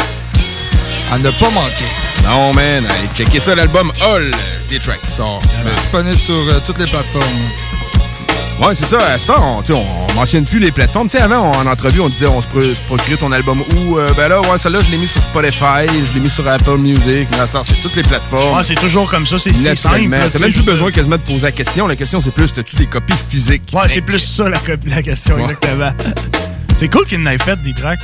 À 1.11 1.18
ne 1.19 1.30
pas 1.31 1.49
manquer. 1.51 1.85
Non, 2.26 2.53
man, 2.53 2.85
allez 2.85 3.09
checker 3.15 3.39
ça, 3.39 3.55
l'album 3.55 3.91
All 4.01 4.30
des 4.68 4.80
tracks 4.80 5.01
qui 5.01 5.11
sort. 5.11 5.39
Disponible 5.77 6.19
sur 6.19 6.34
euh, 6.35 6.59
toutes 6.65 6.77
les 6.80 6.88
plateformes. 6.88 7.23
Ouais, 8.59 8.73
c'est 8.73 8.85
ça. 8.85 8.97
À 9.13 9.17
ce 9.19 9.27
temps, 9.27 9.61
on, 9.69 9.73
on 9.79 10.13
mentionne 10.15 10.43
plus 10.43 10.57
les 10.59 10.71
plateformes. 10.71 11.07
Tu 11.07 11.17
sais, 11.17 11.23
avant, 11.23 11.51
en 11.51 11.65
entrevue, 11.67 11.99
on 12.01 12.09
disait 12.09 12.25
on 12.27 12.41
se, 12.41 12.47
pro- 12.47 12.59
se 12.61 12.81
procurait 12.88 13.17
ton 13.17 13.31
album 13.31 13.61
où? 13.75 13.97
Euh, 13.97 14.07
ben 14.17 14.29
là, 14.29 14.41
ouais, 14.41 14.57
celle-là, 14.57 14.79
je 14.85 14.89
l'ai 14.91 14.97
mis 14.97 15.07
sur 15.07 15.21
Spotify, 15.21 15.85
je 15.88 16.11
l'ai 16.13 16.19
mis 16.19 16.29
sur 16.29 16.47
Apple 16.47 16.77
Music. 16.77 17.27
Mais 17.31 17.39
à 17.39 17.45
ce 17.47 17.51
temps, 17.53 17.63
c'est 17.63 17.79
toutes 17.81 17.95
les 17.95 18.01
plateformes. 18.03 18.57
Ouais, 18.57 18.63
c'est 18.63 18.73
toujours 18.75 19.09
comme 19.11 19.27
ça, 19.27 19.38
c'est 19.38 19.53
simple. 19.75 20.09
T'as 20.09 20.39
même 20.39 20.51
plus 20.53 20.63
besoin 20.63 20.91
quasiment 20.91 21.17
de 21.17 21.21
poser 21.21 21.41
la 21.41 21.51
question. 21.51 21.85
La 21.88 21.95
question, 21.95 22.19
c'est 22.19 22.31
plus, 22.31 22.51
t'as-tu 22.51 22.75
des 22.77 22.88
copies 22.88 23.13
physiques? 23.29 23.69
Ouais, 23.73 23.88
c'est 23.88 24.01
plus 24.01 24.19
ça 24.19 24.49
la, 24.49 24.57
question, 25.03 25.35
Ouais. 25.35 25.41
exactement. 25.43 25.91
C'est 26.77 26.89
cool 26.89 27.05
qu'il 27.05 27.19
en 27.21 27.25
ait 27.27 27.38
fait 27.38 27.61
des 27.61 27.73
tracks. 27.73 27.99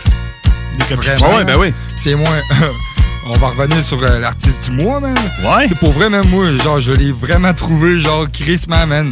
Des 0.78 0.86
copies 0.96 1.08
Vraiment. 1.08 1.40
physiques. 1.40 1.58
ben 1.60 1.74
C'est 1.98 2.16
moins. 2.16 2.40
On 3.26 3.38
va 3.38 3.48
revenir 3.48 3.82
sur 3.84 4.04
euh, 4.04 4.20
l'artiste 4.20 4.70
du 4.70 4.84
mois, 4.84 5.00
man. 5.00 5.16
Ouais. 5.44 5.66
C'est 5.70 5.78
pour 5.80 5.92
vrai, 5.94 6.10
même 6.10 6.28
moi, 6.30 6.46
genre, 6.64 6.80
je 6.82 6.92
l'ai 6.92 7.12
vraiment 7.12 7.54
trouvé, 7.54 8.00
genre, 8.00 8.26
Christmas, 8.32 8.86
man. 8.86 9.10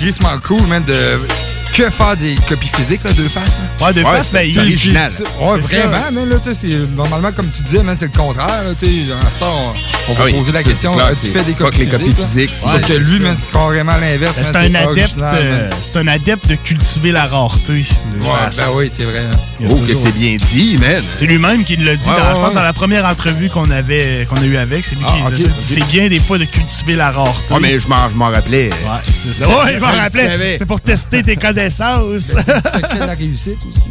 Christmas 0.00 0.40
cool, 0.40 0.66
man, 0.66 0.82
de. 0.82 1.49
Que 1.72 1.88
faire 1.88 2.16
des 2.16 2.34
copies 2.46 2.68
physiques, 2.76 3.02
là, 3.04 3.12
deux 3.12 3.28
faces? 3.28 3.58
là? 3.80 3.86
Ouais, 3.86 3.94
deux 3.94 4.02
Ouais, 4.02 4.16
faces, 4.16 4.30
ben, 4.30 4.40
c'est 4.44 4.50
il- 4.50 4.58
original. 4.58 5.10
Ouais, 5.40 5.58
vraiment, 5.60 6.10
man, 6.12 6.28
là, 6.28 6.36
tu 6.44 6.52
sais, 6.52 6.66
c'est- 6.68 6.94
normalement, 6.96 7.32
comme 7.32 7.46
tu 7.48 7.62
disais, 7.62 7.78
c'est 7.96 8.12
le 8.12 8.18
contraire, 8.18 8.46
là, 8.64 8.74
tu 8.78 8.84
sais. 8.86 8.92
À 9.12 9.30
ce 9.30 9.38
temps, 9.38 9.54
on, 9.56 10.10
on 10.10 10.14
va 10.14 10.20
Ah 10.20 10.26
oui, 10.26 10.32
poser 10.34 10.52
la 10.52 10.62
question, 10.62 10.92
clair, 10.92 11.06
euh, 11.06 11.10
tu 11.12 11.16
c'est 11.26 11.28
fais 11.38 11.44
des 11.44 11.52
copies 11.54 11.78
les 11.78 11.86
copies 11.86 12.12
physiques. 12.12 12.50
là? 12.66 12.74
Ouais, 12.74 12.80
que 12.80 12.86
c'est 12.88 12.98
lui, 12.98 13.18
c'est 13.22 13.52
carrément 13.52 13.92
l'inverse. 13.98 14.34
Ben, 14.36 14.42
C'est 14.44 14.56
un 14.56 14.74
adepte, 14.74 15.14
euh, 15.22 15.70
c'est 15.82 15.96
un 15.96 16.08
adepte 16.08 16.48
de 16.48 16.54
cultiver 16.56 17.12
la 17.12 17.26
rareté. 17.26 17.72
Ouais, 17.72 18.28
ben 18.56 18.64
oui, 18.74 18.90
c'est 18.94 19.04
vrai. 19.04 19.20
A 19.20 19.66
Oh, 19.70 19.74
que 19.86 19.94
c'est 19.94 20.12
bien 20.12 20.36
dit, 20.36 20.76
man. 20.78 21.04
C'est 21.16 21.26
lui-même 21.26 21.64
qui 21.64 21.76
l'a 21.76 21.96
dit, 21.96 22.08
Ouais, 22.08 22.14
dans- 22.16 22.22
ouais, 22.28 22.34
je 22.34 22.40
pense, 22.40 22.54
dans 22.54 22.62
la 22.62 22.72
première 22.72 23.06
entrevue 23.06 23.48
qu'on 23.48 23.70
avait, 23.70 24.26
qu'on 24.28 24.36
a 24.42 24.44
eu 24.44 24.56
avec. 24.56 24.84
C'est 24.84 24.96
lui 24.96 25.04
Ah, 25.06 25.28
qui 25.30 25.36
disait 25.36 25.48
ok. 25.48 25.54
C'est 25.60 25.86
bien 25.86 26.08
des 26.08 26.18
fois 26.20 26.36
de 26.38 26.44
cultiver 26.44 26.96
la 26.96 27.10
rareté. 27.10 27.54
Ouais, 27.54 27.60
mais 27.60 27.78
je 27.80 27.86
m'en 27.88 28.08
je 28.10 28.14
m'en 28.16 28.28
rappelais. 28.30 28.68
Ouais, 28.70 28.98
c'est 29.10 29.32
ça. 29.32 29.48
Ouais, 29.48 29.74
je 29.76 29.80
m'en 29.80 29.86
rappelais. 29.86 30.56
C'est 30.58 30.66
pour 30.66 30.80
tester 30.80 31.22
tes 31.22 31.36
connaissances. 31.36 31.59
Ben, 31.60 31.70
C'est 32.18 32.46
le 32.46 32.80
secret 32.80 33.00
de 33.00 33.06
la 33.06 33.14
réussite 33.14 33.58
aussi. 33.68 33.90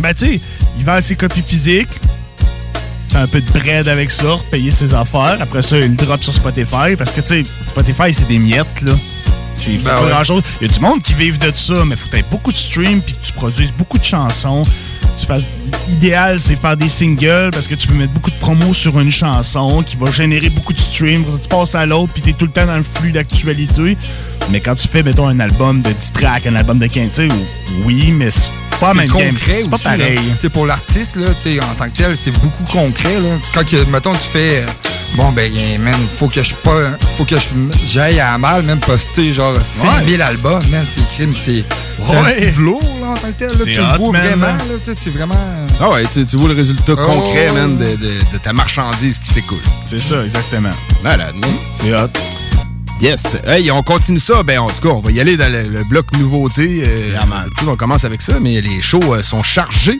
Ben, 0.00 0.14
tu 0.14 0.26
sais, 0.26 0.40
il 0.78 0.84
vend 0.84 1.00
ses 1.00 1.16
copies 1.16 1.42
physiques, 1.42 2.00
fait 3.08 3.18
un 3.18 3.26
peu 3.26 3.40
de 3.40 3.50
bread 3.52 3.88
avec 3.88 4.10
ça, 4.10 4.36
payer 4.50 4.70
ses 4.70 4.94
affaires. 4.94 5.38
Après 5.40 5.62
ça, 5.62 5.78
il 5.78 5.90
le 5.90 5.96
drop 5.96 6.22
sur 6.22 6.32
Spotify 6.32 6.96
parce 6.96 7.10
que, 7.10 7.20
tu 7.20 7.42
sais, 7.44 7.50
Spotify, 7.68 8.12
c'est 8.12 8.28
des 8.28 8.38
miettes, 8.38 8.80
là. 8.82 8.92
C'est 9.54 9.72
Ben 9.72 9.84
pas 9.84 10.02
ouais. 10.02 10.10
grand 10.10 10.24
chose. 10.24 10.42
Il 10.60 10.68
y 10.68 10.70
a 10.70 10.72
du 10.74 10.80
monde 10.80 11.02
qui 11.02 11.14
vive 11.14 11.38
de 11.38 11.50
ça, 11.54 11.84
mais 11.84 11.96
faut 11.96 12.08
que 12.08 12.16
tu 12.16 12.24
beaucoup 12.30 12.52
de 12.52 12.56
streams 12.56 13.02
puis 13.02 13.14
que 13.14 13.26
tu 13.26 13.32
produises 13.32 13.72
beaucoup 13.72 13.98
de 13.98 14.04
chansons. 14.04 14.62
Tu 15.20 15.26
fasses... 15.26 15.42
Idéal, 15.88 16.38
c'est 16.38 16.56
faire 16.56 16.76
des 16.76 16.88
singles 16.88 17.50
parce 17.52 17.66
que 17.66 17.74
tu 17.74 17.86
peux 17.86 17.94
mettre 17.94 18.12
beaucoup 18.12 18.30
de 18.30 18.36
promos 18.36 18.74
sur 18.74 18.98
une 19.00 19.10
chanson 19.10 19.82
qui 19.82 19.96
va 19.96 20.10
générer 20.10 20.48
beaucoup 20.48 20.72
de 20.72 20.78
streams. 20.78 21.24
Tu 21.42 21.48
passes 21.48 21.74
à 21.74 21.84
l'autre 21.84 22.12
puis 22.12 22.22
t'es 22.22 22.32
tout 22.32 22.46
le 22.46 22.50
temps 22.52 22.66
dans 22.66 22.76
le 22.76 22.82
flux 22.82 23.12
d'actualité. 23.12 23.96
Mais 24.50 24.60
quand 24.60 24.74
tu 24.74 24.88
fais, 24.88 25.02
mettons, 25.02 25.28
un 25.28 25.40
album 25.40 25.82
de 25.82 25.90
10 25.90 26.12
tracks, 26.12 26.46
un 26.46 26.56
album 26.56 26.78
de 26.78 26.86
15, 26.86 27.10
tu 27.10 27.28
sais, 27.28 27.34
oui, 27.84 28.12
mais 28.12 28.30
c'est 28.30 28.50
pas 28.80 28.88
la 28.88 28.94
même 28.94 29.10
concret 29.10 29.60
C'est 29.62 29.70
pas 29.70 29.78
pareil. 29.78 30.18
là. 30.42 30.50
Pour 30.50 30.66
l'artiste, 30.66 31.16
en 31.18 31.74
tant 31.74 31.90
que 31.90 31.96
tel, 31.96 32.16
c'est 32.16 32.30
beaucoup 32.32 32.64
concret. 32.70 33.14
Là. 33.14 33.36
Quand, 33.54 33.64
que, 33.68 33.84
mettons, 33.90 34.12
tu 34.12 34.28
fais... 34.32 34.58
euh, 34.58 34.66
Bon, 35.16 35.32
ben, 35.32 35.52
man, 35.80 35.94
faut 36.16 36.28
que 36.28 36.42
je 36.42 36.54
pas... 36.54 36.92
Faut 37.18 37.24
que 37.24 37.36
je- 37.36 37.48
j'aille 37.84 38.20
à 38.20 38.38
mal, 38.38 38.62
même 38.62 38.78
poster, 38.78 39.32
genre, 39.32 39.54
5000 39.62 40.22
albums, 40.22 40.62
man, 40.70 40.84
c'est 40.90 41.06
crime, 41.14 41.32
c'est... 41.38 41.64
C'est 42.02 42.16
un 42.16 42.24
Ouais. 42.24 42.34
petit 42.36 42.50
velours, 42.52 42.82
là, 43.02 43.08
en 43.08 43.14
tant 43.14 43.26
que 43.28 43.32
tel. 43.38 43.48
Là, 43.50 43.54
tu 43.64 43.78
hot, 43.78 43.82
le 43.92 43.98
vois 43.98 44.12
man, 44.12 44.22
vraiment, 44.22 44.46
là. 44.46 44.52
là, 44.52 44.74
tu 44.82 44.90
sais, 44.94 44.96
c'est 45.04 45.10
vraiment... 45.10 45.34
Ah 45.80 45.90
ouais, 45.90 46.04
tu, 46.12 46.24
tu 46.24 46.36
vois 46.36 46.48
le 46.48 46.54
résultat 46.54 46.94
Oh, 46.96 47.06
concret, 47.06 47.48
ouais. 47.50 47.52
man, 47.52 47.76
de, 47.76 47.84
de- 47.84 47.96
de 48.32 48.38
ta 48.42 48.52
marchandise 48.54 49.18
qui 49.18 49.28
s'écoule. 49.28 49.60
C'est 49.84 49.98
ça, 49.98 50.24
exactement. 50.24 50.70
Malade, 51.02 51.34
non? 51.34 51.48
C'est 51.82 51.92
hot. 51.94 52.08
Yes. 53.02 53.22
Hey, 53.46 53.70
on 53.70 53.82
continue 53.82 54.18
ça. 54.20 54.42
Ben, 54.42 54.58
en 54.60 54.68
tout 54.68 54.80
cas, 54.82 54.88
on 54.94 55.00
va 55.00 55.10
y 55.10 55.20
aller 55.20 55.36
dans 55.36 55.50
le, 55.50 55.68
le 55.68 55.84
bloc 55.84 56.06
nouveauté. 56.18 56.82
Euh, 56.86 57.16
on 57.66 57.76
commence 57.76 58.04
avec 58.04 58.20
ça, 58.22 58.38
mais 58.40 58.60
les 58.60 58.80
shows 58.80 59.00
euh, 59.14 59.22
sont 59.22 59.42
chargés. 59.42 59.98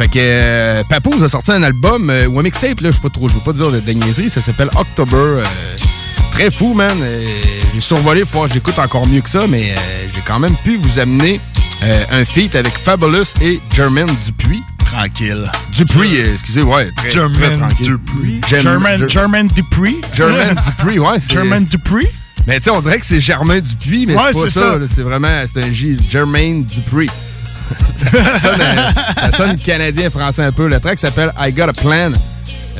Fait 0.00 0.08
que 0.08 0.18
euh, 0.18 0.82
a 1.24 1.28
sorti 1.28 1.50
un 1.52 1.62
album 1.62 2.08
euh, 2.08 2.26
ou 2.26 2.38
un 2.38 2.42
mixtape, 2.42 2.80
là, 2.80 2.88
je 2.90 2.94
sais 2.96 3.02
pas 3.02 3.10
trop, 3.10 3.28
je 3.28 3.34
veux 3.34 3.40
pas 3.40 3.52
dire 3.52 3.70
de, 3.70 3.80
de 3.80 3.92
niaiserie, 3.92 4.30
ça 4.30 4.40
s'appelle 4.40 4.70
October. 4.74 5.14
euh, 5.14 5.44
très 6.30 6.50
fou, 6.50 6.72
man. 6.72 6.96
Euh, 7.02 7.26
j'ai 7.74 7.80
survolé, 7.82 8.24
faut 8.24 8.46
que 8.46 8.54
j'écoute 8.54 8.78
encore 8.78 9.06
mieux 9.06 9.20
que 9.20 9.28
ça, 9.28 9.46
mais 9.46 9.72
euh, 9.72 9.76
j'ai 10.14 10.22
quand 10.26 10.38
même 10.38 10.56
pu 10.64 10.76
vous 10.78 10.98
amener 10.98 11.38
un 12.10 12.24
feat 12.24 12.54
avec 12.54 12.78
Fabulous 12.78 13.24
et 13.42 13.60
Jermaine 13.74 14.08
Dupuis. 14.24 14.62
Tranquille. 14.86 15.44
Dupuis, 15.70 16.16
excusez, 16.32 16.62
ouais. 16.62 16.90
Très, 16.96 17.10
Jermaine 17.10 17.34
très 17.34 17.58
tranquille. 17.58 17.86
Dupuis. 17.86 18.40
Germ- 18.48 18.60
German, 18.62 18.98
Ger- 19.00 19.08
German 19.10 19.48
Dupuis. 19.48 20.00
Germaine 20.14 20.56
Dupuis, 20.64 20.98
ouais. 20.98 21.20
Germaine 21.28 21.64
Dupuis. 21.66 22.06
Mais 22.46 22.58
tu 22.58 22.64
sais, 22.64 22.70
on 22.70 22.80
dirait 22.80 22.98
que 23.00 23.06
c'est 23.06 23.20
Germain 23.20 23.60
Dupuis, 23.60 24.06
mais 24.06 24.14
Ouais, 24.14 24.32
c'est 24.32 24.40
pas 24.44 24.48
ça. 24.50 24.60
ça. 24.60 24.78
C'est 24.88 25.02
vraiment, 25.02 25.44
c'est 25.46 25.62
un 25.62 25.70
J, 25.70 25.98
Germain 26.10 26.62
Dupuis. 26.66 27.10
Ça, 27.96 28.38
sonne, 28.38 28.60
euh, 28.60 28.90
ça 29.16 29.32
sonne 29.32 29.56
canadien-français 29.56 30.42
un 30.42 30.52
peu. 30.52 30.68
Le 30.68 30.80
track 30.80 30.98
s'appelle 30.98 31.32
I 31.38 31.52
Got 31.52 31.68
a 31.68 31.72
Plan. 31.72 32.12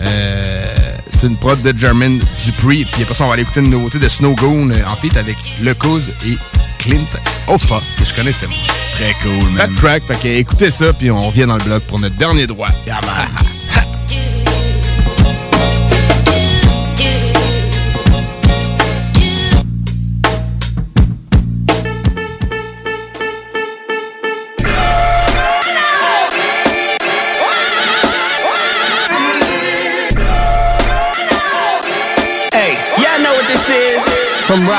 Euh, 0.00 0.74
c'est 1.10 1.26
une 1.26 1.36
prod 1.36 1.60
de 1.60 1.76
Germain 1.76 2.18
Dupuis. 2.44 2.84
Puis 2.84 3.02
après 3.02 3.14
ça, 3.14 3.24
on 3.24 3.28
va 3.28 3.34
aller 3.34 3.42
écouter 3.42 3.60
une 3.60 3.70
nouveauté 3.70 3.98
de 3.98 4.08
Snow 4.08 4.34
Goon 4.34 4.70
euh, 4.70 4.84
en 4.86 4.96
feat 4.96 5.16
avec 5.16 5.36
Le 5.60 5.74
Cuz 5.74 6.10
et 6.26 6.38
Clint 6.78 7.04
Hoffa, 7.46 7.80
que 7.98 8.04
je 8.04 8.14
connaissais 8.14 8.46
moi. 8.46 8.56
Très 8.94 9.14
cool, 9.22 9.56
Fat 9.56 9.68
track, 9.76 10.02
fait 10.06 10.20
que 10.20 10.28
écoutez 10.28 10.70
ça, 10.70 10.92
puis 10.92 11.10
on 11.10 11.18
revient 11.18 11.46
dans 11.46 11.56
le 11.56 11.64
bloc 11.64 11.82
pour 11.84 12.00
notre 12.00 12.16
dernier 12.16 12.46
droit. 12.46 12.68
Yeah, 12.86 13.00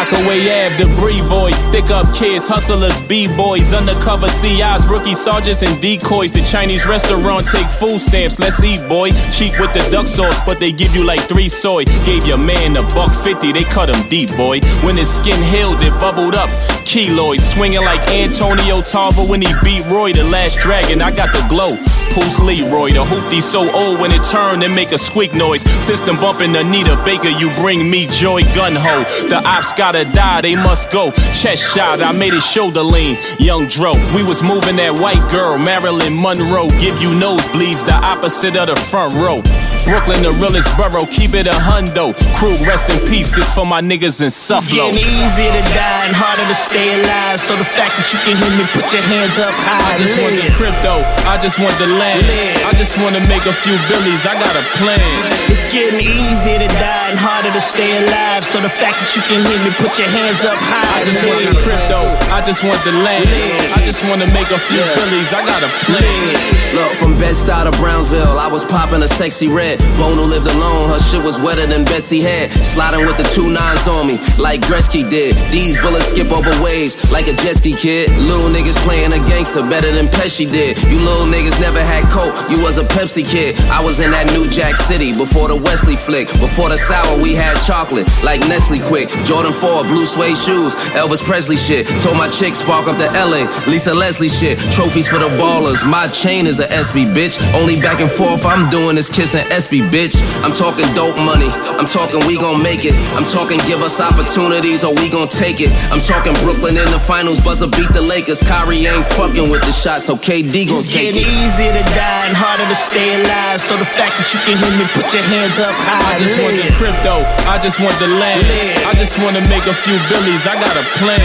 Rockaway 0.01 0.49
Ave, 0.49 0.77
debris 0.77 1.21
boys, 1.29 1.55
stick 1.55 1.91
up 1.91 2.11
kids, 2.11 2.47
hustlers, 2.47 3.03
b-boys, 3.03 3.71
undercover 3.71 4.27
CIs, 4.27 4.87
rookie 4.89 5.13
sergeants, 5.13 5.61
and 5.61 5.79
decoys. 5.79 6.31
The 6.31 6.41
Chinese 6.41 6.87
restaurant 6.87 7.45
take 7.45 7.69
food 7.69 8.01
stamps, 8.01 8.39
let's 8.39 8.63
eat, 8.63 8.81
boy. 8.89 9.11
Cheap 9.29 9.53
with 9.59 9.71
the 9.77 9.87
duck 9.91 10.07
sauce, 10.07 10.41
but 10.43 10.59
they 10.59 10.71
give 10.71 10.95
you 10.95 11.05
like 11.05 11.21
three 11.29 11.49
soy. 11.49 11.85
Gave 12.03 12.25
your 12.25 12.39
man 12.39 12.77
a 12.77 12.81
buck 12.97 13.13
fifty, 13.23 13.51
they 13.51 13.63
cut 13.63 13.93
him 13.93 14.09
deep, 14.09 14.35
boy. 14.35 14.57
When 14.81 14.97
his 14.97 15.07
skin 15.07 15.37
healed, 15.43 15.77
it 15.83 15.93
bubbled 16.01 16.33
up. 16.33 16.49
Keloid, 16.85 17.39
swinging 17.39 17.81
like 17.83 18.01
Antonio 18.11 18.81
Tarver 18.81 19.23
when 19.29 19.41
he 19.41 19.51
beat 19.63 19.85
Roy, 19.87 20.11
the 20.11 20.23
last 20.23 20.59
dragon. 20.59 21.01
I 21.01 21.11
got 21.11 21.31
the 21.33 21.45
glow. 21.49 21.69
Poos 22.11 22.39
Leroy, 22.43 22.91
the 22.91 22.99
hoopty 23.07 23.41
so 23.41 23.63
old 23.71 23.99
when 24.01 24.11
it 24.11 24.21
turned 24.25 24.63
and 24.63 24.75
make 24.75 24.91
a 24.91 24.97
squeak 24.97 25.33
noise. 25.33 25.61
System 25.63 26.17
bumping 26.17 26.53
Anita 26.55 26.99
Baker, 27.05 27.29
you 27.29 27.49
bring 27.55 27.89
me 27.89 28.05
joy, 28.07 28.43
gun 28.53 28.75
ho. 28.75 29.03
The 29.31 29.39
ops 29.45 29.71
gotta 29.73 30.03
die, 30.03 30.41
they 30.41 30.55
must 30.55 30.91
go. 30.91 31.11
Chest 31.31 31.73
shot, 31.73 32.01
I 32.01 32.11
made 32.11 32.33
his 32.33 32.45
shoulder 32.45 32.83
lean. 32.83 33.17
Young 33.39 33.67
Dro, 33.67 33.93
we 34.13 34.23
was 34.27 34.43
moving 34.43 34.75
that 34.75 34.91
white 34.99 35.23
girl, 35.31 35.57
Marilyn 35.57 36.11
Monroe. 36.19 36.67
Give 36.83 36.99
you 36.99 37.15
nosebleeds, 37.15 37.85
the 37.85 37.95
opposite 37.95 38.57
of 38.57 38.67
the 38.67 38.75
front 38.75 39.13
row. 39.15 39.39
Brooklyn, 39.87 40.21
the 40.23 40.35
realest 40.35 40.67
borough, 40.75 41.07
keep 41.07 41.31
it 41.33 41.47
a 41.47 41.55
hundo. 41.55 42.11
Crew, 42.35 42.53
rest 42.67 42.89
in 42.91 42.99
peace, 43.07 43.31
this 43.31 43.47
for 43.55 43.65
my 43.65 43.79
niggas 43.81 44.19
in 44.19 44.27
It's 44.27 44.35
Suffalo. 44.35 44.91
getting 44.91 44.99
easier 44.99 45.51
to 45.55 45.63
die 45.71 46.03
and 46.05 46.15
harder 46.15 46.43
to 46.43 46.53
stay 46.71 46.87
alive. 47.03 47.35
So 47.35 47.59
the 47.59 47.67
fact 47.67 47.99
that 47.99 48.07
you 48.15 48.19
can 48.23 48.39
hear 48.39 48.53
me, 48.55 48.63
put 48.71 48.87
your 48.95 49.03
hands 49.03 49.35
up 49.43 49.51
high. 49.51 49.91
I 49.91 49.99
just 49.99 50.15
want 50.15 50.39
the 50.39 50.47
live. 50.47 50.55
crypto, 50.55 50.95
I 51.27 51.35
just 51.35 51.59
want 51.59 51.75
the 51.75 51.89
land. 51.99 52.23
I 52.63 52.71
just 52.79 52.95
wanna 52.95 53.19
make 53.27 53.43
a 53.43 53.51
few 53.51 53.75
billies, 53.91 54.23
I 54.23 54.39
got 54.39 54.55
a 54.55 54.63
plan. 54.79 55.03
It's 55.51 55.67
getting 55.67 55.99
easier 55.99 56.63
to 56.63 56.69
die 56.79 57.11
and 57.11 57.19
harder 57.19 57.51
to 57.51 57.59
stay 57.59 57.99
alive. 57.99 58.47
So 58.47 58.63
the 58.63 58.71
fact 58.71 59.03
that 59.03 59.11
you 59.19 59.21
can 59.27 59.43
hear 59.43 59.59
me, 59.67 59.75
put 59.75 59.99
your 59.99 60.07
hands 60.07 60.47
up 60.47 60.55
high. 60.55 61.03
I 61.03 61.03
just 61.03 61.19
want 61.27 61.43
the 61.43 61.51
live. 61.51 61.63
crypto, 61.67 61.99
I 62.31 62.39
just 62.39 62.63
want 62.63 62.79
the 62.87 62.95
land. 63.03 63.27
I 63.75 63.79
just 63.83 64.07
wanna 64.07 64.31
make 64.31 64.47
a 64.55 64.61
few 64.61 64.79
billies, 64.95 65.35
I 65.35 65.43
got 65.43 65.67
a 65.67 65.71
plan. 65.83 66.70
Look, 66.71 66.95
from 66.95 67.19
Bed-Stuy 67.19 67.67
to 67.67 67.73
Brownsville, 67.83 68.39
I 68.39 68.47
was 68.47 68.63
popping 68.63 69.03
a 69.03 69.07
sexy 69.07 69.51
red. 69.51 69.83
Bono 69.99 70.23
lived 70.23 70.47
alone, 70.47 70.87
her 70.87 71.03
shit 71.03 71.19
was 71.19 71.35
wetter 71.35 71.67
than 71.67 71.83
Betsy 71.83 72.23
had. 72.23 72.47
Sliding 72.47 73.03
with 73.03 73.19
the 73.19 73.27
two 73.35 73.51
nines 73.51 73.91
on 73.91 74.07
me, 74.07 74.15
like 74.39 74.63
Gretzky 74.63 75.03
did. 75.03 75.35
These 75.51 75.75
bullets 75.83 76.15
skip 76.15 76.31
over 76.31 76.55
waves, 76.63 77.11
like 77.11 77.27
a 77.27 77.35
jet 77.35 77.59
ski 77.59 77.75
kid. 77.75 78.07
Little 78.23 78.47
niggas 78.47 78.79
playing 78.87 79.11
a 79.11 79.19
gangster 79.27 79.67
better 79.67 79.91
than 79.91 80.07
Pesci 80.07 80.47
did. 80.47 80.79
You 80.87 81.03
little 81.03 81.27
niggas 81.27 81.59
never 81.59 81.83
had 81.83 82.07
coke, 82.07 82.31
you 82.47 82.63
was 82.63 82.79
a 82.79 82.87
Pepsi 82.87 83.27
kid. 83.27 83.59
I 83.67 83.83
was 83.83 83.99
in 83.99 84.11
that 84.15 84.31
New 84.31 84.47
Jack 84.47 84.79
City 84.79 85.11
before 85.11 85.51
the 85.51 85.59
Wesley 85.59 85.99
flick. 85.99 86.31
Before 86.39 86.71
the 86.71 86.79
sour, 86.79 87.19
we 87.19 87.35
had 87.35 87.59
chocolate, 87.67 88.07
like 88.23 88.39
Nestle 88.47 88.79
Quick. 88.87 89.11
Jordan 89.27 89.51
4, 89.51 89.83
blue 89.91 90.07
suede 90.07 90.39
shoes, 90.39 90.79
Elvis 90.95 91.19
Presley 91.19 91.59
shit. 91.59 91.83
Told 91.99 92.15
my 92.15 92.31
chick 92.31 92.55
spark 92.55 92.87
up 92.87 92.95
to 92.95 93.11
LA, 93.11 93.43
Lisa 93.67 93.91
Leslie 93.91 94.31
shit. 94.31 94.55
Trophies 94.71 95.11
for 95.11 95.19
the 95.19 95.27
ballers, 95.35 95.83
my 95.83 96.07
chain 96.07 96.47
is 96.47 96.60
a 96.61 96.69
SB 96.69 97.09
bitch. 97.13 97.41
Only 97.57 97.81
back 97.81 97.99
and 97.99 98.09
forth 98.09 98.45
I'm 98.45 98.69
doing 98.69 98.97
is 98.97 99.09
kissing 99.09 99.41
SB 99.49 99.89
bitch. 99.89 100.13
I'm 100.45 100.53
talking 100.53 100.85
dope 100.93 101.17
money, 101.25 101.49
I'm 101.81 101.89
talking 101.89 102.21
we 102.29 102.37
gon' 102.37 102.61
make 102.61 102.85
it. 102.85 102.93
I'm 103.17 103.25
talking 103.25 103.57
give 103.65 103.81
us 103.81 103.99
opportunities 103.99 104.85
or 104.85 104.93
we 105.01 105.09
gon' 105.09 105.27
take 105.27 105.59
it. 105.59 105.73
I'm 105.89 105.99
talking 105.99 106.33
Brooklyn 106.45 106.77
in 106.77 106.85
the 106.93 107.01
finals, 107.01 107.41
buzzer 107.43 107.67
beat 107.67 107.89
the 107.93 108.01
Lakers. 108.01 108.41
Kyrie 108.45 108.85
ain't 108.85 109.05
fucking 109.17 109.49
with 109.49 109.65
the 109.65 109.73
shots, 109.73 110.05
so 110.05 110.15
KD 110.15 110.69
gon' 110.69 110.85
It's 110.85 110.93
take 110.93 111.13
getting 111.17 111.25
it. 111.25 111.33
easier 111.41 111.73
to 111.73 111.83
die 111.97 112.23
and 112.29 112.35
harder 112.37 112.65
to 112.69 112.77
stay 112.77 113.17
alive. 113.25 113.57
So 113.59 113.75
the 113.77 113.87
fact 113.89 114.17
that 114.21 114.29
you 114.33 114.39
can 114.45 114.55
hear 114.61 114.73
me, 114.77 114.85
put 114.93 115.09
your 115.13 115.25
hands 115.25 115.57
up 115.57 115.73
high. 115.73 116.13
I 116.13 116.19
just 116.21 116.37
want 116.37 116.55
the 116.61 116.69
crypto, 116.77 117.15
I 117.49 117.55
just 117.57 117.79
want 117.81 117.97
the 117.97 118.09
land. 118.21 118.45
I 118.85 118.93
just 118.99 119.17
wanna 119.17 119.41
make 119.49 119.65
a 119.65 119.73
few 119.75 119.97
billies, 120.13 120.45
I 120.45 120.55
got 120.61 120.77
a 120.77 120.85
plan. 121.01 121.21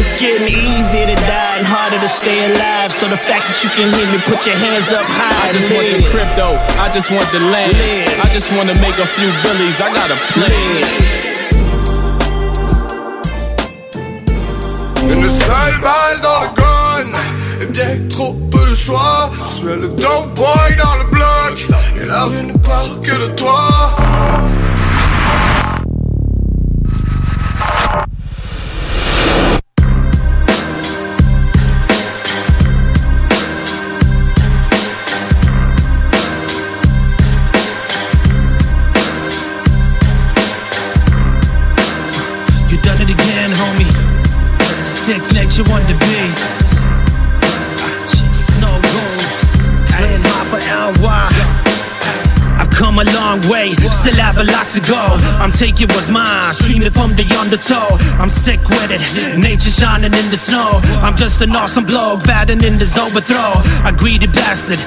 It's 0.00 0.14
getting 0.16 0.48
easier 0.48 1.04
to 1.10 1.16
die 1.28 1.54
and 1.60 1.66
harder 1.66 1.98
to 2.00 2.08
stay 2.08 2.46
alive. 2.48 2.90
So 2.94 3.10
the 3.10 3.18
fact 3.18 3.50
that 3.50 3.58
you 3.66 3.70
can 3.74 3.90
hear 3.92 4.06
me, 4.14 4.18
put 4.24 4.46
your 4.46 4.54
hands 4.56 4.77
up 4.78 5.04
high. 5.06 5.48
I 5.48 5.52
just 5.52 5.70
want 5.74 5.86
the 5.90 6.02
crypto, 6.06 6.54
I 6.78 6.88
just 6.88 7.10
want 7.10 7.26
the 7.32 7.42
land. 7.50 7.74
I 8.22 8.30
just 8.30 8.52
wanna 8.54 8.74
make 8.78 8.96
a 8.98 9.06
few 9.06 9.30
billies, 9.42 9.80
I 9.82 9.90
got 9.92 10.10
a 10.10 10.18
plan. 10.32 11.18
Une 15.10 15.28
seule 15.28 15.80
balle 15.82 16.20
dans 16.22 16.40
le 16.42 16.50
gun. 16.54 17.18
Et 17.60 17.66
bien 17.66 18.08
trop 18.08 18.34
peu 18.52 18.70
de 18.70 18.74
choix. 18.74 19.30
Tu 19.58 19.68
es 19.68 19.76
le 19.76 19.88
dope 19.88 20.34
boy 20.34 20.76
dans 20.76 20.96
le 21.02 21.10
bloc. 21.10 21.66
Et 22.00 22.06
la 22.06 22.24
rue 22.24 22.46
ne 22.46 22.56
parle 22.58 23.00
que 23.00 23.16
de 23.18 23.28
toi 23.34 23.96
Nature 45.58 45.72
on 45.72 45.82
the 45.90 45.94
beat. 45.98 46.38
Snow 48.32 48.78
goes. 48.78 49.24
Playing 49.90 50.22
hard 50.22 50.46
for 50.46 50.60
LY. 51.02 51.68
I've 52.58 52.70
come 52.70 52.98
a 52.98 53.04
long 53.14 53.40
way, 53.50 53.74
still 53.74 54.18
have 54.18 54.38
a 54.38 54.44
lot 54.44 54.68
to 54.74 54.80
go. 54.82 54.98
I'm 55.42 55.50
taking 55.50 55.88
what's 55.88 56.10
mine, 56.10 56.54
streaming 56.54 56.90
from 56.90 57.14
the 57.14 57.26
undertow. 57.38 57.98
I'm 58.18 58.30
sick 58.30 58.58
with 58.68 58.90
it, 58.90 59.02
nature 59.38 59.70
shining 59.70 60.14
in 60.14 60.30
the 60.30 60.36
snow. 60.36 60.78
I'm 61.02 61.16
just 61.16 61.40
an 61.40 61.54
awesome 61.54 61.86
bloke, 61.86 62.24
batting 62.24 62.62
in 62.62 62.78
this 62.78 62.98
overthrow. 62.98 63.62
A 63.86 63.92
greedy 63.92 64.26
bastard, 64.26 64.78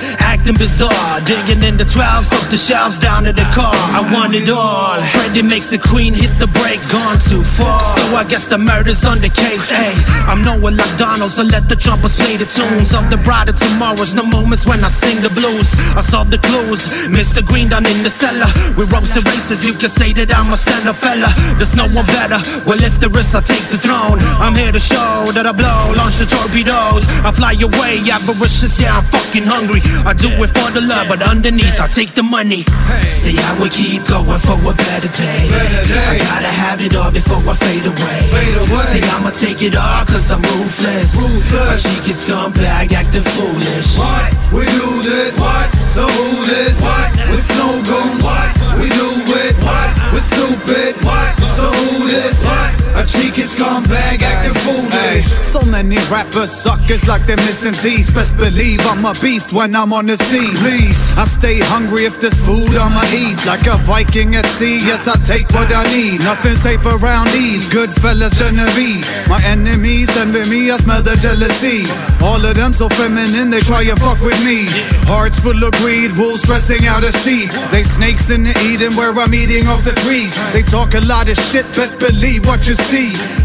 acting 0.42 0.58
bizarre. 0.58 1.22
Digging 1.22 1.62
in 1.64 1.78
the 1.78 1.86
12s 1.86 2.34
off 2.34 2.50
the 2.50 2.58
shelves 2.58 2.98
down 2.98 3.24
to 3.24 3.34
the 3.34 3.46
car. 3.54 3.74
I 3.74 4.02
want 4.14 4.34
it 4.34 4.50
all. 4.50 5.00
Freddie 5.14 5.44
makes 5.44 5.68
the 5.68 5.78
queen 5.78 6.14
hit 6.14 6.34
the 6.40 6.48
brakes, 6.48 6.92
gone 6.92 7.20
too 7.20 7.44
far. 7.44 7.82
So 7.96 8.04
I 8.16 8.24
guess 8.24 8.48
the 8.48 8.58
murder's 8.58 9.06
on 9.06 9.22
the 9.22 9.30
case. 9.30 9.70
Hey, 9.70 9.94
I'm 10.26 10.42
Noah 10.42 10.72
like 10.72 10.98
so 11.30 11.44
let 11.44 11.70
the 11.70 11.76
trumpets 11.76 12.16
play 12.16 12.38
the 12.38 12.46
tunes 12.46 12.94
of 12.94 13.10
the 13.10 13.18
bride 13.18 13.50
of 13.50 13.56
tomorrows. 13.56 14.14
No 14.14 14.24
moments 14.24 14.66
when 14.66 14.84
I 14.84 14.90
sing 14.90 15.22
the 15.22 15.30
blues. 15.30 15.70
I 15.96 16.02
solve 16.02 16.32
the 16.32 16.40
clues. 16.40 16.88
Mr. 17.08 17.46
Green 17.46 17.70
down 17.70 17.86
in 17.86 18.04
the 18.04 18.10
cellar. 18.10 18.50
With 18.78 18.92
ropes 18.92 19.16
and 19.16 19.28
races, 19.28 19.66
you 19.66 19.74
can 19.74 19.90
say 19.90 20.14
that 20.14 20.34
I'm 20.34 20.52
a 20.52 20.58
stand-up 20.58 20.98
fella. 20.98 21.30
There's 21.58 21.76
no 21.76 21.88
one 21.90 22.06
better. 22.08 22.42
Well, 22.66 22.82
if 22.82 23.00
there 23.00 23.14
is, 23.20 23.36
I 23.36 23.42
take 23.42 23.68
the 23.70 23.78
throne. 23.78 24.20
I'm 24.42 24.56
here 24.56 24.72
to 24.72 24.80
show 24.80 25.26
that 25.36 25.46
I 25.46 25.52
blow, 25.52 25.94
launch 25.96 26.18
the 26.18 26.26
torpedoes. 26.26 27.06
I 27.22 27.32
fly 27.32 27.54
away, 27.62 28.02
avaricious, 28.10 28.80
yeah, 28.80 28.98
I'm 28.98 29.06
fucking 29.06 29.46
hungry. 29.46 29.82
I 30.06 30.14
do 30.14 30.31
it 30.40 30.52
for 30.52 30.70
the 30.72 30.82
love, 30.82 31.08
but 31.08 31.22
underneath, 31.22 31.80
I 31.80 31.88
take 31.88 32.14
the 32.14 32.24
money. 32.24 32.64
Say 33.22 33.36
I 33.36 33.58
would 33.60 33.72
keep 33.72 34.06
going 34.08 34.40
for 34.40 34.58
a 34.58 34.74
better 34.74 35.12
day. 35.12 35.48
I 35.52 36.18
gotta 36.18 36.48
have 36.48 36.82
it 36.82 36.96
all 36.96 37.12
before 37.12 37.42
I 37.44 37.54
fade 37.56 37.86
away. 37.86 38.20
Say 38.92 39.02
I'ma 39.02 39.32
take 39.32 39.62
it 39.62 39.76
all 39.76 40.06
cause 40.06 40.32
I'm 40.32 40.42
ruthless. 40.42 41.16
A 41.16 41.76
cheeky 41.78 42.14
scumbag 42.14 42.94
acting 42.94 43.26
foolish. 43.36 43.98
What? 43.98 44.30
We 44.54 44.66
do 44.66 44.88
this. 45.02 45.40
What? 45.40 45.70
So 45.88 46.04
who 46.08 46.46
this? 46.46 46.82
What? 46.82 47.10
With 47.30 47.44
snow 47.44 47.74
goons. 47.88 48.24
What? 48.24 48.50
We 48.80 48.88
do 48.90 49.08
it. 49.46 49.56
What? 49.64 49.90
We're 50.14 50.20
stupid. 50.20 50.96
What? 51.06 51.32
So 51.58 51.66
who 51.72 52.08
this? 52.08 52.46
What? 52.46 52.81
A 52.94 53.06
cheeky 53.06 53.44
scumbag 53.44 54.22
acting 54.22 54.54
foolish. 54.66 55.26
So 55.46 55.62
many 55.62 55.98
rappers 56.12 56.52
suckers 56.52 57.08
like 57.08 57.26
they're 57.26 57.38
missing 57.38 57.74
teeth. 57.74 58.14
Best 58.14 58.36
believe 58.38 58.82
I'm 58.86 59.06
a 59.06 59.14
beast 59.22 59.54
when 59.54 59.76
I'm 59.76 59.94
on 59.94 60.08
the 60.08 60.18
scene. 60.18 60.54
Please, 60.56 61.00
I 61.18 61.24
stay 61.24 61.60
hungry 61.60 62.04
if 62.06 62.20
there's 62.20 62.38
food 62.46 62.76
I'ma 62.76 63.04
eat. 63.14 63.46
Like 63.46 63.66
a 63.68 63.78
Viking 63.88 64.36
at 64.36 64.46
sea, 64.46 64.78
yes, 64.78 65.08
I 65.08 65.16
take 65.26 65.50
what 65.52 65.72
I 65.74 65.84
need. 65.92 66.24
Nothing 66.24 66.56
safe 66.56 66.86
around 66.86 67.30
these 67.30 67.70
good 67.70 67.92
fellas, 68.02 68.38
Genovese. 68.38 69.08
My 69.28 69.42
enemies 69.44 70.10
envy 70.18 70.50
me, 70.50 70.70
I 70.70 70.78
smell 70.78 71.02
the 71.02 71.16
jealousy. 71.16 71.88
All 72.22 72.44
of 72.44 72.56
them 72.56 72.74
so 72.74 72.90
feminine, 72.90 73.50
they 73.50 73.62
try 73.62 73.84
and 73.84 74.00
fuck 74.00 74.20
with 74.20 74.40
me. 74.44 74.66
Hearts 75.08 75.40
full 75.40 75.64
of 75.64 75.72
greed, 75.80 76.12
wolves 76.18 76.44
dressing 76.44 76.88
out 76.88 77.04
a 77.04 77.12
sheep. 77.24 77.50
They 77.72 77.84
snakes 77.84 78.30
in 78.30 78.44
the 78.44 78.56
Eden 78.68 78.96
where 78.96 79.12
I'm 79.18 79.34
eating 79.34 79.68
off 79.68 79.84
the 79.84 79.96
trees. 80.04 80.36
They 80.52 80.62
talk 80.64 80.94
a 80.94 81.02
lot 81.02 81.30
of 81.30 81.38
shit, 81.38 81.66
best 81.76 81.98
believe 81.98 82.46
what 82.46 82.68
you 82.68 82.76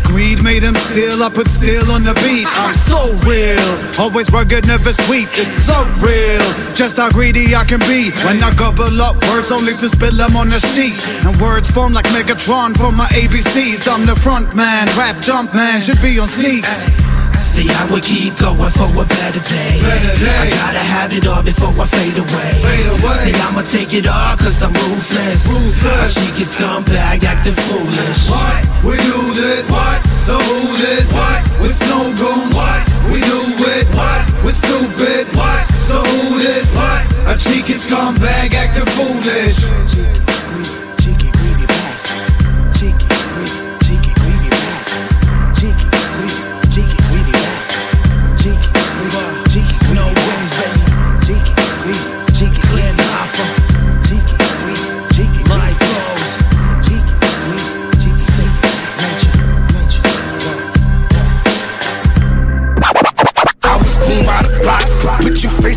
Greed 0.03 0.43
made 0.43 0.63
them 0.63 0.75
steal, 0.75 1.23
I 1.23 1.29
put 1.29 1.47
steel 1.47 1.91
on 1.91 2.05
the 2.05 2.15
beat. 2.25 2.49
I'm 2.59 2.75
so 2.75 3.13
real, 3.29 3.61
always 4.01 4.31
rugged, 4.33 4.67
never 4.67 4.93
sweet. 4.93 5.29
It's 5.35 5.57
so 5.57 5.85
real, 6.01 6.41
just 6.73 6.97
how 6.97 7.11
greedy 7.11 7.55
I 7.55 7.65
can 7.65 7.81
be. 7.81 8.11
When 8.25 8.43
I 8.43 8.51
gobble 8.57 9.03
up 9.03 9.17
words 9.29 9.53
only 9.53 9.75
to 9.75 9.89
spill 9.89 10.17
them 10.17 10.37
on 10.37 10.53
a 10.53 10.61
sheet. 10.61 10.99
And 11.25 11.37
words 11.41 11.71
form 11.71 11.93
like 11.93 12.07
Megatron 12.07 12.77
from 12.77 12.97
my 12.97 13.09
ABCs. 13.09 13.87
I'm 13.87 14.07
the 14.07 14.17
front 14.17 14.55
man, 14.55 14.87
rap 14.97 15.21
jump 15.21 15.55
man, 15.55 15.81
should 15.81 16.01
be 16.01 16.19
on 16.19 16.29
sneaks. 16.29 16.85
See, 17.57 17.73
I 17.73 17.89
would 17.91 18.05
keep 18.05 18.37
going 18.37 18.69
for 18.69 18.85
a 18.85 19.05
better 19.09 19.41
day. 19.41 19.81
I 19.81 20.45
gotta 20.53 20.85
have 20.93 21.11
it 21.17 21.27
all 21.27 21.43
before 21.43 21.73
I 21.73 21.87
fade 21.89 22.19
away. 22.21 22.53
See, 23.25 23.33
I'ma 23.33 23.63
take 23.65 23.95
it 23.97 24.07
all 24.07 24.37
cause 24.37 24.63
I'm 24.63 24.75
ruthless. 24.77 25.41
A 25.49 26.07
cheeky 26.13 26.45
scumbag 26.45 27.25
acting 27.25 27.57
foolish. 27.65 28.29
What? 28.29 28.61
We 28.85 29.01
do 29.01 29.33
this. 29.33 29.71
What? 29.73 30.05
So 30.21 30.37
who 30.37 30.77
this? 30.77 31.09
What? 31.17 31.41
With 31.63 31.75
snow 31.75 32.13
goons. 32.13 32.53
What? 32.53 32.83
We 33.09 33.25
do 33.25 33.41
it. 33.73 33.89
What? 33.97 34.21
We're 34.45 34.53
stupid. 34.53 35.25
What? 35.33 35.65
So 35.81 35.97
who 36.05 36.39
this? 36.39 36.69
What? 36.77 37.09
A 37.25 37.39
cheeky 37.41 37.73
scumbag 37.73 38.53
acting 38.53 38.85
foolish. 39.01 39.65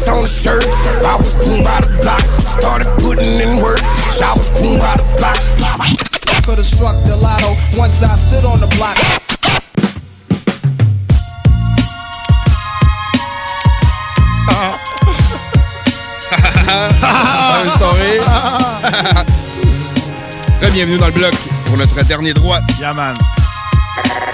On 0.10 0.24
the 0.24 0.28
shirt. 0.28 0.66
I 1.06 1.16
was 1.16 1.36
green 1.36 1.64
by 1.64 1.82
the 1.82 1.90
block, 2.02 2.22
started 2.42 2.88
putting 3.00 3.40
in 3.40 3.62
work. 3.62 3.80
I 4.22 4.34
was 4.36 4.50
green 4.52 4.80
by 4.80 4.98
the 4.98 5.06
block. 5.18 5.38
Could 6.46 6.58
have 6.58 6.66
struck 6.66 6.96
the 7.06 7.16
lotto 7.16 7.56
once 7.78 8.02
I 8.02 8.16
stood 8.18 8.46
on 8.46 8.60
the 8.60 8.68
block. 8.76 8.98
Restauré. 17.64 18.22
Bienvenue 20.74 20.98
dans 20.98 21.08
le 21.08 21.12
bloc 21.14 21.34
pour 21.66 21.78
notre 21.78 22.04
dernier 22.06 22.34
droit. 22.34 22.60
Yaman. 22.80 23.16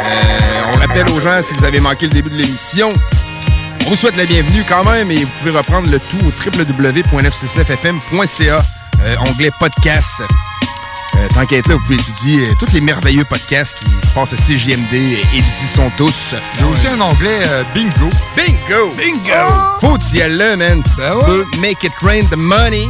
Euh, 0.06 0.40
on 0.74 0.80
rappelle 0.80 1.10
aux 1.10 1.20
gens, 1.22 1.42
si 1.42 1.54
vous 1.54 1.64
avez 1.66 1.80
manqué 1.80 2.06
le 2.06 2.12
début 2.12 2.30
de 2.30 2.36
l'émission, 2.36 2.92
On 3.86 3.90
vous 3.90 3.96
souhaite 3.96 4.18
la 4.18 4.26
bienvenue 4.26 4.64
quand 4.68 4.84
même 4.84 5.12
et 5.12 5.18
vous 5.18 5.30
pouvez 5.40 5.52
reprendre 5.52 5.88
le 5.92 6.00
tout 6.00 6.18
au 6.26 6.32
www.969fm.ca, 6.44 8.58
euh, 9.04 9.16
onglet 9.20 9.52
podcast. 9.60 10.24
Euh, 11.16 11.28
tant 11.36 11.46
qu'à 11.46 11.58
être 11.58 11.68
là, 11.68 11.76
vous 11.76 11.82
pouvez 11.84 11.94
étudier 11.96 12.48
euh, 12.48 12.54
tous 12.60 12.72
les 12.74 12.82
merveilleux 12.82 13.26
podcasts 13.26 13.78
qui 13.78 13.86
se 14.08 14.14
passent 14.16 14.34
à 14.34 14.38
CGMD 14.38 14.92
et 14.94 15.20
ils 15.34 15.40
y 15.40 15.68
sont 15.68 15.92
tous. 15.98 16.34
Il 16.56 16.62
y 16.62 16.64
a 16.64 16.68
aussi 16.68 16.88
un 16.88 17.00
onglet 17.00 17.42
euh, 17.48 17.62
bingo. 17.76 18.10
Bingo! 18.36 18.90
Bingo! 18.98 19.54
Faut 19.80 20.00
y 20.14 20.22
aller 20.22 20.56
man. 20.56 20.82
Tu 20.84 20.96
peux 21.26 21.46
make 21.62 21.84
it 21.84 21.94
rain 22.02 22.24
the 22.32 22.38
money. 22.38 22.88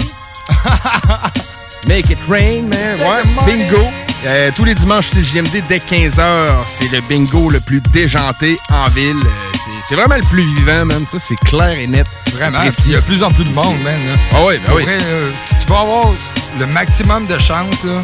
make 1.88 2.10
it 2.10 2.20
rain, 2.30 2.70
man. 2.70 3.02
Ouais, 3.02 3.22
bingo. 3.46 3.90
Euh, 4.26 4.49
tous 4.56 4.64
les 4.65 4.73
dimanches 4.73 5.11
CGMD 5.11 5.61
dès 5.69 5.77
15h, 5.77 6.47
c'est 6.65 6.91
le 6.91 7.02
bingo 7.02 7.49
le 7.49 7.60
plus 7.60 7.80
déjanté 7.80 8.57
en 8.72 8.85
ville. 8.89 9.18
Euh, 9.23 9.30
c'est- 9.53 9.72
c'est 9.89 9.95
vraiment 9.95 10.15
le 10.15 10.27
plus 10.27 10.43
vivant, 10.56 10.84
man. 10.85 11.06
Ça, 11.10 11.19
c'est 11.19 11.35
clair 11.35 11.77
et 11.77 11.85
net. 11.85 12.07
Vraiment. 12.34 12.60
Il 12.85 12.91
y 12.91 12.95
a 12.95 12.99
de 12.99 13.06
plus 13.06 13.22
en 13.23 13.30
plus 13.30 13.43
de 13.43 13.53
monde, 13.53 13.77
man. 13.84 13.93
là. 13.93 14.14
Ah 14.34 14.38
oui, 14.47 14.56
ben 14.65 14.73
oui. 14.73 14.84
vrai, 14.84 14.97
là, 14.97 15.03
si 15.47 15.56
tu 15.65 15.72
veux 15.72 15.77
avoir 15.77 16.11
le 16.60 16.65
maximum 16.68 17.27
de 17.27 17.38
chance 17.39 17.84
là, 17.84 18.02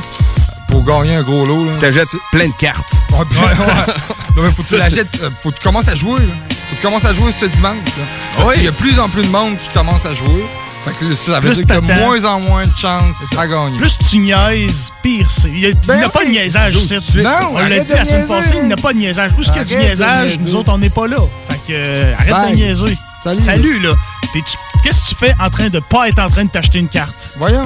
pour 0.70 0.84
gagner 0.84 1.16
un 1.16 1.24
gros 1.24 1.46
lot, 1.46 1.66
là, 1.66 1.72
T'achètes 1.80 2.08
plein 2.32 2.48
de 2.48 2.54
cartes. 2.60 2.94
Ouais, 3.14 3.18
ouais, 3.18 3.66
ouais. 3.66 3.94
Non, 4.36 4.44
mais 4.44 4.52
faut 4.52 4.62
que 4.62 4.68
tu 4.68 4.78
l'achètes, 4.78 5.20
euh, 5.24 5.30
faut 5.42 5.50
que 5.50 5.56
tu 5.58 5.64
commences 5.64 5.88
à 5.88 5.96
jouer. 5.96 6.20
Là. 6.20 6.34
Faut 6.50 6.76
que 6.76 6.82
tu 6.82 6.88
commences 6.88 7.06
à 7.06 7.14
jouer 7.14 7.32
ce 7.38 7.46
dimanche. 7.46 7.78
Là. 7.98 8.04
Parce 8.38 8.48
Oui. 8.50 8.54
qu'il 8.56 8.64
y 8.66 8.68
a 8.68 8.72
de 8.72 8.76
plus 8.78 9.00
en 9.00 9.10
plus 9.10 9.24
de 9.24 9.28
monde 9.30 9.58
qui 9.58 9.68
commence 9.74 10.06
à 10.06 10.14
jouer. 10.14 10.46
Fait 10.84 10.92
que 10.94 11.16
ça 11.16 11.40
veut 11.40 11.50
Plus 11.50 11.64
dire 11.64 11.78
qu'il 11.78 11.88
y 11.88 11.92
a 11.92 11.96
moins 12.00 12.26
en 12.26 12.40
moins 12.40 12.64
de 12.64 12.70
chances 12.76 13.16
à 13.38 13.48
gagner. 13.48 13.78
Plus 13.78 13.98
tu 14.10 14.18
niaises, 14.18 14.92
pire 15.04 15.30
c'est. 15.30 15.50
Il 15.50 15.60
n'y 15.60 15.66
a, 15.68 16.06
a 16.08 16.10
pas 16.10 16.26
de 16.26 16.30
niaisage 16.32 16.76
ici. 16.76 17.18
Non, 17.18 17.30
On 17.54 17.60
l'a 17.60 17.80
dit 17.80 17.92
de 17.92 17.96
la 17.98 18.06
semaine 18.06 18.28
passée, 18.28 18.56
il 18.60 18.68
n'y 18.68 18.74
a 18.74 18.78
pas 18.78 18.92
de 18.94 18.98
niaisage. 18.98 19.32
Où 19.38 19.42
est-ce 19.42 19.50
qu'il 19.52 19.58
y 19.58 19.62
a 19.62 19.66
du 19.66 19.76
niaisage? 19.78 20.40
Nous 20.40 20.56
autres, 20.56 20.72
on 20.74 20.80
n'est 20.80 20.90
pas 20.90 21.06
là. 21.08 21.18
Fait 21.50 21.58
que, 21.68 21.74
euh, 21.74 22.14
arrête 22.18 22.32
Bye. 22.32 22.52
de 22.52 22.56
niaiser. 22.58 22.98
Salut. 23.40 23.80
là. 23.80 23.92
T'es-tu- 24.34 24.58
Qu'est-ce 24.84 25.04
que 25.04 25.10
tu 25.10 25.16
fais 25.16 25.36
en 25.40 25.50
train 25.52 25.70
de 25.70 25.80
pas 25.80 26.08
être 26.10 26.18
en 26.20 26.26
train 26.26 26.46
de 26.46 26.50
t'acheter 26.50 26.80
une 26.80 26.88
carte? 26.90 27.30
Voyons. 27.38 27.62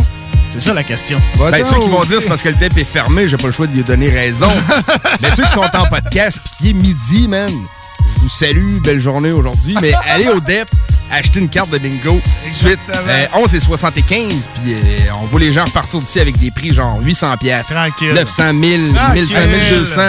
C'est 0.51 0.59
ça 0.59 0.73
la 0.73 0.83
question. 0.83 1.21
Ben, 1.37 1.63
ceux 1.63 1.79
qui 1.79 1.89
vont 1.89 2.03
dire 2.03 2.21
c'est 2.21 2.27
parce 2.27 2.41
que 2.41 2.49
le 2.49 2.55
DEP 2.55 2.77
est 2.79 2.83
fermé, 2.85 3.27
j'ai 3.29 3.37
pas 3.37 3.47
le 3.47 3.53
choix 3.53 3.67
de 3.67 3.73
lui 3.75 3.83
donner 3.83 4.09
raison. 4.09 4.49
Mais 5.21 5.29
ceux 5.35 5.43
qui 5.43 5.51
sont 5.53 5.61
en 5.61 5.85
podcast 5.85 6.39
puis 6.43 6.51
qui 6.57 6.69
est 6.69 6.73
midi, 6.73 7.27
man, 7.27 7.49
je 7.49 8.19
vous 8.21 8.29
salue, 8.29 8.79
belle 8.81 8.99
journée 9.01 9.31
aujourd'hui. 9.31 9.75
Mais 9.81 9.93
allez 10.09 10.27
au 10.29 10.39
DEP, 10.39 10.69
achetez 11.11 11.39
une 11.39 11.49
carte 11.49 11.69
de 11.71 11.77
bingo. 11.77 12.19
Suite, 12.51 12.79
euh, 12.89 13.25
11 13.35 13.55
et 13.55 13.59
75, 13.59 14.49
puis 14.63 14.73
euh, 14.73 14.77
on 15.21 15.27
voit 15.27 15.39
les 15.39 15.53
gens 15.53 15.65
repartir 15.65 15.99
d'ici 15.99 16.19
avec 16.19 16.37
des 16.37 16.51
prix 16.51 16.73
genre 16.73 16.99
800 17.01 17.37
pièces, 17.37 17.67
Tranquille. 17.67 18.13
900 18.13 18.43
000, 18.43 18.53
1500, 18.61 18.95
Tranquille. 18.95 19.25
1200. 19.71 20.01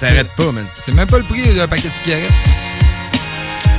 Ça 0.00 0.06
arrête 0.06 0.30
pas, 0.36 0.50
man. 0.52 0.66
C'est 0.74 0.94
même 0.94 1.06
pas 1.06 1.18
le 1.18 1.24
prix 1.24 1.42
d'un 1.54 1.68
paquet 1.68 1.88
de 1.88 1.92
cigarettes. 2.02 2.30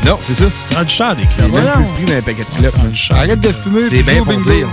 Non, 0.06 0.20
c'est 0.24 0.36
ça. 0.36 0.46
C'est 0.70 0.76
rendu 0.78 0.94
cher 0.94 1.16
des 1.16 1.26
C'est 1.28 1.42
même 1.52 1.72
plus 1.72 1.84
le 1.84 1.90
prix 1.96 2.06
d'un 2.06 2.22
paquet 2.22 2.44
de 2.44 2.56
clopes. 2.58 2.78
Arrête 3.12 3.42
de 3.42 3.52
fumer. 3.52 3.90
C'est 3.90 4.04
bien 4.04 4.18
pour 4.24 4.28
bingo. 4.28 4.52
dire. 4.52 4.68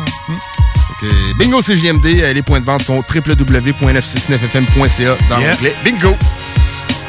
Que, 1.00 1.38
bingo 1.38 1.62
CGMD, 1.62 2.06
euh, 2.20 2.32
les 2.32 2.42
points 2.42 2.60
de 2.60 2.64
vente 2.64 2.82
sont 2.82 3.02
www.969fm.ca 3.12 5.16
dans 5.28 5.38
Yeah. 5.40 5.52
l'onglet 5.52 5.74
Bingo. 5.84 6.16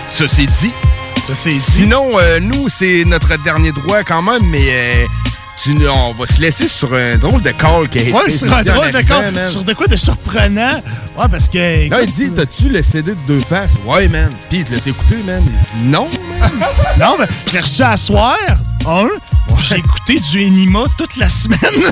Ça, 0.10 0.28
c'est 0.28 0.46
dit. 0.46 0.72
Ça, 1.26 1.34
c'est 1.36 1.52
dit. 1.52 1.60
Sinon, 1.60 2.20
euh, 2.20 2.40
nous, 2.40 2.68
c'est 2.70 3.04
notre 3.06 3.42
dernier 3.44 3.72
droit 3.72 4.04
quand 4.04 4.22
même, 4.22 4.44
mais 4.50 4.60
euh, 4.70 5.06
tu, 5.62 5.74
on 5.88 6.12
va 6.14 6.28
se 6.28 6.42
laisser 6.42 6.68
sur 6.68 6.94
un 6.94 7.16
drôle 7.18 7.42
de 7.42 7.52
call 7.52 7.88
qui 7.90 8.00
a 8.00 8.02
été 8.02 8.12
Ouais, 8.12 8.30
sur 8.30 8.52
un 8.54 8.62
drôle 8.64 8.92
d'accord. 8.92 9.22
man. 9.22 9.50
Sur 9.50 9.64
de 9.64 9.74
quoi 9.74 9.88
de 9.88 9.96
surprenant? 9.96 10.74
Ouais, 11.18 11.28
parce 11.32 11.48
que. 11.48 11.90
Là, 11.90 12.02
il 12.02 12.12
dit, 12.12 12.30
t'as-tu 12.30 12.68
le 12.70 12.84
CD 12.84 13.12
de 13.12 13.18
deux 13.28 13.40
faces? 13.40 13.76
Ouais, 13.86 14.10
man. 14.10 14.30
Puis, 14.50 14.66
tu 14.66 14.74
l'as 14.74 14.86
écouté, 14.88 15.16
man? 15.26 15.42
Il 15.42 15.80
dit, 15.82 15.86
non, 15.88 16.08
man. 16.42 16.52
Non, 17.00 17.16
mais 17.18 17.26
je 17.48 17.54
l'ai 17.54 17.60
reçu 17.62 17.82
à 17.84 17.96
soir. 17.96 18.36
Un, 18.86 19.08
j'ai 19.62 19.78
écouté 19.78 20.20
du 20.32 20.42
Enima 20.46 20.84
toute 20.98 21.16
la 21.16 21.30
semaine. 21.30 21.60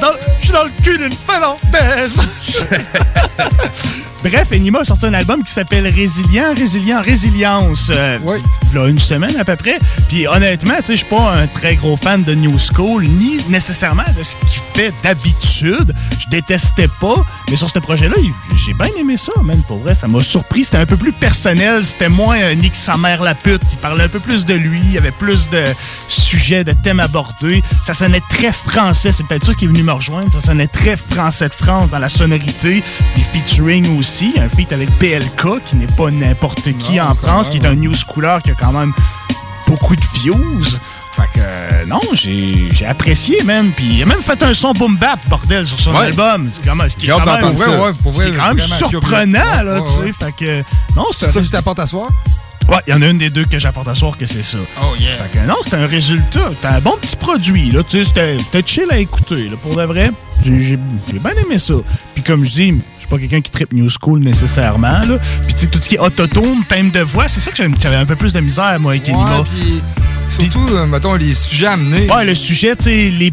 Dans- 0.00 0.08
Je 0.40 0.44
suis 0.44 0.52
dans 0.52 0.64
le 0.64 0.70
cul 0.82 0.96
d'une 0.96 1.12
finlandaise. 1.12 2.18
Bref, 4.24 4.52
Enima 4.52 4.80
a 4.80 4.84
sorti 4.84 5.06
un 5.06 5.14
album 5.14 5.42
qui 5.42 5.52
s'appelle 5.52 5.84
Résilient, 5.88 6.54
Résilient, 6.56 7.02
Résilience. 7.02 7.90
euh, 7.92 8.18
Là, 8.72 8.86
une 8.86 8.98
semaine 9.00 9.36
à 9.36 9.44
peu 9.44 9.56
près. 9.56 9.78
Puis 10.08 10.28
honnêtement, 10.28 10.74
tu 10.78 10.86
sais, 10.86 10.92
je 10.92 10.98
suis 10.98 11.06
pas 11.08 11.32
un 11.34 11.46
très 11.48 11.74
gros 11.74 11.96
fan 11.96 12.22
de 12.22 12.32
New 12.34 12.56
School, 12.56 13.02
ni 13.02 13.38
nécessairement 13.48 14.04
de 14.16 14.22
ce 14.22 14.36
qu'il 14.36 14.60
fait 14.74 14.94
d'habitude. 15.02 15.92
Je 16.20 16.28
détestais 16.30 16.86
pas. 17.00 17.26
Mais 17.50 17.56
sur 17.56 17.68
ce 17.68 17.80
projet-là, 17.80 18.14
j'ai 18.64 18.74
bien 18.74 18.86
aimé 18.98 19.16
ça, 19.16 19.32
man. 19.42 19.60
Pour 19.66 19.80
vrai, 19.80 19.96
ça 19.96 20.06
m'a 20.06 20.20
surpris. 20.20 20.64
C'était 20.66 20.78
un 20.78 20.86
peu 20.86 20.96
plus 20.96 21.12
personnel. 21.12 21.82
C'était 21.84 22.08
moins 22.08 22.38
euh, 22.38 22.54
Nick 22.54 22.76
sa 22.76 22.96
mère 22.96 23.22
la 23.24 23.34
pute. 23.34 23.62
Il 23.72 23.78
parlait 23.78 24.04
un 24.04 24.08
peu 24.08 24.20
plus 24.20 24.46
de 24.46 24.54
lui. 24.54 24.78
Il 24.84 24.92
y 24.92 24.98
avait 24.98 25.10
plus 25.10 25.48
de 25.48 25.62
sujets, 26.06 26.62
de 26.62 26.72
thèmes 26.72 27.00
abordés. 27.00 27.60
Ça 27.84 27.92
sonnait 27.92 28.22
très 28.30 28.52
français. 28.52 29.10
C'est 29.10 29.26
peut-être 29.26 29.44
ça 29.46 29.54
qui 29.54 29.64
est 29.64 29.68
venu 29.68 29.82
me 29.82 29.92
rejoindre. 29.92 30.32
Ça 30.32 30.40
sonnait 30.40 30.68
très 30.68 30.96
français 30.96 31.48
de 31.48 31.54
France 31.54 31.90
dans 31.90 31.98
la 31.98 32.08
sonorité. 32.08 32.84
Les 33.16 33.22
featuring 33.22 33.98
aussi. 33.98 34.11
Un 34.20 34.48
feat 34.50 34.70
avec 34.72 34.90
PLK, 34.98 35.64
qui 35.64 35.76
n'est 35.76 35.86
pas 35.86 36.10
n'importe 36.10 36.76
qui 36.78 37.00
en 37.00 37.14
France, 37.14 37.48
qui 37.48 37.56
est 37.56 37.64
un 37.66 37.74
new 37.74 37.94
schooler 37.94 38.36
qui 38.44 38.50
a 38.50 38.54
quand 38.54 38.72
même 38.72 38.92
beaucoup 39.66 39.96
de 39.96 40.02
views. 40.20 40.60
Fait 41.16 41.22
que, 41.32 41.40
euh, 41.40 41.86
non, 41.86 42.00
j'ai 42.12 42.68
j'ai 42.70 42.84
apprécié, 42.84 43.42
man. 43.44 43.70
Puis 43.74 43.86
il 43.86 44.02
a 44.02 44.06
même 44.06 44.20
fait 44.20 44.42
un 44.42 44.52
son 44.52 44.72
boom 44.72 44.96
bap, 44.98 45.18
bordel, 45.30 45.66
sur 45.66 45.80
son 45.80 45.92
Ouais. 45.94 46.06
album. 46.08 46.46
C'est 46.52 46.62
quand 46.62 46.74
même, 46.76 46.90
ce 46.90 46.96
qui 46.98 47.06
est 47.06 47.10
quand 47.10 47.24
même, 47.24 47.42
ouais, 47.44 47.66
ouais, 47.66 47.92
pour 48.02 48.12
ce 48.14 48.20
qui 48.20 48.30
vrai, 48.30 48.30
est 48.32 48.36
quand 48.38 48.54
même 48.54 48.66
surprenant, 48.66 49.62
là, 49.64 49.80
tu 49.80 49.92
sais. 49.92 50.12
Fait 50.12 50.32
que, 50.36 50.58
non, 50.94 51.06
c'est 51.18 51.32
ça 51.32 51.40
que 51.40 51.44
tu 51.46 51.50
t'apportes 51.50 51.78
à 51.78 51.86
soir? 51.86 52.08
Ouais, 52.68 52.78
il 52.86 52.92
y 52.92 52.96
en 52.96 53.00
a 53.02 53.06
une 53.08 53.18
des 53.18 53.30
deux 53.30 53.44
que 53.44 53.58
j'apporte 53.58 53.88
à 53.88 53.94
soir 53.94 54.16
que 54.18 54.26
c'est 54.26 54.42
ça. 54.44 54.58
Oh 54.82 54.94
yeah. 54.98 55.16
Fait 55.16 55.38
que 55.40 55.46
non, 55.46 55.56
c'est 55.62 55.74
un 55.74 55.86
résultat. 55.86 56.50
T'as 56.60 56.76
un 56.76 56.80
bon 56.80 56.96
petit 57.00 57.16
produit, 57.16 57.70
là. 57.70 57.82
Tu 57.82 58.04
sais, 58.04 58.38
c'était 58.38 58.62
chill 58.64 58.86
à 58.90 58.98
écouter, 58.98 59.48
là. 59.48 59.56
Pour 59.60 59.74
de 59.74 59.82
vrai, 59.84 60.10
j'ai 60.44 60.76
bien 60.76 61.32
aimé 61.44 61.58
ça. 61.58 61.74
Puis 62.14 62.22
comme 62.22 62.44
je 62.44 62.50
dis, 62.50 62.68
je 62.68 62.91
pas 63.12 63.18
quelqu'un 63.18 63.42
qui 63.42 63.50
tripe 63.50 63.74
New 63.74 63.88
School 63.90 64.20
nécessairement, 64.20 65.00
là. 65.00 65.18
Puis 65.42 65.52
tu 65.52 65.60
sais, 65.60 65.66
tout 65.66 65.78
ce 65.82 65.88
qui 65.88 65.96
est 65.96 65.98
autotone, 65.98 66.64
thème 66.66 66.90
de 66.90 67.00
voix, 67.00 67.28
c'est 67.28 67.40
ça 67.40 67.50
que 67.50 67.56
j'avais 67.56 67.96
un 67.96 68.06
peu 68.06 68.16
plus 68.16 68.32
de 68.32 68.40
misère, 68.40 68.80
moi, 68.80 68.92
avec 68.92 69.06
Enima. 69.06 69.40
Ouais, 69.40 69.44
puis 69.50 69.82
surtout, 70.46 70.66
euh, 70.74 70.86
mettons, 70.86 71.14
les 71.16 71.34
sujets 71.34 71.66
amenés. 71.66 72.10
Ouais, 72.10 72.24
le 72.24 72.34
sujet, 72.34 72.74
tu 72.74 72.84
sais, 72.84 73.10
les 73.10 73.30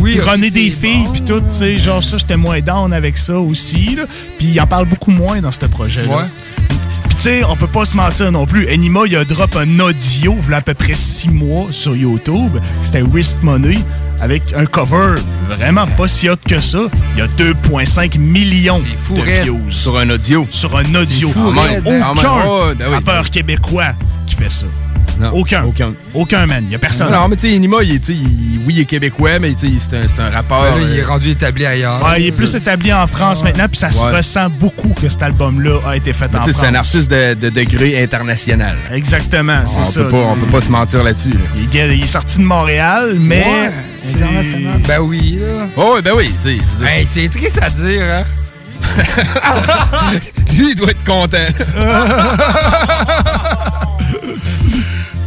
oui, 0.00 0.20
runner 0.20 0.46
ok, 0.46 0.52
des 0.52 0.70
filles, 0.70 1.06
puis 1.12 1.22
tout, 1.22 1.40
tu 1.40 1.58
sais, 1.58 1.76
genre 1.76 2.00
ça, 2.00 2.18
j'étais 2.18 2.36
moins 2.36 2.60
down 2.60 2.92
avec 2.92 3.18
ça 3.18 3.40
aussi, 3.40 3.96
là. 3.96 4.04
Puis 4.38 4.46
il 4.46 4.60
en 4.60 4.66
parle 4.68 4.86
beaucoup 4.86 5.10
moins 5.10 5.40
dans 5.40 5.50
ce 5.50 5.66
projet-là. 5.66 6.16
Ouais. 6.16 6.24
Puis 7.08 7.16
tu 7.16 7.22
sais, 7.22 7.44
on 7.44 7.56
peut 7.56 7.66
pas 7.66 7.84
se 7.84 7.96
mentir 7.96 8.30
non 8.30 8.46
plus. 8.46 8.68
Anima, 8.68 9.00
il 9.06 9.16
a 9.16 9.24
drop 9.24 9.56
un 9.56 9.80
audio, 9.80 10.36
il 10.40 10.50
y 10.50 10.54
a 10.54 10.58
à 10.58 10.60
peu 10.60 10.74
près 10.74 10.94
six 10.94 11.28
mois 11.28 11.66
sur 11.72 11.96
YouTube. 11.96 12.52
C'était 12.82 13.02
Wrist 13.02 13.42
Money, 13.42 13.78
avec 14.20 14.52
un 14.54 14.66
cover 14.66 15.14
vraiment 15.48 15.86
pas 15.86 16.08
si 16.08 16.28
hot 16.28 16.36
que 16.46 16.58
ça. 16.58 16.80
Il 17.14 17.18
y 17.18 17.22
a 17.22 17.26
2,5 17.26 18.18
millions 18.18 18.80
de 18.80 19.22
views. 19.42 19.60
Sur 19.70 19.98
un 19.98 20.10
audio. 20.10 20.46
Sur 20.50 20.76
un 20.76 20.94
audio. 20.94 21.30
fou 21.30 21.50
même. 21.50 21.82
Aucun 21.86 22.14
Oh, 22.46 22.64
ben 22.76 22.88
rappeur 22.88 23.30
québécois 23.30 23.92
qui 24.26 24.34
fait 24.34 24.50
ça. 24.50 24.66
Non, 25.18 25.30
aucun. 25.32 25.64
Aucun. 25.64 25.92
Aucun, 26.14 26.46
man. 26.46 26.64
Il 26.66 26.72
y 26.72 26.74
a 26.74 26.78
personne. 26.78 27.10
Non, 27.10 27.28
mais 27.28 27.36
tu 27.36 27.48
sais, 27.48 27.54
Enima, 27.56 27.78
il 27.82 27.92
est, 27.94 28.08
il- 28.08 28.60
oui, 28.66 28.74
il 28.74 28.80
est 28.80 28.84
québécois, 28.84 29.38
mais 29.40 29.54
c'est 29.58 29.96
un, 29.96 30.06
c'est 30.08 30.20
un 30.20 30.30
rappeur. 30.30 30.62
Ouais, 30.62 30.70
là, 30.70 30.76
il 30.92 30.98
est 30.98 31.02
euh, 31.02 31.06
rendu 31.08 31.30
établi 31.30 31.64
ailleurs. 31.66 32.02
Ouais, 32.04 32.22
il 32.22 32.26
est 32.28 32.36
plus 32.36 32.54
établi 32.54 32.92
en 32.92 33.06
France 33.06 33.42
maintenant, 33.44 33.66
puis 33.68 33.78
ça 33.78 33.90
se 33.90 34.00
ressent 34.04 34.48
beaucoup 34.50 34.90
que 35.00 35.08
cet 35.08 35.22
album-là 35.22 35.78
a 35.86 35.96
été 35.96 36.12
fait 36.12 36.28
mais 36.32 36.38
en 36.38 36.42
tu 36.42 36.46
sais, 36.46 36.52
France. 36.52 36.64
c'est 36.64 36.70
un 36.70 36.74
artiste 36.74 37.10
de, 37.10 37.34
de 37.34 37.50
degré 37.50 38.02
international. 38.02 38.76
Exactement, 38.92 39.60
c'est 39.66 39.80
on 39.80 39.84
ça. 39.84 40.00
Peut 40.02 40.08
pas, 40.10 40.26
on 40.26 40.36
peut 40.36 40.46
pas 40.46 40.60
se 40.60 40.70
mentir 40.70 41.02
là-dessus. 41.02 41.30
là. 41.30 41.38
Il, 41.56 41.76
est- 41.76 41.96
il 41.98 42.04
est 42.04 42.06
sorti 42.06 42.38
de 42.38 42.44
Montréal, 42.44 43.16
mais. 43.18 43.44
International. 44.14 44.80
Ben 44.86 45.00
oui, 45.00 45.38
là. 45.40 45.66
Oh, 45.76 45.92
oui, 45.96 46.02
ben 46.02 46.12
oui, 46.16 46.34
tu 46.42 46.48
sais. 46.48 46.58
Hey, 46.86 47.06
c'est 47.10 47.28
triste 47.28 47.58
à 47.62 47.70
dire, 47.70 48.02
hein? 48.10 48.24
Lui, 50.56 50.70
il 50.70 50.74
doit 50.74 50.90
être 50.90 51.04
content. 51.04 51.36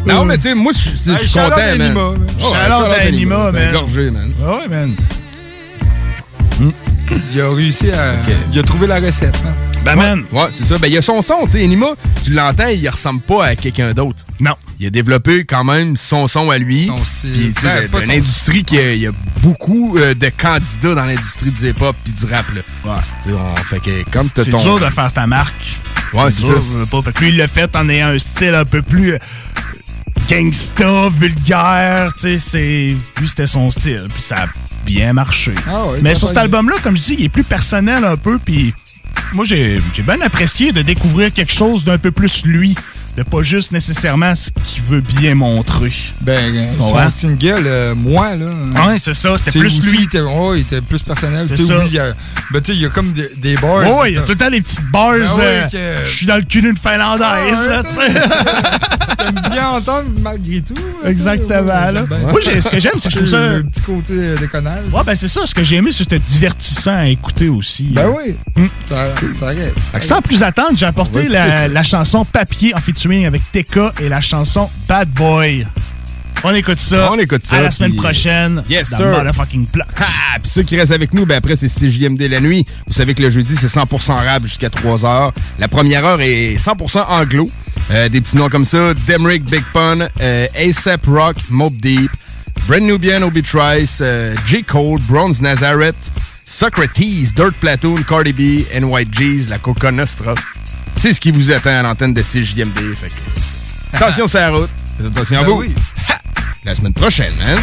non, 0.09 0.25
mais 0.25 0.37
tu 0.37 0.43
sais, 0.43 0.55
moi, 0.55 0.71
je 0.73 1.11
Hey, 1.11 1.17
suis 1.19 1.29
shout-out 1.29 1.49
content, 1.51 1.57
man. 1.77 1.81
Anima, 1.81 2.01
man. 2.11 2.27
Oh, 2.41 2.53
à 2.55 2.93
Anima, 3.01 3.51
man. 3.51 3.69
engorgé, 3.69 4.09
man. 4.11 4.31
Ah 4.41 4.51
ouais, 4.57 4.67
man. 4.69 4.95
Il 7.33 7.41
a 7.41 7.49
réussi 7.49 7.89
à. 7.91 8.15
Il 8.53 8.59
a 8.59 8.63
trouvé 8.63 8.85
la 8.85 8.99
recette, 8.99 9.41
hein? 9.45 9.53
Ben, 9.83 9.95
man. 9.95 10.23
Ouais, 10.31 10.45
c'est 10.51 10.65
ça. 10.65 10.77
Ben, 10.77 10.87
il 10.87 10.93
y 10.93 10.97
a 10.97 11.01
son 11.01 11.21
son, 11.21 11.45
tu 11.45 11.51
sais. 11.53 11.63
Enima, 11.63 11.87
tu 12.23 12.31
l'entends, 12.31 12.67
il 12.67 12.87
ressemble 12.87 13.21
pas 13.21 13.45
à 13.45 13.55
quelqu'un 13.55 13.93
d'autre. 13.93 14.19
Non. 14.39 14.53
Il 14.79 14.85
a 14.85 14.89
développé 14.89 15.45
quand 15.45 15.63
même 15.63 15.95
son 15.97 16.27
son 16.27 16.49
à 16.51 16.57
lui. 16.57 16.85
Son 16.87 16.97
style. 16.97 17.53
Sais, 17.59 17.67
Ben, 17.67 17.87
c'est 17.91 18.05
une 18.05 18.11
industrie 18.11 18.63
qui 18.63 18.77
a, 18.77 18.93
il 18.93 19.01
y 19.01 19.07
a 19.07 19.11
beaucoup 19.41 19.97
euh, 19.97 20.13
de 20.13 20.29
candidats 20.29 20.95
dans 20.95 21.05
l'industrie 21.05 21.51
du 21.51 21.69
hip-hop 21.69 21.95
puis 22.03 22.13
du 22.13 22.25
rap, 22.31 22.45
là. 22.53 22.61
Ouais. 22.91 22.99
Tu 23.23 23.29
sais, 23.29 23.35
on 23.35 23.55
fait 23.55 23.79
que 23.79 24.09
comme 24.11 24.29
t'as 24.29 24.43
C'est 24.43 24.51
ton... 24.51 24.61
dur 24.61 24.79
de 24.79 24.85
faire 24.91 25.11
ta 25.11 25.25
marque. 25.27 25.79
Ouais, 26.13 26.29
c'est 26.31 26.43
ça. 26.45 26.53
pas. 26.91 27.01
Fait 27.03 27.13
que 27.13 27.19
lui, 27.21 27.29
il 27.29 27.37
l'a 27.37 27.47
fait 27.47 27.73
en 27.75 27.87
ayant 27.89 28.07
un 28.09 28.19
style 28.19 28.53
un 28.55 28.65
peu 28.65 28.81
plus 28.81 29.13
euh, 29.13 29.17
gangsta, 30.29 31.09
vulgaire, 31.09 32.13
tu 32.13 32.21
sais, 32.21 32.39
c'est... 32.39 32.95
Lui, 33.19 33.27
c'était 33.27 33.47
son 33.47 33.71
style, 33.71 34.05
puis 34.13 34.21
ça 34.21 34.35
a 34.35 34.47
bien 34.85 35.13
marché. 35.13 35.53
Ah 35.67 35.85
ouais, 35.85 35.99
Mais 36.01 36.15
sur 36.15 36.27
cet 36.27 36.37
album-là, 36.37 36.75
comme 36.83 36.95
je 36.95 37.01
dis, 37.01 37.15
il 37.19 37.25
est 37.25 37.29
plus 37.29 37.43
personnel 37.43 38.03
un 38.03 38.15
peu, 38.15 38.37
puis 38.37 38.73
moi, 39.33 39.45
j'ai 39.45 39.81
j'ai 39.93 40.03
bien 40.03 40.21
apprécié 40.21 40.71
de 40.71 40.81
découvrir 40.81 41.33
quelque 41.33 41.51
chose 41.51 41.83
d'un 41.83 41.97
peu 41.97 42.11
plus 42.11 42.45
lui, 42.45 42.75
de 43.19 43.23
pas 43.23 43.41
juste 43.41 43.73
nécessairement 43.73 44.33
ce 44.33 44.49
qu'il 44.65 44.81
veut 44.83 45.01
bien 45.01 45.35
montrer. 45.35 45.91
Ben, 46.21 46.69
Tu 46.71 46.77
son 46.77 47.09
single, 47.11 47.63
euh, 47.65 47.93
moi, 47.93 48.33
là. 48.35 48.45
Ouais, 48.87 48.97
c'est 48.97 49.13
ça, 49.13 49.35
c'était 49.37 49.59
plus 49.59 49.81
lui. 49.81 50.03
Était, 50.05 50.21
ouais, 50.21 50.59
il 50.59 50.61
était 50.61 50.79
plus 50.79 51.01
personnel. 51.01 51.45
C'est 51.49 51.55
Tu 51.57 51.65
sais, 51.65 51.75
ça. 51.77 51.83
il 51.85 51.91
y 51.91 51.99
a, 51.99 52.05
ben, 52.51 52.61
tu 52.61 52.71
sais, 52.71 52.77
il 52.77 52.81
y 52.81 52.85
a 52.85 52.89
comme 52.89 53.11
des, 53.11 53.27
des 53.35 53.55
bars. 53.55 53.79
Ouais, 53.79 53.91
ouais, 53.99 54.11
il 54.11 54.15
y 54.15 54.17
a 54.17 54.21
tout 54.21 54.31
le 54.31 54.37
temps 54.37 54.49
des 54.49 54.61
petites 54.61 54.89
bars. 54.89 55.15
Ah 55.27 55.35
ouais, 55.35 55.43
euh, 55.43 55.67
que- 55.67 56.05
Je 56.05 56.09
suis 56.15 56.25
dans 56.27 56.37
le 56.37 56.43
cul 56.43 56.61
d'une 56.61 56.77
finlandaise, 56.77 57.25
Ah 57.29 57.61
ouais, 57.61 57.67
là, 57.67 57.83
tu 57.83 57.89
sais. 57.93 59.49
Bien 59.51 59.67
entendre 59.69 60.05
malgré 60.21 60.61
tout. 60.61 60.73
Exactement, 61.05 61.65
là. 61.91 62.03
Ben, 62.09 62.19
Moi, 62.21 62.39
ce 62.41 62.69
que 62.69 62.79
j'aime, 62.79 62.93
c'est 62.99 63.09
que 63.09 63.15
je 63.15 63.17
trouve 63.19 63.29
ça. 63.31 63.57
Le 63.57 63.63
petit 63.63 63.81
côté 63.81 64.13
euh, 64.13 64.37
déconnage. 64.37 64.85
Ouais, 64.93 65.01
ben 65.05 65.15
c'est 65.15 65.27
ça. 65.27 65.41
Ce 65.45 65.53
que 65.53 65.63
j'ai 65.63 65.75
aimé, 65.75 65.91
c'est 65.91 66.05
que 66.05 66.15
c'était 66.15 66.19
divertissant 66.31 66.95
à 66.97 67.05
écouter 67.07 67.49
aussi. 67.49 67.83
Ben 67.91 68.07
oui. 68.15 68.35
Ça, 68.85 69.09
ça 69.37 69.45
reste. 69.47 70.03
Sans 70.07 70.21
plus 70.21 70.41
attendre, 70.41 70.71
j'ai 70.75 70.85
apporté 70.85 71.27
la 71.27 71.83
chanson 71.83 72.23
Papier 72.23 72.73
en 72.75 72.79
featuring 72.79 73.08
avec 73.09 73.41
TK 73.51 74.01
et 74.01 74.09
la 74.09 74.21
chanson 74.21 74.69
Bad 74.87 75.09
Boy. 75.09 75.65
On 76.43 76.53
écoute 76.53 76.79
ça. 76.79 77.11
On 77.11 77.17
écoute 77.17 77.45
ça, 77.45 77.57
À 77.57 77.61
la 77.63 77.71
semaine 77.71 77.95
prochaine. 77.95 78.63
Yes, 78.69 78.91
dans 78.91 78.97
sir. 78.97 79.07
Motherfucking 79.07 79.67
Plot. 79.67 79.83
Ah, 79.97 80.37
puis 80.41 80.51
ceux 80.51 80.61
qui 80.61 80.77
restent 80.77 80.91
avec 80.91 81.13
nous, 81.13 81.25
ben 81.25 81.37
après, 81.37 81.55
c'est 81.55 81.67
CJMD 81.67 82.21
la 82.29 82.39
nuit. 82.39 82.63
Vous 82.85 82.93
savez 82.93 83.15
que 83.15 83.23
le 83.23 83.31
jeudi, 83.31 83.55
c'est 83.55 83.67
100% 83.67 84.13
rap 84.13 84.43
jusqu'à 84.43 84.69
3 84.69 85.05
heures. 85.05 85.33
La 85.57 85.67
première 85.67 86.05
heure 86.05 86.21
est 86.21 86.55
100% 86.55 87.03
anglo. 87.09 87.45
Euh, 87.89 88.07
des 88.09 88.21
petits 88.21 88.37
noms 88.37 88.49
comme 88.49 88.65
ça. 88.65 88.93
Demrick, 89.07 89.43
Big 89.45 89.63
Pun, 89.73 90.07
euh, 90.21 90.45
ASAP 90.55 91.07
Rock, 91.07 91.37
Mob 91.49 91.73
Deep, 91.81 92.11
Brand 92.67 92.83
Nubian, 92.83 93.23
Obi 93.23 93.41
Trice, 93.41 93.97
euh, 94.01 94.35
J. 94.45 94.63
Cole, 94.63 94.99
Bronze 95.09 95.41
Nazareth, 95.41 95.95
Socrates, 96.45 97.33
Dirt 97.35 97.53
Platoon, 97.59 98.03
Cardi 98.07 98.33
B, 98.33 98.63
NYG's, 98.79 99.49
la 99.49 99.57
Coca 99.57 99.91
Nostra. 99.91 100.35
C'est 101.01 101.13
ce 101.13 101.21
qui 101.21 101.31
vous 101.31 101.49
attend 101.53 101.69
à 101.69 101.81
l'antenne 101.81 102.13
de 102.13 102.21
CJMD. 102.21 102.77
Fait 102.93 103.07
que... 103.07 103.93
Attention, 103.95 104.27
c'est 104.27 104.39
la 104.39 104.49
route. 104.49 104.69
Faites 104.97 105.07
attention 105.07 105.37
à 105.39 105.43
Ben 105.43 105.47
vous. 105.47 105.61
oui. 105.61 105.73
Ha! 106.09 106.19
La 106.65 106.75
semaine 106.75 106.91
prochaine, 106.93 107.31
hein? 107.41 107.55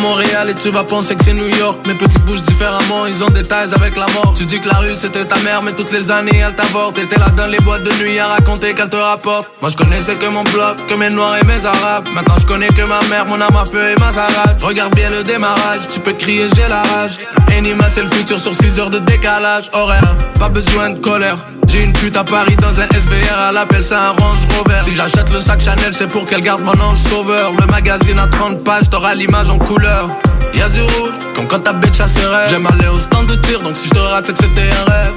Montréal 0.00 0.50
et 0.50 0.54
tu 0.54 0.70
vas 0.70 0.84
penser 0.84 1.14
que 1.14 1.24
c'est 1.24 1.32
New 1.32 1.48
York. 1.48 1.78
Mes 1.86 1.94
petits 1.94 2.18
bougent 2.18 2.42
différemment, 2.42 3.06
ils 3.06 3.22
ont 3.24 3.30
des 3.30 3.42
ties 3.42 3.74
avec 3.74 3.96
la 3.96 4.06
mort. 4.14 4.34
Tu 4.36 4.44
dis 4.46 4.60
que 4.60 4.68
la 4.68 4.78
rue 4.78 4.94
c'était 4.94 5.24
ta 5.24 5.36
mère, 5.38 5.62
mais 5.62 5.72
toutes 5.72 5.92
les 5.92 6.10
années 6.10 6.38
elle 6.46 6.54
t'avorte. 6.54 6.96
T'étais 6.96 7.18
là 7.18 7.28
dans 7.30 7.46
les 7.46 7.58
boîtes 7.58 7.82
de 7.82 7.92
nuit 8.02 8.18
à 8.18 8.28
raconter 8.28 8.74
qu'elle 8.74 8.90
te 8.90 8.96
rapporte. 8.96 9.46
Moi 9.60 9.70
je 9.70 9.76
connaissais 9.76 10.16
que 10.16 10.26
mon 10.26 10.44
bloc, 10.44 10.86
que 10.86 10.94
mes 10.94 11.10
noirs 11.10 11.36
et 11.36 11.44
mes 11.44 11.64
arabes. 11.64 12.08
Maintenant 12.14 12.36
je 12.38 12.46
connais 12.46 12.68
que 12.68 12.82
ma 12.82 13.00
mère, 13.10 13.26
mon 13.26 13.40
âme 13.40 13.56
à 13.56 13.64
feu 13.64 13.90
et 13.90 14.00
ma 14.00 14.12
sarade. 14.12 14.60
Regarde 14.62 14.94
bien 14.94 15.10
le 15.10 15.22
démarrage, 15.22 15.86
tu 15.92 16.00
peux 16.00 16.12
crier 16.12 16.48
j'ai 16.54 16.68
la 16.68 16.82
rage. 16.82 17.18
Enima 17.56 17.88
c'est 17.90 18.02
le 18.02 18.08
futur 18.08 18.38
sur 18.38 18.54
6 18.54 18.78
heures 18.80 18.90
de 18.90 18.98
décalage 18.98 19.70
horaire. 19.72 20.14
Pas 20.38 20.48
besoin 20.48 20.90
de 20.90 20.98
colère. 20.98 21.38
Une 21.82 21.92
pute 21.92 22.16
à 22.16 22.24
Paris 22.24 22.56
dans 22.56 22.80
un 22.80 22.86
SVR, 22.88 23.48
elle 23.50 23.56
appelle 23.58 23.84
ça 23.84 24.08
un 24.08 24.10
Range 24.12 24.40
Rover. 24.56 24.80
Si 24.82 24.94
j'achète 24.94 25.30
le 25.30 25.40
sac 25.40 25.60
Chanel, 25.60 25.92
c'est 25.92 26.06
pour 26.06 26.24
qu'elle 26.24 26.40
garde 26.40 26.62
mon 26.62 26.72
ange 26.80 26.98
sauveur. 26.98 27.52
Le 27.52 27.66
magazine 27.66 28.18
à 28.18 28.26
30 28.26 28.64
pages, 28.64 28.88
t'auras 28.88 29.14
l'image 29.14 29.50
en 29.50 29.58
couleur. 29.58 30.08
Y'a 30.54 30.70
du 30.70 30.80
rouge, 30.80 31.14
comme 31.34 31.46
quand 31.46 31.58
ta 31.58 31.74
bitch 31.74 32.00
a 32.00 32.08
ses 32.08 32.26
rêves. 32.26 32.48
J'aime 32.48 32.66
aller 32.66 32.88
au 32.88 32.98
stand 32.98 33.26
de 33.26 33.34
tir, 33.36 33.60
donc 33.60 33.76
si 33.76 33.88
je 33.88 33.94
te 33.94 33.98
rate, 33.98 34.26
c'est 34.26 34.32
que 34.32 34.38
c'était 34.38 34.70
un 34.70 34.90
rêve. 34.90 35.12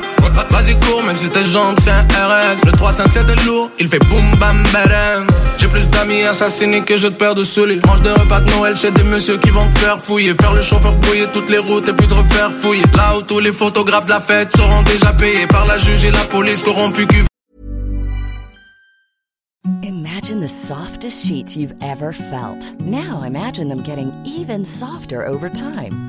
Vas-y, 0.49 0.77
cours, 0.80 1.03
même 1.03 1.15
si 1.15 1.30
tes 1.30 1.45
jambes, 1.45 1.77
c'est 1.81 1.91
un 1.91 2.02
RS. 2.02 2.65
Le 2.65 2.72
357 2.73 3.30
est 3.30 3.45
lourd, 3.45 3.69
il 3.80 3.88
fait 3.88 3.99
boum 4.10 4.36
bam 4.36 4.61
badam. 4.73 5.27
J'ai 5.60 5.68
plus 5.68 5.90
d'amis 5.90 6.23
assassinés 6.23 6.84
que 6.84 6.95
je 6.95 7.07
de 7.07 7.15
paires 7.15 7.36
de 7.36 7.44
souliers. 7.44 7.80
Mange 7.86 8.02
des 8.02 8.11
repas 8.11 8.40
de 8.40 8.49
Noël 8.52 8.77
chez 8.77 8.91
des 8.91 9.03
messieurs 9.03 9.38
qui 9.38 9.49
vont 9.49 9.69
te 9.69 9.77
faire 9.80 10.02
fouiller. 10.02 10.34
Faire 10.40 10.53
le 10.53 10.61
chauffeur 10.61 10.95
brouiller 10.95 11.27
toutes 11.34 11.49
les 11.49 11.57
routes 11.57 11.90
et 11.90 11.91
puis 11.91 12.07
te 12.07 12.14
refaire 12.14 12.49
fouiller. 12.49 12.86
Là 12.95 13.18
où 13.18 13.23
tous 13.23 13.40
les 13.40 13.52
photographes 13.52 14.06
de 14.06 14.11
la 14.11 14.22
fête 14.22 14.56
seront 14.56 14.84
déjà 14.84 15.11
payés 15.11 15.48
par 15.48 15.65
la 15.65 15.77
juge 15.77 16.06
et 16.06 16.11
la 16.11 16.23
police 16.30 16.61
corrompue 16.61 17.07
qui 17.07 17.18
Imagine 19.84 20.40
the 20.40 20.48
softest 20.48 21.26
sheets 21.26 21.57
you've 21.57 21.76
ever 21.81 22.14
felt. 22.14 22.73
Now 22.80 23.23
imagine 23.23 23.68
them 23.68 23.84
getting 23.84 24.14
even 24.26 24.64
softer 24.64 25.26
over 25.27 25.49
time. 25.49 26.09